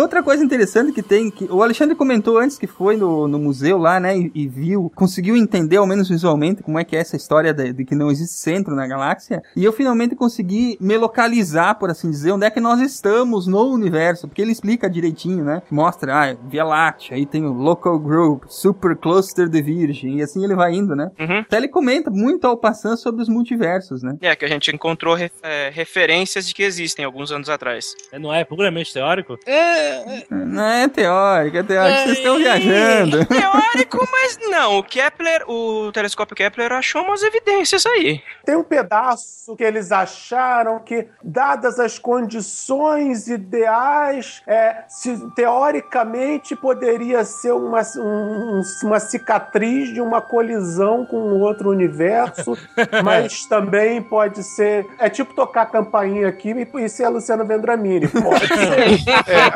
E 0.00 0.02
outra 0.02 0.22
coisa 0.22 0.42
interessante 0.42 0.92
que 0.92 1.02
tem, 1.02 1.30
que 1.30 1.44
o 1.44 1.62
Alexandre 1.62 1.94
comentou 1.94 2.38
antes 2.38 2.56
que 2.56 2.66
foi 2.66 2.96
no, 2.96 3.28
no 3.28 3.38
museu 3.38 3.76
lá, 3.76 4.00
né, 4.00 4.16
e, 4.16 4.32
e, 4.34 4.48
viu, 4.48 4.90
conseguiu 4.94 5.36
entender, 5.36 5.76
ao 5.76 5.86
menos 5.86 6.08
visualmente, 6.08 6.62
como 6.62 6.78
é 6.78 6.84
que 6.84 6.96
é 6.96 7.00
essa 7.00 7.16
história 7.16 7.52
de, 7.52 7.74
de, 7.74 7.84
que 7.84 7.94
não 7.94 8.10
existe 8.10 8.38
centro 8.38 8.74
na 8.74 8.86
galáxia, 8.86 9.42
e 9.54 9.62
eu 9.62 9.74
finalmente 9.74 10.16
consegui 10.16 10.78
me 10.80 10.96
localizar, 10.96 11.74
por 11.74 11.90
assim 11.90 12.10
dizer, 12.10 12.32
onde 12.32 12.46
é 12.46 12.50
que 12.50 12.60
nós 12.60 12.80
estamos 12.80 13.46
no 13.46 13.62
universo, 13.74 14.26
porque 14.26 14.40
ele 14.40 14.52
explica 14.52 14.88
direitinho, 14.88 15.44
né, 15.44 15.60
mostra, 15.70 16.14
ah, 16.14 16.36
Via 16.48 16.64
Láctea, 16.64 17.18
aí 17.18 17.26
tem 17.26 17.44
o 17.44 17.52
Local 17.52 17.98
Group, 17.98 18.44
Super 18.48 18.96
Cluster 18.96 19.50
de 19.50 19.60
Virgem, 19.60 20.20
e 20.20 20.22
assim 20.22 20.42
ele 20.42 20.54
vai 20.54 20.72
indo, 20.72 20.96
né. 20.96 21.10
Uhum. 21.20 21.40
Até 21.40 21.58
ele 21.58 21.68
comenta 21.68 22.10
muito 22.10 22.46
ao 22.46 22.56
passando 22.56 22.96
sobre 22.96 23.20
os 23.20 23.28
multiversos, 23.28 24.02
né. 24.02 24.16
É, 24.22 24.34
que 24.34 24.46
a 24.46 24.48
gente 24.48 24.74
encontrou 24.74 25.14
é, 25.18 25.70
referências 25.70 26.48
de 26.48 26.54
que 26.54 26.62
existem 26.62 27.04
alguns 27.04 27.30
anos 27.30 27.50
atrás. 27.50 27.94
É, 28.10 28.18
não 28.18 28.32
é 28.32 28.44
puramente 28.44 28.94
teórico? 28.94 29.38
É, 29.44 29.89
não 30.30 30.64
é 30.64 30.88
teórico, 30.88 31.56
é 31.56 31.62
teórico. 31.62 32.00
Vocês 32.00 32.18
estão 32.18 32.36
viajando. 32.36 33.24
Teórico, 33.26 34.08
mas 34.10 34.38
não. 34.50 34.78
O 34.78 34.82
Kepler, 34.82 35.44
o 35.48 35.90
telescópio 35.92 36.36
Kepler 36.36 36.72
achou 36.72 37.02
umas 37.02 37.22
evidências 37.22 37.84
aí. 37.86 38.22
Tem 38.44 38.56
um 38.56 38.62
pedaço 38.62 39.56
que 39.56 39.64
eles 39.64 39.92
acharam 39.92 40.78
que, 40.80 41.06
dadas 41.22 41.78
as 41.78 41.98
condições 41.98 43.28
ideais, 43.28 44.42
é, 44.46 44.84
se, 44.88 45.18
teoricamente 45.34 46.56
poderia 46.56 47.24
ser 47.24 47.52
uma, 47.52 47.82
um, 47.96 48.62
uma 48.84 49.00
cicatriz 49.00 49.92
de 49.92 50.00
uma 50.00 50.20
colisão 50.20 51.04
com 51.06 51.40
outro 51.40 51.70
universo, 51.70 52.56
mas 53.04 53.46
também 53.46 54.02
pode 54.02 54.42
ser. 54.42 54.86
É 54.98 55.08
tipo 55.08 55.34
tocar 55.34 55.66
campainha 55.66 56.28
aqui 56.28 56.50
e, 56.50 56.84
e 56.84 56.88
ser 56.88 57.04
a 57.04 57.08
Luciana 57.08 57.44
Vendramini. 57.44 58.08
Pode 58.08 58.46
ser. 58.46 59.00
É, 59.26 59.50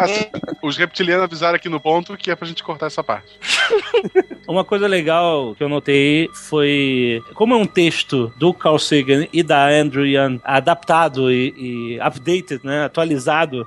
os 0.63 0.77
reptilianos 0.77 1.25
avisaram 1.25 1.57
aqui 1.57 1.69
no 1.69 1.81
ponto 1.81 2.17
que 2.17 2.31
é 2.31 2.37
pra 2.37 2.47
gente 2.47 2.63
cortar 2.63 2.87
essa 2.87 3.03
parte. 3.03 3.39
Uma 4.47 4.65
coisa 4.65 4.87
legal 4.87 5.55
que 5.55 5.63
eu 5.63 5.69
notei 5.69 6.29
foi 6.33 7.23
como 7.35 7.55
é 7.55 7.57
um 7.57 7.67
texto 7.67 8.33
do 8.37 8.53
Carl 8.53 8.79
Sagan 8.79 9.27
e 9.33 9.43
da 9.43 9.69
Andrew 9.69 10.07
Young 10.07 10.41
adaptado 10.45 11.33
e, 11.33 11.55
e 11.57 12.01
updated, 12.01 12.61
né, 12.65 12.85
atualizado 12.85 13.67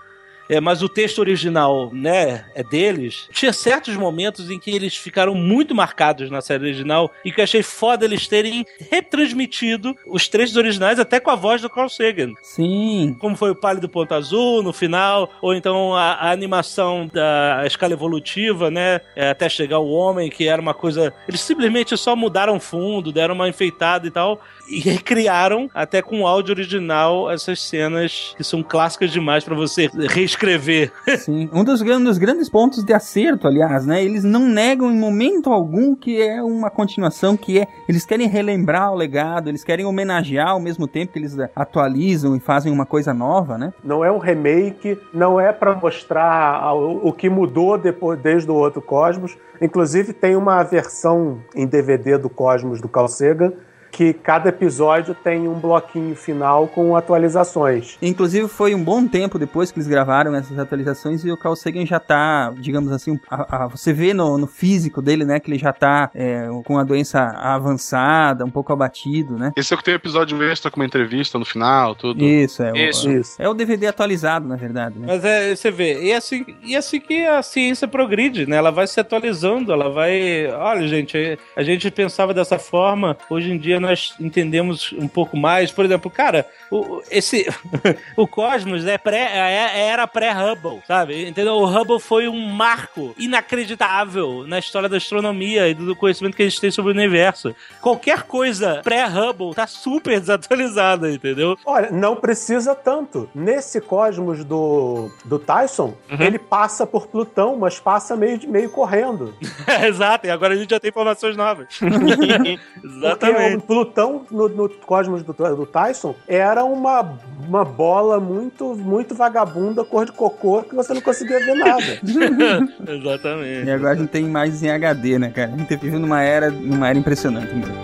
é, 0.49 0.59
mas 0.59 0.81
o 0.81 0.89
texto 0.89 1.19
original, 1.19 1.91
né, 1.93 2.45
é 2.55 2.63
deles. 2.63 3.27
Tinha 3.31 3.53
certos 3.53 3.95
momentos 3.95 4.49
em 4.49 4.59
que 4.59 4.71
eles 4.71 4.95
ficaram 4.95 5.35
muito 5.35 5.75
marcados 5.75 6.29
na 6.29 6.41
série 6.41 6.65
original 6.65 7.11
e 7.23 7.31
que 7.31 7.39
eu 7.39 7.43
achei 7.43 7.63
foda 7.63 8.05
eles 8.05 8.27
terem 8.27 8.65
retransmitido 8.89 9.95
os 10.05 10.27
trechos 10.27 10.55
originais 10.55 10.99
até 10.99 11.19
com 11.19 11.31
a 11.31 11.35
voz 11.35 11.61
do 11.61 11.69
Carl 11.69 11.89
Sagan. 11.89 12.33
Sim. 12.41 13.15
Como 13.19 13.35
foi 13.35 13.51
o 13.51 13.55
Pálido 13.55 13.89
Ponto 13.89 14.13
Azul 14.13 14.63
no 14.63 14.73
final, 14.73 15.29
ou 15.41 15.53
então 15.53 15.95
a, 15.95 16.13
a 16.13 16.31
animação 16.31 17.09
da 17.11 17.63
escala 17.65 17.93
evolutiva, 17.93 18.71
né, 18.71 19.01
é, 19.15 19.29
até 19.29 19.49
chegar 19.49 19.79
o 19.79 19.89
homem, 19.89 20.29
que 20.29 20.47
era 20.47 20.61
uma 20.61 20.73
coisa. 20.73 21.13
Eles 21.27 21.41
simplesmente 21.41 21.95
só 21.97 22.15
mudaram 22.15 22.59
fundo, 22.59 23.11
deram 23.11 23.35
uma 23.35 23.49
enfeitada 23.49 24.07
e 24.07 24.11
tal 24.11 24.41
e 24.69 24.79
recriaram 24.79 25.69
até 25.73 26.01
com 26.01 26.21
o 26.21 26.27
áudio 26.27 26.53
original 26.53 27.29
essas 27.29 27.61
cenas 27.61 28.33
que 28.35 28.43
são 28.43 28.63
clássicas 28.63 29.11
demais 29.11 29.43
para 29.43 29.55
você 29.55 29.89
reescrever 30.09 30.47
escrever. 30.47 30.91
Sim, 31.19 31.49
um 31.51 31.63
dos, 31.63 31.81
um 31.81 32.03
dos 32.03 32.17
grandes 32.17 32.49
pontos 32.49 32.83
de 32.83 32.93
acerto, 32.93 33.47
aliás, 33.47 33.85
né? 33.85 34.03
Eles 34.03 34.23
não 34.23 34.47
negam 34.47 34.91
em 34.91 34.97
momento 34.97 35.51
algum 35.51 35.95
que 35.95 36.21
é 36.21 36.41
uma 36.41 36.69
continuação, 36.69 37.35
que 37.35 37.59
é. 37.59 37.67
Eles 37.87 38.05
querem 38.05 38.27
relembrar 38.27 38.91
o 38.91 38.95
legado, 38.95 39.49
eles 39.49 39.63
querem 39.63 39.85
homenagear 39.85 40.49
ao 40.49 40.59
mesmo 40.59 40.87
tempo 40.87 41.13
que 41.13 41.19
eles 41.19 41.37
atualizam 41.55 42.35
e 42.35 42.39
fazem 42.39 42.71
uma 42.71 42.85
coisa 42.85 43.13
nova, 43.13 43.57
né? 43.57 43.73
Não 43.83 44.03
é 44.03 44.11
um 44.11 44.17
remake, 44.17 44.97
não 45.13 45.39
é 45.39 45.51
pra 45.51 45.75
mostrar 45.75 46.73
o, 46.73 47.07
o 47.07 47.13
que 47.13 47.29
mudou 47.29 47.77
depois 47.77 48.19
desde 48.19 48.49
o 48.49 48.55
outro 48.55 48.81
Cosmos. 48.81 49.37
Inclusive 49.61 50.13
tem 50.13 50.35
uma 50.35 50.61
versão 50.63 51.39
em 51.55 51.65
DVD 51.65 52.17
do 52.17 52.29
Cosmos 52.29 52.79
do 52.79 52.87
Carl 52.87 53.07
Sagan 53.07 53.53
que 53.97 54.13
cada 54.13 54.49
episódio 54.49 55.15
tem 55.15 55.47
um 55.47 55.55
bloquinho 55.55 56.15
final 56.15 56.67
com 56.67 56.95
atualizações. 56.95 57.97
Inclusive, 57.99 58.47
foi 58.47 58.75
um 58.75 58.83
bom 58.83 59.07
tempo 59.07 59.39
depois 59.39 59.71
que 59.71 59.79
eles 59.79 59.87
gravaram 59.87 60.35
essas 60.35 60.59
atualizações 60.59 61.25
e 61.25 61.31
o 61.31 61.35
Carl 61.37 61.55
Sagan 61.55 61.83
já 61.83 61.99
tá, 61.99 62.53
digamos 62.59 62.91
assim, 62.91 63.19
a- 63.27 63.63
a- 63.63 63.67
você 63.67 63.91
vê 63.91 64.13
no, 64.13 64.37
no 64.37 64.45
físico 64.45 65.01
dele, 65.01 65.25
né, 65.25 65.39
que 65.39 65.49
ele 65.49 65.57
já 65.57 65.73
tá 65.73 66.11
é, 66.13 66.47
com 66.63 66.77
a 66.77 66.83
doença 66.83 67.19
avançada, 67.67 68.45
um 68.45 68.51
pouco 68.51 68.71
abatido, 68.71 69.35
né? 69.35 69.51
Esse 69.55 69.73
é 69.73 69.75
o 69.75 69.79
que 69.79 69.83
tem 69.85 69.95
episódio 69.95 70.41
extra 70.43 70.69
com 70.69 70.79
uma 70.79 70.85
entrevista 70.85 71.39
no 71.39 71.45
final, 71.45 71.95
tudo. 71.95 72.23
Isso, 72.23 72.61
é 72.61 72.89
Isso. 72.89 73.09
o, 73.09 73.11
Isso. 73.11 73.41
é 73.41 73.49
o 73.49 73.53
DVD 73.55 73.87
atualizado, 73.87 74.47
na 74.47 74.55
verdade, 74.55 74.99
né? 74.99 75.07
Mas 75.07 75.25
é, 75.25 75.55
você 75.55 75.71
vê, 75.71 76.03
e 76.03 76.13
assim, 76.13 76.45
e 76.63 76.75
assim 76.75 76.99
que 76.99 77.25
a 77.25 77.41
ciência 77.41 77.87
progride, 77.87 78.45
né? 78.45 78.57
Ela 78.57 78.71
vai 78.71 78.85
se 78.85 78.99
atualizando, 78.99 79.71
ela 79.71 79.89
vai. 79.89 80.47
Olha, 80.53 80.87
gente, 80.87 81.39
a 81.55 81.63
gente 81.63 81.89
pensava 81.89 82.31
dessa 82.33 82.59
forma, 82.59 83.17
hoje 83.29 83.51
em 83.51 83.57
dia 83.57 83.79
nós 83.87 84.13
entendemos 84.19 84.93
um 84.93 85.07
pouco 85.07 85.37
mais. 85.37 85.71
Por 85.71 85.85
exemplo, 85.85 86.11
cara, 86.11 86.45
o, 86.69 87.01
esse. 87.09 87.47
o 88.15 88.27
Cosmos 88.27 88.85
é 88.85 88.97
pré, 88.97 89.31
é- 89.33 89.87
era 89.87 90.05
pré-Hubble, 90.07 90.81
sabe? 90.85 91.27
Entendeu? 91.27 91.55
O 91.55 91.65
Hubble 91.65 91.99
foi 91.99 92.27
um 92.27 92.47
marco 92.49 93.15
inacreditável 93.17 94.45
na 94.47 94.59
história 94.59 94.89
da 94.89 94.97
astronomia 94.97 95.67
e 95.67 95.73
do 95.73 95.95
conhecimento 95.95 96.35
que 96.35 96.43
a 96.43 96.49
gente 96.49 96.61
tem 96.61 96.71
sobre 96.71 96.91
o 96.91 96.95
universo. 96.95 97.55
Qualquer 97.81 98.23
coisa 98.23 98.81
pré-Hubble 98.83 99.55
tá 99.55 99.65
super 99.67 100.19
desatualizada, 100.19 101.09
entendeu? 101.11 101.57
Olha, 101.65 101.89
não 101.91 102.15
precisa 102.15 102.75
tanto. 102.75 103.29
Nesse 103.33 103.79
Cosmos 103.79 104.43
do, 104.43 105.09
do 105.25 105.39
Tyson, 105.39 105.95
ele 106.19 106.37
passa 106.37 106.85
por 106.85 107.07
Plutão, 107.07 107.55
mas 107.57 107.79
passa 107.79 108.15
meio, 108.15 108.39
meio 108.49 108.69
correndo. 108.69 109.33
Exato, 109.87 110.27
e 110.27 110.29
agora 110.29 110.53
a 110.53 110.57
gente 110.57 110.69
já 110.69 110.79
tem 110.79 110.89
informações 110.89 111.37
novas. 111.37 111.67
Porque 111.79 112.59
Exatamente. 112.83 113.65
O 113.67 113.85
Plutão, 113.85 114.25
no, 114.31 114.47
no 114.47 114.69
Cosmos 114.69 115.23
do, 115.23 115.33
do 115.33 115.65
Tyson, 115.65 116.15
era 116.27 116.63
uma, 116.63 117.19
uma 117.45 117.65
bola 117.65 118.17
muito, 118.19 118.73
muito 118.75 119.13
vagabunda, 119.13 119.83
cor 119.83 120.05
de 120.05 120.13
cocô, 120.13 120.63
que 120.63 120.73
você 120.73 120.93
não 120.93 121.01
conseguia 121.01 121.39
ver 121.39 121.55
nada. 121.55 121.83
Exatamente. 122.87 123.67
E 123.67 123.71
agora 123.71 123.91
a 123.91 123.95
gente 123.95 124.09
tem 124.09 124.25
imagens 124.25 124.63
em 124.63 124.69
HD, 124.69 125.19
né, 125.19 125.29
cara? 125.31 125.53
A 125.53 125.57
gente 125.57 125.75
vive 125.75 125.99
numa 125.99 126.21
era, 126.21 126.49
numa 126.49 126.87
era 126.87 126.97
impressionante 126.97 127.53
mesmo. 127.53 127.75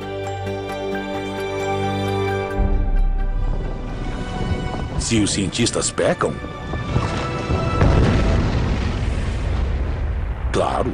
Se 5.00 5.20
os 5.20 5.34
cientistas 5.34 5.92
pecam? 5.92 6.34
Claro. 10.54 10.94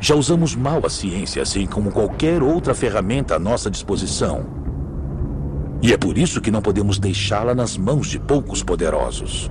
Já 0.00 0.14
usamos 0.14 0.54
mal 0.54 0.84
a 0.84 0.90
ciência, 0.90 1.42
assim 1.42 1.66
como 1.66 1.90
qualquer 1.90 2.42
outra 2.42 2.74
ferramenta 2.74 3.36
à 3.36 3.38
nossa 3.38 3.70
disposição. 3.70 4.46
E 5.82 5.92
é 5.92 5.96
por 5.96 6.16
isso 6.18 6.40
que 6.40 6.50
não 6.50 6.62
podemos 6.62 6.98
deixá-la 6.98 7.54
nas 7.54 7.76
mãos 7.76 8.08
de 8.08 8.18
poucos 8.18 8.62
poderosos. 8.62 9.50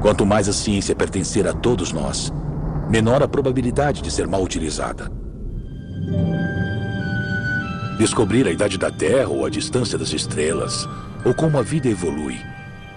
Quanto 0.00 0.26
mais 0.26 0.48
a 0.48 0.52
ciência 0.52 0.96
pertencer 0.96 1.46
a 1.46 1.52
todos 1.52 1.92
nós, 1.92 2.32
menor 2.90 3.22
a 3.22 3.28
probabilidade 3.28 4.02
de 4.02 4.10
ser 4.10 4.26
mal 4.26 4.42
utilizada. 4.42 5.10
Descobrir 7.98 8.46
a 8.48 8.50
idade 8.50 8.78
da 8.78 8.90
Terra 8.90 9.28
ou 9.28 9.46
a 9.46 9.50
distância 9.50 9.96
das 9.96 10.12
estrelas, 10.12 10.88
ou 11.24 11.32
como 11.32 11.58
a 11.58 11.62
vida 11.62 11.88
evolui. 11.88 12.36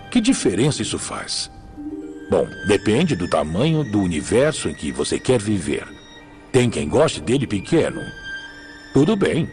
Que 0.09 0.19
diferença 0.19 0.81
isso 0.81 0.97
faz? 0.97 1.51
Bom, 2.29 2.47
depende 2.65 3.15
do 3.15 3.27
tamanho 3.27 3.83
do 3.83 4.01
universo 4.01 4.67
em 4.67 4.73
que 4.73 4.91
você 4.91 5.19
quer 5.19 5.39
viver. 5.39 5.85
Tem 6.51 6.69
quem 6.69 6.89
goste 6.89 7.21
dele 7.21 7.45
pequeno. 7.45 8.01
Tudo 8.93 9.15
bem, 9.15 9.47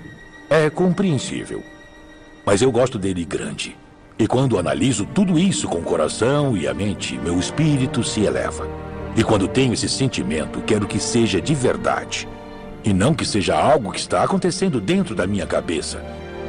é 0.48 0.70
compreensível. 0.70 1.62
Mas 2.46 2.62
eu 2.62 2.72
gosto 2.72 2.98
dele 2.98 3.24
grande. 3.24 3.76
E 4.18 4.26
quando 4.26 4.58
analiso 4.58 5.04
tudo 5.04 5.38
isso 5.38 5.68
com 5.68 5.78
o 5.78 5.84
coração 5.84 6.56
e 6.56 6.66
a 6.66 6.72
mente, 6.72 7.18
meu 7.18 7.38
espírito 7.38 8.02
se 8.02 8.22
eleva. 8.22 8.66
E 9.14 9.22
quando 9.22 9.48
tenho 9.48 9.74
esse 9.74 9.88
sentimento, 9.88 10.62
quero 10.62 10.86
que 10.86 10.98
seja 10.98 11.40
de 11.42 11.54
verdade. 11.54 12.26
E 12.82 12.92
não 12.92 13.14
que 13.14 13.26
seja 13.26 13.54
algo 13.54 13.92
que 13.92 13.98
está 13.98 14.22
acontecendo 14.22 14.80
dentro 14.80 15.14
da 15.14 15.26
minha 15.26 15.46
cabeça. 15.46 16.02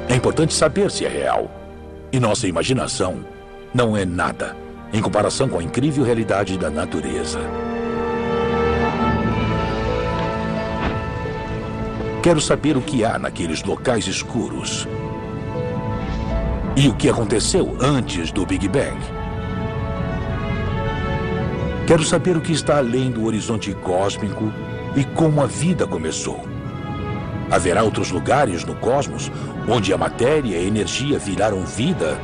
É 0.08 0.16
importante 0.16 0.54
saber 0.54 0.90
se 0.90 1.06
é 1.06 1.10
real. 1.10 1.52
E 2.12 2.20
nossa 2.20 2.48
imaginação 2.48 3.26
não 3.74 3.98
é 3.98 4.06
nada 4.06 4.63
em 4.94 5.02
comparação 5.02 5.50
com 5.50 5.58
a 5.58 5.64
incrível 5.64 6.04
realidade 6.04 6.56
da 6.56 6.70
natureza. 6.70 7.40
Quero 12.22 12.40
saber 12.40 12.78
o 12.78 12.82
que 12.82 13.04
há 13.04 13.18
naqueles 13.18 13.64
locais 13.64 14.06
escuros. 14.06 14.88
E 16.76 16.88
o 16.88 16.96
que 16.96 17.10
aconteceu 17.10 17.76
antes 17.82 18.32
do 18.32 18.46
Big 18.46 18.68
Bang. 18.68 18.98
Quero 21.88 22.04
saber 22.04 22.38
o 22.38 22.42
que 22.42 22.54
está 22.54 22.78
além 22.78 23.12
do 23.12 23.26
horizonte 23.26 23.74
cósmico 23.74 24.54
e 24.96 25.04
como 25.04 25.42
a 25.42 25.48
vida 25.48 25.86
começou. 25.86 26.48
Haverá 27.52 27.84
outros 27.84 28.10
lugares 28.10 28.64
no 28.64 28.76
cosmos 28.76 29.30
onde 29.68 29.92
a 29.92 29.98
matéria 29.98 30.56
e 30.56 30.64
a 30.64 30.68
energia 30.68 31.20
viraram 31.20 31.66
vida 31.66 32.18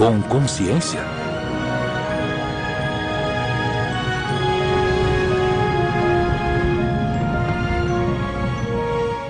com 0.00 0.22
consciência? 0.22 0.98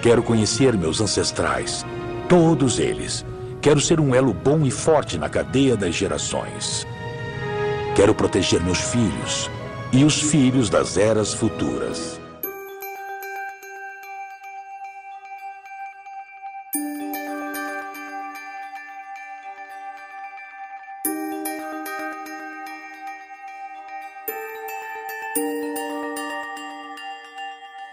Quero 0.01 0.23
conhecer 0.23 0.79
meus 0.79 1.01
ancestrais, 1.01 1.85
todos 2.29 2.79
eles. 2.79 3.27
Quero 3.61 3.81
ser 3.81 3.99
um 3.99 4.15
elo 4.15 4.33
bom 4.33 4.65
e 4.65 4.71
forte 4.71 5.19
na 5.19 5.29
cadeia 5.29 5.77
das 5.77 5.93
gerações. 5.93 6.87
Quero 7.97 8.15
proteger 8.15 8.63
meus 8.63 8.79
filhos 8.79 9.51
e 9.93 10.05
os 10.05 10.23
filhos 10.23 10.71
das 10.71 10.97
eras 10.97 11.35
futuras. 11.35 12.20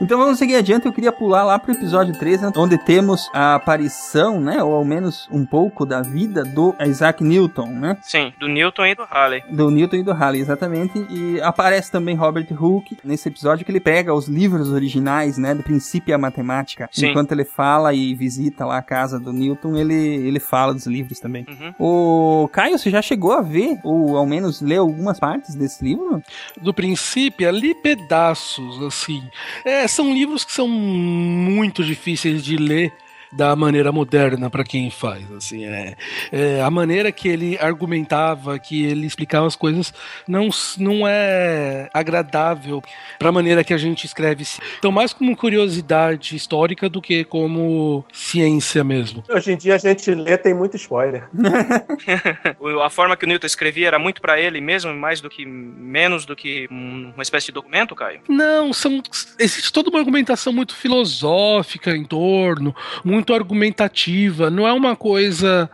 Então 0.07 0.19
vamos 0.19 0.39
seguir 0.39 0.55
adiante, 0.55 0.85
eu 0.85 0.93
queria 0.93 1.11
pular 1.11 1.43
lá 1.43 1.59
pro 1.59 1.73
episódio 1.73 2.17
3, 2.17 2.43
né, 2.43 2.51
onde 2.55 2.77
temos 2.77 3.29
a 3.33 3.55
aparição, 3.55 4.39
né, 4.39 4.63
ou 4.63 4.73
ao 4.73 4.85
menos 4.85 5.27
um 5.29 5.45
pouco 5.45 5.85
da 5.85 6.01
vida 6.01 6.45
do 6.45 6.73
Isaac 6.79 7.21
Newton, 7.21 7.67
né? 7.71 7.97
Sim, 8.03 8.31
do 8.39 8.47
Newton 8.47 8.85
e 8.85 8.95
do 8.95 9.03
Halley. 9.03 9.43
Do 9.49 9.69
Newton 9.69 9.97
e 9.97 10.03
do 10.03 10.13
Halley, 10.13 10.39
exatamente. 10.39 11.05
E 11.09 11.41
aparece 11.41 11.91
também 11.91 12.15
Robert 12.15 12.47
Hooke 12.57 12.97
nesse 13.03 13.27
episódio 13.27 13.65
que 13.65 13.71
ele 13.71 13.81
pega 13.81 14.13
os 14.13 14.29
livros 14.29 14.71
originais, 14.71 15.37
né, 15.37 15.53
do 15.53 15.61
Princípio 15.61 16.15
à 16.15 16.17
Matemática. 16.17 16.87
Sim. 16.89 17.07
Enquanto 17.07 17.33
ele 17.33 17.43
fala 17.43 17.93
e 17.93 18.15
visita 18.15 18.65
lá 18.65 18.77
a 18.77 18.81
casa 18.81 19.19
do 19.19 19.33
Newton, 19.33 19.75
ele, 19.75 19.93
ele 19.93 20.39
fala 20.39 20.73
dos 20.73 20.87
livros 20.87 21.19
também. 21.19 21.45
Uhum. 21.49 22.43
O 22.45 22.47
Caio, 22.47 22.79
você 22.79 22.89
já 22.89 23.01
chegou 23.01 23.33
a 23.33 23.41
ver, 23.41 23.77
ou 23.83 24.15
ao 24.15 24.25
menos 24.25 24.61
leu 24.61 24.83
algumas 24.83 25.19
partes 25.19 25.53
desse 25.53 25.83
livro? 25.83 26.23
Do 26.61 26.73
princípio, 26.73 27.49
ali 27.49 27.75
pedaços, 27.75 28.81
assim. 28.83 29.21
É, 29.65 29.85
são 29.97 30.13
livros 30.13 30.45
que 30.45 30.51
são 30.51 30.67
muito 30.67 31.83
difíceis 31.83 32.45
de 32.45 32.55
ler 32.55 32.93
da 33.31 33.55
maneira 33.55 33.91
moderna 33.91 34.49
para 34.49 34.63
quem 34.63 34.89
faz 34.89 35.23
assim 35.33 35.65
é, 35.65 35.95
é, 36.31 36.61
a 36.61 36.69
maneira 36.69 37.11
que 37.11 37.27
ele 37.27 37.57
argumentava 37.59 38.57
que 38.59 38.83
ele 38.85 39.05
explicava 39.05 39.45
as 39.47 39.55
coisas 39.55 39.93
não 40.27 40.49
não 40.77 41.07
é 41.07 41.89
agradável 41.93 42.81
para 43.19 43.29
a 43.29 43.31
maneira 43.31 43.63
que 43.63 43.73
a 43.73 43.77
gente 43.77 44.05
escreve 44.05 44.45
então 44.79 44.91
mais 44.91 45.13
como 45.13 45.35
curiosidade 45.35 46.35
histórica 46.35 46.87
do 46.89 47.01
que 47.01 47.23
como 47.23 48.03
ciência 48.11 48.83
mesmo 48.83 49.23
Hoje 49.29 49.51
em 49.51 49.57
dia 49.57 49.75
a 49.75 49.77
gente 49.77 50.09
lê, 50.13 50.37
tem 50.37 50.53
muito 50.53 50.75
spoiler. 50.77 51.27
A 52.83 52.89
forma 52.89 53.15
que 53.17 53.25
o 53.25 53.27
Newton 53.27 53.47
escrevia 53.47 53.87
era 53.87 53.99
muito 53.99 54.21
pra 54.21 54.39
ele 54.39 54.59
mesmo, 54.61 54.93
mais 54.93 55.21
do 55.21 55.29
que 55.29 55.45
menos 55.45 56.25
do 56.25 56.35
que 56.35 56.67
um- 56.71 57.11
uma 57.13 57.23
espécie 57.23 57.47
de 57.47 57.51
documento, 57.53 57.95
Caio? 57.95 58.21
Não, 58.27 58.71
são, 58.73 59.01
existe 59.39 59.71
toda 59.71 59.89
uma 59.89 59.99
argumentação 59.99 60.51
muito 60.53 60.75
filosófica 60.75 61.91
em 61.95 62.03
torno, 62.03 62.75
muito 63.03 63.16
argumentativa. 63.33 64.49
Não 64.49 64.67
é 64.67 64.73
uma 64.73 64.95
coisa 64.95 65.69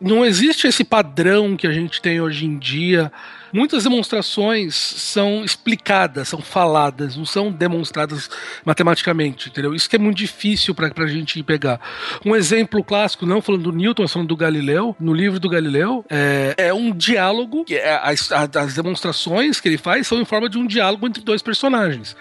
Não 0.00 0.24
existe 0.24 0.66
esse 0.66 0.82
padrão 0.82 1.56
que 1.56 1.66
a 1.66 1.72
gente 1.72 2.00
tem 2.00 2.20
hoje 2.20 2.46
em 2.46 2.58
dia. 2.58 3.12
Muitas 3.52 3.82
demonstrações 3.84 4.74
são 4.74 5.44
explicadas, 5.44 6.28
são 6.28 6.40
faladas, 6.40 7.16
não 7.16 7.26
são 7.26 7.50
demonstradas 7.50 8.30
matematicamente, 8.64 9.48
entendeu? 9.48 9.74
Isso 9.74 9.90
que 9.90 9.96
é 9.96 9.98
muito 9.98 10.16
difícil 10.16 10.74
para 10.74 10.90
a 10.96 11.06
gente 11.06 11.42
pegar. 11.42 11.80
Um 12.24 12.34
exemplo 12.34 12.82
clássico, 12.82 13.26
não 13.26 13.42
falando 13.42 13.64
do 13.64 13.72
Newton, 13.72 14.02
mas 14.02 14.12
falando 14.12 14.28
do 14.28 14.36
Galileu, 14.36 14.96
no 14.98 15.12
livro 15.12 15.40
do 15.40 15.48
Galileu, 15.50 16.04
é, 16.08 16.54
é 16.56 16.72
um 16.72 16.92
diálogo, 16.92 17.64
é, 17.68 18.00
as, 18.02 18.30
as 18.32 18.74
demonstrações 18.74 19.60
que 19.60 19.68
ele 19.68 19.78
faz 19.78 20.06
são 20.06 20.20
em 20.20 20.24
forma 20.24 20.48
de 20.48 20.56
um 20.56 20.66
diálogo 20.66 21.06
entre 21.06 21.22
dois 21.22 21.42
personagens. 21.42 22.16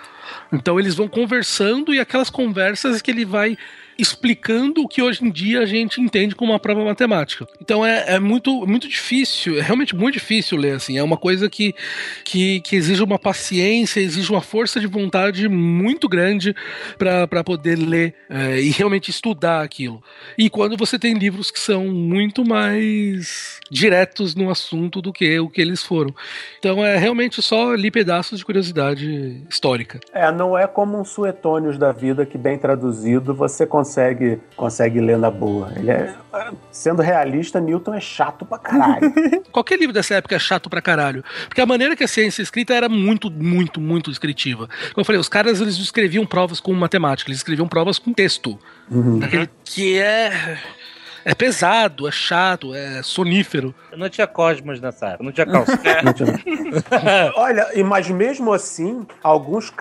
Então 0.52 0.80
eles 0.80 0.96
vão 0.96 1.08
conversando 1.08 1.94
e 1.94 2.00
aquelas 2.00 2.30
conversas 2.30 3.02
que 3.02 3.12
ele 3.12 3.24
vai 3.24 3.58
explicando 4.00 4.82
o 4.82 4.88
que 4.88 5.02
hoje 5.02 5.26
em 5.26 5.30
dia 5.30 5.60
a 5.60 5.66
gente 5.66 6.00
entende 6.00 6.34
como 6.34 6.54
uma 6.54 6.60
prova 6.60 6.84
matemática. 6.84 7.46
Então 7.62 7.86
é, 7.86 8.16
é 8.16 8.20
muito, 8.20 8.66
muito 8.66 8.88
difícil, 8.88 9.60
é 9.60 9.62
realmente 9.62 9.96
muito 9.96 10.14
difícil 10.14 10.58
ler 10.58 10.76
assim. 10.76 10.98
É 10.98 11.04
uma 11.04 11.18
coisa 11.18 11.50
que, 11.50 11.76
que, 12.24 12.62
que 12.62 12.76
exige 12.76 13.04
uma 13.04 13.20
paciência, 13.20 14.00
exige 14.00 14.32
uma 14.32 14.42
força 14.42 14.80
de 14.80 14.88
vontade 14.88 15.48
muito 15.50 16.08
grande 16.08 16.56
para 16.98 17.44
poder 17.44 17.76
ler 17.76 18.16
é, 18.30 18.60
e 18.62 18.70
realmente 18.70 19.12
estudar 19.12 19.62
aquilo. 19.62 20.02
E 20.38 20.50
quando 20.50 20.78
você 20.78 20.98
tem 20.98 21.14
livros 21.14 21.52
que 21.52 21.60
são 21.60 21.88
muito 21.88 22.46
mais 22.46 23.60
diretos 23.70 24.34
no 24.34 24.50
assunto 24.50 25.02
do 25.02 25.12
que 25.12 25.40
o 25.40 25.50
que 25.50 25.62
eles 25.62 25.84
foram. 25.84 26.14
Então 26.58 26.86
é 26.86 26.98
realmente 26.98 27.42
só 27.42 27.74
ali 27.74 27.92
pedaços 27.92 28.40
de 28.40 28.46
curiosidade 28.46 29.44
histórica. 29.50 30.00
É, 30.14 30.32
não 30.32 30.58
é 30.58 30.66
como 30.66 31.00
um 31.00 31.04
Suetônios 31.04 31.78
da 31.78 31.92
vida 31.92 32.26
que 32.26 32.38
bem 32.38 32.58
traduzido 32.58 33.34
você 33.34 33.66
consegue 33.66 33.89
consegue 34.56 35.00
ler 35.00 35.18
na 35.18 35.30
boa. 35.32 35.72
Ele 35.76 35.92
é, 35.92 36.14
sendo 36.72 37.02
realista, 37.02 37.60
Newton 37.60 37.94
é 37.94 38.00
chato 38.00 38.46
pra 38.46 38.58
caralho. 38.58 39.14
Qualquer 39.52 39.78
livro 39.80 39.94
dessa 39.94 40.16
época 40.16 40.36
é 40.36 40.40
chato 40.40 40.70
pra 40.70 40.82
caralho, 40.82 41.24
porque 41.48 41.62
a 41.62 41.66
maneira 41.66 41.96
que 41.96 42.04
a 42.04 42.08
ciência 42.08 42.42
é 42.42 42.44
escrita 42.44 42.74
era 42.74 42.88
muito, 42.88 43.30
muito, 43.32 43.82
muito 43.82 44.10
descritiva. 44.10 44.68
Como 44.94 45.02
eu 45.02 45.06
falei, 45.06 45.20
os 45.20 45.30
caras 45.30 45.60
eles 45.62 45.78
escreviam 45.78 46.26
provas 46.26 46.60
com 46.60 46.74
matemática, 46.74 47.30
eles 47.30 47.40
escreviam 47.40 47.68
provas 47.68 47.98
com 48.00 48.14
texto. 48.14 48.60
Uhum. 48.90 49.20
Daquele 49.20 49.50
que 49.64 50.00
é 50.00 50.60
é 51.26 51.36
pesado, 51.36 52.08
é 52.08 52.12
chato, 52.12 52.74
é 52.74 53.04
sonífero. 53.04 53.74
Não 53.96 54.10
tinha 54.10 54.26
Cosmos 54.26 54.80
nessa 54.80 55.10
época, 55.10 55.24
não 55.24 55.32
tinha 55.32 55.46
calça. 55.46 55.78
Não 56.04 56.14
tinha- 56.14 56.30
Olha, 57.36 57.68
e 57.74 57.84
mas 57.84 58.10
mesmo 58.10 58.54
assim, 58.54 59.06
alguns 59.22 59.72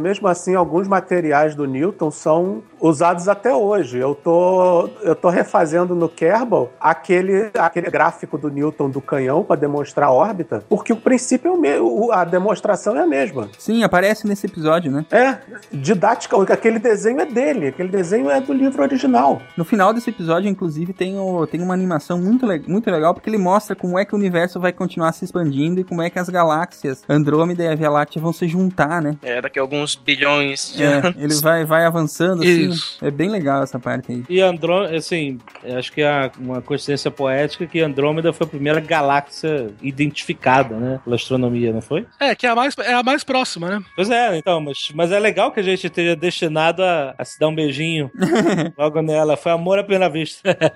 mesmo 0.00 0.28
assim, 0.28 0.54
alguns 0.54 0.86
materiais 0.86 1.54
do 1.54 1.66
Newton 1.66 2.10
são 2.10 2.62
usados 2.80 3.28
até 3.28 3.54
hoje. 3.54 3.98
Eu 3.98 4.14
tô 4.14 4.88
eu 5.02 5.14
tô 5.14 5.28
refazendo 5.28 5.94
no 5.94 6.08
Kerbal 6.08 6.72
aquele 6.80 7.50
aquele 7.58 7.90
gráfico 7.90 8.36
do 8.38 8.50
Newton 8.50 8.90
do 8.90 9.00
canhão 9.00 9.42
para 9.42 9.56
demonstrar 9.60 10.08
a 10.08 10.12
órbita, 10.12 10.64
porque 10.68 10.92
o 10.92 10.96
princípio 10.96 11.48
é 11.48 11.54
o 11.54 11.58
mesmo, 11.60 12.12
a 12.12 12.24
demonstração 12.24 12.96
é 12.96 13.00
a 13.02 13.06
mesma. 13.06 13.48
Sim, 13.58 13.82
aparece 13.82 14.26
nesse 14.26 14.46
episódio, 14.46 14.90
né? 14.90 15.04
É, 15.10 15.36
didática, 15.72 16.36
aquele 16.52 16.78
desenho 16.78 17.20
é 17.20 17.26
dele, 17.26 17.68
aquele 17.68 17.88
desenho 17.88 18.30
é 18.30 18.40
do 18.40 18.52
livro 18.52 18.82
original. 18.82 19.40
No 19.56 19.64
final 19.64 19.92
desse 19.92 20.10
episódio, 20.10 20.48
inclusive, 20.48 20.92
tem, 20.92 21.18
o, 21.18 21.46
tem 21.46 21.60
uma 21.62 21.74
animação 21.74 22.18
muito, 22.18 22.46
le- 22.46 22.62
muito 22.66 22.90
legal, 22.90 23.14
porque 23.14 23.28
ele 23.30 23.38
mostra 23.38 23.74
como 23.76 23.98
é 23.98 24.04
que 24.04 24.14
o 24.14 24.16
universo 24.18 24.58
vai 24.60 24.72
continuar 24.72 25.12
se 25.12 25.24
expandindo 25.24 25.80
e 25.80 25.84
como 25.84 26.02
é 26.02 26.10
que 26.10 26.18
as 26.18 26.28
galáxias 26.28 27.02
Andrômeda 27.08 27.64
e 27.64 27.68
a 27.68 27.74
Via 27.74 27.90
Láctea 27.90 28.20
vão 28.20 28.32
se 28.32 28.46
juntar, 28.48 29.00
né? 29.02 29.16
É, 29.22 29.40
daqui 29.40 29.58
a 29.58 29.62
alguns 29.62 29.94
bilhões 29.94 30.72
de 30.74 30.82
É, 30.82 30.86
anos. 30.98 31.14
ele 31.18 31.34
vai, 31.40 31.64
vai 31.64 31.84
avançando, 31.84 32.42
assim. 32.42 32.70
É 33.02 33.10
bem 33.10 33.28
legal 33.28 33.62
essa 33.62 33.78
parte 33.78 34.12
aí. 34.12 34.24
E 34.28 34.40
Andrômeda, 34.40 34.96
assim, 34.96 35.38
acho 35.76 35.92
que 35.92 36.02
é 36.02 36.30
uma 36.38 36.60
coincidência 36.62 37.10
poética 37.10 37.66
que 37.66 37.80
Andrômeda 37.80 38.32
foi 38.32 38.46
a 38.46 38.50
primeira 38.50 38.80
galáxia 38.80 39.70
identificada, 39.82 40.76
né? 40.76 41.00
Pela 41.04 41.16
astronomia, 41.16 41.72
não 41.72 41.80
foi? 41.80 42.06
É, 42.20 42.34
que 42.34 42.46
é 42.46 42.50
a 42.50 42.54
mais, 42.54 42.76
é 42.78 42.94
a 42.94 43.02
mais 43.02 43.24
próxima, 43.24 43.68
né? 43.68 43.84
Pois 43.94 44.10
é, 44.10 44.36
então, 44.36 44.60
mas, 44.60 44.90
mas 44.94 45.12
é 45.12 45.18
legal 45.18 45.52
que 45.52 45.60
a 45.60 45.62
gente 45.62 45.86
esteja 45.86 46.16
destinado 46.16 46.82
a, 46.82 47.14
a 47.16 47.24
se 47.24 47.38
dar 47.38 47.48
um 47.48 47.54
beijinho 47.54 48.10
logo 48.76 49.00
nela. 49.02 49.36
Foi 49.36 49.52
amor 49.52 49.78
à 49.78 49.82
primeira 49.82 50.08
vista. 50.08 50.56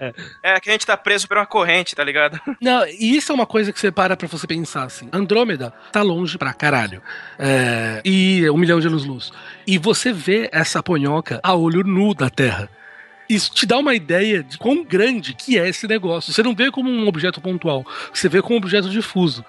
É, 0.42 0.58
que 0.58 0.70
a 0.70 0.72
gente 0.72 0.86
tá 0.86 0.96
preso 0.96 1.28
por 1.28 1.36
uma 1.36 1.46
corrente, 1.46 1.94
tá 1.94 2.02
ligado? 2.02 2.40
Não, 2.60 2.86
e 2.86 3.16
isso 3.16 3.30
é 3.30 3.34
uma 3.34 3.46
coisa 3.46 3.72
que 3.72 3.78
você 3.78 3.90
para 3.90 4.16
pra 4.16 4.26
você 4.26 4.46
pensar 4.46 4.84
assim. 4.84 5.08
Andrômeda 5.12 5.72
tá 5.92 6.02
longe 6.02 6.38
pra 6.38 6.52
caralho. 6.52 7.02
É, 7.38 8.00
e 8.04 8.48
um 8.50 8.56
milhão 8.56 8.80
de 8.80 8.86
anos-luz. 8.86 9.32
E 9.70 9.78
você 9.78 10.12
vê 10.12 10.48
essa 10.50 10.82
ponhoca 10.82 11.38
a 11.44 11.54
olho 11.54 11.84
nu 11.84 12.12
da 12.12 12.28
Terra. 12.28 12.68
Isso 13.28 13.52
te 13.54 13.64
dá 13.64 13.78
uma 13.78 13.94
ideia 13.94 14.42
de 14.42 14.58
quão 14.58 14.82
grande 14.82 15.32
que 15.32 15.56
é 15.56 15.68
esse 15.68 15.86
negócio. 15.86 16.32
Você 16.32 16.42
não 16.42 16.56
vê 16.56 16.72
como 16.72 16.90
um 16.90 17.06
objeto 17.06 17.40
pontual, 17.40 17.86
você 18.12 18.28
vê 18.28 18.42
como 18.42 18.56
um 18.56 18.58
objeto 18.58 18.90
difuso. 18.90 19.44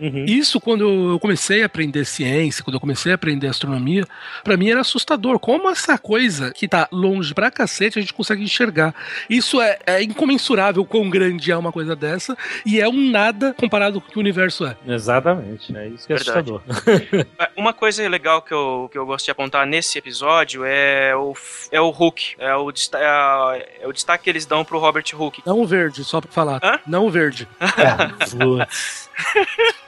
Uhum. 0.00 0.24
Isso 0.26 0.60
quando 0.60 1.12
eu 1.12 1.18
comecei 1.18 1.62
a 1.62 1.66
aprender 1.66 2.04
ciência, 2.04 2.62
quando 2.62 2.74
eu 2.74 2.80
comecei 2.80 3.12
a 3.12 3.14
aprender 3.16 3.48
astronomia, 3.48 4.06
pra 4.44 4.56
mim 4.56 4.70
era 4.70 4.80
assustador. 4.80 5.38
Como 5.38 5.68
essa 5.68 5.98
coisa 5.98 6.52
que 6.52 6.68
tá 6.68 6.88
longe 6.92 7.34
pra 7.34 7.50
cacete 7.50 7.98
a 7.98 8.02
gente 8.02 8.14
consegue 8.14 8.42
enxergar. 8.42 8.94
Isso 9.28 9.60
é, 9.60 9.78
é 9.86 10.02
incomensurável 10.02 10.84
quão 10.84 11.08
grande 11.10 11.50
é 11.50 11.56
uma 11.56 11.72
coisa 11.72 11.96
dessa 11.96 12.36
e 12.64 12.80
é 12.80 12.88
um 12.88 13.10
nada 13.10 13.54
comparado 13.58 14.00
com 14.00 14.08
o 14.08 14.10
que 14.10 14.16
o 14.18 14.20
universo 14.20 14.64
é. 14.66 14.76
Exatamente, 14.86 15.76
é 15.76 15.88
isso 15.88 16.06
que 16.06 16.12
é 16.12 16.16
Verdade. 16.16 16.50
assustador. 16.52 17.26
É, 17.38 17.48
Uma 17.56 17.72
coisa 17.72 18.06
legal 18.08 18.40
que 18.42 18.52
eu, 18.52 18.88
que 18.92 18.98
eu 18.98 19.04
gosto 19.06 19.24
de 19.24 19.30
apontar 19.30 19.66
nesse 19.66 19.98
episódio 19.98 20.62
é 20.64 21.14
o, 21.16 21.34
é 21.72 21.80
o 21.80 21.90
Hulk. 21.90 22.34
É 22.38 22.54
o, 22.56 22.70
é 22.70 23.04
a- 23.06 23.58
é 23.82 23.86
o 23.86 23.92
destaque 23.92 24.24
que 24.24 24.30
eles 24.30 24.46
dão 24.46 24.64
pro 24.64 24.78
Robert 24.78 25.04
Hulk. 25.12 25.42
Não 25.44 25.60
o 25.60 25.66
verde, 25.66 26.04
só 26.04 26.20
pra 26.20 26.30
falar. 26.30 26.60
Hã? 26.62 26.78
Não 26.86 27.06
o 27.06 27.10
verde. 27.10 27.48
Putz. 28.38 29.08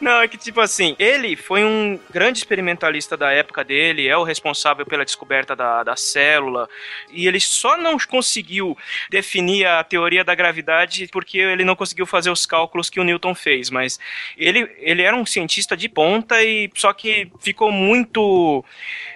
Não, 0.00 0.20
é 0.20 0.28
que 0.28 0.36
tipo 0.36 0.60
assim, 0.60 0.94
ele 0.98 1.36
foi 1.36 1.64
um 1.64 1.98
grande 2.10 2.38
experimentalista 2.38 3.16
da 3.16 3.30
época 3.32 3.64
dele, 3.64 4.06
é 4.06 4.16
o 4.16 4.22
responsável 4.22 4.84
pela 4.84 5.04
descoberta 5.04 5.54
da, 5.56 5.82
da 5.82 5.96
célula, 5.96 6.68
e 7.10 7.26
ele 7.26 7.40
só 7.40 7.76
não 7.76 7.96
conseguiu 7.98 8.76
definir 9.10 9.66
a 9.66 9.82
teoria 9.82 10.24
da 10.24 10.34
gravidade 10.34 11.08
porque 11.12 11.38
ele 11.38 11.64
não 11.64 11.76
conseguiu 11.76 12.06
fazer 12.06 12.30
os 12.30 12.44
cálculos 12.46 12.90
que 12.90 13.00
o 13.00 13.04
Newton 13.04 13.34
fez, 13.34 13.70
mas 13.70 13.98
ele, 14.36 14.70
ele 14.78 15.02
era 15.02 15.16
um 15.16 15.24
cientista 15.26 15.76
de 15.76 15.88
ponta 15.88 16.42
e 16.42 16.70
só 16.74 16.92
que 16.92 17.30
ficou 17.40 17.72
muito, 17.72 18.64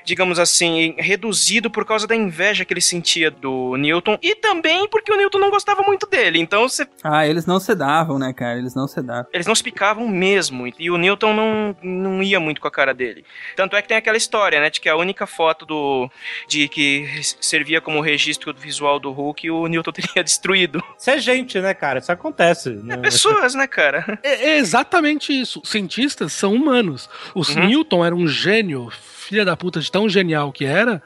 digamos 0.05 0.39
assim, 0.39 0.94
reduzido 0.98 1.70
por 1.70 1.85
causa 1.85 2.07
da 2.07 2.16
inveja 2.16 2.65
que 2.65 2.73
ele 2.73 2.81
sentia 2.81 3.31
do 3.31 3.77
Newton 3.77 4.19
e 4.23 4.35
também 4.35 4.89
porque 4.89 5.12
o 5.12 5.16
Newton 5.16 5.39
não 5.39 5.51
gostava 5.51 5.82
muito 5.82 6.07
dele, 6.07 6.39
então 6.39 6.69
você 6.69 6.86
Ah, 7.02 7.27
eles 7.27 7.47
não 7.47 7.61
sedavam, 7.61 8.19
né, 8.19 8.32
cara? 8.32 8.59
Eles 8.59 8.74
não 8.74 8.86
sedavam. 8.86 9.27
eles 9.32 9.47
não 9.47 9.55
se 9.55 9.62
picavam 9.62 10.09
mesmo. 10.09 10.69
E 10.78 10.90
o 10.90 10.97
Newton 10.97 11.32
não, 11.32 11.76
não 11.82 12.22
ia 12.22 12.38
muito 12.40 12.60
com 12.60 12.68
a 12.68 12.70
cara 12.70 12.92
dele. 12.94 13.24
Tanto 13.56 13.76
é 13.76 13.82
que 13.82 13.88
tem 13.88 13.97
aquela 13.97 14.16
história, 14.16 14.60
né? 14.60 14.70
De 14.70 14.80
que 14.80 14.88
a 14.88 14.97
única 14.97 15.26
foto 15.26 15.64
do. 15.66 16.10
de 16.48 16.68
que 16.68 17.09
servia 17.40 17.80
como 17.80 18.01
registro 18.01 18.52
visual 18.55 18.98
do 18.98 19.10
Hulk, 19.10 19.51
o 19.51 19.66
Newton 19.66 19.92
teria 19.92 20.22
destruído. 20.24 20.82
Isso 20.98 21.10
é 21.10 21.18
gente, 21.18 21.59
né, 21.60 21.74
cara? 21.74 21.98
Isso 21.98 22.12
acontece. 22.12 22.70
né? 22.70 22.97
Pessoas, 22.97 23.55
né, 23.55 23.66
cara? 23.66 24.18
É, 24.22 24.51
é 24.51 24.59
exatamente 24.59 25.32
isso. 25.38 25.60
Cientistas 25.64 26.32
são 26.32 26.55
humanos. 26.55 27.09
O 27.34 27.40
Uhum. 27.40 27.66
Newton 27.66 28.05
era 28.05 28.14
um 28.14 28.26
gênio, 28.28 28.90
filha 28.90 29.44
da 29.44 29.56
puta 29.56 29.80
de 29.80 29.90
tão 29.90 30.09
genial 30.09 30.52
que 30.52 30.64
era. 30.64 31.02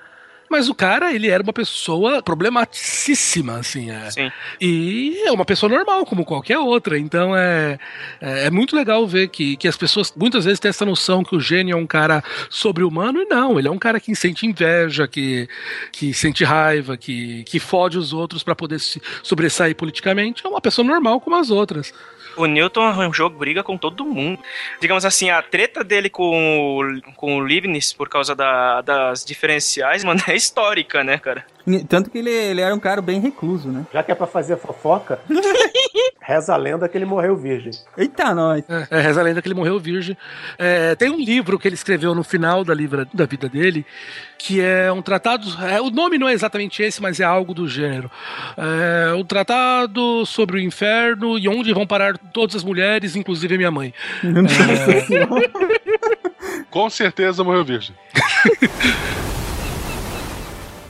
Mas 0.51 0.69
o 0.69 0.75
cara, 0.75 1.13
ele 1.13 1.29
era 1.29 1.43
uma 1.43 1.53
pessoa 1.53 2.23
problematicíssima, 2.23 3.59
assim. 3.59 3.91
É. 3.91 4.11
Sim. 4.11 4.33
E 4.61 5.23
é 5.27 5.33
uma 5.33 5.45
pessoa 5.45 5.71
normal, 5.71 6.05
como 6.07 6.25
qualquer 6.25 6.59
outra. 6.59 6.99
Então 6.99 7.37
é, 7.37 7.79
é, 8.21 8.47
é 8.47 8.51
muito 8.51 8.77
legal 8.77 9.07
ver 9.07 9.29
que, 9.29 9.57
que 9.57 9.67
as 9.67 9.77
pessoas 9.77 10.13
muitas 10.17 10.45
vezes 10.45 10.61
têm 10.61 10.69
essa 10.69 10.85
noção 10.85 11.25
que 11.25 11.35
o 11.35 11.41
gênio 11.41 11.75
é 11.75 11.77
um 11.77 11.87
cara 11.87 12.23
sobre-humano, 12.49 13.21
e 13.21 13.25
não, 13.27 13.59
ele 13.59 13.69
é 13.69 13.71
um 13.71 13.79
cara 13.79 13.99
que 13.99 14.15
sente 14.15 14.47
inveja, 14.47 15.09
que, 15.09 15.49
que 15.93 16.13
sente 16.15 16.45
raiva, 16.45 16.97
que, 16.97 17.45
que 17.45 17.59
fode 17.59 17.99
os 17.99 18.13
outros 18.13 18.43
para 18.43 18.55
poder 18.55 18.79
se 18.81 19.01
sobressair 19.23 19.75
politicamente. 19.75 20.45
É 20.45 20.49
uma 20.49 20.61
pessoa 20.61 20.87
normal 20.87 21.21
como 21.21 21.37
as 21.37 21.51
outras. 21.51 21.93
O 22.37 22.47
Newton 22.47 22.83
arranjou 22.83 23.29
briga 23.31 23.63
com 23.63 23.77
todo 23.79 24.05
mundo. 24.05 24.39
Digamos 24.81 25.05
assim, 25.05 25.31
a 25.31 25.41
treta 25.43 25.85
dele 25.85 26.11
com 26.11 26.79
o, 26.81 27.13
com 27.15 27.37
o 27.37 27.41
Leibniz 27.41 27.93
por 27.93 28.09
causa 28.09 28.35
da- 28.35 28.81
das 28.81 29.25
diferenciais, 29.25 30.03
mano, 30.05 30.21
é 30.27 30.35
histórica, 30.35 31.05
né, 31.05 31.19
cara? 31.19 31.47
Tanto 31.89 32.11
que 32.11 32.19
ele, 32.19 32.31
ele 32.31 32.61
era 32.61 32.75
um 32.75 32.79
cara 32.79 33.01
bem 33.01 33.21
recluso, 33.21 33.69
né? 33.69 33.87
Já 33.93 34.03
que 34.03 34.13
é 34.13 34.15
pra 34.15 34.27
fazer 34.27 34.59
fofoca, 34.59 35.19
reza 36.21 36.53
a 36.53 36.57
lenda 36.57 36.87
que 36.89 36.99
ele 36.99 37.07
morreu 37.07 37.35
virgem. 37.37 37.73
Eita, 37.97 38.35
nós. 38.35 38.63
É, 38.69 38.99
é, 38.99 39.01
reza 39.01 39.21
a 39.21 39.25
lenda 39.25 39.41
que 39.41 39.49
ele 39.49 39.55
morreu 39.55 39.79
virgem. 39.79 40.17
É, 40.59 40.95
tem 40.95 41.11
um 41.11 41.19
livro 41.19 41.59
que 41.59 41.67
ele 41.67 41.75
escreveu 41.75 42.15
no 42.15 42.23
final 42.23 42.65
da, 42.65 42.75
livra, 42.75 43.09
da 43.15 43.25
vida 43.25 43.49
dele, 43.49 43.87
que 44.39 44.61
é 44.61 44.93
um 44.93 45.01
tratado. 45.01 45.47
é, 45.67 45.81
o 45.81 45.89
nome 45.91 46.19
não 46.19 46.29
é 46.29 46.35
exatamente 46.35 46.83
esse, 46.83 47.01
mas 47.01 47.19
é 47.19 47.25
algo 47.25 47.55
do 47.55 47.67
gênero. 47.67 48.11
É 48.59 49.15
um 49.15 49.25
tratado 49.25 50.27
sobre 50.27 50.59
o 50.59 50.61
inferno 50.61 51.39
e 51.39 51.49
onde 51.49 51.73
vão 51.73 51.87
parar 51.87 52.19
todas 52.19 52.57
as 52.57 52.65
mulheres, 52.65 53.17
inclusive 53.17 53.55
a 53.55 53.59
minha 53.59 53.71
mãe. 53.71 53.95
Com 56.71 56.91
certeza 56.91 57.43
morreu 57.43 57.65
virgem. 57.65 57.95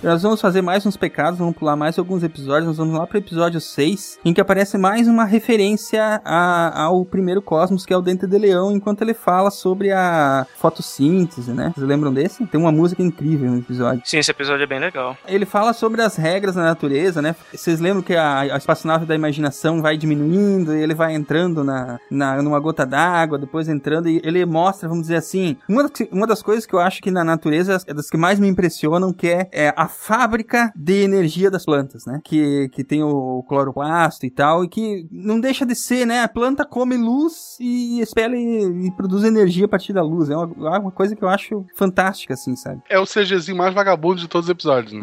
Nós 0.05 0.23
vamos 0.23 0.39
fazer 0.39 0.61
mais 0.61 0.85
uns 0.85 0.99
pecados, 0.99 1.39
vamos 1.39 1.57
pular 1.57 1.77
mais 1.77 1.99
alguns 1.99 2.23
episódios, 2.23 2.67
nós 2.67 2.77
vamos 2.77 2.93
lá 2.99 3.07
pro 3.07 3.17
episódio 3.17 3.59
6, 3.59 4.19
em 4.23 4.35
que 4.35 4.41
aparece 4.41 4.77
mais 4.77 5.09
uma 5.09 5.25
referência 5.25 6.21
a- 6.23 6.83
ao 6.83 7.07
primeiro 7.07 7.41
Cosmos, 7.41 7.87
que 7.87 7.93
é 7.95 7.97
o 7.97 8.03
Dente 8.03 8.27
de 8.27 8.37
Leão, 8.39 8.71
enquanto 8.71 9.01
ele 9.01 9.15
fala 9.15 9.51
sobre 9.51 9.93
a 9.93 10.47
fotossíntese, 10.59 11.53
né? 11.53 11.73
Vocês 11.75 11.87
lembram 11.87 12.13
desse? 12.13 12.45
Tem 12.47 12.61
uma 12.61 12.71
música 12.71 13.03
incrível 13.03 13.51
no 13.51 13.59
episódio. 13.61 14.03
Sim, 14.05 14.19
esse 14.19 14.31
episódio 14.31 14.65
é 14.65 14.67
bem 14.67 14.79
legal. 14.79 15.17
Ele 15.27 15.47
fala 15.47 15.73
sobre 15.73 16.03
as 16.03 16.17
regras 16.17 16.55
da 16.55 16.63
natureza, 16.63 17.23
né? 17.23 17.35
Vocês 17.51 17.81
lembram 17.81 18.03
que 18.03 18.15
a, 18.15 18.41
a 18.41 18.57
espaçonave 18.59 19.07
da 19.07 19.15
imaginação 19.15 19.81
vai 19.81 19.97
diminuindo 19.97 20.77
e 20.77 20.83
ele 20.83 20.95
vai 20.95 21.15
entrando 21.15 21.65
na, 21.65 21.99
na, 22.11 22.43
numa 22.43 22.61
gota 22.61 22.85
d'água, 22.85 23.39
depois 23.39 23.71
entrando 23.71 24.07
e 24.11 24.21
ele 24.23 24.45
mostra, 24.45 24.87
vamos 24.87 25.05
dizer 25.05 25.17
assim, 25.17 25.57
uma, 25.67 25.85
das- 25.89 26.09
uma 26.13 26.27
das 26.27 26.43
coisas 26.43 26.67
que 26.67 26.75
eu 26.75 26.81
acho 26.81 27.01
que 27.01 27.11
na 27.11 27.25
natureza 27.25 27.79
é 27.87 27.95
das 27.95 28.11
que 28.11 28.19
mais 28.19 28.39
me 28.39 28.47
impressionam, 28.49 29.11
que 29.11 29.29
é, 29.29 29.49
é 29.51 29.73
a 29.75 29.94
fábrica 29.95 30.73
de 30.77 31.03
energia 31.03 31.51
das 31.51 31.65
plantas, 31.65 32.05
né? 32.07 32.21
Que, 32.25 32.69
que 32.71 32.85
tem 32.85 33.03
o 33.03 33.43
cloroplasto 33.49 34.27
e 34.27 34.31
tal, 34.31 34.65
e 34.65 34.69
que 34.69 35.07
não 35.11 35.41
deixa 35.41 35.65
de 35.65 35.75
ser, 35.75 36.07
né? 36.07 36.23
A 36.23 36.29
planta 36.29 36.65
come 36.65 36.97
luz 36.97 37.57
e 37.61 38.01
expele 38.01 38.37
e 38.37 38.91
produz 38.93 39.25
energia 39.25 39.67
a 39.67 39.69
partir 39.69 39.93
da 39.93 40.03
luz. 40.03 40.29
É 40.29 40.37
uma, 40.37 40.75
é 40.75 40.79
uma 40.79 40.91
coisa 40.91 41.15
que 41.15 41.23
eu 41.23 41.29
acho 41.29 41.65
fantástica, 41.75 42.35
assim, 42.35 42.57
sabe? 42.57 42.83
É 42.89 42.99
o 42.99 43.07
CGzinho 43.07 43.57
mais 43.57 43.75
vagabundo 43.75 44.21
de 44.21 44.29
todos 44.29 44.49
os 44.49 44.51
episódios, 44.51 44.93
né? 44.93 45.03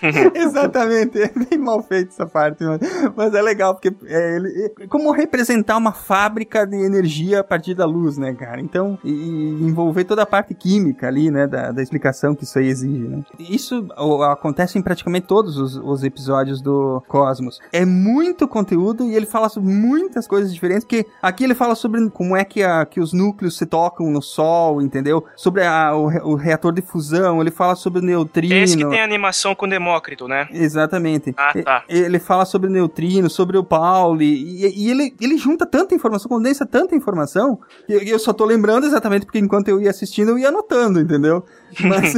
Exatamente, 0.34 1.20
é 1.20 1.28
bem 1.28 1.58
mal 1.58 1.82
feito 1.82 2.10
essa 2.10 2.26
parte, 2.26 2.62
mas, 2.62 2.80
mas 3.16 3.34
é 3.34 3.42
legal, 3.42 3.74
porque 3.74 3.92
é, 4.06 4.36
ele, 4.36 4.72
é 4.80 4.86
como 4.86 5.10
representar 5.10 5.76
uma 5.76 5.92
fábrica 5.92 6.64
de 6.64 6.76
energia 6.76 7.40
a 7.40 7.44
partir 7.44 7.74
da 7.74 7.84
luz, 7.84 8.16
né, 8.16 8.32
cara? 8.34 8.60
Então, 8.60 8.98
e, 9.02 9.10
e 9.10 9.62
envolver 9.64 10.04
toda 10.04 10.22
a 10.22 10.26
parte 10.26 10.54
química 10.54 11.08
ali, 11.08 11.30
né, 11.30 11.46
da, 11.46 11.72
da 11.72 11.82
explicação 11.82 12.34
que 12.34 12.44
isso 12.44 12.58
aí 12.58 12.68
exige, 12.68 13.08
né? 13.08 13.24
Isso 13.38 13.88
acontece 14.22 14.78
em 14.78 14.82
praticamente 14.82 15.26
todos 15.26 15.56
os, 15.58 15.76
os 15.76 16.04
episódios 16.04 16.60
do 16.60 17.02
Cosmos. 17.08 17.58
É 17.72 17.84
muito 17.84 18.46
conteúdo 18.46 19.04
e 19.04 19.14
ele 19.14 19.26
fala 19.26 19.48
sobre 19.48 19.70
muitas 19.72 20.26
coisas 20.26 20.52
diferentes, 20.52 20.84
porque 20.84 21.06
aqui 21.22 21.44
ele 21.44 21.54
fala 21.54 21.74
sobre 21.74 22.08
como 22.10 22.36
é 22.36 22.44
que, 22.44 22.62
a, 22.62 22.84
que 22.86 23.00
os 23.00 23.12
núcleos 23.12 23.56
se 23.56 23.66
tocam 23.66 24.10
no 24.10 24.22
Sol, 24.22 24.80
entendeu? 24.82 25.24
Sobre 25.36 25.64
a- 25.64 25.94
o, 25.94 26.32
o 26.32 26.34
reator 26.34 26.72
de 26.72 26.82
fusão, 26.82 27.40
ele 27.40 27.50
fala 27.50 27.74
sobre 27.74 28.00
o 28.00 28.02
neutrino. 28.02 28.54
Esse 28.54 28.76
que 28.76 28.88
tem 28.88 29.00
animação 29.00 29.54
com 29.54 29.66
o 29.66 29.68
Demócrito, 29.68 30.26
né? 30.28 30.48
Exatamente. 30.52 31.34
Ah, 31.36 31.52
tá. 31.64 31.84
E- 31.88 31.98
Ele 31.98 32.18
fala 32.18 32.44
sobre 32.44 32.68
o 32.68 32.70
neutrino, 32.72 33.28
sobre 33.28 33.56
o 33.58 33.64
Pauli, 33.64 34.24
e, 34.26 34.86
e 34.86 34.90
ele, 34.90 35.14
ele 35.20 35.36
junta 35.36 35.66
tanta 35.66 35.94
informação, 35.94 36.28
condensa 36.28 36.64
tanta 36.66 36.94
informação, 36.94 37.58
eu, 37.88 38.00
eu 38.00 38.18
só 38.18 38.32
tô 38.32 38.44
lembrando 38.44 38.86
exatamente 38.86 39.24
porque 39.26 39.38
enquanto 39.38 39.68
eu 39.68 39.80
ia 39.80 39.90
assistindo, 39.90 40.30
eu 40.30 40.38
ia 40.38 40.48
anotando, 40.48 41.00
entendeu? 41.00 41.44
Mas 41.80 42.14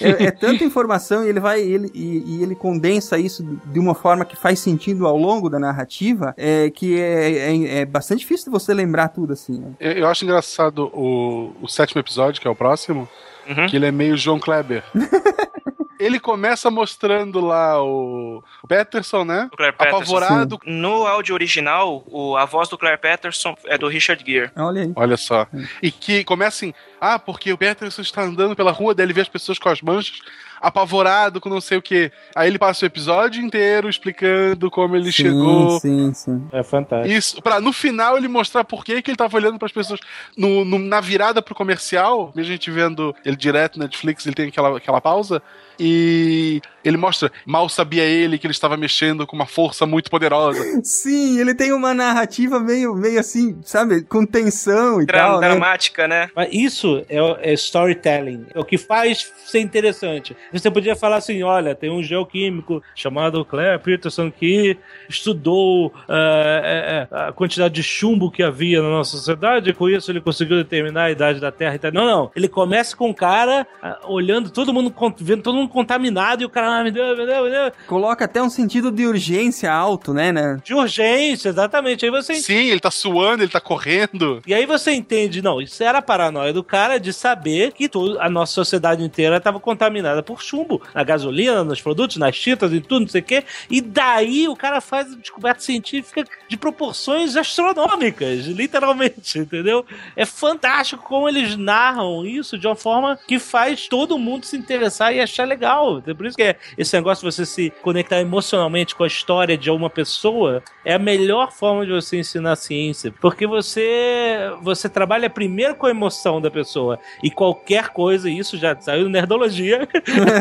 é, 0.00 0.24
é 0.26 0.30
tanta 0.32 0.64
informação 0.64 1.24
e 1.24 1.28
ele 1.28 1.40
vai, 1.40 1.60
ele, 1.60 1.90
e, 1.94 2.38
e 2.38 2.42
ele 2.42 2.54
condensa 2.54 3.18
isso 3.18 3.42
de 3.64 3.78
uma 3.78 3.94
forma 3.94 4.24
que 4.24 4.36
faz 4.36 4.58
sentido 4.60 5.06
ao 5.06 5.16
longo 5.16 5.48
da 5.48 5.58
narrativa, 5.58 6.34
é, 6.36 6.70
que 6.70 6.98
é, 6.98 7.52
é, 7.52 7.78
é 7.80 7.84
bastante 7.84 8.20
difícil 8.20 8.46
de 8.46 8.50
você 8.50 8.72
lembrar 8.74 9.08
tudo 9.08 9.32
assim, 9.32 9.58
né? 9.58 9.72
Eu, 9.80 9.92
eu 9.92 10.06
acho 10.08 10.24
engraçado 10.24 10.90
o, 10.94 11.52
o 11.62 11.68
sétimo 11.68 12.00
episódio, 12.00 12.40
que 12.40 12.48
é 12.48 12.50
o 12.50 12.56
próximo, 12.56 13.08
Uhum. 13.48 13.66
que 13.66 13.76
ele 13.76 13.86
é 13.86 13.90
meio 13.90 14.14
João 14.14 14.38
Kleber. 14.38 14.84
ele 15.98 16.20
começa 16.20 16.70
mostrando 16.70 17.40
lá 17.40 17.82
o, 17.82 18.42
Peterson, 18.66 19.24
né? 19.24 19.48
O 19.52 19.56
Claire 19.56 19.74
Patterson. 19.76 20.16
Apavorado. 20.16 20.58
No 20.66 21.06
áudio 21.06 21.34
original, 21.34 22.04
o- 22.06 22.36
a 22.36 22.44
voz 22.44 22.68
do 22.68 22.78
Claire 22.78 22.98
Patterson 23.00 23.56
é 23.66 23.76
do 23.78 23.88
Richard 23.88 24.22
Gere. 24.24 24.50
Olha 24.56 24.82
aí. 24.82 24.92
Olha 24.96 25.16
só. 25.16 25.46
E 25.82 25.90
que 25.90 26.24
começa 26.24 26.56
assim, 26.56 26.74
ah, 27.00 27.18
porque 27.18 27.52
o 27.52 27.58
Peterson 27.58 28.02
está 28.02 28.22
andando 28.22 28.54
pela 28.56 28.70
rua, 28.72 28.94
daí 28.94 29.06
ele 29.06 29.12
vê 29.12 29.20
as 29.22 29.28
pessoas 29.28 29.58
com 29.58 29.68
as 29.68 29.80
manchas, 29.82 30.20
apavorado 30.60 31.40
com 31.40 31.48
não 31.48 31.60
sei 31.60 31.78
o 31.78 31.82
que. 31.82 32.10
Aí 32.34 32.48
ele 32.48 32.58
passa 32.58 32.84
o 32.84 32.86
episódio 32.86 33.42
inteiro 33.42 33.88
explicando 33.88 34.70
como 34.70 34.96
ele 34.96 35.06
sim, 35.12 35.22
chegou. 35.22 35.78
Sim, 35.80 36.12
sim. 36.12 36.48
É 36.52 36.62
fantástico. 36.62 37.14
Isso, 37.14 37.40
pra 37.42 37.60
no 37.60 37.72
final 37.72 38.16
ele 38.16 38.28
mostrar 38.28 38.64
por 38.64 38.84
que 38.84 39.00
que 39.00 39.10
ele 39.10 39.16
tava 39.16 39.36
olhando 39.36 39.58
pras 39.58 39.72
pessoas. 39.72 40.00
No, 40.36 40.64
no- 40.64 40.78
na 40.78 41.00
virada 41.00 41.40
pro 41.40 41.54
comercial, 41.54 42.32
mesmo 42.34 42.50
a 42.50 42.56
gente 42.56 42.70
vendo 42.70 43.14
ele 43.24 43.36
direto 43.36 43.78
na 43.78 43.84
Netflix, 43.84 44.26
ele 44.26 44.34
tem 44.34 44.48
aquela, 44.48 44.76
aquela 44.76 45.00
pausa. 45.00 45.42
E 45.78 46.60
ele 46.84 46.96
mostra, 46.96 47.30
mal 47.44 47.68
sabia 47.68 48.02
ele 48.02 48.38
que 48.38 48.46
ele 48.46 48.52
estava 48.52 48.76
mexendo 48.76 49.26
com 49.26 49.36
uma 49.36 49.46
força 49.46 49.86
muito 49.86 50.10
poderosa. 50.10 50.60
Sim, 50.82 51.38
ele 51.38 51.54
tem 51.54 51.72
uma 51.72 51.92
narrativa 51.92 52.58
meio, 52.58 52.94
meio 52.94 53.20
assim, 53.20 53.58
sabe, 53.62 54.02
com 54.02 54.24
tensão 54.24 55.00
e 55.02 55.06
Dra- 55.06 55.18
tal, 55.18 55.40
né? 55.40 55.48
dramática, 55.48 56.08
né? 56.08 56.30
Mas 56.34 56.48
isso 56.52 57.04
é, 57.08 57.50
é 57.50 57.52
storytelling. 57.52 58.46
É 58.54 58.58
o 58.58 58.64
que 58.64 58.78
faz 58.78 59.32
ser 59.44 59.60
interessante. 59.60 60.36
Você 60.52 60.70
podia 60.70 60.96
falar 60.96 61.16
assim: 61.16 61.42
olha, 61.42 61.74
tem 61.74 61.90
um 61.90 62.02
geoquímico 62.02 62.82
chamado 62.94 63.44
Claire 63.44 63.78
Peterson 63.82 64.30
que 64.30 64.76
estudou 65.08 65.92
é, 66.08 67.06
a 67.10 67.32
quantidade 67.32 67.74
de 67.74 67.82
chumbo 67.82 68.30
que 68.30 68.42
havia 68.42 68.82
na 68.82 68.88
nossa 68.88 69.16
sociedade, 69.16 69.70
e 69.70 69.74
com 69.74 69.88
isso 69.88 70.10
ele 70.10 70.20
conseguiu 70.20 70.56
determinar 70.56 71.04
a 71.04 71.10
idade 71.10 71.40
da 71.40 71.50
Terra 71.52 71.74
e 71.74 71.78
tal. 71.78 71.92
Não, 71.92 72.06
não. 72.06 72.30
Ele 72.34 72.48
começa 72.48 72.96
com 72.96 73.10
o 73.10 73.14
cara 73.14 73.66
ah, 73.82 73.98
olhando 74.06 74.50
todo 74.50 74.72
mundo, 74.72 74.94
vendo 75.18 75.42
todo 75.42 75.54
mundo 75.56 75.67
contaminado 75.68 76.42
e 76.42 76.46
o 76.46 76.50
cara, 76.50 76.78
ah, 76.78 76.82
meu 76.82 76.92
Deus, 76.92 77.16
meu 77.16 77.26
Deus, 77.26 77.42
meu 77.42 77.50
Deus. 77.50 77.72
Coloca 77.86 78.24
até 78.24 78.42
um 78.42 78.50
sentido 78.50 78.90
de 78.90 79.06
urgência 79.06 79.72
alto, 79.72 80.12
né, 80.14 80.32
né? 80.32 80.58
De 80.64 80.74
urgência, 80.74 81.48
exatamente. 81.48 82.04
Aí 82.04 82.10
você 82.10 82.34
Sim, 82.36 82.68
ele 82.68 82.80
tá 82.80 82.90
suando, 82.90 83.42
ele 83.42 83.50
tá 83.50 83.60
correndo. 83.60 84.42
E 84.46 84.54
aí 84.54 84.66
você 84.66 84.92
entende, 84.92 85.42
não, 85.42 85.60
isso 85.60 85.82
era 85.82 85.98
a 85.98 86.02
paranoia 86.02 86.52
do 86.52 86.62
cara 86.64 86.98
de 86.98 87.12
saber 87.12 87.72
que 87.72 87.88
to- 87.88 88.16
a 88.20 88.28
nossa 88.28 88.52
sociedade 88.52 89.02
inteira 89.02 89.36
estava 89.36 89.60
contaminada 89.60 90.22
por 90.22 90.42
chumbo, 90.42 90.80
na 90.94 91.04
gasolina, 91.04 91.62
nos 91.64 91.80
produtos, 91.80 92.16
nas 92.16 92.38
tintas, 92.38 92.72
em 92.72 92.80
tudo, 92.80 93.02
não 93.02 93.08
sei 93.08 93.20
o 93.20 93.24
quê. 93.24 93.44
E 93.70 93.80
daí 93.80 94.48
o 94.48 94.56
cara 94.56 94.80
faz 94.80 95.14
descoberta 95.16 95.60
científica 95.60 96.24
de 96.48 96.56
proporções 96.56 97.36
astronômicas, 97.36 98.46
literalmente, 98.46 99.38
entendeu? 99.38 99.84
É 100.16 100.24
fantástico 100.24 101.02
como 101.04 101.28
eles 101.28 101.56
narram 101.56 102.24
isso 102.24 102.56
de 102.58 102.66
uma 102.66 102.76
forma 102.76 103.18
que 103.26 103.38
faz 103.38 103.88
todo 103.88 104.18
mundo 104.18 104.44
se 104.46 104.56
interessar 104.56 105.14
e 105.14 105.20
achar 105.20 105.46
legal. 105.46 105.57
Então, 105.58 106.02
Por 106.16 106.26
isso 106.26 106.36
que 106.36 106.42
é 106.42 106.56
esse 106.76 106.94
negócio 106.96 107.28
de 107.28 107.34
você 107.34 107.44
se 107.44 107.70
conectar 107.82 108.20
emocionalmente 108.20 108.94
com 108.94 109.04
a 109.04 109.06
história 109.06 109.56
de 109.56 109.70
uma 109.70 109.90
pessoa 109.90 110.62
é 110.84 110.94
a 110.94 110.98
melhor 110.98 111.52
forma 111.52 111.84
de 111.84 111.92
você 111.92 112.18
ensinar 112.18 112.56
ciência, 112.56 113.12
porque 113.20 113.46
você 113.46 114.50
você 114.62 114.88
trabalha 114.88 115.28
primeiro 115.28 115.74
com 115.74 115.86
a 115.86 115.90
emoção 115.90 116.40
da 116.40 116.50
pessoa 116.50 116.98
e 117.22 117.30
qualquer 117.30 117.88
coisa, 117.88 118.30
isso 118.30 118.56
já 118.56 118.76
saiu 118.78 119.04
do 119.04 119.10
Nerdologia, 119.10 119.86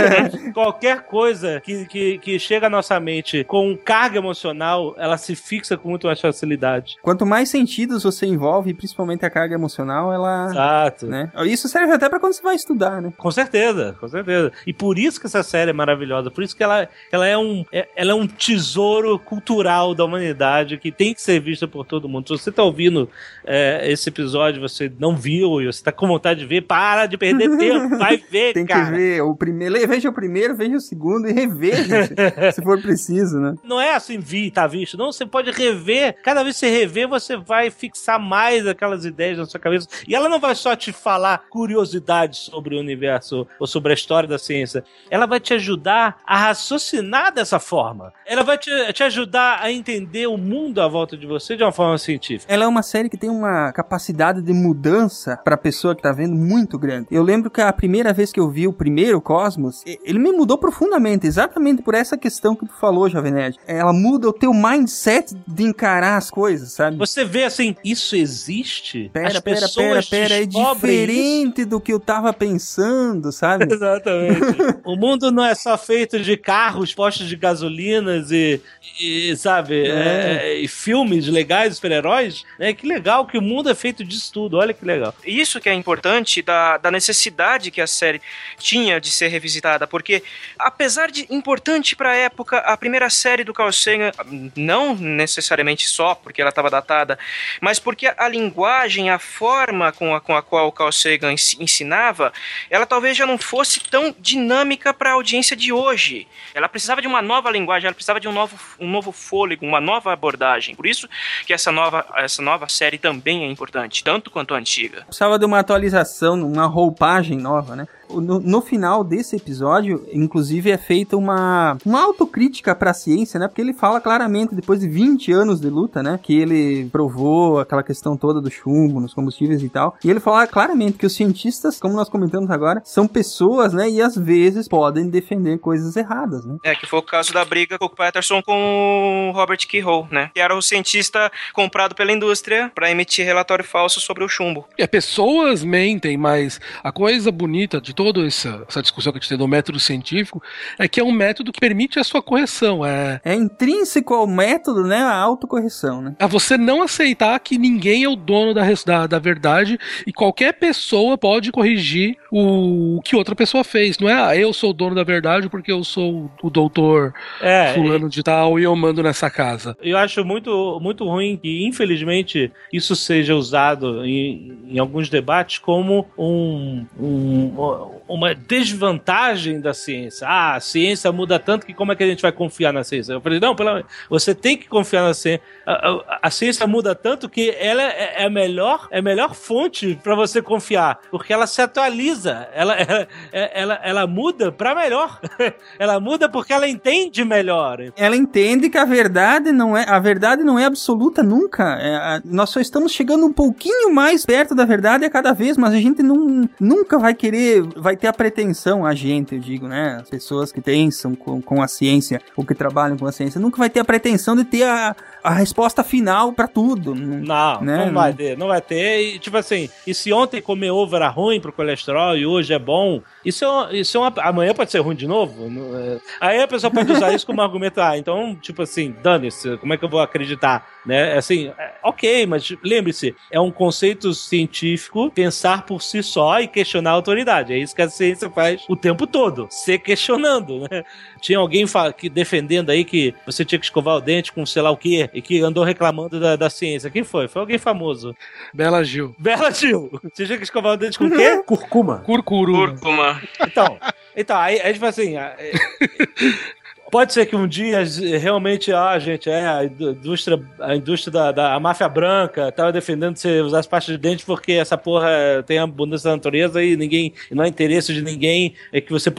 qualquer 0.53 1.03
coisa 1.03 1.61
que, 1.61 1.85
que, 1.85 2.17
que 2.19 2.39
chega 2.39 2.67
à 2.67 2.69
nossa 2.69 2.99
mente 2.99 3.43
com 3.43 3.75
carga 3.77 4.17
emocional, 4.17 4.95
ela 4.97 5.17
se 5.17 5.35
fixa 5.35 5.77
com 5.77 5.89
muito 5.89 6.07
mais 6.07 6.19
facilidade. 6.19 6.97
Quanto 7.01 7.25
mais 7.25 7.49
sentidos 7.49 8.03
você 8.03 8.25
envolve, 8.25 8.73
principalmente 8.73 9.25
a 9.25 9.29
carga 9.29 9.55
emocional, 9.55 10.11
ela. 10.11 10.47
Exato. 10.49 11.07
Né? 11.07 11.31
Isso 11.45 11.67
serve 11.67 11.93
até 11.93 12.09
pra 12.09 12.19
quando 12.19 12.33
você 12.33 12.41
vai 12.41 12.55
estudar, 12.55 13.01
né? 13.01 13.13
Com 13.17 13.31
certeza, 13.31 13.95
com 13.99 14.07
certeza. 14.07 14.51
E 14.65 14.73
por 14.73 14.97
isso 14.97 15.06
que 15.15 15.25
essa 15.27 15.43
série 15.43 15.69
é 15.69 15.73
maravilhosa, 15.73 16.29
por 16.29 16.43
isso 16.43 16.55
que 16.55 16.63
ela, 16.63 16.89
ela, 17.11 17.25
é, 17.27 17.37
um, 17.37 17.63
é- 17.71 17.87
ela 17.95 18.11
é 18.11 18.15
um 18.15 18.27
tesouro 18.27 19.17
cultural 19.19 19.93
da 19.95 20.03
humanidade 20.03 20.77
que 20.77 20.91
tem 20.91 21.13
que 21.13 21.21
ser 21.21 21.39
vista 21.39 21.67
por 21.67 21.85
todo 21.85 22.09
mundo. 22.09 22.27
Se 22.27 22.43
você 22.43 22.51
tá 22.51 22.63
ouvindo 22.63 23.09
é, 23.45 23.89
esse 23.89 24.09
episódio, 24.09 24.59
você 24.61 24.91
não 24.99 25.15
viu 25.15 25.61
e 25.61 25.67
você 25.67 25.83
tá 25.83 25.91
com 25.91 26.07
vontade 26.07 26.39
de 26.41 26.45
ver, 26.45 26.61
para 26.63 27.05
de 27.05 27.17
perder 27.17 27.55
tempo, 27.57 27.97
vai 27.97 28.17
ver, 28.17 28.53
Tem 28.53 28.65
cara. 28.65 28.85
que 28.85 28.91
ver 28.91 29.21
o 29.21 29.35
primeiro. 29.35 29.87
Veja 29.87 30.09
o 30.09 30.13
primeiro, 30.13 30.55
veja 30.55 30.75
o 30.75 30.81
segundo 30.81 31.27
e 31.29 31.31
reveja, 31.31 32.05
se, 32.07 32.51
se 32.53 32.61
for 32.61 32.81
preciso, 32.81 33.39
né? 33.39 33.55
Não 33.63 33.79
é 33.79 33.93
assim, 33.95 34.17
vi, 34.19 34.49
tá 34.51 34.65
visto. 34.67 34.97
Não, 34.97 35.11
você 35.11 35.25
pode 35.25 35.51
rever. 35.51 36.15
Cada 36.23 36.43
vez 36.43 36.55
que 36.55 36.61
você 36.65 36.69
rever, 36.69 37.07
você 37.07 37.37
vai 37.37 37.69
fixar 37.69 38.19
mais 38.19 38.65
aquelas 38.67 39.05
ideias 39.05 39.37
na 39.37 39.45
sua 39.45 39.59
cabeça. 39.59 39.87
E 40.07 40.15
ela 40.15 40.27
não 40.27 40.39
vai 40.39 40.55
só 40.55 40.75
te 40.75 40.91
falar 40.91 41.43
curiosidades 41.49 42.39
sobre 42.39 42.75
o 42.75 42.79
universo 42.79 43.47
ou 43.59 43.67
sobre 43.67 43.91
a 43.91 43.95
história 43.95 44.27
da 44.27 44.37
ciência. 44.39 44.83
Ela 45.09 45.25
vai 45.25 45.39
te 45.39 45.53
ajudar 45.53 46.17
a 46.25 46.37
raciocinar 46.37 47.33
dessa 47.33 47.59
forma. 47.59 48.11
Ela 48.25 48.43
vai 48.43 48.57
te, 48.57 48.69
te 48.93 49.03
ajudar 49.03 49.59
a 49.61 49.71
entender 49.71 50.27
o 50.27 50.37
mundo 50.37 50.81
à 50.81 50.87
volta 50.87 51.15
de 51.15 51.25
você 51.25 51.55
de 51.55 51.63
uma 51.63 51.71
forma 51.71 51.97
científica. 51.97 52.51
Ela 52.51 52.65
é 52.65 52.67
uma 52.67 52.83
série 52.83 53.09
que 53.09 53.17
tem 53.17 53.29
uma 53.29 53.71
capacidade 53.71 54.41
de 54.41 54.53
mudança 54.53 55.37
pra 55.43 55.57
pessoa 55.57 55.95
que 55.95 56.01
tá 56.01 56.11
vendo 56.11 56.35
muito 56.35 56.77
grande. 56.77 57.07
Eu 57.11 57.23
lembro 57.23 57.49
que 57.49 57.61
a 57.61 57.71
primeira 57.71 58.11
vez 58.13 58.31
que 58.31 58.39
eu 58.39 58.49
vi 58.49 58.67
o 58.67 58.73
primeiro 58.73 59.21
Cosmos, 59.21 59.83
ele 59.85 60.19
me 60.19 60.31
mudou 60.31 60.57
profundamente, 60.57 61.25
exatamente 61.27 61.81
por 61.81 61.93
essa 61.95 62.17
questão 62.17 62.55
que 62.55 62.65
tu 62.65 62.73
falou, 62.73 63.09
Jovem 63.09 63.31
Nerd. 63.31 63.57
Ela 63.67 63.93
muda 63.93 64.29
o 64.29 64.33
teu 64.33 64.53
mindset 64.53 65.35
de 65.47 65.63
encarar 65.63 66.17
as 66.17 66.29
coisas, 66.29 66.71
sabe? 66.73 66.97
Você 66.97 67.23
vê 67.23 67.43
assim, 67.43 67.75
isso 67.83 68.15
existe? 68.15 69.09
Pera, 69.13 69.27
As 69.27 69.39
pera, 69.39 69.67
pera, 69.75 70.01
pera, 70.09 70.35
é 70.35 70.45
descobrem 70.45 70.95
isso? 70.95 71.07
diferente 71.07 71.65
do 71.65 71.79
que 71.79 71.93
eu 71.93 71.99
tava 71.99 72.33
pensando, 72.33 73.31
sabe? 73.31 73.65
Exatamente. 73.71 74.76
O 74.83 74.95
mundo 74.95 75.31
não 75.31 75.43
é 75.43 75.55
só 75.55 75.77
feito 75.77 76.19
de 76.19 76.37
carros, 76.37 76.93
postos 76.93 77.27
de 77.27 77.35
gasolinas 77.35 78.31
e, 78.31 78.61
e, 78.99 79.35
sabe, 79.35 79.87
É. 79.87 80.39
é, 80.43 80.53
e 80.59 80.67
filmes 80.67 81.27
legais, 81.27 81.75
super-heróis. 81.75 82.43
Né? 82.59 82.73
Que 82.73 82.87
legal 82.87 83.25
que 83.25 83.37
o 83.37 83.41
mundo 83.41 83.69
é 83.69 83.75
feito 83.75 84.03
disso 84.03 84.31
tudo. 84.33 84.57
Olha 84.57 84.73
que 84.73 84.85
legal. 84.85 85.13
Isso 85.25 85.59
que 85.59 85.69
é 85.69 85.73
importante 85.73 86.41
da, 86.41 86.77
da 86.77 86.91
necessidade 86.91 87.71
que 87.71 87.81
a 87.81 87.87
série 87.87 88.21
tinha 88.57 88.99
de 88.99 89.09
ser 89.09 89.27
revisitada, 89.27 89.87
porque 89.87 90.23
apesar 90.57 91.11
de 91.11 91.25
importante 91.29 91.95
para 91.95 92.11
a 92.11 92.15
época, 92.15 92.57
a 92.59 92.75
primeira 92.77 93.09
série 93.09 93.43
do 93.43 93.53
Carl 93.53 93.71
Sagan, 93.71 94.11
não 94.55 94.95
necessariamente 94.95 95.87
só 95.87 96.15
porque 96.15 96.41
ela 96.41 96.49
estava 96.49 96.69
datada, 96.69 97.17
mas 97.61 97.79
porque 97.79 98.07
a 98.07 98.27
linguagem, 98.27 99.09
a 99.09 99.19
forma 99.19 99.91
com 99.91 100.15
a, 100.15 100.21
com 100.21 100.35
a 100.35 100.41
qual 100.41 100.67
o 100.67 100.71
Carl 100.71 100.91
Sagan 100.91 101.33
ensinava, 101.33 102.31
ela 102.69 102.85
talvez 102.85 103.15
já 103.17 103.25
não 103.25 103.37
fosse 103.37 103.79
tão 103.79 104.15
dinâmica 104.19 104.66
para 104.93 105.11
a 105.11 105.13
audiência 105.13 105.55
de 105.55 105.71
hoje. 105.71 106.27
Ela 106.53 106.67
precisava 106.67 107.01
de 107.01 107.07
uma 107.07 107.21
nova 107.21 107.51
linguagem, 107.51 107.87
ela 107.87 107.93
precisava 107.93 108.19
de 108.19 108.27
um 108.27 108.31
novo, 108.31 108.57
um 108.79 108.89
novo 108.89 109.11
fôlego, 109.11 109.65
uma 109.65 109.79
nova 109.79 110.11
abordagem. 110.11 110.75
Por 110.75 110.85
isso 110.87 111.07
que 111.45 111.53
essa 111.53 111.71
nova, 111.71 112.05
essa 112.15 112.41
nova 112.41 112.67
série 112.67 112.97
também 112.97 113.43
é 113.43 113.47
importante, 113.47 114.03
tanto 114.03 114.31
quanto 114.31 114.53
a 114.53 114.57
antiga. 114.57 115.03
Precisava 115.03 115.37
de 115.37 115.45
uma 115.45 115.59
atualização, 115.59 116.33
uma 116.41 116.65
roupagem 116.65 117.37
nova, 117.37 117.75
né? 117.75 117.87
No, 118.09 118.39
no, 118.39 118.61
final 118.61 119.03
desse 119.03 119.35
episódio, 119.35 120.05
inclusive, 120.11 120.71
é 120.71 120.77
feita 120.77 121.17
uma, 121.17 121.77
uma 121.85 122.03
autocrítica 122.03 122.73
pra 122.75 122.93
ciência, 122.93 123.39
né? 123.39 123.47
Porque 123.47 123.61
ele 123.61 123.73
fala 123.73 123.99
claramente, 123.99 124.55
depois 124.55 124.79
de 124.79 124.87
20 124.87 125.31
anos 125.31 125.59
de 125.59 125.69
luta, 125.69 126.01
né? 126.01 126.19
Que 126.21 126.39
ele 126.39 126.89
provou 126.89 127.59
aquela 127.59 127.83
questão 127.83 128.17
toda 128.17 128.41
do 128.41 128.49
chumbo 128.49 128.99
nos 128.99 129.13
combustíveis 129.13 129.61
e 129.61 129.69
tal. 129.69 129.95
E 130.03 130.09
ele 130.09 130.19
fala 130.19 130.47
claramente 130.47 130.97
que 130.97 131.05
os 131.05 131.15
cientistas, 131.15 131.79
como 131.79 131.95
nós 131.95 132.09
comentamos 132.09 132.49
agora, 132.49 132.81
são 132.85 133.07
pessoas, 133.07 133.73
né? 133.73 133.89
E 133.89 134.01
às 134.01 134.15
vezes 134.15 134.67
podem 134.67 135.09
defender 135.09 135.57
coisas 135.59 135.95
erradas, 135.95 136.45
né? 136.45 136.57
É, 136.63 136.75
que 136.75 136.85
foi 136.85 136.99
o 136.99 137.03
caso 137.03 137.33
da 137.33 137.43
briga 137.43 137.77
com 137.77 137.85
o 137.85 137.89
Patterson 137.89 138.41
com 138.41 139.29
o 139.29 139.31
Robert 139.31 139.67
Keyhole, 139.67 140.07
né? 140.11 140.31
Que 140.33 140.39
era 140.39 140.55
o 140.55 140.61
cientista 140.61 141.31
comprado 141.53 141.95
pela 141.95 142.11
indústria 142.11 142.71
para 142.73 142.89
emitir 142.89 143.25
relatório 143.25 143.65
falso 143.65 143.99
sobre 143.99 144.23
o 144.23 144.29
chumbo. 144.29 144.65
É, 144.77 144.87
pessoas 144.87 145.63
mentem, 145.63 146.17
mas 146.17 146.59
a 146.83 146.91
coisa 146.91 147.31
bonita 147.31 147.81
de 147.81 147.93
toda 147.97 148.23
essa, 148.27 148.63
essa 148.69 148.79
discussão 148.79 149.11
que 149.11 149.17
a 149.17 149.19
gente 149.19 149.29
tem 149.29 149.37
do 149.39 149.47
método 149.47 149.79
científico 149.79 150.41
é 150.77 150.87
que 150.87 150.99
é 150.99 151.03
um 151.03 151.11
método 151.11 151.51
que 151.51 151.59
permite 151.59 151.99
a 151.99 152.03
sua 152.03 152.21
correção. 152.21 152.85
É, 152.85 153.19
é 153.25 153.33
intrínseco 153.33 154.13
ao 154.13 154.27
método, 154.27 154.83
né? 154.83 154.99
A 154.99 155.15
autocorreção, 155.15 156.03
né? 156.03 156.15
É 156.19 156.27
você 156.27 156.57
não 156.59 156.83
aceitar 156.83 157.39
que 157.39 157.57
ninguém 157.57 158.03
é 158.03 158.07
o 158.07 158.15
dono 158.15 158.53
da, 158.53 158.61
da, 158.85 159.07
da 159.07 159.19
verdade 159.19 159.79
e 160.05 160.13
qualquer 160.13 160.53
pessoa 160.53 161.17
pode 161.17 161.51
corrigir 161.51 162.15
o, 162.31 162.97
o 162.97 163.01
que 163.01 163.15
outra 163.15 163.35
pessoa 163.35 163.63
fez. 163.63 163.97
Não 163.97 164.07
é, 164.07 164.13
ah, 164.13 164.37
eu 164.37 164.53
sou 164.53 164.69
o 164.69 164.73
dono 164.73 164.93
da 164.93 165.03
verdade 165.03 165.49
porque 165.49 165.71
eu 165.71 165.83
sou 165.83 166.29
o 166.43 166.49
doutor 166.51 167.15
é, 167.41 167.73
fulano 167.73 168.07
de 168.07 168.21
tal 168.21 168.59
e 168.59 168.63
eu 168.63 168.75
mando 168.75 169.01
nessa 169.01 169.27
casa. 169.31 169.75
Eu 169.81 169.97
acho 169.97 170.23
muito, 170.23 170.79
muito 170.79 171.03
ruim 171.03 171.35
que, 171.41 171.65
infelizmente, 171.65 172.51
isso 172.71 172.95
seja 172.95 173.33
usado 173.33 174.05
em, 174.05 174.55
em 174.67 174.77
alguns 174.77 175.09
debates 175.09 175.57
como 175.57 176.05
um, 176.15 176.85
um 176.99 177.86
know. 177.91 177.96
Uma 178.07 178.33
desvantagem 178.33 179.59
da 179.59 179.73
ciência. 179.73 180.27
Ah, 180.27 180.55
a 180.55 180.59
ciência 180.59 181.11
muda 181.11 181.37
tanto 181.37 181.65
que 181.65 181.73
como 181.73 181.91
é 181.91 181.95
que 181.95 182.03
a 182.03 182.07
gente 182.07 182.21
vai 182.21 182.31
confiar 182.31 182.71
na 182.71 182.83
ciência? 182.83 183.13
Eu 183.13 183.21
falei, 183.21 183.39
não, 183.39 183.55
pela, 183.55 183.83
você 184.09 184.33
tem 184.33 184.57
que 184.57 184.67
confiar 184.67 185.03
na 185.03 185.13
ciência. 185.13 185.41
A, 185.65 185.73
a, 185.73 186.19
a 186.23 186.31
ciência 186.31 186.65
muda 186.65 186.95
tanto 186.95 187.27
que 187.29 187.55
ela 187.59 187.83
é, 187.83 188.23
é 188.23 188.25
a 188.25 188.29
melhor, 188.29 188.87
é 188.91 188.99
a 188.99 189.01
melhor 189.01 189.35
fonte 189.35 189.99
para 190.01 190.15
você 190.15 190.41
confiar, 190.41 190.99
porque 191.11 191.33
ela 191.33 191.45
se 191.45 191.61
atualiza, 191.61 192.47
ela, 192.53 192.75
ela, 192.79 193.07
ela, 193.31 193.79
ela 193.83 194.07
muda 194.07 194.51
para 194.51 194.73
melhor. 194.73 195.19
ela 195.77 195.99
muda 195.99 196.29
porque 196.29 196.53
ela 196.53 196.67
entende 196.67 197.23
melhor. 197.25 197.79
Ela 197.95 198.15
entende 198.15 198.69
que 198.69 198.77
a 198.77 198.85
verdade 198.85 199.51
não 199.51 199.75
é 199.75 199.87
a 199.87 199.99
verdade 199.99 200.43
não 200.43 200.57
é 200.57 200.65
absoluta 200.65 201.21
nunca. 201.21 201.63
É, 201.79 201.95
a, 201.95 202.21
nós 202.23 202.49
só 202.49 202.59
estamos 202.59 202.91
chegando 202.91 203.25
um 203.25 203.33
pouquinho 203.33 203.93
mais 203.93 204.25
perto 204.25 204.55
da 204.55 204.65
verdade 204.65 205.05
a 205.05 205.09
cada 205.09 205.33
vez, 205.33 205.57
mas 205.57 205.73
a 205.73 205.77
gente 205.77 206.01
não, 206.01 206.49
nunca 206.59 206.97
vai 206.97 207.13
querer 207.13 207.61
vai 207.75 207.96
ter 207.97 208.07
a 208.07 208.13
pretensão, 208.13 208.85
a 208.85 208.93
gente, 208.93 209.35
eu 209.35 209.41
digo, 209.41 209.67
né? 209.67 209.97
As 210.01 210.09
pessoas 210.09 210.51
que 210.51 210.61
pensam 210.61 211.15
com, 211.15 211.41
com 211.41 211.61
a 211.61 211.67
ciência 211.67 212.21
ou 212.35 212.45
que 212.45 212.55
trabalham 212.55 212.97
com 212.97 213.05
a 213.05 213.11
ciência, 213.11 213.41
nunca 213.41 213.57
vai 213.57 213.69
ter 213.69 213.79
a 213.79 213.85
pretensão 213.85 214.35
de 214.35 214.43
ter 214.43 214.63
a, 214.63 214.95
a 215.23 215.33
resposta 215.33 215.83
final 215.83 216.31
para 216.31 216.47
tudo. 216.47 216.95
Não, 216.95 217.61
né? 217.61 217.85
não 217.85 217.93
vai 217.93 218.13
ter, 218.13 218.37
não 218.37 218.47
vai 218.47 218.61
ter. 218.61 219.01
E, 219.01 219.19
tipo 219.19 219.37
assim, 219.37 219.69
e 219.85 219.93
se 219.93 220.13
ontem 220.13 220.41
comer 220.41 220.71
ovo 220.71 220.95
era 220.95 221.09
ruim 221.09 221.41
pro 221.41 221.51
colesterol 221.51 222.15
e 222.15 222.25
hoje 222.25 222.53
é 222.53 222.59
bom, 222.59 223.01
isso 223.25 223.43
é, 223.43 223.77
isso 223.77 223.97
é 223.97 223.99
uma, 223.99 224.13
amanhã 224.17 224.53
pode 224.53 224.71
ser 224.71 224.79
ruim 224.79 224.95
de 224.95 225.07
novo? 225.07 225.49
É. 225.75 225.99
Aí 226.21 226.41
a 226.41 226.47
pessoa 226.47 226.71
pode 226.71 226.91
usar 226.91 227.13
isso 227.13 227.25
como 227.25 227.41
argumento, 227.41 227.81
ah, 227.81 227.97
então, 227.97 228.35
tipo 228.35 228.61
assim, 228.61 228.95
dane-se, 229.01 229.57
como 229.57 229.73
é 229.73 229.77
que 229.77 229.83
eu 229.83 229.89
vou 229.89 229.99
acreditar? 229.99 230.65
Né? 230.87 231.17
Assim, 231.17 231.51
é, 231.57 231.73
ok, 231.83 232.25
mas 232.25 232.55
lembre-se, 232.63 233.13
é 233.29 233.39
um 233.39 233.51
conceito 233.51 234.13
científico 234.13 235.11
pensar 235.11 235.65
por 235.65 235.81
si 235.81 236.01
só 236.01 236.39
e 236.39 236.47
questionar 236.47 236.91
a 236.91 236.93
autoridade. 236.93 237.51
É 237.51 237.57
isso 237.57 237.75
que 237.75 237.81
a 237.81 237.89
ciência 237.89 238.29
faz 238.29 238.63
o 238.69 238.75
tempo 238.75 239.05
todo, 239.05 239.47
se 239.51 239.77
questionando, 239.77 240.61
né? 240.61 240.83
Tinha 241.19 241.39
alguém 241.39 241.65
que 241.97 242.09
defendendo 242.09 242.69
aí 242.69 242.85
que 242.85 243.13
você 243.25 243.43
tinha 243.43 243.59
que 243.59 243.65
escovar 243.65 243.97
o 243.97 244.01
dente 244.01 244.31
com 244.31 244.45
sei 244.45 244.61
lá 244.61 244.71
o 244.71 244.77
quê, 244.77 245.09
e 245.13 245.21
que 245.21 245.41
andou 245.41 245.65
reclamando 245.65 246.19
da, 246.21 246.37
da 246.37 246.49
ciência. 246.49 246.89
Quem 246.89 247.03
foi? 247.03 247.27
Foi 247.27 247.41
alguém 247.41 247.57
famoso. 247.57 248.15
Bela 248.53 248.81
Gil. 248.83 249.13
Bela 249.19 249.51
Gil. 249.51 249.91
Você 250.13 250.25
tinha 250.25 250.37
que 250.37 250.45
escovar 250.45 250.73
o 250.73 250.77
dente 250.77 250.97
com 250.97 251.05
o 251.05 251.11
quê? 251.11 251.43
Curcuma. 251.45 251.97
Curcuru. 251.99 252.53
Curcuma. 252.53 253.21
Então, 253.41 253.77
então 254.15 254.37
aí, 254.37 254.61
aí 254.61 254.73
tipo 254.73 254.85
assim, 254.85 255.17
é, 255.17 255.35
Pode 256.89 257.11
ser 257.11 257.25
que 257.25 257.35
um 257.35 257.47
dia 257.47 257.83
realmente, 258.19 258.71
ah, 258.71 258.97
gente, 258.97 259.29
é, 259.29 259.45
a 259.45 259.65
indústria, 259.65 260.41
a 260.59 260.75
indústria 260.75 261.11
da, 261.11 261.31
da 261.31 261.59
máfia 261.59 261.89
branca 261.89 262.49
tava 262.51 262.71
defendendo 262.71 263.17
você 263.17 263.41
usar 263.41 263.59
as 263.59 263.67
pastas 263.67 263.95
de 263.95 264.01
dente 264.01 264.25
porque 264.25 264.53
essa 264.53 264.77
porra 264.77 265.09
tem 265.45 265.59
abundância 265.59 266.09
da 266.09 266.15
natureza 266.15 266.63
e 266.63 266.77
ninguém, 266.77 267.13
não 267.31 267.43
é 267.43 267.47
interesse 267.47 267.93
de 267.93 268.01
ninguém 268.01 268.53
é 268.71 268.79
que 268.79 268.91
você, 268.91 269.09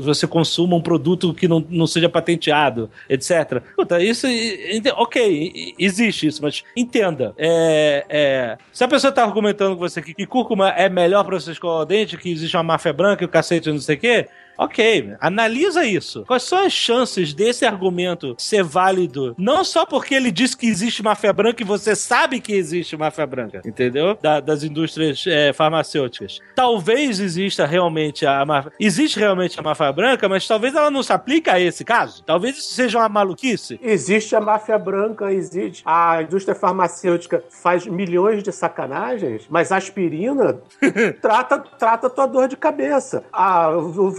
você 0.00 0.26
consuma 0.26 0.74
um 0.74 0.80
produto 0.80 1.32
que 1.32 1.46
não, 1.46 1.64
não 1.70 1.86
seja 1.86 2.08
patenteado, 2.08 2.90
etc. 3.08 3.62
Puta, 3.76 4.02
isso, 4.02 4.26
ok, 4.96 5.74
existe 5.78 6.26
isso, 6.26 6.42
mas 6.42 6.64
entenda, 6.76 7.34
é, 7.38 8.04
é, 8.08 8.58
se 8.72 8.82
a 8.82 8.88
pessoa 8.88 9.12
tá 9.12 9.22
argumentando 9.22 9.76
com 9.76 9.80
você 9.80 10.02
que, 10.02 10.12
que 10.12 10.26
cúrcuma 10.26 10.70
é 10.70 10.88
melhor 10.88 11.24
para 11.24 11.38
você 11.38 11.52
escovar 11.52 11.82
o 11.82 11.84
dente, 11.84 12.16
que 12.16 12.32
existe 12.32 12.56
uma 12.56 12.64
máfia 12.64 12.92
branca 12.92 13.22
e 13.22 13.26
o 13.26 13.28
cacete 13.28 13.70
não 13.70 13.78
sei 13.78 13.96
o 13.96 14.00
quê, 14.00 14.28
Ok, 14.56 15.14
analisa 15.20 15.84
isso. 15.84 16.24
Quais 16.26 16.42
são 16.42 16.64
as 16.64 16.72
chances 16.72 17.32
desse 17.32 17.64
argumento 17.64 18.34
ser 18.38 18.62
válido? 18.62 19.34
Não 19.38 19.64
só 19.64 19.84
porque 19.84 20.14
ele 20.14 20.30
diz 20.30 20.54
que 20.54 20.66
existe 20.66 21.02
máfia 21.02 21.32
branca 21.32 21.62
e 21.62 21.66
você 21.66 21.96
sabe 21.96 22.40
que 22.40 22.52
existe 22.52 22.96
máfia 22.96 23.26
branca, 23.26 23.62
entendeu? 23.64 24.16
Da, 24.20 24.40
das 24.40 24.62
indústrias 24.62 25.24
é, 25.26 25.52
farmacêuticas. 25.52 26.40
Talvez 26.54 27.18
exista 27.18 27.66
realmente 27.66 28.26
a 28.26 28.44
máfia. 28.44 28.72
Existe 28.78 29.18
realmente 29.18 29.58
a 29.58 29.62
máfia 29.62 29.92
branca, 29.92 30.28
mas 30.28 30.46
talvez 30.46 30.74
ela 30.74 30.90
não 30.90 31.02
se 31.02 31.12
aplique 31.12 31.50
a 31.50 31.58
esse 31.58 31.84
caso. 31.84 32.22
Talvez 32.24 32.58
isso 32.58 32.74
seja 32.74 32.98
uma 32.98 33.08
maluquice. 33.08 33.80
Existe 33.82 34.36
a 34.36 34.40
máfia 34.40 34.78
branca, 34.78 35.32
existe. 35.32 35.82
A 35.84 36.22
indústria 36.22 36.54
farmacêutica 36.54 37.42
faz 37.48 37.86
milhões 37.86 38.42
de 38.42 38.52
sacanagens, 38.52 39.46
mas 39.48 39.72
a 39.72 39.76
aspirina 39.76 40.60
trata, 41.20 41.58
trata 41.58 42.10
tua 42.10 42.26
dor 42.26 42.48
de 42.48 42.56
cabeça. 42.56 43.24
A, 43.32 43.70
o 43.70 44.10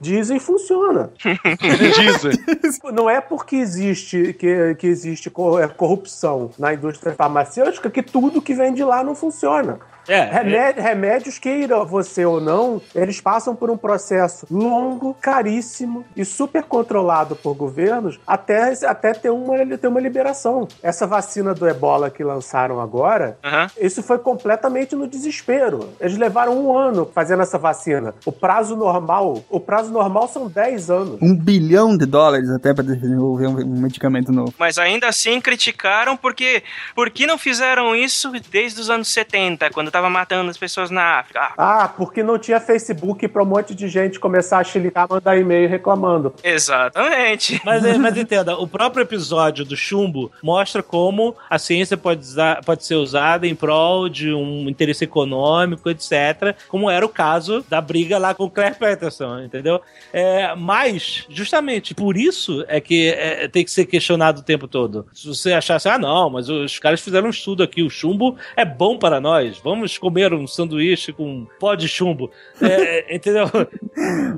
dizem 0.00 0.38
funciona. 0.38 1.10
dizem. 1.18 2.92
Não 2.92 3.08
é 3.08 3.20
porque 3.20 3.56
existe 3.56 4.32
que, 4.34 4.74
que 4.76 4.86
existe 4.86 5.28
é, 5.60 5.68
corrupção 5.68 6.50
na 6.58 6.74
indústria 6.74 7.14
farmacêutica 7.14 7.90
que 7.90 8.02
tudo 8.02 8.42
que 8.42 8.54
vem 8.54 8.72
de 8.72 8.84
lá 8.84 9.02
não 9.02 9.14
funciona. 9.14 9.78
É, 10.08 10.22
Remédio, 10.24 10.80
é... 10.80 10.88
Remédios, 10.88 11.38
queira 11.38 11.84
você 11.84 12.24
ou 12.24 12.40
não, 12.40 12.80
eles 12.94 13.20
passam 13.20 13.54
por 13.54 13.70
um 13.70 13.76
processo 13.76 14.46
longo, 14.50 15.14
caríssimo 15.14 16.04
e 16.16 16.24
super 16.24 16.62
controlado 16.62 17.36
por 17.36 17.54
governos 17.54 18.18
até, 18.26 18.72
até 18.86 19.12
ter, 19.12 19.30
uma, 19.30 19.56
ter 19.76 19.86
uma 19.86 20.00
liberação. 20.00 20.66
Essa 20.82 21.06
vacina 21.06 21.54
do 21.54 21.68
ebola 21.68 22.10
que 22.10 22.24
lançaram 22.24 22.80
agora, 22.80 23.38
uhum. 23.44 23.66
isso 23.80 24.02
foi 24.02 24.18
completamente 24.18 24.96
no 24.96 25.06
desespero. 25.06 25.90
Eles 26.00 26.16
levaram 26.16 26.58
um 26.58 26.76
ano 26.76 27.10
fazendo 27.14 27.42
essa 27.42 27.58
vacina. 27.58 28.14
O 28.24 28.32
prazo 28.32 28.76
normal, 28.76 29.42
o 29.48 29.60
prazo 29.60 29.92
normal 29.92 30.28
são 30.28 30.48
10 30.48 30.90
anos. 30.90 31.18
Um 31.22 31.36
bilhão 31.36 31.96
de 31.96 32.06
dólares 32.06 32.48
até 32.50 32.72
para 32.72 32.84
desenvolver 32.84 33.46
um, 33.46 33.80
medicamento 33.80 34.32
novo. 34.32 34.54
Mas 34.58 34.78
ainda 34.78 35.08
assim 35.08 35.40
criticaram 35.40 36.16
porque, 36.16 36.62
porque 36.94 37.26
não 37.26 37.38
fizeram 37.38 37.94
isso 37.94 38.32
desde 38.50 38.80
os 38.80 38.90
anos 38.90 39.08
70, 39.08 39.70
quando 39.70 39.90
tava 39.98 40.10
matando 40.10 40.50
as 40.50 40.56
pessoas 40.56 40.90
na 40.90 41.18
África. 41.18 41.52
Ah, 41.56 41.88
porque 41.88 42.22
não 42.22 42.38
tinha 42.38 42.60
Facebook 42.60 43.26
para 43.28 43.42
um 43.42 43.46
monte 43.46 43.74
de 43.74 43.88
gente 43.88 44.20
começar 44.20 44.58
a 44.58 44.64
chilicar, 44.64 45.08
mandar 45.08 45.36
e-mail 45.36 45.68
reclamando. 45.68 46.32
Exatamente. 46.42 47.60
Mas, 47.64 47.84
é, 47.84 47.98
mas 47.98 48.16
entenda, 48.16 48.56
o 48.56 48.66
próprio 48.66 49.02
episódio 49.02 49.64
do 49.64 49.76
chumbo 49.76 50.30
mostra 50.42 50.82
como 50.82 51.34
a 51.50 51.58
ciência 51.58 51.96
pode, 51.96 52.20
usar, 52.20 52.64
pode 52.64 52.84
ser 52.84 52.94
usada 52.94 53.46
em 53.46 53.54
prol 53.54 54.08
de 54.08 54.32
um 54.32 54.68
interesse 54.68 55.04
econômico, 55.04 55.90
etc. 55.90 56.56
Como 56.68 56.88
era 56.88 57.04
o 57.04 57.08
caso 57.08 57.64
da 57.68 57.80
briga 57.80 58.18
lá 58.18 58.34
com 58.34 58.44
o 58.44 58.50
Claire 58.50 58.76
informação, 59.18 59.42
entendeu? 59.42 59.80
É, 60.12 60.54
mas, 60.54 61.24
justamente, 61.28 61.94
por 61.94 62.16
isso 62.16 62.64
é 62.68 62.80
que 62.80 63.08
é, 63.08 63.48
tem 63.48 63.64
que 63.64 63.70
ser 63.70 63.86
questionado 63.86 64.40
o 64.40 64.44
tempo 64.44 64.68
todo. 64.68 65.06
Se 65.12 65.26
você 65.26 65.52
achasse, 65.52 65.88
ah, 65.88 65.98
não, 65.98 66.30
mas 66.30 66.48
os 66.48 66.78
caras 66.78 67.00
fizeram 67.00 67.26
um 67.26 67.30
estudo 67.30 67.62
aqui, 67.62 67.82
o 67.82 67.90
chumbo 67.90 68.36
é 68.56 68.64
bom 68.64 68.98
para 68.98 69.20
nós, 69.20 69.58
vamos 69.58 69.87
comer 69.96 70.34
um 70.34 70.46
sanduíche 70.46 71.12
com 71.12 71.46
pó 71.58 71.74
de 71.74 71.88
chumbo. 71.88 72.30
É, 72.60 73.14
entendeu? 73.14 73.46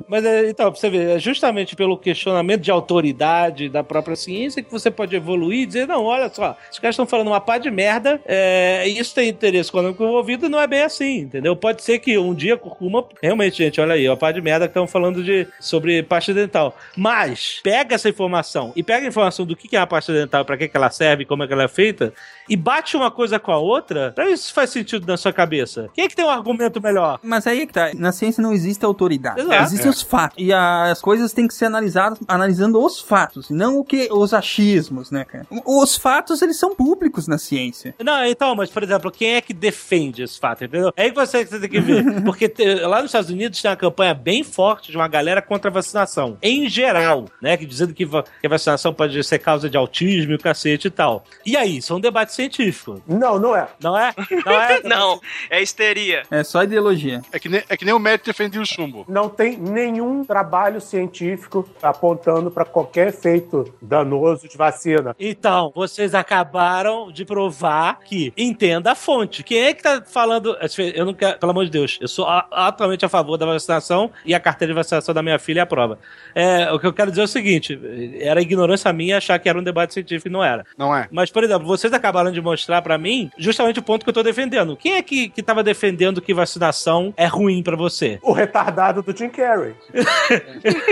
Mas 0.07 0.23
é, 0.23 0.49
então, 0.49 0.73
você 0.73 0.89
ver, 0.89 1.17
é 1.17 1.19
justamente 1.19 1.75
pelo 1.75 1.97
questionamento 1.97 2.61
de 2.61 2.71
autoridade 2.71 3.69
da 3.69 3.83
própria 3.83 4.15
ciência 4.15 4.63
que 4.63 4.71
você 4.71 4.91
pode 4.91 5.15
evoluir 5.15 5.63
e 5.63 5.65
dizer, 5.65 5.87
não, 5.87 6.05
olha 6.05 6.29
só, 6.29 6.55
os 6.71 6.79
caras 6.79 6.93
estão 6.93 7.05
falando 7.05 7.27
uma 7.27 7.41
pá 7.41 7.57
de 7.57 7.71
merda, 7.71 8.21
é, 8.25 8.87
isso 8.87 9.15
tem 9.15 9.29
interesse 9.29 9.69
econômico 9.69 10.03
envolvido, 10.03 10.49
não 10.49 10.59
é 10.59 10.67
bem 10.67 10.83
assim, 10.83 11.19
entendeu? 11.19 11.55
Pode 11.55 11.81
ser 11.83 11.99
que 11.99 12.17
um 12.17 12.33
dia 12.33 12.53
a 12.53 12.57
curcuma, 12.57 13.05
realmente, 13.21 13.57
gente, 13.57 13.81
olha 13.81 13.93
aí, 13.93 14.07
uma 14.07 14.17
pá 14.17 14.31
de 14.31 14.41
merda 14.41 14.67
que 14.67 14.71
estão 14.71 14.87
falando 14.87 15.23
de, 15.23 15.47
sobre 15.59 16.03
pasta 16.03 16.33
dental. 16.33 16.77
Mas, 16.95 17.59
pega 17.63 17.95
essa 17.95 18.09
informação 18.09 18.71
e 18.75 18.83
pega 18.83 19.05
a 19.05 19.09
informação 19.09 19.45
do 19.45 19.55
que 19.55 19.75
é 19.75 19.79
a 19.79 19.87
pasta 19.87 20.13
dental, 20.13 20.45
para 20.45 20.57
que, 20.57 20.67
que 20.67 20.77
ela 20.77 20.89
serve, 20.89 21.25
como 21.25 21.43
é 21.43 21.47
que 21.47 21.53
ela 21.53 21.63
é 21.63 21.67
feita, 21.67 22.13
e 22.51 22.57
bate 22.57 22.95
uma 22.97 23.09
coisa 23.09 23.39
com 23.39 23.51
a 23.51 23.57
outra, 23.57 24.11
pra 24.13 24.29
isso 24.29 24.53
faz 24.53 24.69
sentido 24.69 25.07
na 25.07 25.17
sua 25.17 25.31
cabeça. 25.33 25.89
Quem 25.93 26.05
é 26.05 26.07
que 26.07 26.15
tem 26.15 26.25
um 26.25 26.29
argumento 26.29 26.81
melhor? 26.81 27.19
Mas 27.23 27.47
aí 27.47 27.61
é 27.61 27.65
que 27.65 27.73
tá, 27.73 27.91
na 27.95 28.11
ciência 28.11 28.41
não 28.43 28.53
existe 28.53 28.83
autoridade. 28.85 29.39
Exato. 29.41 29.63
Existem 29.63 29.87
É. 29.87 29.89
os 29.89 30.01
fatos. 30.01 30.37
E 30.37 30.51
as 30.53 31.01
coisas 31.01 31.31
têm 31.33 31.47
que 31.47 31.53
ser 31.53 31.65
analisadas 31.65 32.19
analisando 32.27 32.83
os 32.83 32.99
fatos, 32.99 33.49
não 33.49 33.77
o 33.79 33.83
que 33.85 34.09
os 34.11 34.33
achismos, 34.33 35.11
né, 35.11 35.23
cara? 35.25 35.45
Os 35.65 35.95
fatos, 35.95 36.41
eles 36.41 36.57
são 36.57 36.75
públicos 36.75 37.27
na 37.27 37.37
ciência. 37.37 37.95
Não, 38.03 38.25
então, 38.25 38.55
mas, 38.55 38.69
por 38.69 38.83
exemplo, 38.83 39.09
quem 39.11 39.35
é 39.35 39.41
que 39.41 39.53
defende 39.53 40.23
esse 40.23 40.39
fato, 40.39 40.63
entendeu? 40.63 40.91
É 40.95 41.03
aí 41.03 41.09
que 41.11 41.15
você, 41.15 41.45
tem 41.45 41.69
que 41.69 41.79
ver. 41.79 42.03
Porque 42.23 42.49
te- 42.49 42.75
lá 42.81 42.97
nos 42.97 43.05
Estados 43.07 43.29
Unidos 43.29 43.61
tem 43.61 43.69
uma 43.71 43.77
campanha 43.77 44.13
bem 44.13 44.43
forte 44.43 44.91
de 44.91 44.97
uma 44.97 45.07
galera 45.07 45.41
contra 45.41 45.69
a 45.69 45.73
vacinação. 45.73 46.37
Em 46.41 46.67
geral, 46.69 47.25
né? 47.41 47.55
Que 47.57 47.65
dizendo 47.65 47.93
que, 47.93 48.03
a 48.05 48.49
vacinação 48.49 48.93
pode 48.93 49.23
ser 49.23 49.39
causa 49.39 49.69
de 49.69 49.77
autismo 49.77 50.31
e 50.31 50.35
o 50.35 50.39
cacete 50.39 50.87
e 50.87 50.91
tal. 50.91 51.23
E 51.45 51.55
aí, 51.55 51.77
isso 51.77 51.93
é 51.93 51.95
um 51.95 51.99
debate 51.99 52.33
científico. 52.41 53.01
Não, 53.07 53.39
não 53.39 53.55
é. 53.55 53.67
Não 53.81 53.97
é? 53.97 54.13
Não 54.45 54.53
é? 54.53 54.81
Não, 54.91 55.21
é 55.49 55.61
histeria. 55.61 56.23
É 56.29 56.43
só 56.43 56.63
ideologia. 56.63 57.21
É 57.31 57.39
que 57.39 57.47
nem, 57.47 57.63
é 57.69 57.77
que 57.77 57.85
nem 57.85 57.93
o 57.93 57.99
médico 57.99 58.25
defendia 58.25 58.61
o 58.61 58.65
chumbo. 58.65 59.05
Não 59.07 59.29
tem 59.29 59.57
nenhum 59.57 60.23
trabalho 60.25 60.81
científico 60.81 61.67
apontando 61.81 62.51
para 62.51 62.65
qualquer 62.65 63.07
efeito 63.07 63.73
danoso 63.81 64.47
de 64.47 64.57
vacina. 64.57 65.15
Então, 65.19 65.71
vocês 65.75 66.13
acabaram 66.13 67.11
de 67.11 67.23
provar 67.25 67.99
que 67.99 68.33
entenda 68.37 68.91
a 68.91 68.95
fonte. 68.95 69.43
Quem 69.43 69.59
é 69.59 69.73
que 69.73 69.83
tá 69.83 70.01
falando? 70.05 70.57
Eu 70.95 71.05
não 71.05 71.13
quero, 71.13 71.37
pelo 71.39 71.51
amor 71.51 71.65
de 71.65 71.71
Deus, 71.71 71.97
eu 72.01 72.07
sou 72.07 72.25
atualmente 72.27 73.05
a 73.05 73.09
favor 73.09 73.37
da 73.37 73.45
vacinação 73.45 74.11
e 74.25 74.33
a 74.33 74.39
carteira 74.39 74.73
de 74.73 74.77
vacinação 74.77 75.13
da 75.13 75.21
minha 75.21 75.39
filha 75.39 75.59
é 75.59 75.63
a 75.63 75.65
prova. 75.65 75.99
É, 76.33 76.71
o 76.71 76.79
que 76.79 76.87
eu 76.87 76.93
quero 76.93 77.11
dizer 77.11 77.21
é 77.21 77.25
o 77.25 77.27
seguinte: 77.27 77.79
era 78.19 78.41
ignorância 78.41 78.91
minha 78.91 79.17
achar 79.17 79.37
que 79.39 79.47
era 79.47 79.59
um 79.59 79.63
debate 79.63 79.93
científico 79.93 80.27
e 80.27 80.31
não 80.31 80.43
era. 80.43 80.65
Não 80.77 80.95
é? 80.95 81.07
Mas, 81.11 81.29
por 81.31 81.43
exemplo, 81.43 81.67
vocês 81.67 81.93
acabaram 81.93 82.30
de 82.31 82.41
mostrar 82.41 82.81
pra 82.81 82.97
mim 82.97 83.29
justamente 83.37 83.79
o 83.79 83.83
ponto 83.83 84.03
que 84.03 84.09
eu 84.09 84.13
tô 84.13 84.23
defendendo. 84.23 84.75
Quem 84.75 84.93
é 84.93 85.01
que, 85.01 85.29
que 85.29 85.43
tava 85.43 85.63
defendendo 85.63 86.21
que 86.21 86.33
vacinação 86.33 87.13
é 87.17 87.25
ruim 87.25 87.61
pra 87.63 87.75
você? 87.75 88.19
O 88.21 88.31
retardado 88.31 89.01
do 89.01 89.15
Jim 89.15 89.29
Carrey. 89.29 89.75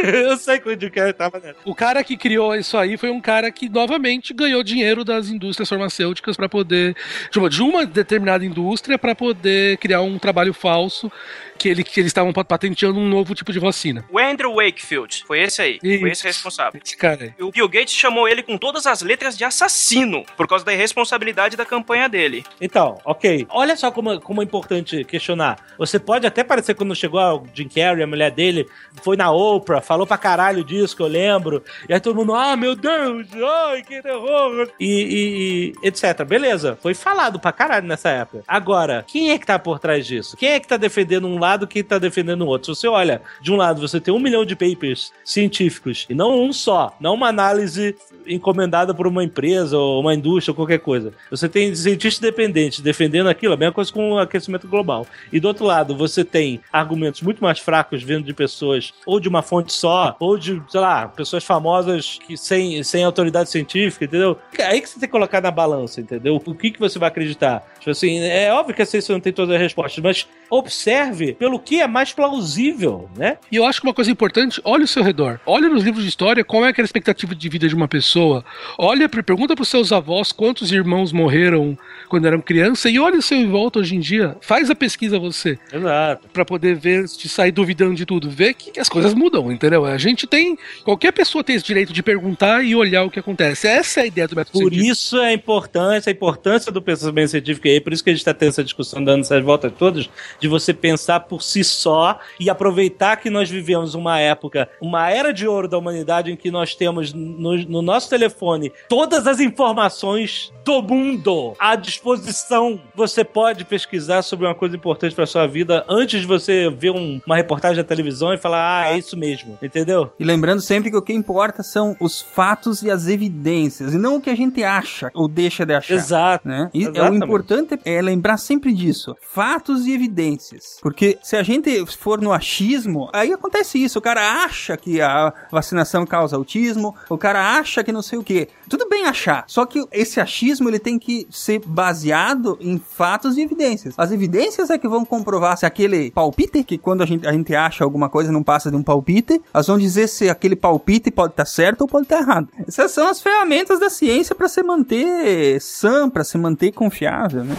eu 0.03 0.37
sei 0.37 0.59
que 0.59 0.69
o 0.69 0.79
Jim 0.79 0.89
Carrey 0.89 1.13
tava 1.13 1.39
nessa. 1.39 1.59
O 1.65 1.75
cara 1.75 2.03
que 2.03 2.17
criou 2.17 2.55
isso 2.55 2.77
aí 2.77 2.97
foi 2.97 3.09
um 3.09 3.21
cara 3.21 3.51
que 3.51 3.69
novamente 3.69 4.33
ganhou 4.33 4.63
dinheiro 4.63 5.03
das 5.03 5.29
indústrias 5.29 5.69
farmacêuticas 5.69 6.35
para 6.35 6.49
poder, 6.49 6.95
tipo, 7.29 7.49
de 7.49 7.61
uma 7.61 7.85
determinada 7.85 8.45
indústria 8.45 8.97
para 8.97 9.15
poder 9.15 9.77
criar 9.77 10.01
um 10.01 10.17
trabalho 10.17 10.53
falso 10.53 11.11
que, 11.59 11.69
ele, 11.69 11.83
que 11.83 11.99
eles 11.99 12.09
estavam 12.09 12.31
patenteando 12.31 12.97
um 12.99 13.07
novo 13.07 13.35
tipo 13.35 13.51
de 13.51 13.59
vacina. 13.59 14.03
O 14.09 14.17
Andrew 14.17 14.55
Wakefield, 14.55 15.23
foi 15.27 15.41
esse 15.41 15.61
aí, 15.61 15.77
foi 15.79 15.89
Isso. 15.95 16.07
esse 16.07 16.23
responsável. 16.23 16.79
Esse 16.83 16.95
cara 16.97 17.23
aí. 17.25 17.33
E 17.37 17.43
o 17.43 17.51
Bill 17.51 17.67
Gates 17.67 17.93
chamou 17.93 18.27
ele 18.27 18.41
com 18.41 18.57
todas 18.57 18.87
as 18.87 19.01
letras 19.01 19.37
de 19.37 19.43
assassino, 19.43 20.23
por 20.37 20.47
causa 20.47 20.63
da 20.63 20.73
irresponsabilidade 20.73 21.57
da 21.57 21.65
campanha 21.65 22.07
dele. 22.07 22.45
Então, 22.61 22.97
ok. 23.03 23.45
Olha 23.49 23.75
só 23.75 23.91
como, 23.91 24.19
como 24.21 24.41
é 24.41 24.45
importante 24.45 25.03
questionar. 25.03 25.57
Você 25.77 25.99
pode 25.99 26.25
até 26.25 26.43
parecer 26.43 26.73
quando 26.75 26.95
chegou 26.95 27.19
o 27.19 27.45
Jim 27.53 27.67
Carrey, 27.67 28.03
a 28.03 28.07
mulher 28.07 28.31
dele, 28.31 28.65
foi 29.03 29.17
na 29.17 29.31
Oprah, 29.31 29.81
falou 29.81 30.07
pra 30.07 30.17
caralho 30.17 30.63
disso, 30.63 30.95
que 30.95 31.01
eu 31.01 31.07
lembro. 31.07 31.63
E 31.87 31.93
aí 31.93 31.99
todo 31.99 32.15
mundo, 32.15 32.33
ah, 32.33 32.55
meu 32.55 32.75
Deus, 32.75 33.27
ai, 33.67 33.83
que 33.83 34.01
terror. 34.01 34.69
E, 34.79 34.85
e- 34.85 35.73
e 35.83 35.87
etc. 35.87 36.23
Beleza, 36.25 36.77
foi 36.81 36.93
falado 36.93 37.39
pra 37.39 37.51
caralho 37.51 37.85
nessa 37.87 38.09
época. 38.09 38.43
Agora, 38.47 39.03
quem 39.07 39.31
é 39.31 39.37
que 39.37 39.45
tá 39.45 39.59
por 39.59 39.79
trás 39.79 40.05
disso? 40.05 40.37
Quem 40.37 40.49
é 40.51 40.59
que 40.59 40.67
tá 40.67 40.77
defendendo 40.77 41.27
um 41.27 41.37
lado, 41.39 41.48
quem 41.67 41.83
tá 41.83 41.97
defendendo 41.97 42.41
o 42.41 42.47
outro? 42.47 42.73
Se 42.73 42.81
você 42.81 42.87
olha, 42.87 43.21
de 43.41 43.51
um 43.51 43.55
lado 43.55 43.81
você 43.81 43.99
tem 43.99 44.13
um 44.13 44.19
milhão 44.19 44.45
de 44.45 44.55
papers 44.55 45.11
científicos, 45.23 46.05
e 46.09 46.13
não 46.13 46.43
um 46.43 46.53
só, 46.53 46.95
não 46.99 47.13
uma 47.13 47.27
análise 47.27 47.95
encomendada 48.27 48.93
por 48.93 49.07
uma 49.07 49.23
empresa 49.23 49.77
ou 49.77 50.01
uma 50.01 50.13
indústria 50.13 50.51
ou 50.51 50.55
qualquer 50.55 50.79
coisa. 50.79 51.13
Você 51.29 51.49
tem 51.49 51.73
cientistas 51.73 52.19
dependentes 52.19 52.79
defendendo 52.79 53.27
aquilo, 53.27 53.53
a 53.53 53.57
mesma 53.57 53.73
coisa 53.73 53.91
com 53.91 54.13
o 54.13 54.19
aquecimento 54.19 54.67
global. 54.67 55.05
E 55.31 55.39
do 55.39 55.47
outro 55.47 55.65
lado, 55.65 55.95
você 55.95 56.23
tem 56.23 56.61
argumentos 56.71 57.21
muito 57.21 57.41
mais 57.43 57.59
fracos 57.59 58.03
vindo 58.03 58.23
de 58.23 58.33
pessoas 58.33 58.93
ou 59.05 59.19
de 59.19 59.27
uma 59.27 59.41
fonte 59.41 59.73
só, 59.73 60.15
ou 60.19 60.37
de, 60.37 60.61
sei 60.69 60.79
lá, 60.79 61.07
pessoas 61.07 61.43
famosas 61.43 62.19
que 62.25 62.37
sem, 62.37 62.83
sem 62.83 63.03
autoridade 63.03 63.49
científica, 63.49 64.05
entendeu? 64.05 64.37
É 64.57 64.65
aí 64.65 64.81
que 64.81 64.89
você 64.89 64.99
tem 64.99 65.07
que 65.07 65.11
colocar 65.11 65.41
na 65.41 65.51
balança, 65.51 66.01
entendeu? 66.01 66.41
O 66.45 66.55
que, 66.55 66.71
que 66.71 66.79
você 66.79 66.99
vai 66.99 67.09
acreditar? 67.09 67.65
Tipo 67.79 67.91
assim, 67.91 68.19
é 68.19 68.53
óbvio 68.53 68.75
que 68.75 68.81
a 68.81 68.85
ciência 68.85 69.13
não 69.13 69.19
tem 69.19 69.33
todas 69.33 69.55
as 69.55 69.61
respostas, 69.61 70.03
mas 70.03 70.27
observe 70.49 71.35
pelo 71.39 71.57
que 71.57 71.79
é 71.79 71.87
mais 71.87 72.11
plausível, 72.11 73.09
né? 73.15 73.37
E 73.49 73.55
eu 73.55 73.65
acho 73.65 73.79
que 73.79 73.87
uma 73.87 73.93
coisa 73.93 74.11
importante, 74.11 74.59
olha 74.63 74.83
o 74.83 74.87
seu 74.87 75.01
redor. 75.01 75.39
Olha 75.45 75.69
nos 75.69 75.83
livros 75.83 76.03
de 76.03 76.09
história 76.09 76.43
qual 76.43 76.65
é 76.65 76.69
aquela 76.69 76.85
expectativa 76.85 77.33
de 77.33 77.49
vida 77.49 77.67
de 77.67 77.73
uma 77.73 77.87
pessoa. 77.87 78.43
Olha, 78.77 79.07
pergunta 79.07 79.55
pros 79.55 79.69
seus 79.69 79.91
avós 79.91 80.31
quantos 80.33 80.71
irmãos 80.71 81.11
morreram 81.13 81.77
quando 82.09 82.25
eram 82.25 82.41
criança 82.41 82.89
e 82.89 82.99
olha 82.99 83.19
o 83.19 83.21
seu 83.21 83.37
em 83.37 83.49
volta 83.49 83.79
hoje 83.79 83.95
em 83.95 83.99
dia. 83.99 84.35
Faz 84.41 84.69
a 84.69 84.75
pesquisa 84.75 85.17
você. 85.17 85.57
Exato. 85.71 86.27
Pra 86.33 86.43
poder 86.43 86.75
ver, 86.75 87.07
te 87.07 87.29
sair 87.29 87.51
duvidando 87.51 87.95
de 87.95 88.05
tudo. 88.05 88.29
Ver 88.29 88.53
que 88.53 88.79
as 88.79 88.89
coisas 88.89 89.13
mudam, 89.13 89.51
entendeu? 89.51 89.85
A 89.85 89.97
gente 89.97 90.27
tem. 90.27 90.57
Qualquer 90.83 91.13
pessoa 91.13 91.43
tem 91.43 91.55
esse 91.55 91.65
direito 91.65 91.93
de 91.93 92.03
perguntar 92.03 92.63
e 92.65 92.75
olhar 92.75 93.03
o 93.03 93.09
que 93.09 93.19
acontece. 93.19 93.67
Essa 93.67 94.01
é 94.01 94.03
a 94.03 94.07
ideia 94.07 94.27
do 94.27 94.35
método 94.35 94.53
Por 94.53 94.69
científico. 94.69 94.91
isso 94.91 95.17
é 95.17 95.27
a 95.27 95.33
importância, 95.33 96.09
a 96.09 96.13
importância 96.13 96.71
do 96.71 96.81
pensamento 96.81 97.29
científico 97.29 97.67
aí, 97.67 97.79
por 97.79 97.93
isso 97.93 98.03
que 98.03 98.09
a 98.09 98.13
gente 98.13 98.21
está 98.21 98.33
tendo 98.33 98.49
essa 98.49 98.63
discussão, 98.63 99.03
dando 99.03 99.21
essas 99.21 99.43
voltas 99.43 99.71
todas, 99.77 100.09
de 100.39 100.47
você 100.47 100.73
pensar 100.73 101.21
por 101.29 101.41
si 101.43 101.63
só 101.63 102.19
e 102.39 102.49
aproveitar 102.49 103.15
que 103.17 103.29
nós 103.29 103.49
vivemos 103.49 103.93
uma 103.93 104.19
época, 104.19 104.67
uma 104.81 105.09
era 105.09 105.31
de 105.31 105.47
ouro 105.47 105.67
da 105.67 105.77
humanidade 105.77 106.31
em 106.31 106.35
que 106.35 106.49
nós 106.51 106.73
temos 106.75 107.13
no, 107.13 107.55
no 107.57 107.81
nosso 107.81 108.09
telefone 108.09 108.71
todas 108.89 109.27
as 109.27 109.39
informações 109.39 110.51
do 110.65 110.81
mundo 110.81 111.53
à 111.59 111.75
disposição. 111.75 112.79
Você 112.95 113.23
pode 113.23 113.63
pesquisar 113.65 114.21
sobre 114.21 114.45
uma 114.45 114.55
coisa 114.55 114.75
importante 114.75 115.15
para 115.15 115.25
sua 115.25 115.47
vida 115.47 115.85
antes 115.87 116.21
de 116.21 116.27
você 116.27 116.69
ver 116.69 116.91
um- 116.91 117.21
uma 117.25 117.35
reportagem 117.35 117.77
na 117.77 117.83
televisão 117.83 118.33
e 118.33 118.37
falar, 118.37 118.81
ah, 118.83 118.91
é 118.93 118.97
isso 118.97 119.15
mesmo, 119.17 119.57
entendeu? 119.61 120.11
E 120.19 120.23
lembrando 120.23 120.61
sempre 120.61 120.89
que 120.91 120.97
o 120.97 121.01
que 121.01 121.13
importa 121.13 121.63
são 121.63 121.95
os 121.99 122.21
fatos 122.21 122.81
e 122.81 122.89
as 122.91 123.07
evidências, 123.07 123.93
e 123.93 123.97
não 123.97 124.15
o 124.17 124.21
que 124.21 124.29
a 124.29 124.35
gente 124.35 124.63
acha 124.63 125.11
ou 125.13 125.27
deixa 125.27 125.65
de 125.65 125.73
achar. 125.73 125.93
Exato. 125.93 126.47
Né? 126.47 126.69
E 126.73 126.85
é 126.85 127.09
o 127.09 127.13
importante 127.13 127.79
é 127.85 128.01
lembrar 128.01 128.37
sempre 128.37 128.73
disso. 128.73 129.15
Fatos 129.21 129.85
e 129.85 129.93
evidências. 129.93 130.77
Porque 130.81 131.17
se 131.21 131.35
a 131.35 131.43
gente 131.43 131.85
for 131.97 132.21
no 132.21 132.31
achismo, 132.31 133.09
aí 133.13 133.31
acontece 133.31 133.81
isso. 133.83 133.99
O 133.99 134.01
cara 134.01 134.43
acha 134.43 134.75
que 134.77 135.01
a 135.01 135.33
vacinação 135.51 136.05
causa 136.05 136.35
autismo, 136.35 136.95
o 137.09 137.17
cara 137.17 137.57
acha 137.57 137.83
que 137.83 137.91
não 137.91 138.01
sei 138.01 138.17
o 138.19 138.23
quê. 138.23 138.47
Tudo 138.67 138.87
bem 138.87 139.05
achar. 139.05 139.43
Só 139.47 139.65
que 139.65 139.85
esse 139.91 140.19
achismo 140.19 140.69
ele 140.69 140.79
tem 140.79 140.97
que 140.97 141.27
ser 141.29 141.61
baseado 141.65 142.57
em 142.61 142.79
fatos 142.79 143.37
e 143.37 143.41
evidências. 143.41 143.93
As 143.97 144.11
evidências 144.11 144.69
é 144.69 144.77
que 144.77 144.87
vão 144.87 145.05
comprovar 145.05 145.57
se 145.57 145.65
aquele 145.65 146.11
palpite, 146.11 146.63
que 146.63 146.77
quando 146.77 147.01
a 147.01 147.05
gente, 147.05 147.27
a 147.27 147.31
gente 147.31 147.53
acha 147.55 147.83
alguma 147.83 148.09
coisa 148.09 148.31
não 148.31 148.43
passa 148.43 148.69
de 148.69 148.77
um 148.77 148.83
palpite, 148.83 149.41
elas 149.53 149.67
vão 149.67 149.77
dizer 149.77 150.07
se 150.07 150.29
aquele 150.29 150.55
palpite 150.55 151.11
pode 151.11 151.33
estar 151.33 151.45
certo 151.45 151.81
ou 151.81 151.87
pode 151.87 152.03
estar 152.03 152.19
errado. 152.19 152.47
Essas 152.67 152.91
são 152.91 153.07
as 153.07 153.21
ferramentas 153.21 153.79
da 153.79 153.89
ciência 153.89 154.35
para 154.35 154.47
se 154.47 154.61
manter 154.63 155.59
sã, 155.61 156.09
para 156.09 156.23
se 156.23 156.37
manter 156.37 156.71
confiável, 156.71 157.43
né? 157.43 157.55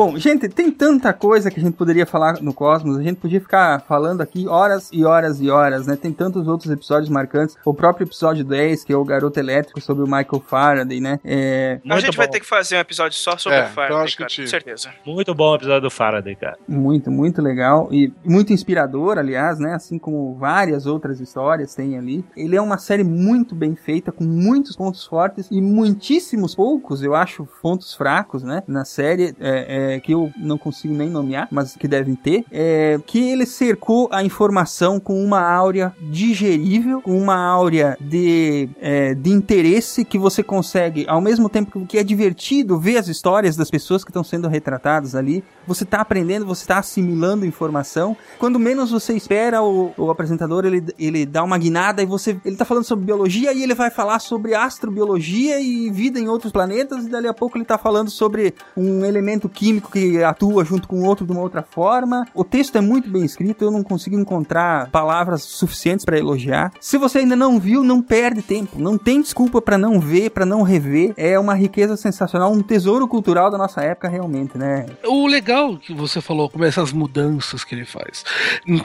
Bom, 0.00 0.16
gente, 0.16 0.48
tem 0.48 0.70
tanta 0.70 1.12
coisa 1.12 1.50
que 1.50 1.60
a 1.60 1.62
gente 1.62 1.74
poderia 1.74 2.06
falar 2.06 2.40
no 2.40 2.54
Cosmos, 2.54 2.96
a 2.96 3.02
gente 3.02 3.18
podia 3.18 3.38
ficar 3.38 3.82
falando 3.82 4.22
aqui 4.22 4.48
horas 4.48 4.88
e 4.90 5.04
horas 5.04 5.42
e 5.42 5.50
horas, 5.50 5.86
né? 5.86 5.94
Tem 5.94 6.10
tantos 6.10 6.48
outros 6.48 6.70
episódios 6.72 7.10
marcantes. 7.10 7.54
O 7.66 7.74
próprio 7.74 8.06
episódio 8.06 8.42
10, 8.42 8.82
que 8.82 8.94
é 8.94 8.96
o 8.96 9.04
Garoto 9.04 9.38
Elétrico 9.38 9.78
sobre 9.78 10.02
o 10.02 10.06
Michael 10.06 10.42
Faraday, 10.46 11.02
né? 11.02 11.20
É, 11.22 11.80
a 11.86 12.00
gente 12.00 12.16
vai 12.16 12.26
ter 12.26 12.40
que 12.40 12.46
fazer 12.46 12.76
um 12.76 12.80
episódio 12.80 13.18
só 13.18 13.36
sobre 13.36 13.58
É, 13.58 13.64
o 13.64 13.66
Faraday, 13.66 13.88
então 13.88 13.98
acho 14.02 14.16
que 14.16 14.22
cara, 14.22 14.30
te- 14.30 14.40
com 14.40 14.48
certeza. 14.48 14.88
Muito 15.04 15.34
bom 15.34 15.52
o 15.52 15.56
episódio 15.56 15.82
do 15.82 15.90
Faraday, 15.90 16.34
cara. 16.34 16.56
Muito, 16.66 17.10
muito 17.10 17.42
legal 17.42 17.86
e 17.92 18.10
muito 18.24 18.54
inspirador, 18.54 19.18
aliás, 19.18 19.58
né? 19.58 19.74
Assim 19.74 19.98
como 19.98 20.34
várias 20.36 20.86
outras 20.86 21.20
histórias 21.20 21.74
tem 21.74 21.98
ali. 21.98 22.24
Ele 22.34 22.56
é 22.56 22.62
uma 22.62 22.78
série 22.78 23.04
muito 23.04 23.54
bem 23.54 23.76
feita, 23.76 24.10
com 24.10 24.24
muitos 24.24 24.74
pontos 24.76 25.04
fortes 25.04 25.46
e 25.50 25.60
muitíssimos 25.60 26.54
poucos, 26.54 27.02
eu 27.02 27.14
acho, 27.14 27.46
pontos 27.60 27.92
fracos, 27.92 28.42
né? 28.42 28.62
Na 28.66 28.86
série. 28.86 29.34
É, 29.38 29.89
é, 29.89 29.89
que 29.98 30.12
eu 30.12 30.30
não 30.36 30.58
consigo 30.58 30.94
nem 30.94 31.08
nomear, 31.08 31.48
mas 31.50 31.76
que 31.76 31.88
devem 31.88 32.14
ter, 32.14 32.44
é, 32.50 32.98
que 33.06 33.30
ele 33.30 33.46
cercou 33.46 34.08
a 34.12 34.22
informação 34.22 35.00
com 35.00 35.22
uma 35.24 35.40
áurea 35.40 35.92
digerível, 36.00 37.00
com 37.00 37.18
uma 37.18 37.36
áurea 37.36 37.96
de, 38.00 38.68
é, 38.80 39.14
de 39.14 39.30
interesse 39.30 40.04
que 40.04 40.18
você 40.18 40.42
consegue, 40.42 41.04
ao 41.08 41.20
mesmo 41.20 41.48
tempo 41.48 41.86
que 41.86 41.98
é 41.98 42.04
divertido 42.04 42.78
ver 42.78 42.98
as 42.98 43.08
histórias 43.08 43.56
das 43.56 43.70
pessoas 43.70 44.04
que 44.04 44.10
estão 44.10 44.22
sendo 44.22 44.48
retratadas 44.48 45.14
ali, 45.14 45.42
você 45.66 45.84
está 45.84 46.00
aprendendo, 46.00 46.46
você 46.46 46.62
está 46.62 46.78
assimilando 46.78 47.46
informação. 47.46 48.16
Quando 48.38 48.58
menos 48.58 48.90
você 48.90 49.14
espera, 49.14 49.62
o, 49.62 49.92
o 49.96 50.10
apresentador 50.10 50.64
ele, 50.64 50.84
ele 50.98 51.24
dá 51.24 51.42
uma 51.42 51.58
guinada 51.58 52.02
e 52.02 52.06
você 52.06 52.36
ele 52.44 52.56
tá 52.56 52.64
falando 52.64 52.84
sobre 52.84 53.04
biologia 53.04 53.52
e 53.52 53.62
ele 53.62 53.74
vai 53.74 53.90
falar 53.90 54.18
sobre 54.18 54.54
astrobiologia 54.54 55.60
e 55.60 55.90
vida 55.90 56.18
em 56.18 56.28
outros 56.28 56.52
planetas, 56.52 57.06
e 57.06 57.08
dali 57.08 57.28
a 57.28 57.34
pouco 57.34 57.56
ele 57.56 57.64
tá 57.64 57.78
falando 57.78 58.10
sobre 58.10 58.54
um 58.76 59.04
elemento 59.04 59.48
químico 59.48 59.69
que 59.78 60.24
atua 60.24 60.64
junto 60.64 60.88
com 60.88 61.02
outro 61.02 61.26
de 61.26 61.32
uma 61.32 61.42
outra 61.42 61.62
forma. 61.62 62.24
O 62.34 62.42
texto 62.42 62.76
é 62.76 62.80
muito 62.80 63.10
bem 63.10 63.24
escrito, 63.24 63.62
eu 63.62 63.70
não 63.70 63.82
consigo 63.82 64.18
encontrar 64.18 64.90
palavras 64.90 65.42
suficientes 65.42 66.04
para 66.04 66.18
elogiar. 66.18 66.72
Se 66.80 66.96
você 66.96 67.18
ainda 67.18 67.36
não 67.36 67.60
viu, 67.60 67.84
não 67.84 68.00
perde 68.00 68.40
tempo, 68.40 68.78
não 68.78 68.96
tem 68.96 69.20
desculpa 69.20 69.60
para 69.60 69.76
não 69.76 70.00
ver, 70.00 70.30
para 70.30 70.46
não 70.46 70.62
rever. 70.62 71.12
É 71.16 71.38
uma 71.38 71.54
riqueza 71.54 71.96
sensacional, 71.96 72.50
um 72.52 72.62
tesouro 72.62 73.06
cultural 73.06 73.50
da 73.50 73.58
nossa 73.58 73.82
época 73.82 74.08
realmente, 74.08 74.56
né? 74.56 74.86
O 75.04 75.26
legal 75.26 75.76
que 75.76 75.92
você 75.92 76.20
falou, 76.20 76.48
como 76.48 76.64
essas 76.64 76.92
mudanças 76.92 77.64
que 77.64 77.74
ele 77.74 77.84
faz, 77.84 78.24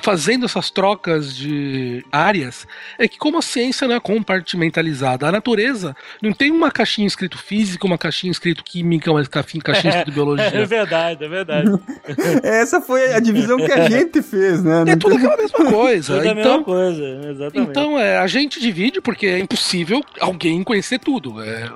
fazendo 0.01 0.45
essas 0.45 0.69
trocas 0.69 1.33
de 1.35 2.05
áreas, 2.11 2.67
é 2.99 3.07
que 3.07 3.17
como 3.17 3.37
a 3.37 3.41
ciência 3.41 3.87
não 3.87 3.95
é 3.95 3.99
compartimentalizada, 3.99 5.27
a 5.27 5.31
natureza 5.31 5.95
não 6.21 6.33
tem 6.33 6.51
uma 6.51 6.71
caixinha 6.71 7.07
escrito 7.07 7.37
física, 7.37 7.85
uma 7.85 7.97
caixinha 7.97 8.31
escrito 8.31 8.63
química, 8.63 9.11
uma 9.11 9.23
caixinha 9.25 9.61
escrito 9.89 10.11
biologia. 10.11 10.65
É 10.75 10.79
verdade, 10.79 11.23
é 11.23 11.27
verdade. 11.27 11.69
Essa 12.43 12.81
foi 12.81 13.13
a 13.13 13.19
divisão 13.19 13.57
que 13.57 13.71
a 13.71 13.89
gente 13.89 14.21
fez, 14.21 14.63
né? 14.63 14.83
É 14.87 14.95
tudo 14.95 15.15
aquela 15.15 15.37
mesma 15.37 15.65
coisa. 15.71 16.17
Tudo 16.17 16.27
a 16.27 16.31
então, 16.31 16.43
mesma 16.43 16.63
coisa, 16.63 17.03
exatamente. 17.29 17.69
Então, 17.69 17.99
é, 17.99 18.17
a 18.17 18.27
gente 18.27 18.59
divide 18.59 18.99
porque 18.99 19.25
é 19.27 19.39
impossível 19.39 20.03
alguém 20.19 20.63
conhecer 20.63 20.99
tudo. 20.99 21.41
É, 21.41 21.69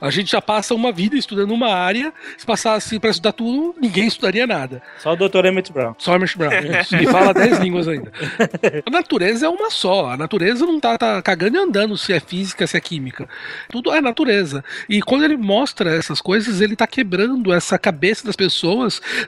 a 0.00 0.10
gente 0.10 0.30
já 0.30 0.42
passa 0.42 0.74
uma 0.74 0.92
vida 0.92 1.16
estudando 1.16 1.52
uma 1.52 1.74
área, 1.74 2.12
se 2.36 2.44
passasse 2.44 2.98
para 2.98 3.10
estudar 3.10 3.32
tudo, 3.32 3.74
ninguém 3.80 4.06
estudaria 4.06 4.46
nada. 4.46 4.82
Só 4.98 5.12
o 5.12 5.16
Dr. 5.16 5.46
Emmett 5.46 5.72
Brown. 5.72 5.94
Só 5.98 6.12
o 6.12 6.16
Emmett 6.16 6.36
Brown. 6.36 6.52
E 7.02 7.06
fala 7.06 7.32
10 7.32 7.58
línguas 7.58 7.88
ainda. 7.88 8.12
A 8.84 8.90
natureza 8.90 9.46
é 9.46 9.48
uma 9.48 9.70
só. 9.70 10.10
A 10.10 10.16
natureza 10.16 10.66
não 10.66 10.78
tá, 10.78 10.96
tá 10.98 11.22
cagando 11.22 11.56
e 11.56 11.60
andando 11.60 11.96
se 11.96 12.12
é 12.12 12.20
física, 12.20 12.66
se 12.66 12.76
é 12.76 12.80
química. 12.80 13.28
Tudo 13.70 13.92
é 13.92 14.00
natureza. 14.00 14.62
E 14.88 15.00
quando 15.00 15.24
ele 15.24 15.36
mostra 15.36 15.96
essas 15.96 16.20
coisas, 16.20 16.60
ele 16.60 16.76
tá 16.76 16.86
quebrando 16.86 17.52
essa 17.52 17.78
cabeça 17.78 18.26
das 18.26 18.36
pessoas 18.36 18.41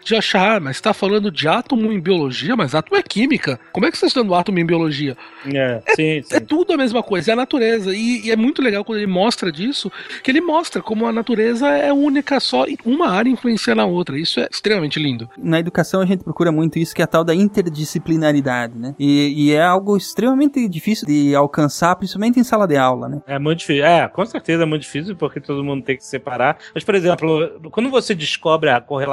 de 0.05 0.17
achar, 0.17 0.57
ah, 0.57 0.61
mas 0.61 0.81
tá 0.81 0.93
falando 0.93 1.31
de 1.31 1.49
átomo 1.49 1.93
em 1.93 2.01
biologia, 2.01 2.57
mas 2.57 2.75
átomo 2.75 2.97
é 2.97 3.03
química. 3.03 3.59
Como 3.73 3.87
é 3.87 3.91
que 3.91 3.97
você 3.97 4.07
está 4.07 4.21
estudando 4.21 4.35
átomo 4.35 4.59
em 4.59 4.67
biologia? 4.67 5.17
É, 5.47 5.83
sim, 5.95 6.23
sim. 6.23 6.35
É 6.35 6.41
tudo 6.41 6.73
a 6.73 6.77
mesma 6.77 7.03
coisa, 7.03 7.31
é 7.31 7.35
a 7.35 7.37
natureza. 7.37 7.95
E, 7.95 8.27
e, 8.27 8.31
é 8.31 8.37
muito 8.37 8.63
legal 8.63 8.85
quando 8.85 8.99
ele 8.99 9.07
mostra 9.07 9.51
disso, 9.51 9.91
que 10.23 10.31
ele 10.31 10.41
mostra 10.41 10.83
como 10.83 11.07
a 11.07 11.13
natureza 11.13 11.69
é 11.69 11.93
única 11.93 12.41
só, 12.41 12.65
uma 12.85 13.09
área 13.11 13.31
influencia 13.31 13.75
na 13.75 13.85
outra. 13.85 14.19
Isso 14.19 14.41
é 14.41 14.49
extremamente 14.51 14.99
lindo. 14.99 15.29
Na 15.37 15.59
educação 15.59 16.01
a 16.01 16.07
gente 16.07 16.25
procura 16.25 16.51
muito 16.51 16.79
isso, 16.79 16.95
que 16.95 17.03
é 17.03 17.05
a 17.05 17.09
tal 17.09 17.25
da 17.25 17.35
interdisciplinaridade, 17.35 18.79
né? 18.79 18.95
E, 18.99 19.49
e 19.49 19.53
é 19.53 19.63
algo 19.63 19.97
extremamente 19.97 20.69
difícil 20.69 21.07
de 21.07 21.35
alcançar, 21.35 21.95
principalmente 21.97 22.39
em 22.39 22.45
sala 22.45 22.67
de 22.67 22.77
aula, 22.77 23.09
né? 23.09 23.23
É 23.27 23.39
muito 23.39 23.61
difícil. 23.61 23.85
É, 23.85 24.09
com 24.09 24.25
certeza 24.25 24.63
é 24.63 24.67
muito 24.67 24.83
difícil, 24.83 25.17
porque 25.17 25.41
todo 25.41 25.65
mundo 25.65 25.85
tem 25.85 25.97
que 25.97 26.05
se 26.05 26.11
separar. 26.11 26.59
Mas, 26.75 26.85
por 26.85 26.95
exemplo, 26.95 27.61
quando 27.71 27.91
você 27.91 28.15
descobre 28.15 28.71
a 28.71 28.81
correlação 28.81 29.04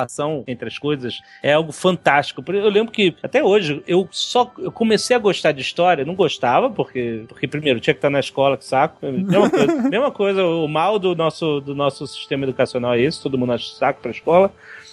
entre 0.48 0.68
as 0.68 0.78
coisas, 0.78 1.22
é 1.42 1.54
algo 1.54 1.72
fantástico. 1.72 2.44
Eu 2.48 2.70
lembro 2.70 2.92
que, 2.92 3.16
até 3.22 3.44
hoje, 3.44 3.84
eu 3.88 4.08
só 4.12 4.52
eu 4.58 4.72
comecei 4.72 5.16
a 5.16 5.20
gostar 5.20 5.52
de 5.52 5.62
história, 5.62 6.06
não 6.06 6.16
gostava, 6.16 6.70
porque, 6.70 7.24
porque 7.28 7.48
primeiro, 7.48 7.80
tinha 7.80 7.94
que 7.94 8.00
estar 8.00 8.10
na 8.10 8.20
escola, 8.20 8.58
que 8.58 8.66
saco. 8.66 8.98
Mesma 9.06 9.50
coisa, 9.52 9.90
mesma 9.90 10.12
coisa 10.12 10.46
o 10.46 10.68
mal 10.68 11.00
do 11.00 11.16
nosso, 11.16 11.62
do 11.62 11.76
nosso 11.76 12.06
sistema 12.08 12.44
educacional 12.44 12.94
é 12.94 13.02
isso, 13.02 13.24
todo 13.24 13.38
mundo 13.38 13.54
acha 13.54 13.76
saco 13.76 14.02
pra 14.02 14.12
escola. 14.12 14.52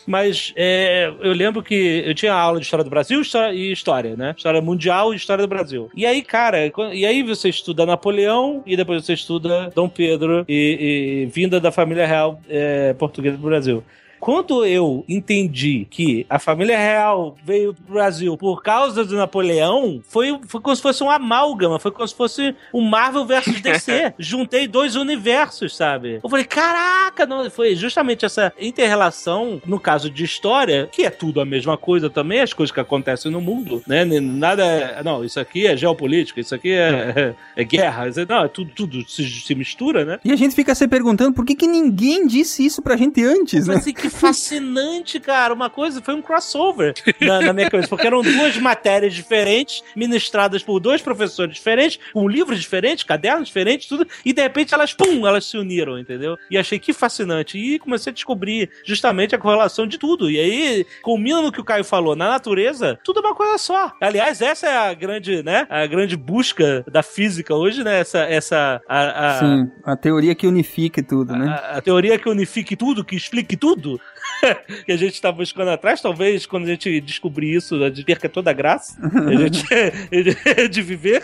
Mas 0.08 0.54
é, 0.56 1.12
eu 1.20 1.34
lembro 1.34 1.62
que 1.62 2.02
eu 2.06 2.14
tinha 2.14 2.32
aula 2.32 2.58
de 2.58 2.64
História 2.64 2.82
do 2.82 2.88
Brasil 2.88 3.20
e 3.52 3.70
História, 3.70 4.16
né? 4.16 4.34
História 4.34 4.62
Mundial 4.62 5.12
e 5.12 5.16
História 5.18 5.44
do 5.44 5.48
Brasil. 5.48 5.90
E 5.94 6.06
aí, 6.06 6.22
cara, 6.22 6.72
e 6.94 7.04
aí 7.04 7.22
você 7.22 7.50
estuda 7.50 7.84
Napoleão 7.84 8.62
e 8.64 8.74
depois 8.74 9.04
você 9.04 9.12
estuda 9.12 9.70
Dom 9.74 9.86
Pedro 9.86 10.46
e, 10.48 11.24
e 11.24 11.26
vinda 11.26 11.60
da 11.60 11.70
família 11.70 12.06
real 12.06 12.40
é, 12.48 12.94
portuguesa 12.94 13.36
do 13.36 13.42
Brasil. 13.42 13.84
Quando 14.20 14.64
eu 14.64 15.04
entendi 15.08 15.86
que 15.90 16.26
a 16.28 16.38
família 16.38 16.78
real 16.78 17.36
veio 17.44 17.74
pro 17.74 17.94
Brasil 17.94 18.36
por 18.36 18.62
causa 18.62 19.04
do 19.04 19.16
Napoleão, 19.16 20.00
foi, 20.08 20.38
foi 20.46 20.60
como 20.60 20.74
se 20.74 20.82
fosse 20.82 21.02
um 21.02 21.10
amálgama, 21.10 21.78
foi 21.78 21.90
como 21.90 22.06
se 22.06 22.14
fosse 22.14 22.54
um 22.72 22.82
Marvel 22.82 23.24
versus 23.24 23.60
DC. 23.60 24.14
Juntei 24.18 24.66
dois 24.66 24.96
universos, 24.96 25.76
sabe? 25.76 26.20
Eu 26.22 26.28
falei, 26.28 26.44
caraca, 26.44 27.26
não, 27.26 27.50
foi 27.50 27.74
justamente 27.74 28.24
essa 28.24 28.52
interrelação, 28.60 29.60
no 29.66 29.78
caso 29.78 30.10
de 30.10 30.24
história, 30.24 30.88
que 30.90 31.04
é 31.04 31.10
tudo 31.10 31.40
a 31.40 31.44
mesma 31.44 31.76
coisa 31.76 32.10
também, 32.10 32.40
as 32.40 32.52
coisas 32.52 32.72
que 32.72 32.80
acontecem 32.80 33.30
no 33.30 33.40
mundo, 33.40 33.82
né? 33.86 34.04
Nada 34.04 34.64
é, 34.64 35.02
não, 35.02 35.24
isso 35.24 35.38
aqui 35.38 35.66
é 35.66 35.76
geopolítica, 35.76 36.40
isso 36.40 36.54
aqui 36.54 36.70
é, 36.70 37.34
é, 37.56 37.62
é 37.62 37.64
guerra, 37.64 38.06
não, 38.28 38.44
é 38.44 38.48
tudo, 38.48 38.70
tudo 38.74 39.08
se, 39.08 39.24
se, 39.28 39.54
mistura, 39.54 40.04
né? 40.04 40.18
E 40.24 40.32
a 40.32 40.36
gente 40.36 40.54
fica 40.54 40.74
se 40.74 40.86
perguntando 40.88 41.34
por 41.34 41.44
que, 41.44 41.54
que 41.54 41.66
ninguém 41.66 42.26
disse 42.26 42.64
isso 42.64 42.82
pra 42.82 42.96
gente 42.96 43.22
antes, 43.22 43.66
né? 43.66 43.76
Assim, 43.76 43.92
que 43.92 44.07
fascinante, 44.28 45.20
cara. 45.20 45.52
Uma 45.54 45.70
coisa, 45.70 46.02
foi 46.02 46.14
um 46.14 46.22
crossover 46.22 46.94
na, 47.20 47.40
na, 47.40 47.52
minha 47.52 47.70
cabeça, 47.70 47.88
porque 47.88 48.06
eram 48.06 48.22
duas 48.22 48.56
matérias 48.58 49.14
diferentes, 49.14 49.82
ministradas 49.94 50.62
por 50.62 50.80
dois 50.80 51.02
professores 51.02 51.54
diferentes, 51.54 51.98
com 52.12 52.28
livros 52.28 52.60
diferentes, 52.60 53.04
cadernos 53.04 53.48
diferentes, 53.48 53.88
tudo, 53.88 54.06
e 54.24 54.32
de 54.32 54.42
repente 54.42 54.74
elas, 54.74 54.92
pum, 54.92 55.26
elas 55.26 55.44
se 55.44 55.56
uniram, 55.56 55.98
entendeu? 55.98 56.36
E 56.50 56.58
achei 56.58 56.78
que 56.78 56.92
fascinante. 56.92 57.58
E 57.58 57.78
comecei 57.78 58.10
a 58.10 58.14
descobrir 58.14 58.70
justamente 58.84 59.34
a 59.34 59.38
correlação 59.38 59.86
de 59.86 59.98
tudo. 59.98 60.30
E 60.30 60.38
aí, 60.38 60.86
combina 61.02 61.40
no 61.40 61.52
que 61.52 61.60
o 61.60 61.64
Caio 61.64 61.84
falou, 61.84 62.16
na 62.16 62.28
natureza, 62.28 62.98
tudo 63.04 63.20
é 63.20 63.22
uma 63.22 63.34
coisa 63.34 63.58
só. 63.58 63.92
Aliás, 64.00 64.40
essa 64.40 64.66
é 64.66 64.76
a 64.76 64.94
grande, 64.94 65.42
né, 65.42 65.66
a 65.68 65.86
grande 65.86 66.16
busca 66.16 66.84
da 66.90 67.02
física 67.02 67.54
hoje, 67.54 67.82
né, 67.84 68.00
essa, 68.00 68.20
essa, 68.20 68.80
a, 68.88 69.28
a 69.28 69.38
Sim, 69.38 69.70
a 69.84 69.96
teoria 69.96 70.34
que 70.34 70.46
unifique 70.46 71.02
tudo, 71.02 71.36
né? 71.36 71.48
A, 71.48 71.78
a 71.78 71.80
teoria 71.80 72.18
que 72.18 72.28
unifique 72.28 72.76
tudo, 72.76 73.04
que 73.04 73.16
explique 73.16 73.56
tudo, 73.56 73.97
que 74.84 74.92
a 74.92 74.96
gente 74.96 75.14
está 75.14 75.30
buscando 75.30 75.70
atrás. 75.70 76.00
Talvez 76.00 76.46
quando 76.46 76.64
a 76.64 76.68
gente 76.68 77.00
descobrir 77.00 77.54
isso, 77.54 77.82
a 77.82 77.88
gente 77.88 78.04
perca 78.04 78.28
toda 78.28 78.50
a 78.50 78.52
graça 78.52 78.98
a 79.02 79.34
gente, 79.34 79.64
de 80.70 80.82
viver. 80.82 81.22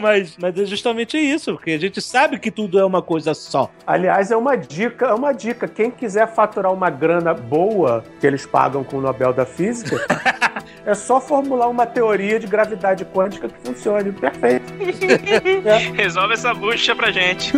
Mas, 0.00 0.36
mas 0.38 0.58
é 0.58 0.64
justamente 0.64 1.16
isso, 1.18 1.52
porque 1.54 1.72
a 1.72 1.78
gente 1.78 2.00
sabe 2.00 2.38
que 2.38 2.50
tudo 2.50 2.78
é 2.78 2.84
uma 2.84 3.02
coisa 3.02 3.34
só. 3.34 3.70
Aliás, 3.86 4.30
é 4.30 4.36
uma 4.36 4.56
dica, 4.56 5.06
é 5.06 5.14
uma 5.14 5.32
dica. 5.32 5.68
Quem 5.68 5.90
quiser 5.90 6.32
faturar 6.32 6.72
uma 6.72 6.90
grana 6.90 7.34
boa 7.34 8.04
que 8.20 8.26
eles 8.26 8.46
pagam 8.46 8.84
com 8.84 8.98
o 8.98 9.00
Nobel 9.00 9.32
da 9.32 9.46
Física, 9.46 9.96
é 10.84 10.94
só 10.94 11.20
formular 11.20 11.68
uma 11.68 11.86
teoria 11.86 12.38
de 12.38 12.46
gravidade 12.46 13.04
quântica 13.04 13.48
que 13.48 13.68
funcione. 13.68 14.12
Perfeito. 14.12 14.72
é. 15.64 15.78
Resolve 16.02 16.34
essa 16.34 16.54
bucha 16.54 16.94
pra 16.94 17.10
gente. 17.10 17.52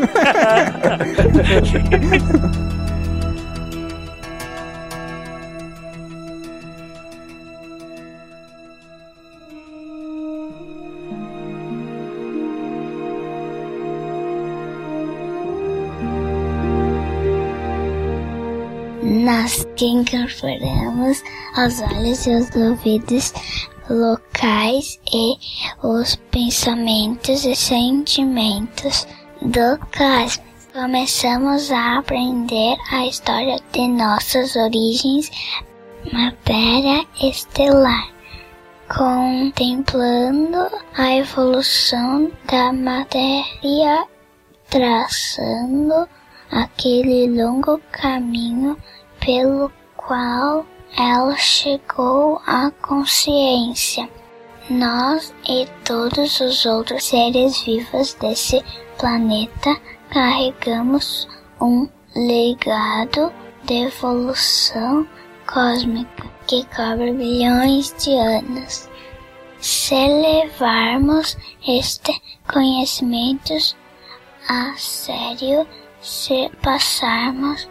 Nós 19.43 19.66
que 19.74 19.86
incorporamos 19.86 21.20
os 21.59 21.81
olhos 21.81 22.27
e 22.28 22.31
os 22.31 22.55
ouvidos 22.55 23.35
locais 23.90 25.01
e 25.12 25.36
os 25.82 26.14
pensamentos 26.31 27.44
e 27.44 27.56
sentimentos 27.56 29.05
do 29.40 29.81
cosmos. 29.98 30.69
Começamos 30.73 31.73
a 31.73 31.98
aprender 31.98 32.77
a 32.93 33.05
história 33.05 33.59
de 33.73 33.89
nossas 33.89 34.55
origens, 34.55 35.28
matéria 36.12 37.05
estelar, 37.20 38.12
contemplando 38.94 40.69
a 40.97 41.16
evolução 41.16 42.31
da 42.48 42.73
matéria, 42.73 44.06
traçando 44.70 46.09
aquele 46.52 47.43
longo 47.43 47.81
caminho 47.90 48.78
pelo 49.24 49.70
qual 49.97 50.66
ela 50.97 51.36
chegou 51.36 52.40
à 52.47 52.70
consciência. 52.82 54.09
Nós 54.69 55.35
e 55.49 55.66
todos 55.85 56.40
os 56.40 56.65
outros 56.66 57.05
seres 57.05 57.61
vivos 57.62 58.15
desse 58.15 58.62
planeta 58.99 59.77
carregamos 60.11 61.28
um 61.61 61.89
legado 62.15 63.32
de 63.65 63.86
evolução 63.86 65.07
cósmica 65.47 66.31
que 66.47 66.65
cobre 66.74 67.12
bilhões 67.12 67.94
de 67.99 68.15
anos. 68.16 68.89
Se 69.59 69.94
levarmos 69.94 71.36
este 71.66 72.20
conhecimento 72.53 73.55
a 74.49 74.74
sério, 74.77 75.66
se 76.01 76.51
passarmos 76.62 77.69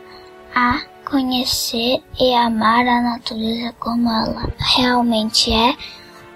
a 0.56 0.91
conhecer 1.12 2.02
e 2.18 2.34
amar 2.34 2.88
a 2.88 3.02
natureza 3.02 3.76
como 3.80 4.10
ela 4.10 4.50
realmente 4.58 5.52
é, 5.52 5.76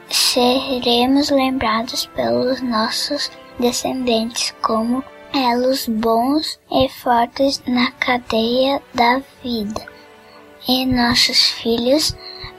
seremos 0.10 1.30
lembrados 1.30 2.08
pelos 2.08 2.62
nossos 2.62 3.32
descendentes 3.58 4.54
como 4.62 5.02
elos 5.34 5.88
bons 5.88 6.60
e 6.70 6.90
fortes 6.90 7.64
na 7.66 7.90
cadeia 7.92 8.82
da 8.94 9.22
vida. 9.42 9.86
E 10.68 10.86
nossos 10.86 11.52
filhos 11.52 12.14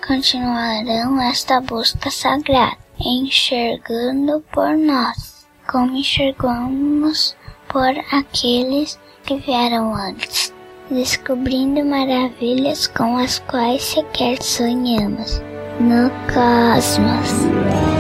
continuarão 0.06 1.20
esta 1.20 1.60
busca 1.60 2.10
sagrada, 2.10 2.78
enxergando 2.98 4.42
por 4.52 4.74
nós, 4.74 5.46
como 5.70 5.94
enxergamos 5.94 7.36
por 7.68 7.90
aqueles 8.10 8.98
que 9.24 9.36
vieram 9.36 9.94
antes, 9.94 10.54
descobrindo 10.90 11.84
maravilhas 11.84 12.86
com 12.86 13.16
as 13.16 13.38
quais 13.40 13.82
sequer 13.82 14.42
sonhamos 14.42 15.40
no 15.80 16.10
cosmos. 16.32 17.95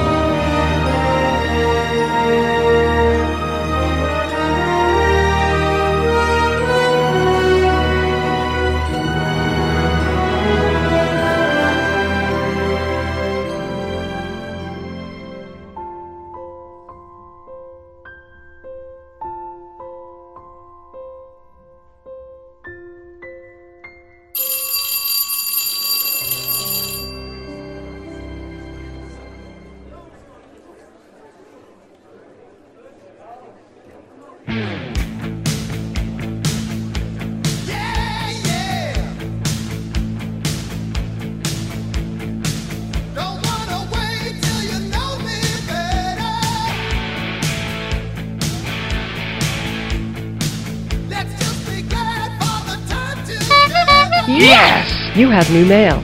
Have 55.36 55.50
new 55.52 55.66
mail. 55.66 56.02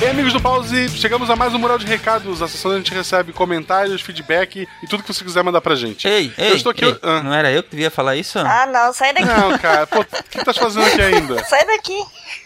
Bem, 0.00 0.10
amigos 0.10 0.32
do 0.32 0.40
Pause, 0.40 0.88
chegamos 0.90 1.28
a 1.30 1.36
mais 1.36 1.54
um 1.54 1.58
mural 1.58 1.78
de 1.78 1.86
recados. 1.86 2.40
A 2.42 2.48
sessão 2.48 2.72
a 2.72 2.76
gente 2.76 2.92
recebe 2.92 3.32
comentários, 3.32 4.00
feedback 4.02 4.66
e 4.82 4.86
tudo 4.86 5.02
que 5.02 5.12
você 5.12 5.22
quiser 5.24 5.42
mandar 5.44 5.60
pra 5.60 5.74
gente. 5.74 6.06
Ei, 6.08 6.32
ei, 6.36 6.50
eu 6.52 6.56
estou 6.56 6.70
aqui. 6.72 6.84
ei, 6.84 6.98
Ah. 7.02 7.22
não 7.22 7.32
era 7.32 7.50
eu 7.50 7.62
que 7.62 7.70
devia 7.70 7.90
falar 7.90 8.16
isso? 8.16 8.38
Ah, 8.38 8.66
não, 8.66 8.92
sai 8.92 9.12
daqui. 9.12 9.26
Não, 9.26 9.58
cara, 9.58 9.86
pô, 9.86 10.00
o 10.00 10.04
que 10.04 10.38
tu 10.38 10.44
tá 10.44 10.52
fazendo 10.54 10.84
aqui 10.86 11.00
ainda? 11.00 11.42
Sai 11.44 11.64
daqui. 11.66 11.96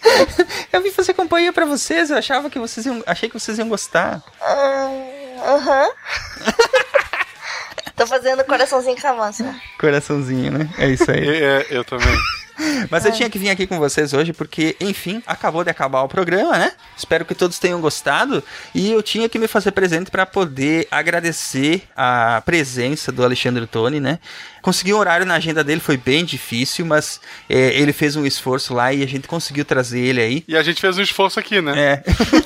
Eu 0.73 0.81
vim 0.83 0.91
fazer 0.91 1.15
companhia 1.15 1.53
pra 1.53 1.65
vocês, 1.65 2.11
eu 2.11 2.17
achava 2.19 2.49
que 2.51 2.59
vocês 2.59 2.87
iam, 2.87 3.03
achei 3.07 3.29
que 3.29 3.39
vocês 3.39 3.59
iam 3.59 3.69
gostar. 3.69 4.23
Ah, 4.41 4.91
Aham. 5.55 5.89
Tô 7.97 8.07
fazendo 8.07 8.45
coraçãozinho 8.45 9.01
com 9.01 9.09
a 9.09 9.13
mão, 9.13 9.25
assim. 9.25 9.53
Coraçãozinho, 9.81 10.53
né? 10.53 10.69
É 10.79 10.89
isso 10.89 11.11
aí. 11.11 11.43
É, 11.43 11.67
eu 11.71 11.83
também. 11.85 12.17
Mas 12.91 13.05
eu 13.05 13.13
tinha 13.13 13.31
que 13.31 13.39
vir 13.39 13.51
aqui 13.51 13.67
com 13.67 13.79
vocês 13.79 14.13
hoje 14.13 14.33
porque, 14.33 14.77
enfim, 14.81 15.23
acabou 15.27 15.63
de 15.65 15.71
acabar 15.71 16.03
o 16.03 16.09
programa, 16.09 16.57
né? 16.59 16.73
Espero 16.97 17.25
que 17.25 17.35
todos 17.35 17.59
tenham 17.59 17.81
gostado 17.81 18.43
e 18.75 18.91
eu 18.93 19.03
tinha 19.03 19.29
que 19.29 19.39
me 19.39 19.47
fazer 19.49 19.73
presente 19.73 20.11
para 20.11 20.27
poder 20.27 20.87
agradecer 20.91 21.83
a 21.97 22.43
presença 22.45 23.13
do 23.13 23.23
Alexandre 23.25 23.67
Toni, 23.67 24.01
né? 24.01 24.19
Conseguir 24.61 24.93
um 24.93 24.99
horário 24.99 25.25
na 25.25 25.35
agenda 25.35 25.63
dele 25.63 25.81
foi 25.81 25.97
bem 25.97 26.25
difícil, 26.25 26.85
mas 26.85 27.21
é, 27.49 27.79
ele 27.81 27.93
fez 27.93 28.17
um 28.17 28.27
esforço 28.27 28.75
lá 28.75 28.93
e 28.93 29.03
a 29.03 29.07
gente 29.07 29.29
conseguiu 29.29 29.65
trazer 29.65 30.01
ele 30.01 30.21
aí. 30.21 30.45
E 30.49 30.57
a 30.57 30.63
gente 30.63 30.81
fez 30.81 30.99
um 30.99 31.03
esforço 31.03 31.39
aqui, 31.39 31.61
né? 31.63 31.73
É. 31.79 32.03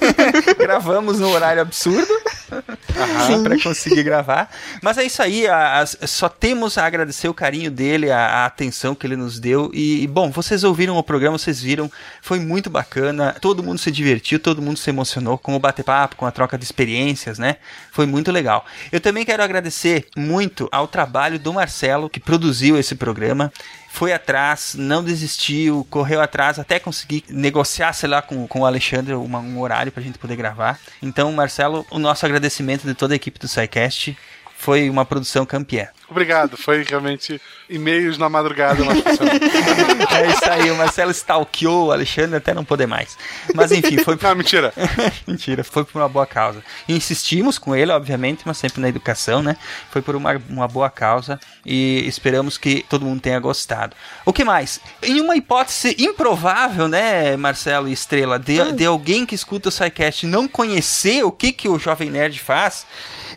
Gravamos 0.58 1.18
no 1.18 1.28
horário 1.30 1.62
absurdo 1.62 2.06
para 3.42 3.58
conseguir 3.62 4.02
gravar. 4.02 4.50
Mas 4.82 4.98
é 4.98 5.04
isso 5.04 5.22
aí, 5.22 5.46
a- 5.48 5.80
a- 5.80 6.06
só 6.06 6.28
temos 6.28 6.76
a 6.78 6.84
agradecer 6.86 7.28
o 7.28 7.34
carinho 7.34 7.70
dele, 7.70 8.10
a, 8.10 8.18
a 8.18 8.46
atenção 8.46 8.94
que 8.94 9.06
ele 9.06 9.16
nos 9.16 9.40
deu. 9.40 9.70
E, 9.72 10.01
e, 10.02 10.06
bom, 10.06 10.30
vocês 10.30 10.64
ouviram 10.64 10.96
o 10.96 11.02
programa, 11.02 11.38
vocês 11.38 11.60
viram, 11.60 11.90
foi 12.20 12.38
muito 12.40 12.68
bacana. 12.68 13.36
Todo 13.40 13.62
mundo 13.62 13.78
se 13.78 13.90
divertiu, 13.90 14.38
todo 14.38 14.60
mundo 14.62 14.78
se 14.78 14.90
emocionou 14.90 15.38
com 15.38 15.54
o 15.54 15.58
bate-papo, 15.58 16.16
com 16.16 16.26
a 16.26 16.30
troca 16.30 16.58
de 16.58 16.64
experiências, 16.64 17.38
né? 17.38 17.56
Foi 17.90 18.06
muito 18.06 18.30
legal. 18.32 18.64
Eu 18.90 19.00
também 19.00 19.24
quero 19.24 19.42
agradecer 19.42 20.06
muito 20.16 20.68
ao 20.72 20.86
trabalho 20.88 21.38
do 21.38 21.52
Marcelo, 21.52 22.10
que 22.10 22.20
produziu 22.20 22.78
esse 22.78 22.94
programa 22.94 23.52
foi 23.94 24.10
atrás, 24.10 24.74
não 24.74 25.04
desistiu, 25.04 25.86
correu 25.90 26.22
atrás 26.22 26.58
até 26.58 26.78
conseguir 26.78 27.24
negociar, 27.28 27.92
sei 27.92 28.08
lá, 28.08 28.22
com, 28.22 28.48
com 28.48 28.60
o 28.60 28.64
Alexandre 28.66 29.12
uma- 29.12 29.38
um 29.40 29.60
horário 29.60 29.92
pra 29.92 30.02
gente 30.02 30.18
poder 30.18 30.34
gravar. 30.34 30.80
Então, 31.02 31.30
Marcelo, 31.30 31.84
o 31.90 31.98
nosso 31.98 32.24
agradecimento 32.24 32.86
de 32.86 32.94
toda 32.94 33.12
a 33.12 33.16
equipe 33.16 33.38
do 33.38 33.46
SciCast. 33.46 34.16
Foi 34.62 34.88
uma 34.88 35.04
produção 35.04 35.44
campeã. 35.44 35.88
Obrigado, 36.08 36.56
foi 36.56 36.84
realmente 36.84 37.40
e-mails 37.68 38.16
na 38.16 38.28
madrugada, 38.28 38.84
mas. 38.84 39.02
É 40.12 40.26
isso 40.28 40.44
aí, 40.48 40.70
o 40.70 40.76
Marcelo 40.76 41.10
stalkeou 41.10 41.86
o 41.86 41.92
Alexandre 41.92 42.36
até 42.36 42.54
não 42.54 42.64
poder 42.64 42.86
mais. 42.86 43.18
Mas 43.56 43.72
enfim, 43.72 43.98
foi. 43.98 44.16
Não, 44.22 44.34
mentira. 44.36 44.72
mentira, 45.26 45.64
foi 45.64 45.84
por 45.84 46.00
uma 46.00 46.08
boa 46.08 46.26
causa. 46.26 46.62
Insistimos 46.88 47.58
com 47.58 47.74
ele, 47.74 47.90
obviamente, 47.90 48.42
mas 48.44 48.56
sempre 48.56 48.80
na 48.80 48.88
educação, 48.88 49.42
né? 49.42 49.56
Foi 49.90 50.00
por 50.00 50.14
uma, 50.14 50.40
uma 50.48 50.68
boa 50.68 50.88
causa 50.88 51.40
e 51.66 52.06
esperamos 52.06 52.56
que 52.56 52.84
todo 52.88 53.04
mundo 53.04 53.20
tenha 53.20 53.40
gostado. 53.40 53.96
O 54.24 54.32
que 54.32 54.44
mais? 54.44 54.80
Em 55.02 55.20
uma 55.20 55.34
hipótese 55.34 55.96
improvável, 55.98 56.86
né, 56.86 57.36
Marcelo 57.36 57.88
e 57.88 57.92
Estrela, 57.92 58.38
de, 58.38 58.70
de 58.70 58.86
alguém 58.86 59.26
que 59.26 59.34
escuta 59.34 59.70
o 59.70 59.72
SciCast 59.72 60.24
não 60.24 60.46
conhecer 60.46 61.24
o 61.24 61.32
que, 61.32 61.52
que 61.52 61.68
o 61.68 61.80
Jovem 61.80 62.10
Nerd 62.10 62.38
faz. 62.38 62.86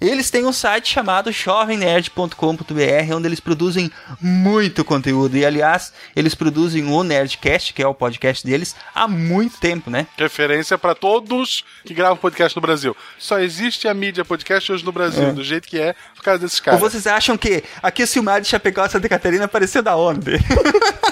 Eles 0.02 0.30
têm 0.30 0.46
um 0.46 0.54
site 0.54 0.92
chamado 0.92 1.32
jovemnerd.com.br, 1.32 3.14
onde 3.16 3.28
eles 3.28 3.40
produzem 3.40 3.92
muito 4.22 4.84
conteúdo. 4.84 5.38
E, 5.38 5.46
aliás, 5.46 5.94
eles 6.16 6.36
produzem 6.36 6.86
o 6.86 7.04
Nerdcast, 7.04 7.74
que 7.74 7.82
é 7.82 7.88
o 7.88 7.94
podcast 7.94 8.46
deles, 8.46 8.76
há 8.94 9.08
muito 9.08 9.60
tempo, 9.60 9.90
né? 9.90 10.08
Referência 10.18 10.78
pra 10.78 10.94
todos 10.96 11.64
que 11.86 11.94
gravam 11.94 12.18
podcast 12.18 12.56
no 12.56 12.62
Brasil. 12.62 12.96
Só 13.18 13.40
existe 13.40 13.88
a 13.88 13.94
mídia 13.94 14.24
podcast 14.26 14.72
hoje 14.72 14.84
no 14.86 14.92
Brasil, 14.92 15.24
É. 15.30 15.32
do 15.32 15.44
jeito 15.44 15.68
que 15.68 15.80
é, 15.80 15.94
por 16.16 16.24
causa 16.24 16.40
desses 16.40 16.60
Ou 16.60 16.66
caras. 16.66 16.80
vocês 16.80 17.08
acham 17.08 17.38
que 17.38 17.64
aqui 17.82 18.04
o 18.04 18.08
Silmar 18.08 18.42
de 18.42 18.48
Chapecó 18.48 18.88
Santa 18.88 19.08
Catarina 19.10 19.46
apareceu 19.46 19.82
da 19.82 19.96
onde? 19.96 20.36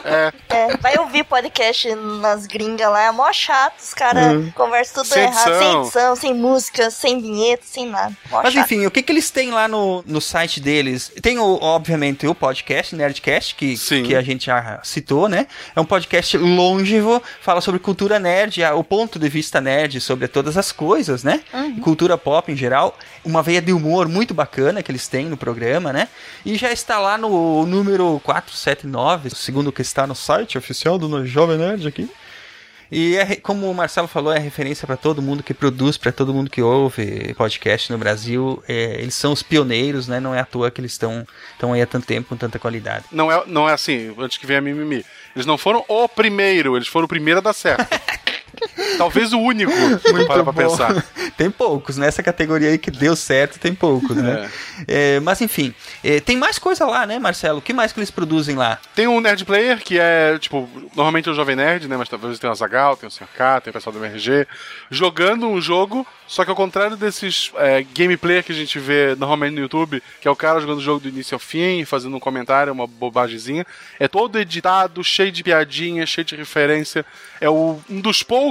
É, 0.05 0.77
vai 0.81 0.97
ouvir 0.97 1.23
podcast 1.23 1.93
nas 1.95 2.45
gringas 2.45 2.89
lá, 2.89 3.03
é 3.03 3.11
mó 3.11 3.31
chato, 3.31 3.79
os 3.79 3.93
caras 3.93 4.33
Hum. 4.33 4.51
conversam 4.53 5.03
tudo 5.03 5.13
Sem 5.13 5.23
errado, 5.23 5.43
sem 5.43 5.53
edição. 5.53 5.81
edição, 5.83 6.15
sem 6.15 6.33
música, 6.33 6.91
sem 6.91 7.21
vinheta, 7.21 7.63
sem 7.65 7.87
nada. 7.87 8.15
Mó 8.29 8.41
Mas 8.43 8.53
chato. 8.53 8.63
enfim, 8.65 8.72
o 8.85 8.91
que, 8.91 9.01
que 9.01 9.11
eles 9.11 9.29
têm 9.29 9.51
lá 9.51 9.67
no, 9.67 10.03
no 10.05 10.19
site 10.19 10.59
deles? 10.59 11.11
Tem, 11.21 11.37
o, 11.37 11.59
obviamente, 11.61 12.27
o 12.27 12.35
podcast, 12.35 12.95
Nerdcast, 12.95 13.55
que, 13.55 13.75
que 13.77 14.15
a 14.15 14.21
gente 14.21 14.47
já 14.47 14.79
citou, 14.83 15.29
né? 15.29 15.47
É 15.75 15.79
um 15.79 15.85
podcast 15.85 16.37
longevo, 16.37 17.21
fala 17.41 17.61
sobre 17.61 17.79
cultura 17.79 18.19
nerd, 18.19 18.63
o 18.63 18.83
ponto 18.83 19.17
de 19.19 19.29
vista 19.29 19.61
nerd 19.61 19.99
sobre 20.01 20.27
todas 20.27 20.57
as 20.57 20.71
coisas, 20.71 21.23
né? 21.23 21.41
Uhum. 21.53 21.79
Cultura 21.79 22.17
pop 22.17 22.51
em 22.51 22.55
geral. 22.55 22.97
Uma 23.23 23.41
veia 23.41 23.61
de 23.61 23.71
humor 23.71 24.07
muito 24.07 24.33
bacana 24.33 24.83
que 24.83 24.91
eles 24.91 25.07
têm 25.07 25.27
no 25.27 25.37
programa, 25.37 25.93
né? 25.93 26.07
E 26.45 26.55
já 26.55 26.71
está 26.71 26.99
lá 26.99 27.17
no 27.17 27.65
número 27.65 28.19
479, 28.23 29.29
segundo 29.35 29.67
o 29.67 29.71
que 29.71 29.81
está 29.81 30.05
no 30.05 30.15
site 30.15 30.57
oficial 30.57 30.97
do 30.97 31.25
Jovem 31.25 31.57
Nerd 31.57 31.87
aqui. 31.87 32.09
E 32.93 33.17
é, 33.17 33.35
como 33.37 33.69
o 33.69 33.73
Marcelo 33.73 34.07
falou, 34.07 34.31
é 34.31 34.37
referência 34.37 34.85
para 34.85 34.95
todo 34.95 35.21
mundo 35.21 35.41
que 35.41 35.53
produz, 35.53 35.97
para 35.97 36.11
todo 36.11 36.33
mundo 36.33 36.49
que 36.49 36.61
ouve 36.61 37.33
podcast 37.33 37.91
no 37.91 37.97
Brasil. 37.97 38.63
É, 38.67 39.01
eles 39.01 39.15
são 39.15 39.33
os 39.33 39.41
pioneiros, 39.41 40.07
né? 40.07 40.19
Não 40.19 40.33
é 40.33 40.39
à 40.39 40.45
toa 40.45 40.69
que 40.69 40.79
eles 40.79 40.91
estão 40.91 41.25
estão 41.53 41.73
aí 41.73 41.81
há 41.81 41.87
tanto 41.87 42.05
tempo 42.05 42.29
com 42.29 42.37
tanta 42.37 42.59
qualidade. 42.59 43.05
Não 43.11 43.31
é, 43.31 43.43
não 43.47 43.67
é 43.67 43.73
assim, 43.73 44.13
antes 44.17 44.37
que 44.37 44.45
venha 44.45 44.59
a 44.59 44.61
mimimi. 44.61 45.03
Eles 45.35 45.45
não 45.45 45.57
foram 45.57 45.83
o 45.87 46.07
primeiro, 46.07 46.75
eles 46.75 46.87
foram 46.87 47.05
o 47.05 47.09
primeiro 47.09 47.39
a 47.39 47.43
dar 47.43 47.53
certo. 47.53 47.87
Talvez 48.97 49.33
o 49.33 49.39
único, 49.39 49.71
Muito 49.71 50.27
para 50.27 50.43
pra 50.43 50.53
pensar. 50.53 51.05
Tem 51.37 51.49
poucos, 51.49 51.97
nessa 51.97 52.21
categoria 52.21 52.69
aí 52.69 52.77
que 52.77 52.91
deu 52.91 53.15
certo, 53.15 53.59
tem 53.59 53.73
poucos, 53.73 54.15
né? 54.15 54.49
É, 54.87 55.19
mas 55.19 55.41
enfim, 55.41 55.73
é, 56.03 56.19
tem 56.19 56.37
mais 56.37 56.59
coisa 56.59 56.85
lá, 56.85 57.05
né, 57.05 57.19
Marcelo? 57.19 57.59
O 57.59 57.61
que 57.61 57.73
mais 57.73 57.91
que 57.91 57.99
eles 57.99 58.11
produzem 58.11 58.55
lá? 58.55 58.79
Tem 58.95 59.07
um 59.07 59.19
Nerd 59.19 59.45
Player, 59.45 59.79
que 59.79 59.99
é, 59.99 60.37
tipo, 60.37 60.69
normalmente 60.95 61.27
é 61.27 61.31
o 61.31 61.35
Jovem 61.35 61.55
Nerd, 61.55 61.87
né? 61.87 61.97
Mas 61.97 62.09
talvez 62.09 62.37
tem 62.39 62.49
o 62.49 62.51
Azagal, 62.51 62.95
tem 62.97 63.07
o 63.07 63.11
CK, 63.11 63.63
tem 63.63 63.71
o 63.71 63.73
pessoal 63.73 63.93
do 63.93 64.03
MRG, 64.03 64.47
jogando 64.89 65.47
um 65.47 65.59
jogo, 65.59 66.05
só 66.27 66.43
que 66.43 66.49
ao 66.49 66.55
contrário 66.55 66.95
desses 66.95 67.51
é, 67.55 67.83
gameplay 67.93 68.43
que 68.43 68.51
a 68.51 68.55
gente 68.55 68.79
vê 68.79 69.15
normalmente 69.15 69.53
no 69.53 69.61
YouTube, 69.61 70.01
que 70.21 70.27
é 70.27 70.31
o 70.31 70.35
cara 70.35 70.59
jogando 70.59 70.79
o 70.79 70.83
jogo 70.83 70.99
do 70.99 71.09
início 71.09 71.35
ao 71.35 71.39
fim, 71.39 71.85
fazendo 71.85 72.15
um 72.15 72.19
comentário, 72.19 72.73
uma 72.73 72.87
bobagemzinha, 72.87 73.65
é 73.99 74.07
todo 74.07 74.39
editado, 74.39 75.03
cheio 75.03 75.31
de 75.31 75.43
piadinha, 75.43 76.05
cheio 76.05 76.25
de 76.25 76.35
referência. 76.35 77.05
É 77.39 77.49
o, 77.49 77.79
um 77.89 77.99
dos 77.99 78.23
poucos 78.23 78.42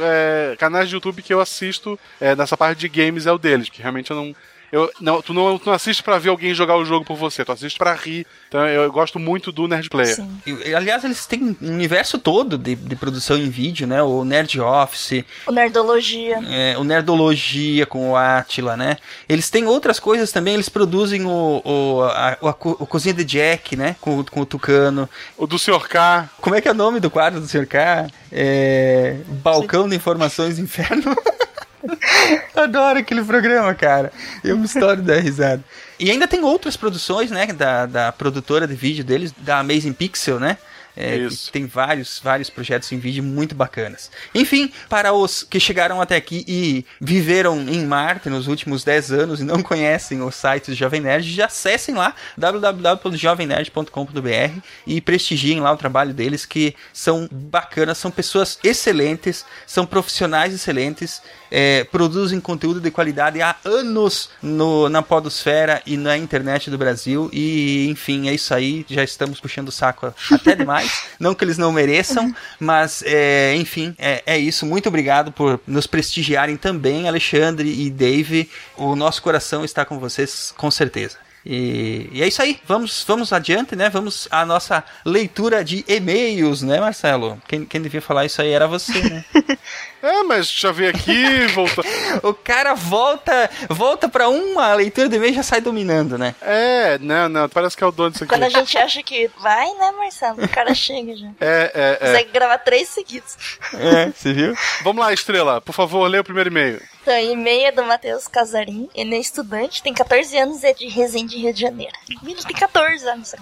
é, 0.00 0.56
canais 0.58 0.88
de 0.88 0.94
YouTube 0.94 1.22
que 1.22 1.34
eu 1.34 1.40
assisto 1.40 1.98
é, 2.20 2.34
nessa 2.36 2.56
parte 2.56 2.78
de 2.78 2.88
games, 2.88 3.26
é 3.26 3.32
o 3.32 3.38
deles, 3.38 3.68
que 3.68 3.82
realmente 3.82 4.10
eu 4.10 4.16
não 4.16 4.34
eu, 4.74 4.90
não, 5.00 5.22
tu, 5.22 5.32
não, 5.32 5.56
tu 5.56 5.66
não 5.66 5.72
assiste 5.72 6.02
pra 6.02 6.18
ver 6.18 6.30
alguém 6.30 6.52
jogar 6.52 6.76
o 6.76 6.84
jogo 6.84 7.04
por 7.04 7.16
você, 7.16 7.44
tu 7.44 7.52
assiste 7.52 7.78
pra 7.78 7.94
rir. 7.94 8.26
Então 8.48 8.66
eu, 8.66 8.82
eu 8.82 8.90
gosto 8.90 9.20
muito 9.20 9.52
do 9.52 9.68
Nerd 9.68 9.88
Player. 9.88 10.16
Sim. 10.16 10.28
E, 10.44 10.74
aliás, 10.74 11.04
eles 11.04 11.26
têm 11.26 11.56
um 11.62 11.70
universo 11.70 12.18
todo 12.18 12.58
de, 12.58 12.74
de 12.74 12.96
produção 12.96 13.36
em 13.38 13.48
vídeo, 13.48 13.86
né? 13.86 14.02
O 14.02 14.24
Nerd 14.24 14.60
Office. 14.60 15.24
O 15.46 15.52
Nerdologia. 15.52 16.40
É, 16.48 16.76
o 16.76 16.82
Nerdologia 16.82 17.86
com 17.86 18.10
o 18.10 18.16
Atila, 18.16 18.76
né? 18.76 18.96
Eles 19.28 19.48
têm 19.48 19.64
outras 19.64 20.00
coisas 20.00 20.32
também, 20.32 20.54
eles 20.54 20.68
produzem 20.68 21.24
o, 21.24 21.62
o, 21.64 22.02
a, 22.02 22.32
a, 22.32 22.50
o 22.50 22.84
Cozinha 22.84 23.14
de 23.14 23.24
Jack, 23.24 23.76
né? 23.76 23.94
Com, 24.00 24.24
com 24.24 24.40
o 24.40 24.46
Tucano. 24.46 25.08
O 25.38 25.46
do 25.46 25.56
Sr. 25.56 25.86
K. 25.88 26.28
Como 26.40 26.56
é 26.56 26.60
que 26.60 26.66
é 26.66 26.72
o 26.72 26.74
nome 26.74 26.98
do 26.98 27.10
quadro 27.10 27.40
do 27.40 27.46
Sr. 27.46 27.68
K? 27.68 28.08
É... 28.32 29.18
Balcão 29.40 29.84
Sim. 29.84 29.90
de 29.90 29.94
Informações 29.94 30.58
Inferno. 30.58 31.14
Adoro 32.54 32.98
aquele 32.98 33.22
programa, 33.22 33.74
cara. 33.74 34.12
Eu 34.42 34.56
me 34.56 34.66
estouro 34.66 35.02
da 35.02 35.16
risada. 35.16 35.62
E 35.98 36.10
ainda 36.10 36.26
tem 36.26 36.42
outras 36.42 36.76
produções, 36.76 37.30
né, 37.30 37.46
da, 37.46 37.86
da 37.86 38.12
produtora 38.12 38.66
de 38.66 38.74
vídeo 38.74 39.04
deles, 39.04 39.32
da 39.38 39.58
Amazing 39.58 39.92
Pixel, 39.92 40.40
né? 40.40 40.58
É, 40.96 41.26
tem 41.50 41.66
vários, 41.66 42.20
vários 42.22 42.48
projetos 42.48 42.92
em 42.92 42.98
vídeo 42.98 43.22
muito 43.22 43.52
bacanas. 43.54 44.10
Enfim, 44.34 44.72
para 44.88 45.12
os 45.12 45.42
que 45.42 45.58
chegaram 45.58 46.00
até 46.00 46.16
aqui 46.16 46.44
e 46.46 46.86
viveram 47.00 47.60
em 47.68 47.84
Marte 47.84 48.30
nos 48.30 48.46
últimos 48.46 48.84
10 48.84 49.12
anos 49.12 49.40
e 49.40 49.44
não 49.44 49.62
conhecem 49.62 50.22
o 50.22 50.30
site 50.30 50.70
do 50.70 50.76
Jovem 50.76 51.00
Nerd, 51.00 51.32
já 51.32 51.46
acessem 51.46 51.94
lá 51.94 52.14
www.jovemnerd.com.br 52.36 54.60
e 54.86 55.00
prestigiem 55.00 55.60
lá 55.60 55.72
o 55.72 55.76
trabalho 55.76 56.14
deles, 56.14 56.46
que 56.46 56.76
são 56.92 57.28
bacanas, 57.30 57.98
são 57.98 58.10
pessoas 58.10 58.58
excelentes, 58.62 59.44
são 59.66 59.86
profissionais 59.86 60.54
excelentes, 60.54 61.20
é, 61.50 61.82
produzem 61.84 62.40
conteúdo 62.40 62.80
de 62.80 62.90
qualidade 62.90 63.40
há 63.40 63.54
anos 63.64 64.28
no, 64.42 64.88
na 64.88 65.02
podosfera 65.02 65.80
e 65.86 65.96
na 65.96 66.16
internet 66.16 66.68
do 66.68 66.76
Brasil. 66.76 67.30
E, 67.32 67.86
enfim, 67.88 68.28
é 68.28 68.34
isso 68.34 68.52
aí. 68.52 68.84
Já 68.88 69.04
estamos 69.04 69.40
puxando 69.40 69.68
o 69.68 69.72
saco 69.72 70.12
até 70.32 70.56
demais. 70.56 70.83
Não 71.18 71.34
que 71.34 71.44
eles 71.44 71.58
não 71.58 71.72
mereçam, 71.72 72.34
mas, 72.58 73.02
é, 73.06 73.54
enfim, 73.56 73.94
é, 73.98 74.22
é 74.26 74.38
isso. 74.38 74.66
Muito 74.66 74.88
obrigado 74.88 75.32
por 75.32 75.60
nos 75.66 75.86
prestigiarem 75.86 76.56
também, 76.56 77.08
Alexandre 77.08 77.68
e 77.68 77.90
Dave. 77.90 78.48
O 78.76 78.94
nosso 78.96 79.22
coração 79.22 79.64
está 79.64 79.84
com 79.84 79.98
vocês, 79.98 80.52
com 80.56 80.70
certeza. 80.70 81.24
E, 81.46 82.08
e, 82.10 82.22
é 82.22 82.26
isso 82.26 82.40
aí, 82.40 82.58
vamos, 82.66 83.04
vamos 83.06 83.32
adiante, 83.32 83.76
né? 83.76 83.90
Vamos 83.90 84.26
à 84.30 84.46
nossa 84.46 84.82
leitura 85.04 85.62
de 85.62 85.84
e-mails, 85.86 86.62
né, 86.62 86.80
Marcelo? 86.80 87.40
Quem, 87.46 87.66
quem 87.66 87.82
devia 87.82 88.00
falar 88.00 88.24
isso 88.24 88.40
aí 88.40 88.50
era 88.50 88.66
você, 88.66 88.98
né? 89.02 89.24
É, 90.04 90.22
mas 90.22 90.52
já 90.52 90.70
veio 90.70 90.90
aqui, 90.90 91.46
volta. 91.54 91.80
o 92.22 92.34
cara 92.34 92.74
volta, 92.74 93.50
volta 93.70 94.06
pra 94.06 94.28
uma 94.28 94.74
leitura 94.74 95.08
de 95.08 95.16
e-mail 95.16 95.32
e 95.32 95.36
já 95.36 95.42
sai 95.42 95.62
dominando, 95.62 96.18
né? 96.18 96.34
É, 96.42 96.98
não, 96.98 97.26
não, 97.26 97.48
parece 97.48 97.74
que 97.74 97.82
é 97.82 97.86
o 97.86 97.90
dono 97.90 98.10
disso 98.10 98.24
aqui. 98.24 98.34
Quando 98.34 98.42
a 98.42 98.50
gente 98.50 98.76
acha 98.76 99.02
que 99.02 99.30
vai, 99.40 99.66
né, 99.72 99.92
Marcelo? 99.92 100.44
O 100.44 100.48
cara 100.48 100.74
chega 100.74 101.16
já. 101.16 101.24
É, 101.40 101.72
é, 101.74 101.98
é. 102.00 102.06
Consegue 102.06 102.32
gravar 102.32 102.58
três 102.58 102.88
seguidos. 102.88 103.36
É, 103.74 104.10
você 104.10 104.32
viu? 104.32 104.54
Vamos 104.82 105.04
lá, 105.04 105.12
Estrela, 105.12 105.60
por 105.60 105.72
favor, 105.72 106.06
lê 106.08 106.18
o 106.18 106.24
primeiro 106.24 106.50
e-mail. 106.50 106.80
Então, 107.04 107.18
e-mail 107.18 107.66
é 107.66 107.70
do 107.70 107.84
Matheus 107.84 108.26
Casarim. 108.26 108.88
Ele 108.94 109.14
é 109.14 109.18
estudante, 109.18 109.82
tem 109.82 109.92
14 109.92 110.38
anos 110.38 110.62
e 110.62 110.68
é 110.68 110.72
de 110.72 110.88
Resende, 110.88 111.36
Rio 111.36 111.52
de 111.52 111.60
Janeiro. 111.60 111.92
Ele 112.08 112.42
tem 112.42 112.56
14 112.56 113.06
anos. 113.06 113.34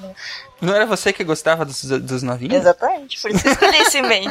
Não 0.60 0.74
era 0.74 0.84
você 0.84 1.12
que 1.12 1.22
gostava 1.22 1.64
dos, 1.64 1.84
dos 1.84 2.24
novinhos? 2.24 2.56
Exatamente, 2.56 3.20
por 3.22 3.30
isso 3.30 3.40
que 3.40 3.48
eu 3.48 3.52
escolhi 3.52 3.76
esse 3.78 3.98
e-mail. 3.98 4.30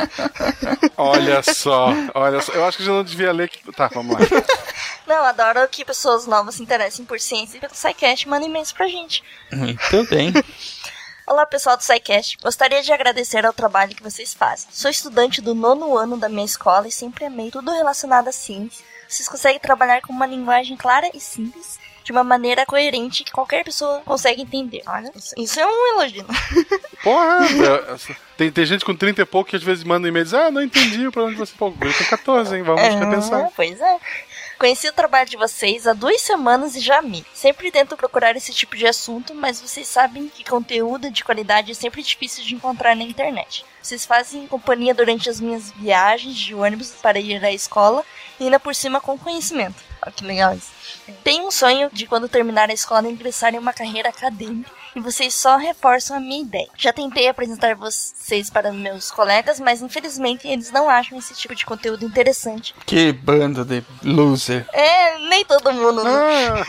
olha 0.98 1.42
só, 1.44 1.94
olha. 2.22 2.40
Eu 2.54 2.66
acho 2.66 2.78
que 2.78 2.84
já 2.84 2.92
não 2.92 3.04
devia 3.04 3.32
ler. 3.32 3.50
Que... 3.50 3.72
Tá, 3.72 3.88
vamos 3.88 4.14
lá. 4.14 4.20
Não, 5.08 5.26
adoro 5.26 5.68
que 5.68 5.84
pessoas 5.84 6.26
novas 6.26 6.56
se 6.56 6.64
interessem 6.64 7.04
por 7.04 7.20
ciência 7.20 7.58
e 7.58 7.60
pelo 7.60 7.74
SciCast 7.74 8.30
mandem 8.30 8.48
e-mails 8.48 8.72
pra 8.72 8.88
gente. 8.88 9.24
Muito 9.52 10.10
bem. 10.10 10.32
Olá 11.28 11.46
pessoal 11.46 11.78
do 11.78 11.84
SciCast, 11.84 12.38
gostaria 12.42 12.82
de 12.82 12.92
agradecer 12.92 13.46
ao 13.46 13.54
trabalho 13.54 13.96
que 13.96 14.04
vocês 14.04 14.34
fazem. 14.34 14.68
Sou 14.72 14.92
estudante 14.92 15.42
do 15.42 15.56
nono 15.56 15.98
ano 15.98 16.18
da 16.18 16.28
minha 16.28 16.46
escola 16.46 16.88
e 16.88 16.92
sempre 16.92 17.26
amei 17.26 17.50
tudo 17.52 17.72
relacionado 17.72 18.28
à 18.28 18.32
ciência. 18.32 18.84
Vocês 19.08 19.28
conseguem 19.28 19.60
trabalhar 19.60 20.02
com 20.02 20.14
uma 20.14 20.26
linguagem 20.26 20.76
clara 20.76 21.10
e 21.14 21.20
simples, 21.20 21.80
de 22.04 22.12
uma 22.12 22.24
maneira 22.24 22.66
coerente 22.66 23.24
que 23.24 23.32
qualquer 23.32 23.64
pessoa 23.64 24.02
consegue 24.06 24.42
entender. 24.42 24.82
Olha, 24.88 25.12
isso 25.38 25.60
é 25.60 25.66
um 25.66 25.94
elogio. 25.94 26.26
Porra, 27.04 27.40
tem, 28.38 28.52
tem 28.52 28.66
gente 28.66 28.86
com 28.86 28.96
30 28.96 29.22
e 29.22 29.26
pouco 29.26 29.50
que 29.50 29.56
às 29.56 29.64
vezes 29.64 29.84
manda 29.84 30.08
e-mail 30.08 30.24
e 30.24 30.26
diz, 30.26 30.34
ah, 30.34 30.52
não 30.52 30.62
entendi 30.62 31.10
pra 31.12 31.24
onde 31.24 31.36
você 31.36 31.54
pô, 31.58 31.68
eu 31.68 31.94
tenho 31.94 32.10
14, 32.10 32.56
hein? 32.56 32.64
Vamos 32.64 32.82
é, 32.82 33.00
pensar. 33.00 33.50
Pois 33.56 33.80
é. 33.80 34.00
Conheci 34.62 34.88
o 34.88 34.94
trabalho 34.94 35.28
de 35.28 35.38
vocês 35.38 35.88
há 35.88 35.94
duas 35.94 36.22
semanas 36.22 36.76
e 36.76 36.80
já 36.80 37.00
amei. 37.00 37.26
Sempre 37.34 37.72
tento 37.72 37.98
procurar 37.98 38.36
esse 38.36 38.54
tipo 38.54 38.78
de 38.78 38.86
assunto, 38.86 39.34
mas 39.34 39.60
vocês 39.60 39.88
sabem 39.88 40.30
que 40.30 40.48
conteúdo 40.48 41.10
de 41.10 41.24
qualidade 41.24 41.72
é 41.72 41.74
sempre 41.74 42.04
difícil 42.04 42.44
de 42.44 42.54
encontrar 42.54 42.96
na 42.96 43.02
internet. 43.02 43.66
Vocês 43.82 44.06
fazem 44.06 44.46
companhia 44.46 44.94
durante 44.94 45.28
as 45.32 45.42
minhas 45.42 45.72
viagens 45.72 46.36
de 46.38 46.54
ônibus 46.54 46.92
para 47.02 47.20
ir 47.20 47.44
à 47.44 47.52
escola 47.52 48.06
e 48.40 48.44
ainda 48.44 48.60
por 48.60 48.76
cima 48.76 49.02
com 49.02 49.18
conhecimento. 49.18 49.84
Olha 50.00 50.12
que 50.12 50.24
legal 50.24 50.54
isso. 50.54 50.70
Tenho 51.24 51.48
um 51.48 51.52
sonho 51.52 51.90
de 51.92 52.06
quando 52.08 52.30
terminar 52.30 52.70
a 52.70 52.74
escola 52.74 53.08
ingressar 53.08 53.54
em 53.54 53.60
uma 53.60 53.74
carreira 53.74 54.10
acadêmica 54.10 54.72
e 54.96 55.00
vocês 55.00 55.34
só 55.34 55.58
reforçam 55.58 56.18
a 56.18 56.20
minha 56.20 56.42
ideia. 56.42 56.68
Já 56.78 56.92
tentei 56.92 57.28
apresentar 57.28 57.76
vocês 57.76 58.50
para 58.50 58.72
meus 58.72 59.10
colegas, 59.10 59.60
mas 59.60 59.82
infelizmente 59.82 60.48
eles 60.48 60.72
não 60.72 60.90
acham 60.90 61.18
esse 61.18 61.34
tipo 61.34 61.56
de 61.56 61.66
conteúdo 61.66 62.06
interessante. 62.06 62.76
Que 62.86 63.12
bando 63.12 63.64
de 63.64 63.84
loser. 64.04 64.66
É, 64.74 65.18
nem 65.30 65.46
todo 65.46 65.72
mundo. 65.72 66.02
Ah, 66.06 66.66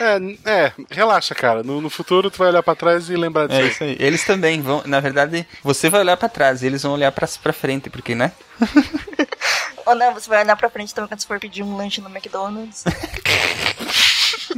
é, 0.00 0.50
é, 0.50 0.72
relaxa, 0.90 1.34
cara. 1.34 1.62
No, 1.62 1.80
no, 1.80 1.90
futuro 1.90 2.30
tu 2.30 2.38
vai 2.38 2.48
olhar 2.48 2.62
para 2.62 2.74
trás 2.74 3.10
e 3.10 3.16
lembrar 3.16 3.48
disso. 3.48 3.60
É 3.60 3.66
isso 3.66 3.84
aí. 3.84 3.96
Eles 3.98 4.24
também 4.24 4.60
vão, 4.62 4.82
na 4.86 5.00
verdade, 5.00 5.46
você 5.62 5.90
vai 5.90 6.00
olhar 6.00 6.16
para 6.16 6.28
trás, 6.28 6.62
eles 6.62 6.82
vão 6.82 6.92
olhar 6.92 7.12
para 7.12 7.52
frente, 7.52 7.90
porque, 7.90 8.14
né? 8.14 8.32
Ou 9.88 9.94
não, 9.94 10.12
você 10.12 10.28
vai 10.28 10.42
olhar 10.42 10.54
pra 10.54 10.68
frente 10.68 10.94
também 10.94 11.08
quando 11.08 11.20
você 11.20 11.26
for 11.26 11.40
pedir 11.40 11.62
um 11.62 11.74
lanche 11.74 12.02
no 12.02 12.10
McDonald's. 12.10 12.84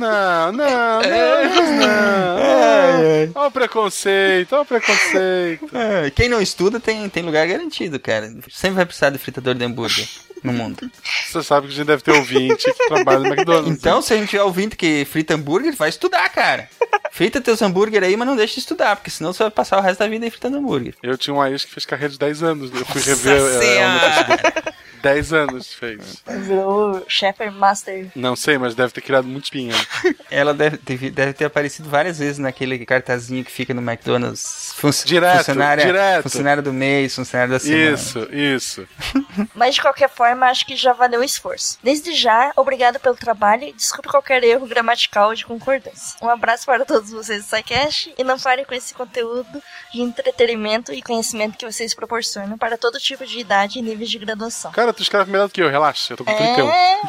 Não, 0.01 0.53
não, 0.53 1.03
não, 1.03 1.73
não. 1.77 3.33
Olha 3.35 3.49
o 3.49 3.51
preconceito, 3.51 4.55
olha 4.55 4.63
o 4.63 4.65
preconceito. 4.65 5.69
É, 5.77 6.11
quem 6.11 6.27
não 6.27 6.41
estuda 6.41 6.81
tem, 6.81 7.07
tem 7.11 7.23
lugar 7.23 7.47
garantido, 7.47 8.01
cara. 8.01 8.33
Sempre 8.51 8.77
vai 8.77 8.87
precisar 8.87 9.11
de 9.11 9.19
fritador 9.19 9.55
de 9.55 9.63
hambúrguer 9.63 10.09
no 10.43 10.55
mundo. 10.55 10.91
Você 11.29 11.43
sabe 11.43 11.67
que 11.67 11.75
a 11.75 11.77
gente 11.77 11.87
deve 11.87 12.03
ter 12.03 12.13
ouvinte 12.13 12.73
que 12.73 12.89
trabalha 12.89 13.19
no 13.19 13.27
McDonald's. 13.27 13.71
Então, 13.71 13.97
né? 13.97 14.03
se 14.03 14.15
a 14.15 14.17
gente 14.17 14.31
tiver 14.31 14.43
ouvinte 14.43 14.75
que 14.75 15.05
frita 15.05 15.35
hambúrguer, 15.35 15.77
vai 15.77 15.91
estudar, 15.91 16.27
cara. 16.31 16.69
Frita 17.13 17.41
teus 17.41 17.61
hambúrguer 17.61 18.03
aí, 18.03 18.17
mas 18.17 18.27
não 18.27 18.37
deixa 18.37 18.55
de 18.55 18.61
estudar, 18.61 18.97
porque 18.97 19.11
senão 19.11 19.35
você 19.35 19.43
vai 19.43 19.51
passar 19.51 19.79
o 19.79 19.83
resto 19.83 19.99
da 19.99 20.09
vida 20.09 20.25
aí 20.25 20.31
fritando 20.31 20.57
hambúrguer. 20.57 20.95
Eu 21.03 21.19
tinha 21.19 21.35
uma 21.35 21.51
ex 21.51 21.65
que 21.65 21.73
fez 21.73 21.85
carreira 21.85 22.13
de 22.13 22.19
10 22.19 22.43
anos. 22.43 22.71
Eu 22.73 22.87
fui 22.87 23.03
rever 23.03 23.37
ela 23.37 24.70
10 25.03 25.33
anos 25.33 25.73
fez. 25.73 26.23
Virou 26.27 27.05
Shepard 27.09 27.57
Master. 27.57 28.11
Não 28.15 28.37
sei, 28.37 28.59
mas 28.59 28.75
deve 28.75 28.93
ter 28.93 29.01
criado 29.01 29.27
muito 29.27 29.45
espinha. 29.45 29.75
Ela 30.31 30.55
deve, 30.55 30.77
deve, 30.79 31.11
deve, 31.11 31.33
ter 31.33 31.45
aparecido 31.45 31.89
várias 31.89 32.19
vezes 32.19 32.39
naquele 32.39 32.85
cartazinho 32.85 33.45
que 33.45 33.51
fica 33.51 33.75
no 33.75 33.81
McDonald's. 33.81 34.73
Fun 34.77 34.91
direto, 35.05 35.39
funcionária, 35.39 35.85
direto. 35.85 36.23
Funcionário 36.23 36.63
do 36.63 36.73
mês, 36.73 37.15
funcionário 37.15 37.53
da 37.53 37.59
semana. 37.59 37.95
Isso, 37.95 38.29
isso. 38.33 38.89
Mas 39.55 39.75
de 39.75 39.83
qualquer 39.83 40.09
forma, 40.09 40.47
acho 40.47 40.67
que 40.67 40.77
já 40.77 40.93
valeu 40.93 41.21
o 41.21 41.25
esforço. 41.25 41.79
Desde 41.83 42.13
já, 42.13 42.53
obrigado 42.57 42.99
pelo 42.99 43.17
trabalho 43.17 43.65
e 43.65 43.73
desculpe 43.73 44.09
qualquer 44.09 44.43
erro 44.43 44.67
gramatical 44.67 45.35
de 45.35 45.45
concordância. 45.45 46.17
Um 46.21 46.29
abraço 46.29 46.67
para 46.67 46.85
todos 46.85 47.11
vocês 47.11 47.45
do 47.45 47.49
SciCast 47.49 48.15
e 48.19 48.25
não 48.25 48.39
parem 48.39 48.65
com 48.65 48.75
esse 48.75 48.95
conteúdo 48.95 49.63
de 49.93 50.01
entretenimento 50.01 50.93
e 50.93 51.03
conhecimento 51.03 51.57
que 51.57 51.67
vocês 51.67 51.95
proporcionam 51.95 52.59
para 52.59 52.77
todo 52.77 52.99
tipo 52.99 53.25
de 53.27 53.39
idade 53.39 53.79
e 53.79 53.83
níveis 53.83 54.11
de 54.11 54.19
graduação. 54.19 54.73
Cara, 54.73 54.90
tu 54.93 55.03
escreve 55.03 55.31
melhor 55.31 55.49
do 55.49 55.53
que 55.53 55.63
eu, 55.63 55.71
relaxa, 55.71 56.13
eu 56.13 56.17
tô 56.17 56.25
com 56.25 56.35
31. 56.35 56.69
É... 56.71 57.01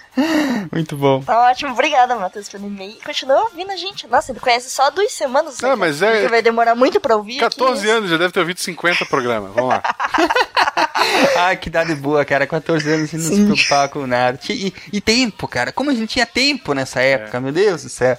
Muito 0.72 0.96
bom. 0.96 1.22
Tá 1.22 1.50
ótimo, 1.50 1.72
obrigada, 1.72 2.14
Matheus, 2.16 2.48
pelo 2.48 2.66
e-mail. 2.66 2.96
Continua 3.04 3.42
ouvindo 3.42 3.70
a 3.70 3.76
gente. 3.76 4.06
Nossa, 4.06 4.32
ele 4.32 4.40
conhece 4.40 4.70
só 4.70 4.90
duas 4.90 5.12
semanas. 5.12 5.60
Não, 5.60 5.76
mas 5.76 6.02
é. 6.02 6.28
vai 6.28 6.42
demorar 6.42 6.74
muito 6.74 7.00
pra 7.00 7.16
ouvir. 7.16 7.38
14 7.38 7.80
aqui, 7.80 7.90
anos, 7.90 8.10
já 8.10 8.16
deve 8.16 8.32
ter 8.32 8.40
ouvido 8.40 8.60
50 8.60 9.04
programas. 9.06 9.52
Vamos 9.52 9.70
lá. 9.70 9.82
Ai, 11.36 11.56
que 11.56 11.68
idade 11.68 11.94
boa, 11.94 12.24
cara. 12.24 12.46
14 12.46 12.90
anos 12.90 13.12
e 13.12 13.16
não 13.16 13.24
se 13.24 13.44
preocupar 13.44 13.88
com 13.88 14.06
nada. 14.06 14.38
E, 14.48 14.72
e 14.92 15.00
tempo, 15.00 15.46
cara. 15.46 15.72
Como 15.72 15.90
a 15.90 15.94
gente 15.94 16.10
tinha 16.10 16.26
tempo 16.26 16.72
nessa 16.72 17.00
época, 17.00 17.40
meu 17.40 17.52
Deus 17.52 17.82
do 17.82 17.88
céu. 17.88 18.16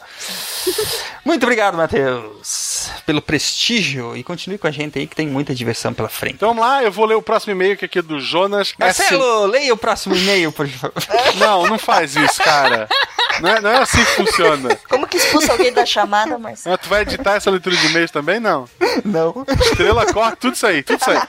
Muito 1.23 1.43
obrigado, 1.43 1.76
Matheus, 1.76 2.91
pelo 3.05 3.22
prestígio. 3.22 4.15
E 4.15 4.23
continue 4.23 4.57
com 4.57 4.67
a 4.67 4.72
gente 4.72 4.99
aí 4.99 5.07
que 5.07 5.15
tem 5.15 5.27
muita 5.27 5.55
diversão 5.55 5.93
pela 5.93 6.09
frente. 6.09 6.35
Então 6.35 6.49
vamos 6.49 6.63
lá, 6.63 6.84
eu 6.84 6.91
vou 6.91 7.05
ler 7.05 7.15
o 7.15 7.22
próximo 7.22 7.53
e-mail 7.53 7.76
que 7.77 7.85
é 7.85 7.88
aqui 7.88 8.01
do 8.01 8.19
Jonas. 8.19 8.73
Marcelo, 8.77 9.47
leia 9.47 9.73
o 9.73 9.77
próximo 9.77 10.15
e-mail, 10.15 10.51
por 10.51 10.67
favor. 10.67 10.93
Não, 11.38 11.67
não 11.67 11.80
faz 11.85 12.15
isso, 12.15 12.41
cara. 12.43 12.87
Não 13.41 13.49
é, 13.49 13.61
não 13.61 13.69
é 13.69 13.77
assim 13.81 13.97
que 14.03 14.11
funciona. 14.11 14.75
Como 14.89 15.05
que 15.07 15.17
expulsa 15.17 15.51
alguém 15.51 15.71
da 15.73 15.85
chamada, 15.85 16.37
Marcelo? 16.37 16.75
Ah, 16.75 16.77
tu 16.77 16.87
vai 16.89 17.01
editar 17.01 17.35
essa 17.35 17.51
leitura 17.51 17.75
de 17.75 17.85
e-mails 17.87 18.09
também? 18.11 18.39
Não. 18.39 18.67
Não. 19.03 19.45
Estrela 19.61 20.05
corta 20.13 20.37
tudo 20.37 20.53
isso 20.55 20.65
aí, 20.65 20.81
tudo 20.83 20.99
isso 21.01 21.11
aí. 21.11 21.19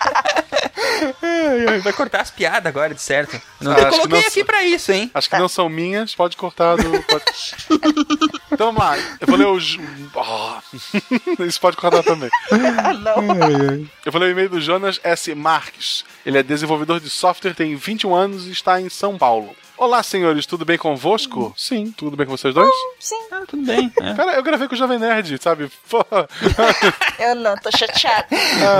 Vai 1.82 1.92
cortar 1.92 2.20
as 2.20 2.30
piadas 2.30 2.66
agora, 2.66 2.94
de 2.94 3.00
certo. 3.02 3.40
Não, 3.60 3.72
Ah, 3.72 3.80
eu 3.80 3.88
coloquei 3.90 4.20
não- 4.20 4.26
aqui 4.28 4.44
pra 4.44 4.62
isso, 4.64 4.92
hein? 4.92 5.10
Acho 5.12 5.28
que 5.28 5.36
não 5.38 5.48
são 5.48 5.68
minhas, 5.68 6.14
pode 6.14 6.36
cortar 6.36 6.76
do. 6.76 7.02
pode- 7.02 7.24
Então 8.52 8.66
vamos 8.72 8.80
lá, 8.82 8.96
eu 9.20 9.26
vou 9.26 9.36
ler 9.36 9.46
o. 9.46 9.58
Oh. 10.14 11.42
Isso 11.44 11.60
pode 11.60 11.76
cortar 11.76 12.02
também. 12.02 12.30
Eu 14.04 14.12
vou 14.12 14.20
ler 14.20 14.28
o 14.28 14.30
e-mail 14.30 14.48
do 14.48 14.60
Jonas 14.60 15.00
S. 15.02 15.34
Marques. 15.34 16.04
Ele 16.24 16.38
é 16.38 16.42
desenvolvedor 16.42 17.00
de 17.00 17.10
software, 17.10 17.54
tem 17.54 17.74
21 17.76 18.14
anos 18.14 18.46
e 18.46 18.52
está 18.52 18.80
em 18.80 18.88
São 18.88 19.18
Paulo. 19.18 19.54
Olá, 19.78 20.02
senhores, 20.02 20.46
tudo 20.46 20.64
bem 20.64 20.78
convosco? 20.78 21.52
Sim, 21.56 21.92
tudo 21.94 22.16
bem 22.16 22.24
com 22.26 22.34
vocês 22.34 22.54
dois? 22.54 22.70
Sim. 22.98 23.14
Ah, 23.30 23.42
tudo 23.46 23.62
bem. 23.62 23.92
é. 24.00 24.14
Cara, 24.14 24.32
eu 24.32 24.42
gravei 24.42 24.66
com 24.68 24.74
o 24.74 24.78
Jovem 24.78 24.98
Nerd, 24.98 25.36
sabe? 25.42 25.70
Porra. 25.90 26.26
Eu 27.18 27.34
não, 27.34 27.54
tô 27.56 27.70
chateada. 27.76 28.26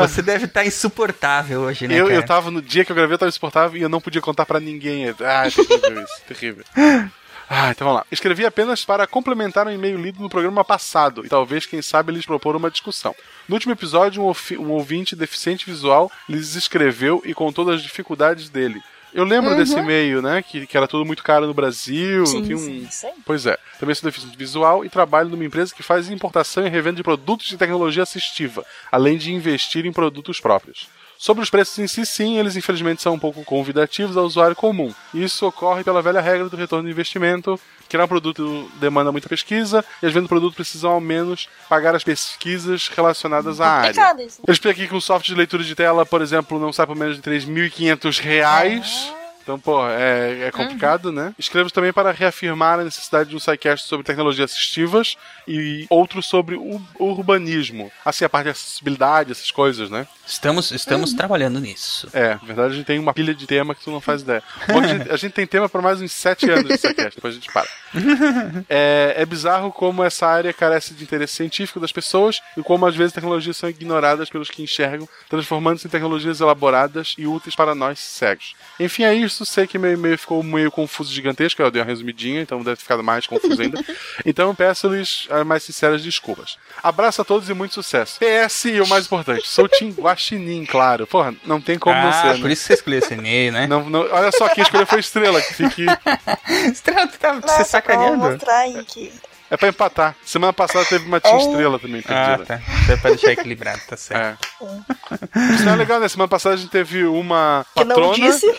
Você 0.06 0.22
deve 0.22 0.46
estar 0.46 0.64
insuportável 0.64 1.62
hoje, 1.62 1.86
né, 1.86 1.94
Eu, 2.00 2.06
cara? 2.06 2.16
eu 2.16 2.26
tava 2.26 2.50
no 2.50 2.60
dia 2.62 2.84
que 2.84 2.92
eu 2.92 2.96
gravei, 2.96 3.14
eu 3.14 3.18
tava 3.18 3.28
insuportável 3.28 3.78
e 3.78 3.82
eu 3.82 3.88
não 3.88 4.00
podia 4.00 4.20
contar 4.20 4.44
pra 4.46 4.60
ninguém. 4.60 5.08
Ah, 5.20 5.46
é 5.46 5.50
terrível 5.50 6.02
isso, 6.02 6.22
terrível. 6.26 6.64
Ah, 7.48 7.70
então 7.70 7.86
vamos 7.86 8.00
lá. 8.00 8.06
Escrevi 8.10 8.44
apenas 8.44 8.84
para 8.84 9.06
complementar 9.06 9.68
um 9.68 9.70
e-mail 9.70 9.96
lido 9.96 10.20
no 10.20 10.28
programa 10.28 10.64
passado 10.64 11.24
e 11.24 11.28
talvez, 11.28 11.64
quem 11.64 11.80
sabe, 11.80 12.10
lhes 12.10 12.26
propor 12.26 12.56
uma 12.56 12.68
discussão. 12.68 13.14
No 13.48 13.54
último 13.54 13.72
episódio, 13.72 14.20
um, 14.20 14.32
um 14.58 14.70
ouvinte 14.72 15.14
deficiente 15.14 15.64
visual 15.64 16.10
lhes 16.28 16.56
escreveu 16.56 17.22
e 17.24 17.32
contou 17.32 17.64
das 17.64 17.82
dificuldades 17.82 18.48
dele. 18.48 18.82
Eu 19.16 19.24
lembro 19.24 19.50
Uhum. 19.50 19.56
desse 19.56 19.76
e-mail, 19.78 20.20
né? 20.20 20.42
Que, 20.42 20.66
que 20.66 20.76
era 20.76 20.86
tudo 20.86 21.04
muito 21.04 21.22
caro 21.24 21.46
no 21.46 21.54
Brasil. 21.54 22.26
Sim, 22.26 22.42
não 22.42 22.56
um... 22.58 22.86
sim. 22.90 23.08
Pois 23.24 23.46
é. 23.46 23.56
Também 23.80 23.94
sou 23.94 24.08
deficiente 24.08 24.36
visual 24.36 24.84
e 24.84 24.90
trabalho 24.90 25.30
numa 25.30 25.44
empresa 25.44 25.74
que 25.74 25.82
faz 25.82 26.10
importação 26.10 26.66
e 26.66 26.68
revenda 26.70 26.96
de 26.96 27.02
produtos 27.02 27.46
de 27.46 27.56
tecnologia 27.56 28.02
assistiva, 28.02 28.64
além 28.92 29.16
de 29.16 29.32
investir 29.32 29.86
em 29.86 29.92
produtos 29.92 30.38
próprios. 30.40 30.88
Sobre 31.18 31.42
os 31.42 31.50
preços 31.50 31.78
em 31.78 31.86
si, 31.86 32.04
sim, 32.04 32.38
eles 32.38 32.56
infelizmente 32.56 33.02
são 33.02 33.14
um 33.14 33.18
pouco 33.18 33.44
convidativos 33.44 34.16
ao 34.16 34.24
usuário 34.24 34.54
comum. 34.54 34.92
Isso 35.14 35.46
ocorre 35.46 35.82
pela 35.82 36.02
velha 36.02 36.20
regra 36.20 36.48
do 36.48 36.56
retorno 36.56 36.84
de 36.84 36.90
investimento. 36.92 37.58
Criar 37.88 38.04
um 38.04 38.08
produto 38.08 38.70
demanda 38.80 39.12
muita 39.12 39.28
pesquisa 39.28 39.84
e 40.02 40.06
as 40.06 40.12
vendas 40.12 40.26
do 40.26 40.28
produto 40.28 40.54
precisam 40.54 40.90
ao 40.90 41.00
menos 41.00 41.48
pagar 41.68 41.94
as 41.94 42.02
pesquisas 42.04 42.88
relacionadas 42.88 43.60
à 43.60 43.68
área. 43.68 44.22
Isso. 44.26 44.42
Eu 44.46 44.52
expliquei 44.52 44.84
aqui 44.84 44.90
que 44.90 44.96
um 44.96 45.00
software 45.00 45.32
de 45.32 45.38
leitura 45.38 45.62
de 45.62 45.74
tela, 45.74 46.04
por 46.04 46.20
exemplo, 46.20 46.58
não 46.58 46.72
sai 46.72 46.86
por 46.86 46.96
menos 46.96 47.16
de 47.16 47.22
3.500 47.22 48.20
reais. 48.20 49.12
Então, 49.46 49.60
pô, 49.60 49.88
é, 49.88 50.48
é 50.48 50.50
complicado, 50.50 51.12
né? 51.12 51.32
Escrevo 51.38 51.70
também 51.70 51.92
para 51.92 52.10
reafirmar 52.10 52.80
a 52.80 52.84
necessidade 52.84 53.30
de 53.30 53.36
um 53.36 53.38
sidecast 53.38 53.86
sobre 53.86 54.04
tecnologias 54.04 54.50
assistivas 54.50 55.16
e 55.46 55.86
outro 55.88 56.20
sobre 56.20 56.56
o 56.56 56.82
urbanismo. 56.98 57.92
Assim, 58.04 58.24
a 58.24 58.28
parte 58.28 58.46
de 58.46 58.50
acessibilidade, 58.50 59.30
essas 59.30 59.52
coisas, 59.52 59.88
né? 59.88 60.08
Estamos, 60.26 60.72
estamos 60.72 61.12
trabalhando 61.12 61.60
nisso. 61.60 62.08
É, 62.12 62.30
na 62.30 62.40
verdade 62.42 62.72
a 62.72 62.76
gente 62.76 62.86
tem 62.86 62.98
uma 62.98 63.14
pilha 63.14 63.32
de 63.32 63.46
tema 63.46 63.72
que 63.72 63.84
tu 63.84 63.92
não 63.92 64.00
faz 64.00 64.22
ideia. 64.22 64.42
Bom, 64.66 64.80
a, 64.80 64.86
gente, 64.88 65.12
a 65.12 65.16
gente 65.16 65.32
tem 65.32 65.46
tema 65.46 65.68
para 65.68 65.80
mais 65.80 66.02
uns 66.02 66.10
sete 66.10 66.50
anos 66.50 66.66
de 66.66 66.76
sidecast, 66.76 67.14
depois 67.14 67.34
a 67.34 67.36
gente 67.36 67.52
para. 67.52 67.68
É, 68.68 69.14
é 69.16 69.26
bizarro 69.26 69.70
como 69.70 70.02
essa 70.02 70.26
área 70.26 70.52
carece 70.52 70.92
de 70.92 71.04
interesse 71.04 71.34
científico 71.34 71.78
das 71.78 71.92
pessoas 71.92 72.40
e 72.56 72.62
como 72.62 72.84
às 72.84 72.96
vezes 72.96 73.12
tecnologias 73.12 73.56
são 73.56 73.68
ignoradas 73.68 74.28
pelos 74.28 74.50
que 74.50 74.62
enxergam, 74.62 75.08
transformando-se 75.28 75.86
em 75.86 75.90
tecnologias 75.90 76.40
elaboradas 76.40 77.14
e 77.16 77.26
úteis 77.26 77.54
para 77.54 77.74
nós 77.74 77.98
cegos. 77.98 78.54
Enfim, 78.80 79.04
é 79.04 79.14
isso. 79.14 79.35
Sei 79.44 79.66
que 79.66 79.78
meu 79.78 79.92
e-mail 79.92 80.16
ficou 80.18 80.42
meio 80.42 80.70
confuso 80.70 81.12
gigantesco, 81.12 81.60
eu 81.60 81.70
dei 81.70 81.82
uma 81.82 81.86
resumidinha, 81.88 82.40
então 82.40 82.58
deve 82.62 82.76
ter 82.76 82.82
ficado 82.82 83.02
mais 83.02 83.26
confuso 83.26 83.60
ainda. 83.60 83.82
Então 84.24 84.48
eu 84.48 84.54
peço-lhes 84.54 85.26
as 85.30 85.44
mais 85.46 85.62
sinceras 85.62 86.02
desculpas. 86.02 86.56
Abraço 86.82 87.20
a 87.22 87.24
todos 87.24 87.48
e 87.48 87.54
muito 87.54 87.74
sucesso. 87.74 88.18
PS 88.18 88.64
e 88.66 88.80
o 88.80 88.86
mais 88.86 89.06
importante, 89.06 89.46
sou 89.46 89.68
Tim 89.68 89.90
Guaxinim, 89.90 90.64
claro. 90.64 91.06
Porra, 91.06 91.34
não 91.44 91.60
tem 91.60 91.78
como 91.78 91.94
não 92.00 92.08
ah, 92.08 92.12
ser, 92.12 92.34
né? 92.34 92.40
por 92.40 92.50
isso 92.50 92.62
que 92.62 92.66
você 92.68 92.74
escolheu 92.74 92.98
esse 92.98 93.14
e-mail, 93.14 93.52
né? 93.52 93.66
Não, 93.66 93.88
não- 93.88 94.08
olha 94.10 94.30
só, 94.32 94.48
quem 94.48 94.62
escolheu 94.62 94.86
foi 94.86 95.00
Estrela, 95.00 95.40
que 95.40 95.54
fique. 95.54 95.86
Estrela, 96.72 97.06
tu 97.06 97.18
tá 97.18 97.34
Não, 97.34 97.40
você 97.42 97.48
só 97.48 97.54
pra 97.56 97.64
sacaneando? 97.64 98.16
mostrar 98.18 98.58
aí 98.58 98.84
que... 98.84 99.12
É 99.48 99.56
pra 99.56 99.68
empatar. 99.68 100.16
Semana 100.24 100.52
passada 100.52 100.84
teve 100.86 101.06
uma 101.06 101.20
Team 101.20 101.38
Estrela 101.38 101.78
também 101.78 102.02
Ah, 102.08 102.36
perdida. 102.38 102.46
tá. 102.46 102.60
Isso 102.82 102.92
é 102.92 102.96
pra 102.96 103.10
deixar 103.10 103.30
equilibrado, 103.32 103.80
tá 103.88 103.96
certo. 103.96 104.44
É. 104.60 105.54
Isso 105.54 105.64
não 105.64 105.72
é 105.74 105.76
legal, 105.76 106.00
né? 106.00 106.08
Semana 106.08 106.26
passada 106.28 106.56
a 106.56 106.58
gente 106.58 106.70
teve 106.70 107.04
uma 107.04 107.64
Que 107.76 107.84
não 107.84 107.94
patrona. 107.94 108.14
disse 108.14 108.52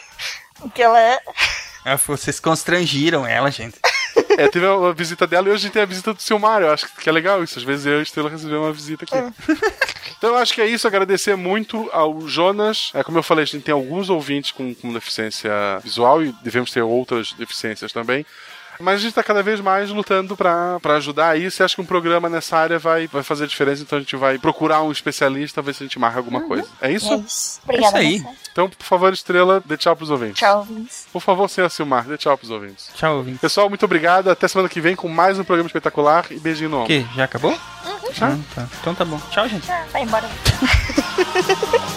o 0.61 0.69
que 0.69 0.81
ela 0.81 0.99
é. 0.99 1.19
Ah, 1.85 1.95
vocês 1.95 2.39
constrangiram 2.39 3.25
ela, 3.25 3.49
gente. 3.49 3.79
É, 4.37 4.47
teve 4.49 4.65
a 4.65 4.91
visita 4.91 5.25
dela 5.25 5.47
e 5.47 5.51
hoje 5.51 5.57
a 5.57 5.63
gente 5.67 5.73
tem 5.73 5.81
a 5.81 5.85
visita 5.85 6.13
do 6.13 6.21
Silmário. 6.21 6.67
Eu 6.67 6.73
acho 6.73 6.87
que 6.95 7.07
é 7.07 7.11
legal 7.11 7.43
isso. 7.43 7.57
Às 7.57 7.65
vezes 7.65 7.85
eu 7.85 7.97
e 7.97 7.99
a 7.99 8.03
Estrela 8.03 8.29
recebemos 8.29 8.65
uma 8.65 8.73
visita 8.73 9.05
aqui. 9.05 9.33
Então 10.17 10.31
eu 10.31 10.37
acho 10.37 10.53
que 10.53 10.61
é 10.61 10.65
isso. 10.65 10.87
Agradecer 10.87 11.35
muito 11.35 11.89
ao 11.93 12.27
Jonas. 12.27 12.91
É, 12.95 13.03
como 13.03 13.19
eu 13.19 13.23
falei, 13.23 13.43
a 13.43 13.45
gente 13.45 13.63
tem 13.63 13.73
alguns 13.73 14.09
ouvintes 14.09 14.51
com, 14.51 14.73
com 14.73 14.91
deficiência 14.91 15.51
visual 15.83 16.23
e 16.23 16.31
devemos 16.41 16.71
ter 16.71 16.81
outras 16.81 17.33
deficiências 17.33 17.93
também. 17.93 18.25
Mas 18.79 18.95
a 18.95 18.97
gente 19.03 19.13
tá 19.13 19.23
cada 19.23 19.41
vez 19.43 19.59
mais 19.59 19.89
lutando 19.89 20.35
pra 20.37 20.79
pra 20.81 20.95
ajudar 20.97 21.37
isso 21.39 21.61
e 21.61 21.63
acho 21.63 21.75
que 21.75 21.81
um 21.81 21.85
programa 21.85 22.29
nessa 22.29 22.57
área 22.57 22.77
vai, 22.79 23.07
vai 23.07 23.23
fazer 23.23 23.47
diferença, 23.47 23.81
então 23.81 23.97
a 23.97 24.01
gente 24.01 24.15
vai 24.15 24.37
procurar 24.37 24.81
um 24.83 24.91
especialista, 24.91 25.61
ver 25.61 25.73
se 25.73 25.83
a 25.83 25.85
gente 25.87 25.97
marca 25.99 26.17
alguma 26.19 26.41
coisa. 26.41 26.67
É 26.81 26.91
isso? 26.91 27.11
É 27.13 27.17
isso. 27.17 27.59
Obrigada, 27.63 27.99
É 27.99 28.03
isso 28.03 28.27
aí. 28.27 28.35
Então, 28.51 28.69
por 28.69 28.83
favor, 28.85 29.13
Estrela, 29.13 29.61
dê 29.65 29.77
tchau 29.77 29.95
pros 29.95 30.09
ouvintes. 30.09 30.37
Tchau, 30.39 30.59
ouvintes. 30.59 31.05
Por 31.13 31.21
favor, 31.21 31.47
senhor 31.49 31.69
Silmar, 31.69 32.05
dê 32.07 32.17
tchau 32.17 32.37
pros 32.37 32.49
ouvintes. 32.51 32.89
Tchau, 32.95 33.17
ouvinte. 33.17 33.39
Pessoal, 33.39 33.69
muito 33.69 33.85
obrigado. 33.85 34.29
Até 34.29 34.47
semana 34.47 34.67
que 34.69 34.81
vem 34.81 34.95
com 34.95 35.07
mais 35.07 35.37
um 35.39 35.43
programa 35.43 35.67
espetacular 35.67 36.25
e 36.31 36.39
beijinho 36.39 36.69
no 36.69 36.77
O 36.77 36.79
ombro. 36.81 36.87
quê? 36.93 37.05
Já 37.15 37.23
acabou? 37.25 37.51
Uhum. 37.51 38.13
Já? 38.13 38.37
tá. 38.55 38.67
Então 38.81 38.95
tá 38.95 39.05
bom. 39.05 39.19
Tchau, 39.31 39.47
gente. 39.47 39.71
Ah, 39.71 39.85
vai 39.91 40.03
embora. 40.03 40.27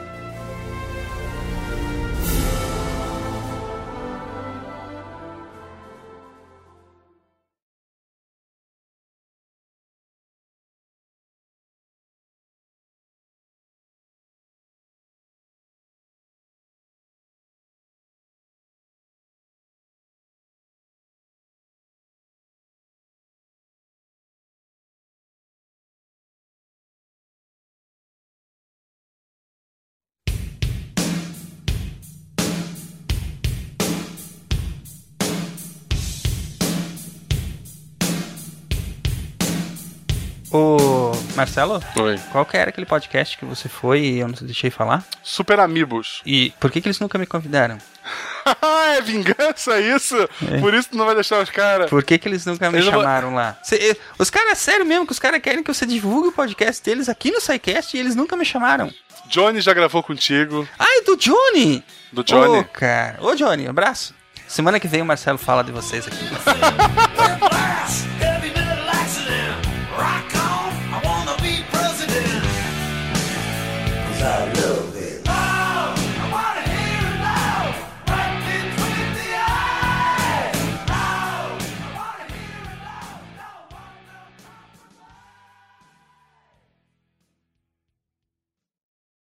Ô, 40.51 41.11
Marcelo? 41.35 41.81
Oi. 41.95 42.19
Qual 42.31 42.45
que 42.45 42.57
era 42.57 42.69
aquele 42.69 42.85
podcast 42.85 43.37
que 43.37 43.45
você 43.45 43.69
foi 43.69 44.01
e 44.01 44.19
eu 44.19 44.27
não 44.27 44.35
deixei 44.41 44.69
falar? 44.69 45.03
Super 45.23 45.59
Amigos. 45.61 46.21
E 46.25 46.51
por 46.59 46.69
que, 46.69 46.81
que 46.81 46.87
eles 46.87 46.99
nunca 46.99 47.17
me 47.17 47.25
convidaram? 47.25 47.77
é 48.97 49.01
vingança 49.01 49.79
isso? 49.79 50.17
É. 50.51 50.59
Por 50.59 50.73
isso 50.73 50.89
tu 50.89 50.97
não 50.97 51.05
vai 51.05 51.15
deixar 51.15 51.41
os 51.41 51.49
caras. 51.49 51.89
Por 51.89 52.03
que, 52.03 52.17
que 52.17 52.27
eles 52.27 52.45
nunca 52.45 52.69
me 52.69 52.77
Eles 52.79 52.89
vão- 52.89 52.99
chamaram 52.99 53.33
lá? 53.33 53.57
Cê- 53.63 53.97
os 54.19 54.29
caras, 54.29 54.57
sério 54.57 54.85
mesmo, 54.85 55.05
que 55.05 55.13
os 55.13 55.19
caras 55.19 55.41
querem 55.41 55.63
que 55.63 55.73
você 55.73 55.85
divulgue 55.85 56.27
o 56.29 56.31
podcast 56.33 56.83
deles 56.83 57.07
aqui 57.07 57.31
no 57.31 57.39
SciCast 57.39 57.95
e 57.95 57.99
eles 57.99 58.15
nunca 58.15 58.35
me 58.35 58.43
chamaram. 58.43 58.91
Johnny 59.27 59.61
já 59.61 59.73
gravou 59.73 60.03
contigo. 60.03 60.67
Ai, 60.77 61.01
do 61.05 61.15
Johnny! 61.15 61.81
Do 62.11 62.23
Johnny. 62.25 62.59
Ô, 62.59 62.63
cara. 62.65 63.17
Ô, 63.21 63.33
Johnny, 63.35 63.67
abraço. 63.67 64.13
Semana 64.49 64.81
que 64.81 64.87
vem 64.87 65.01
o 65.01 65.05
Marcelo 65.05 65.37
fala 65.37 65.63
de 65.63 65.71
vocês 65.71 66.05
aqui. 66.05 66.17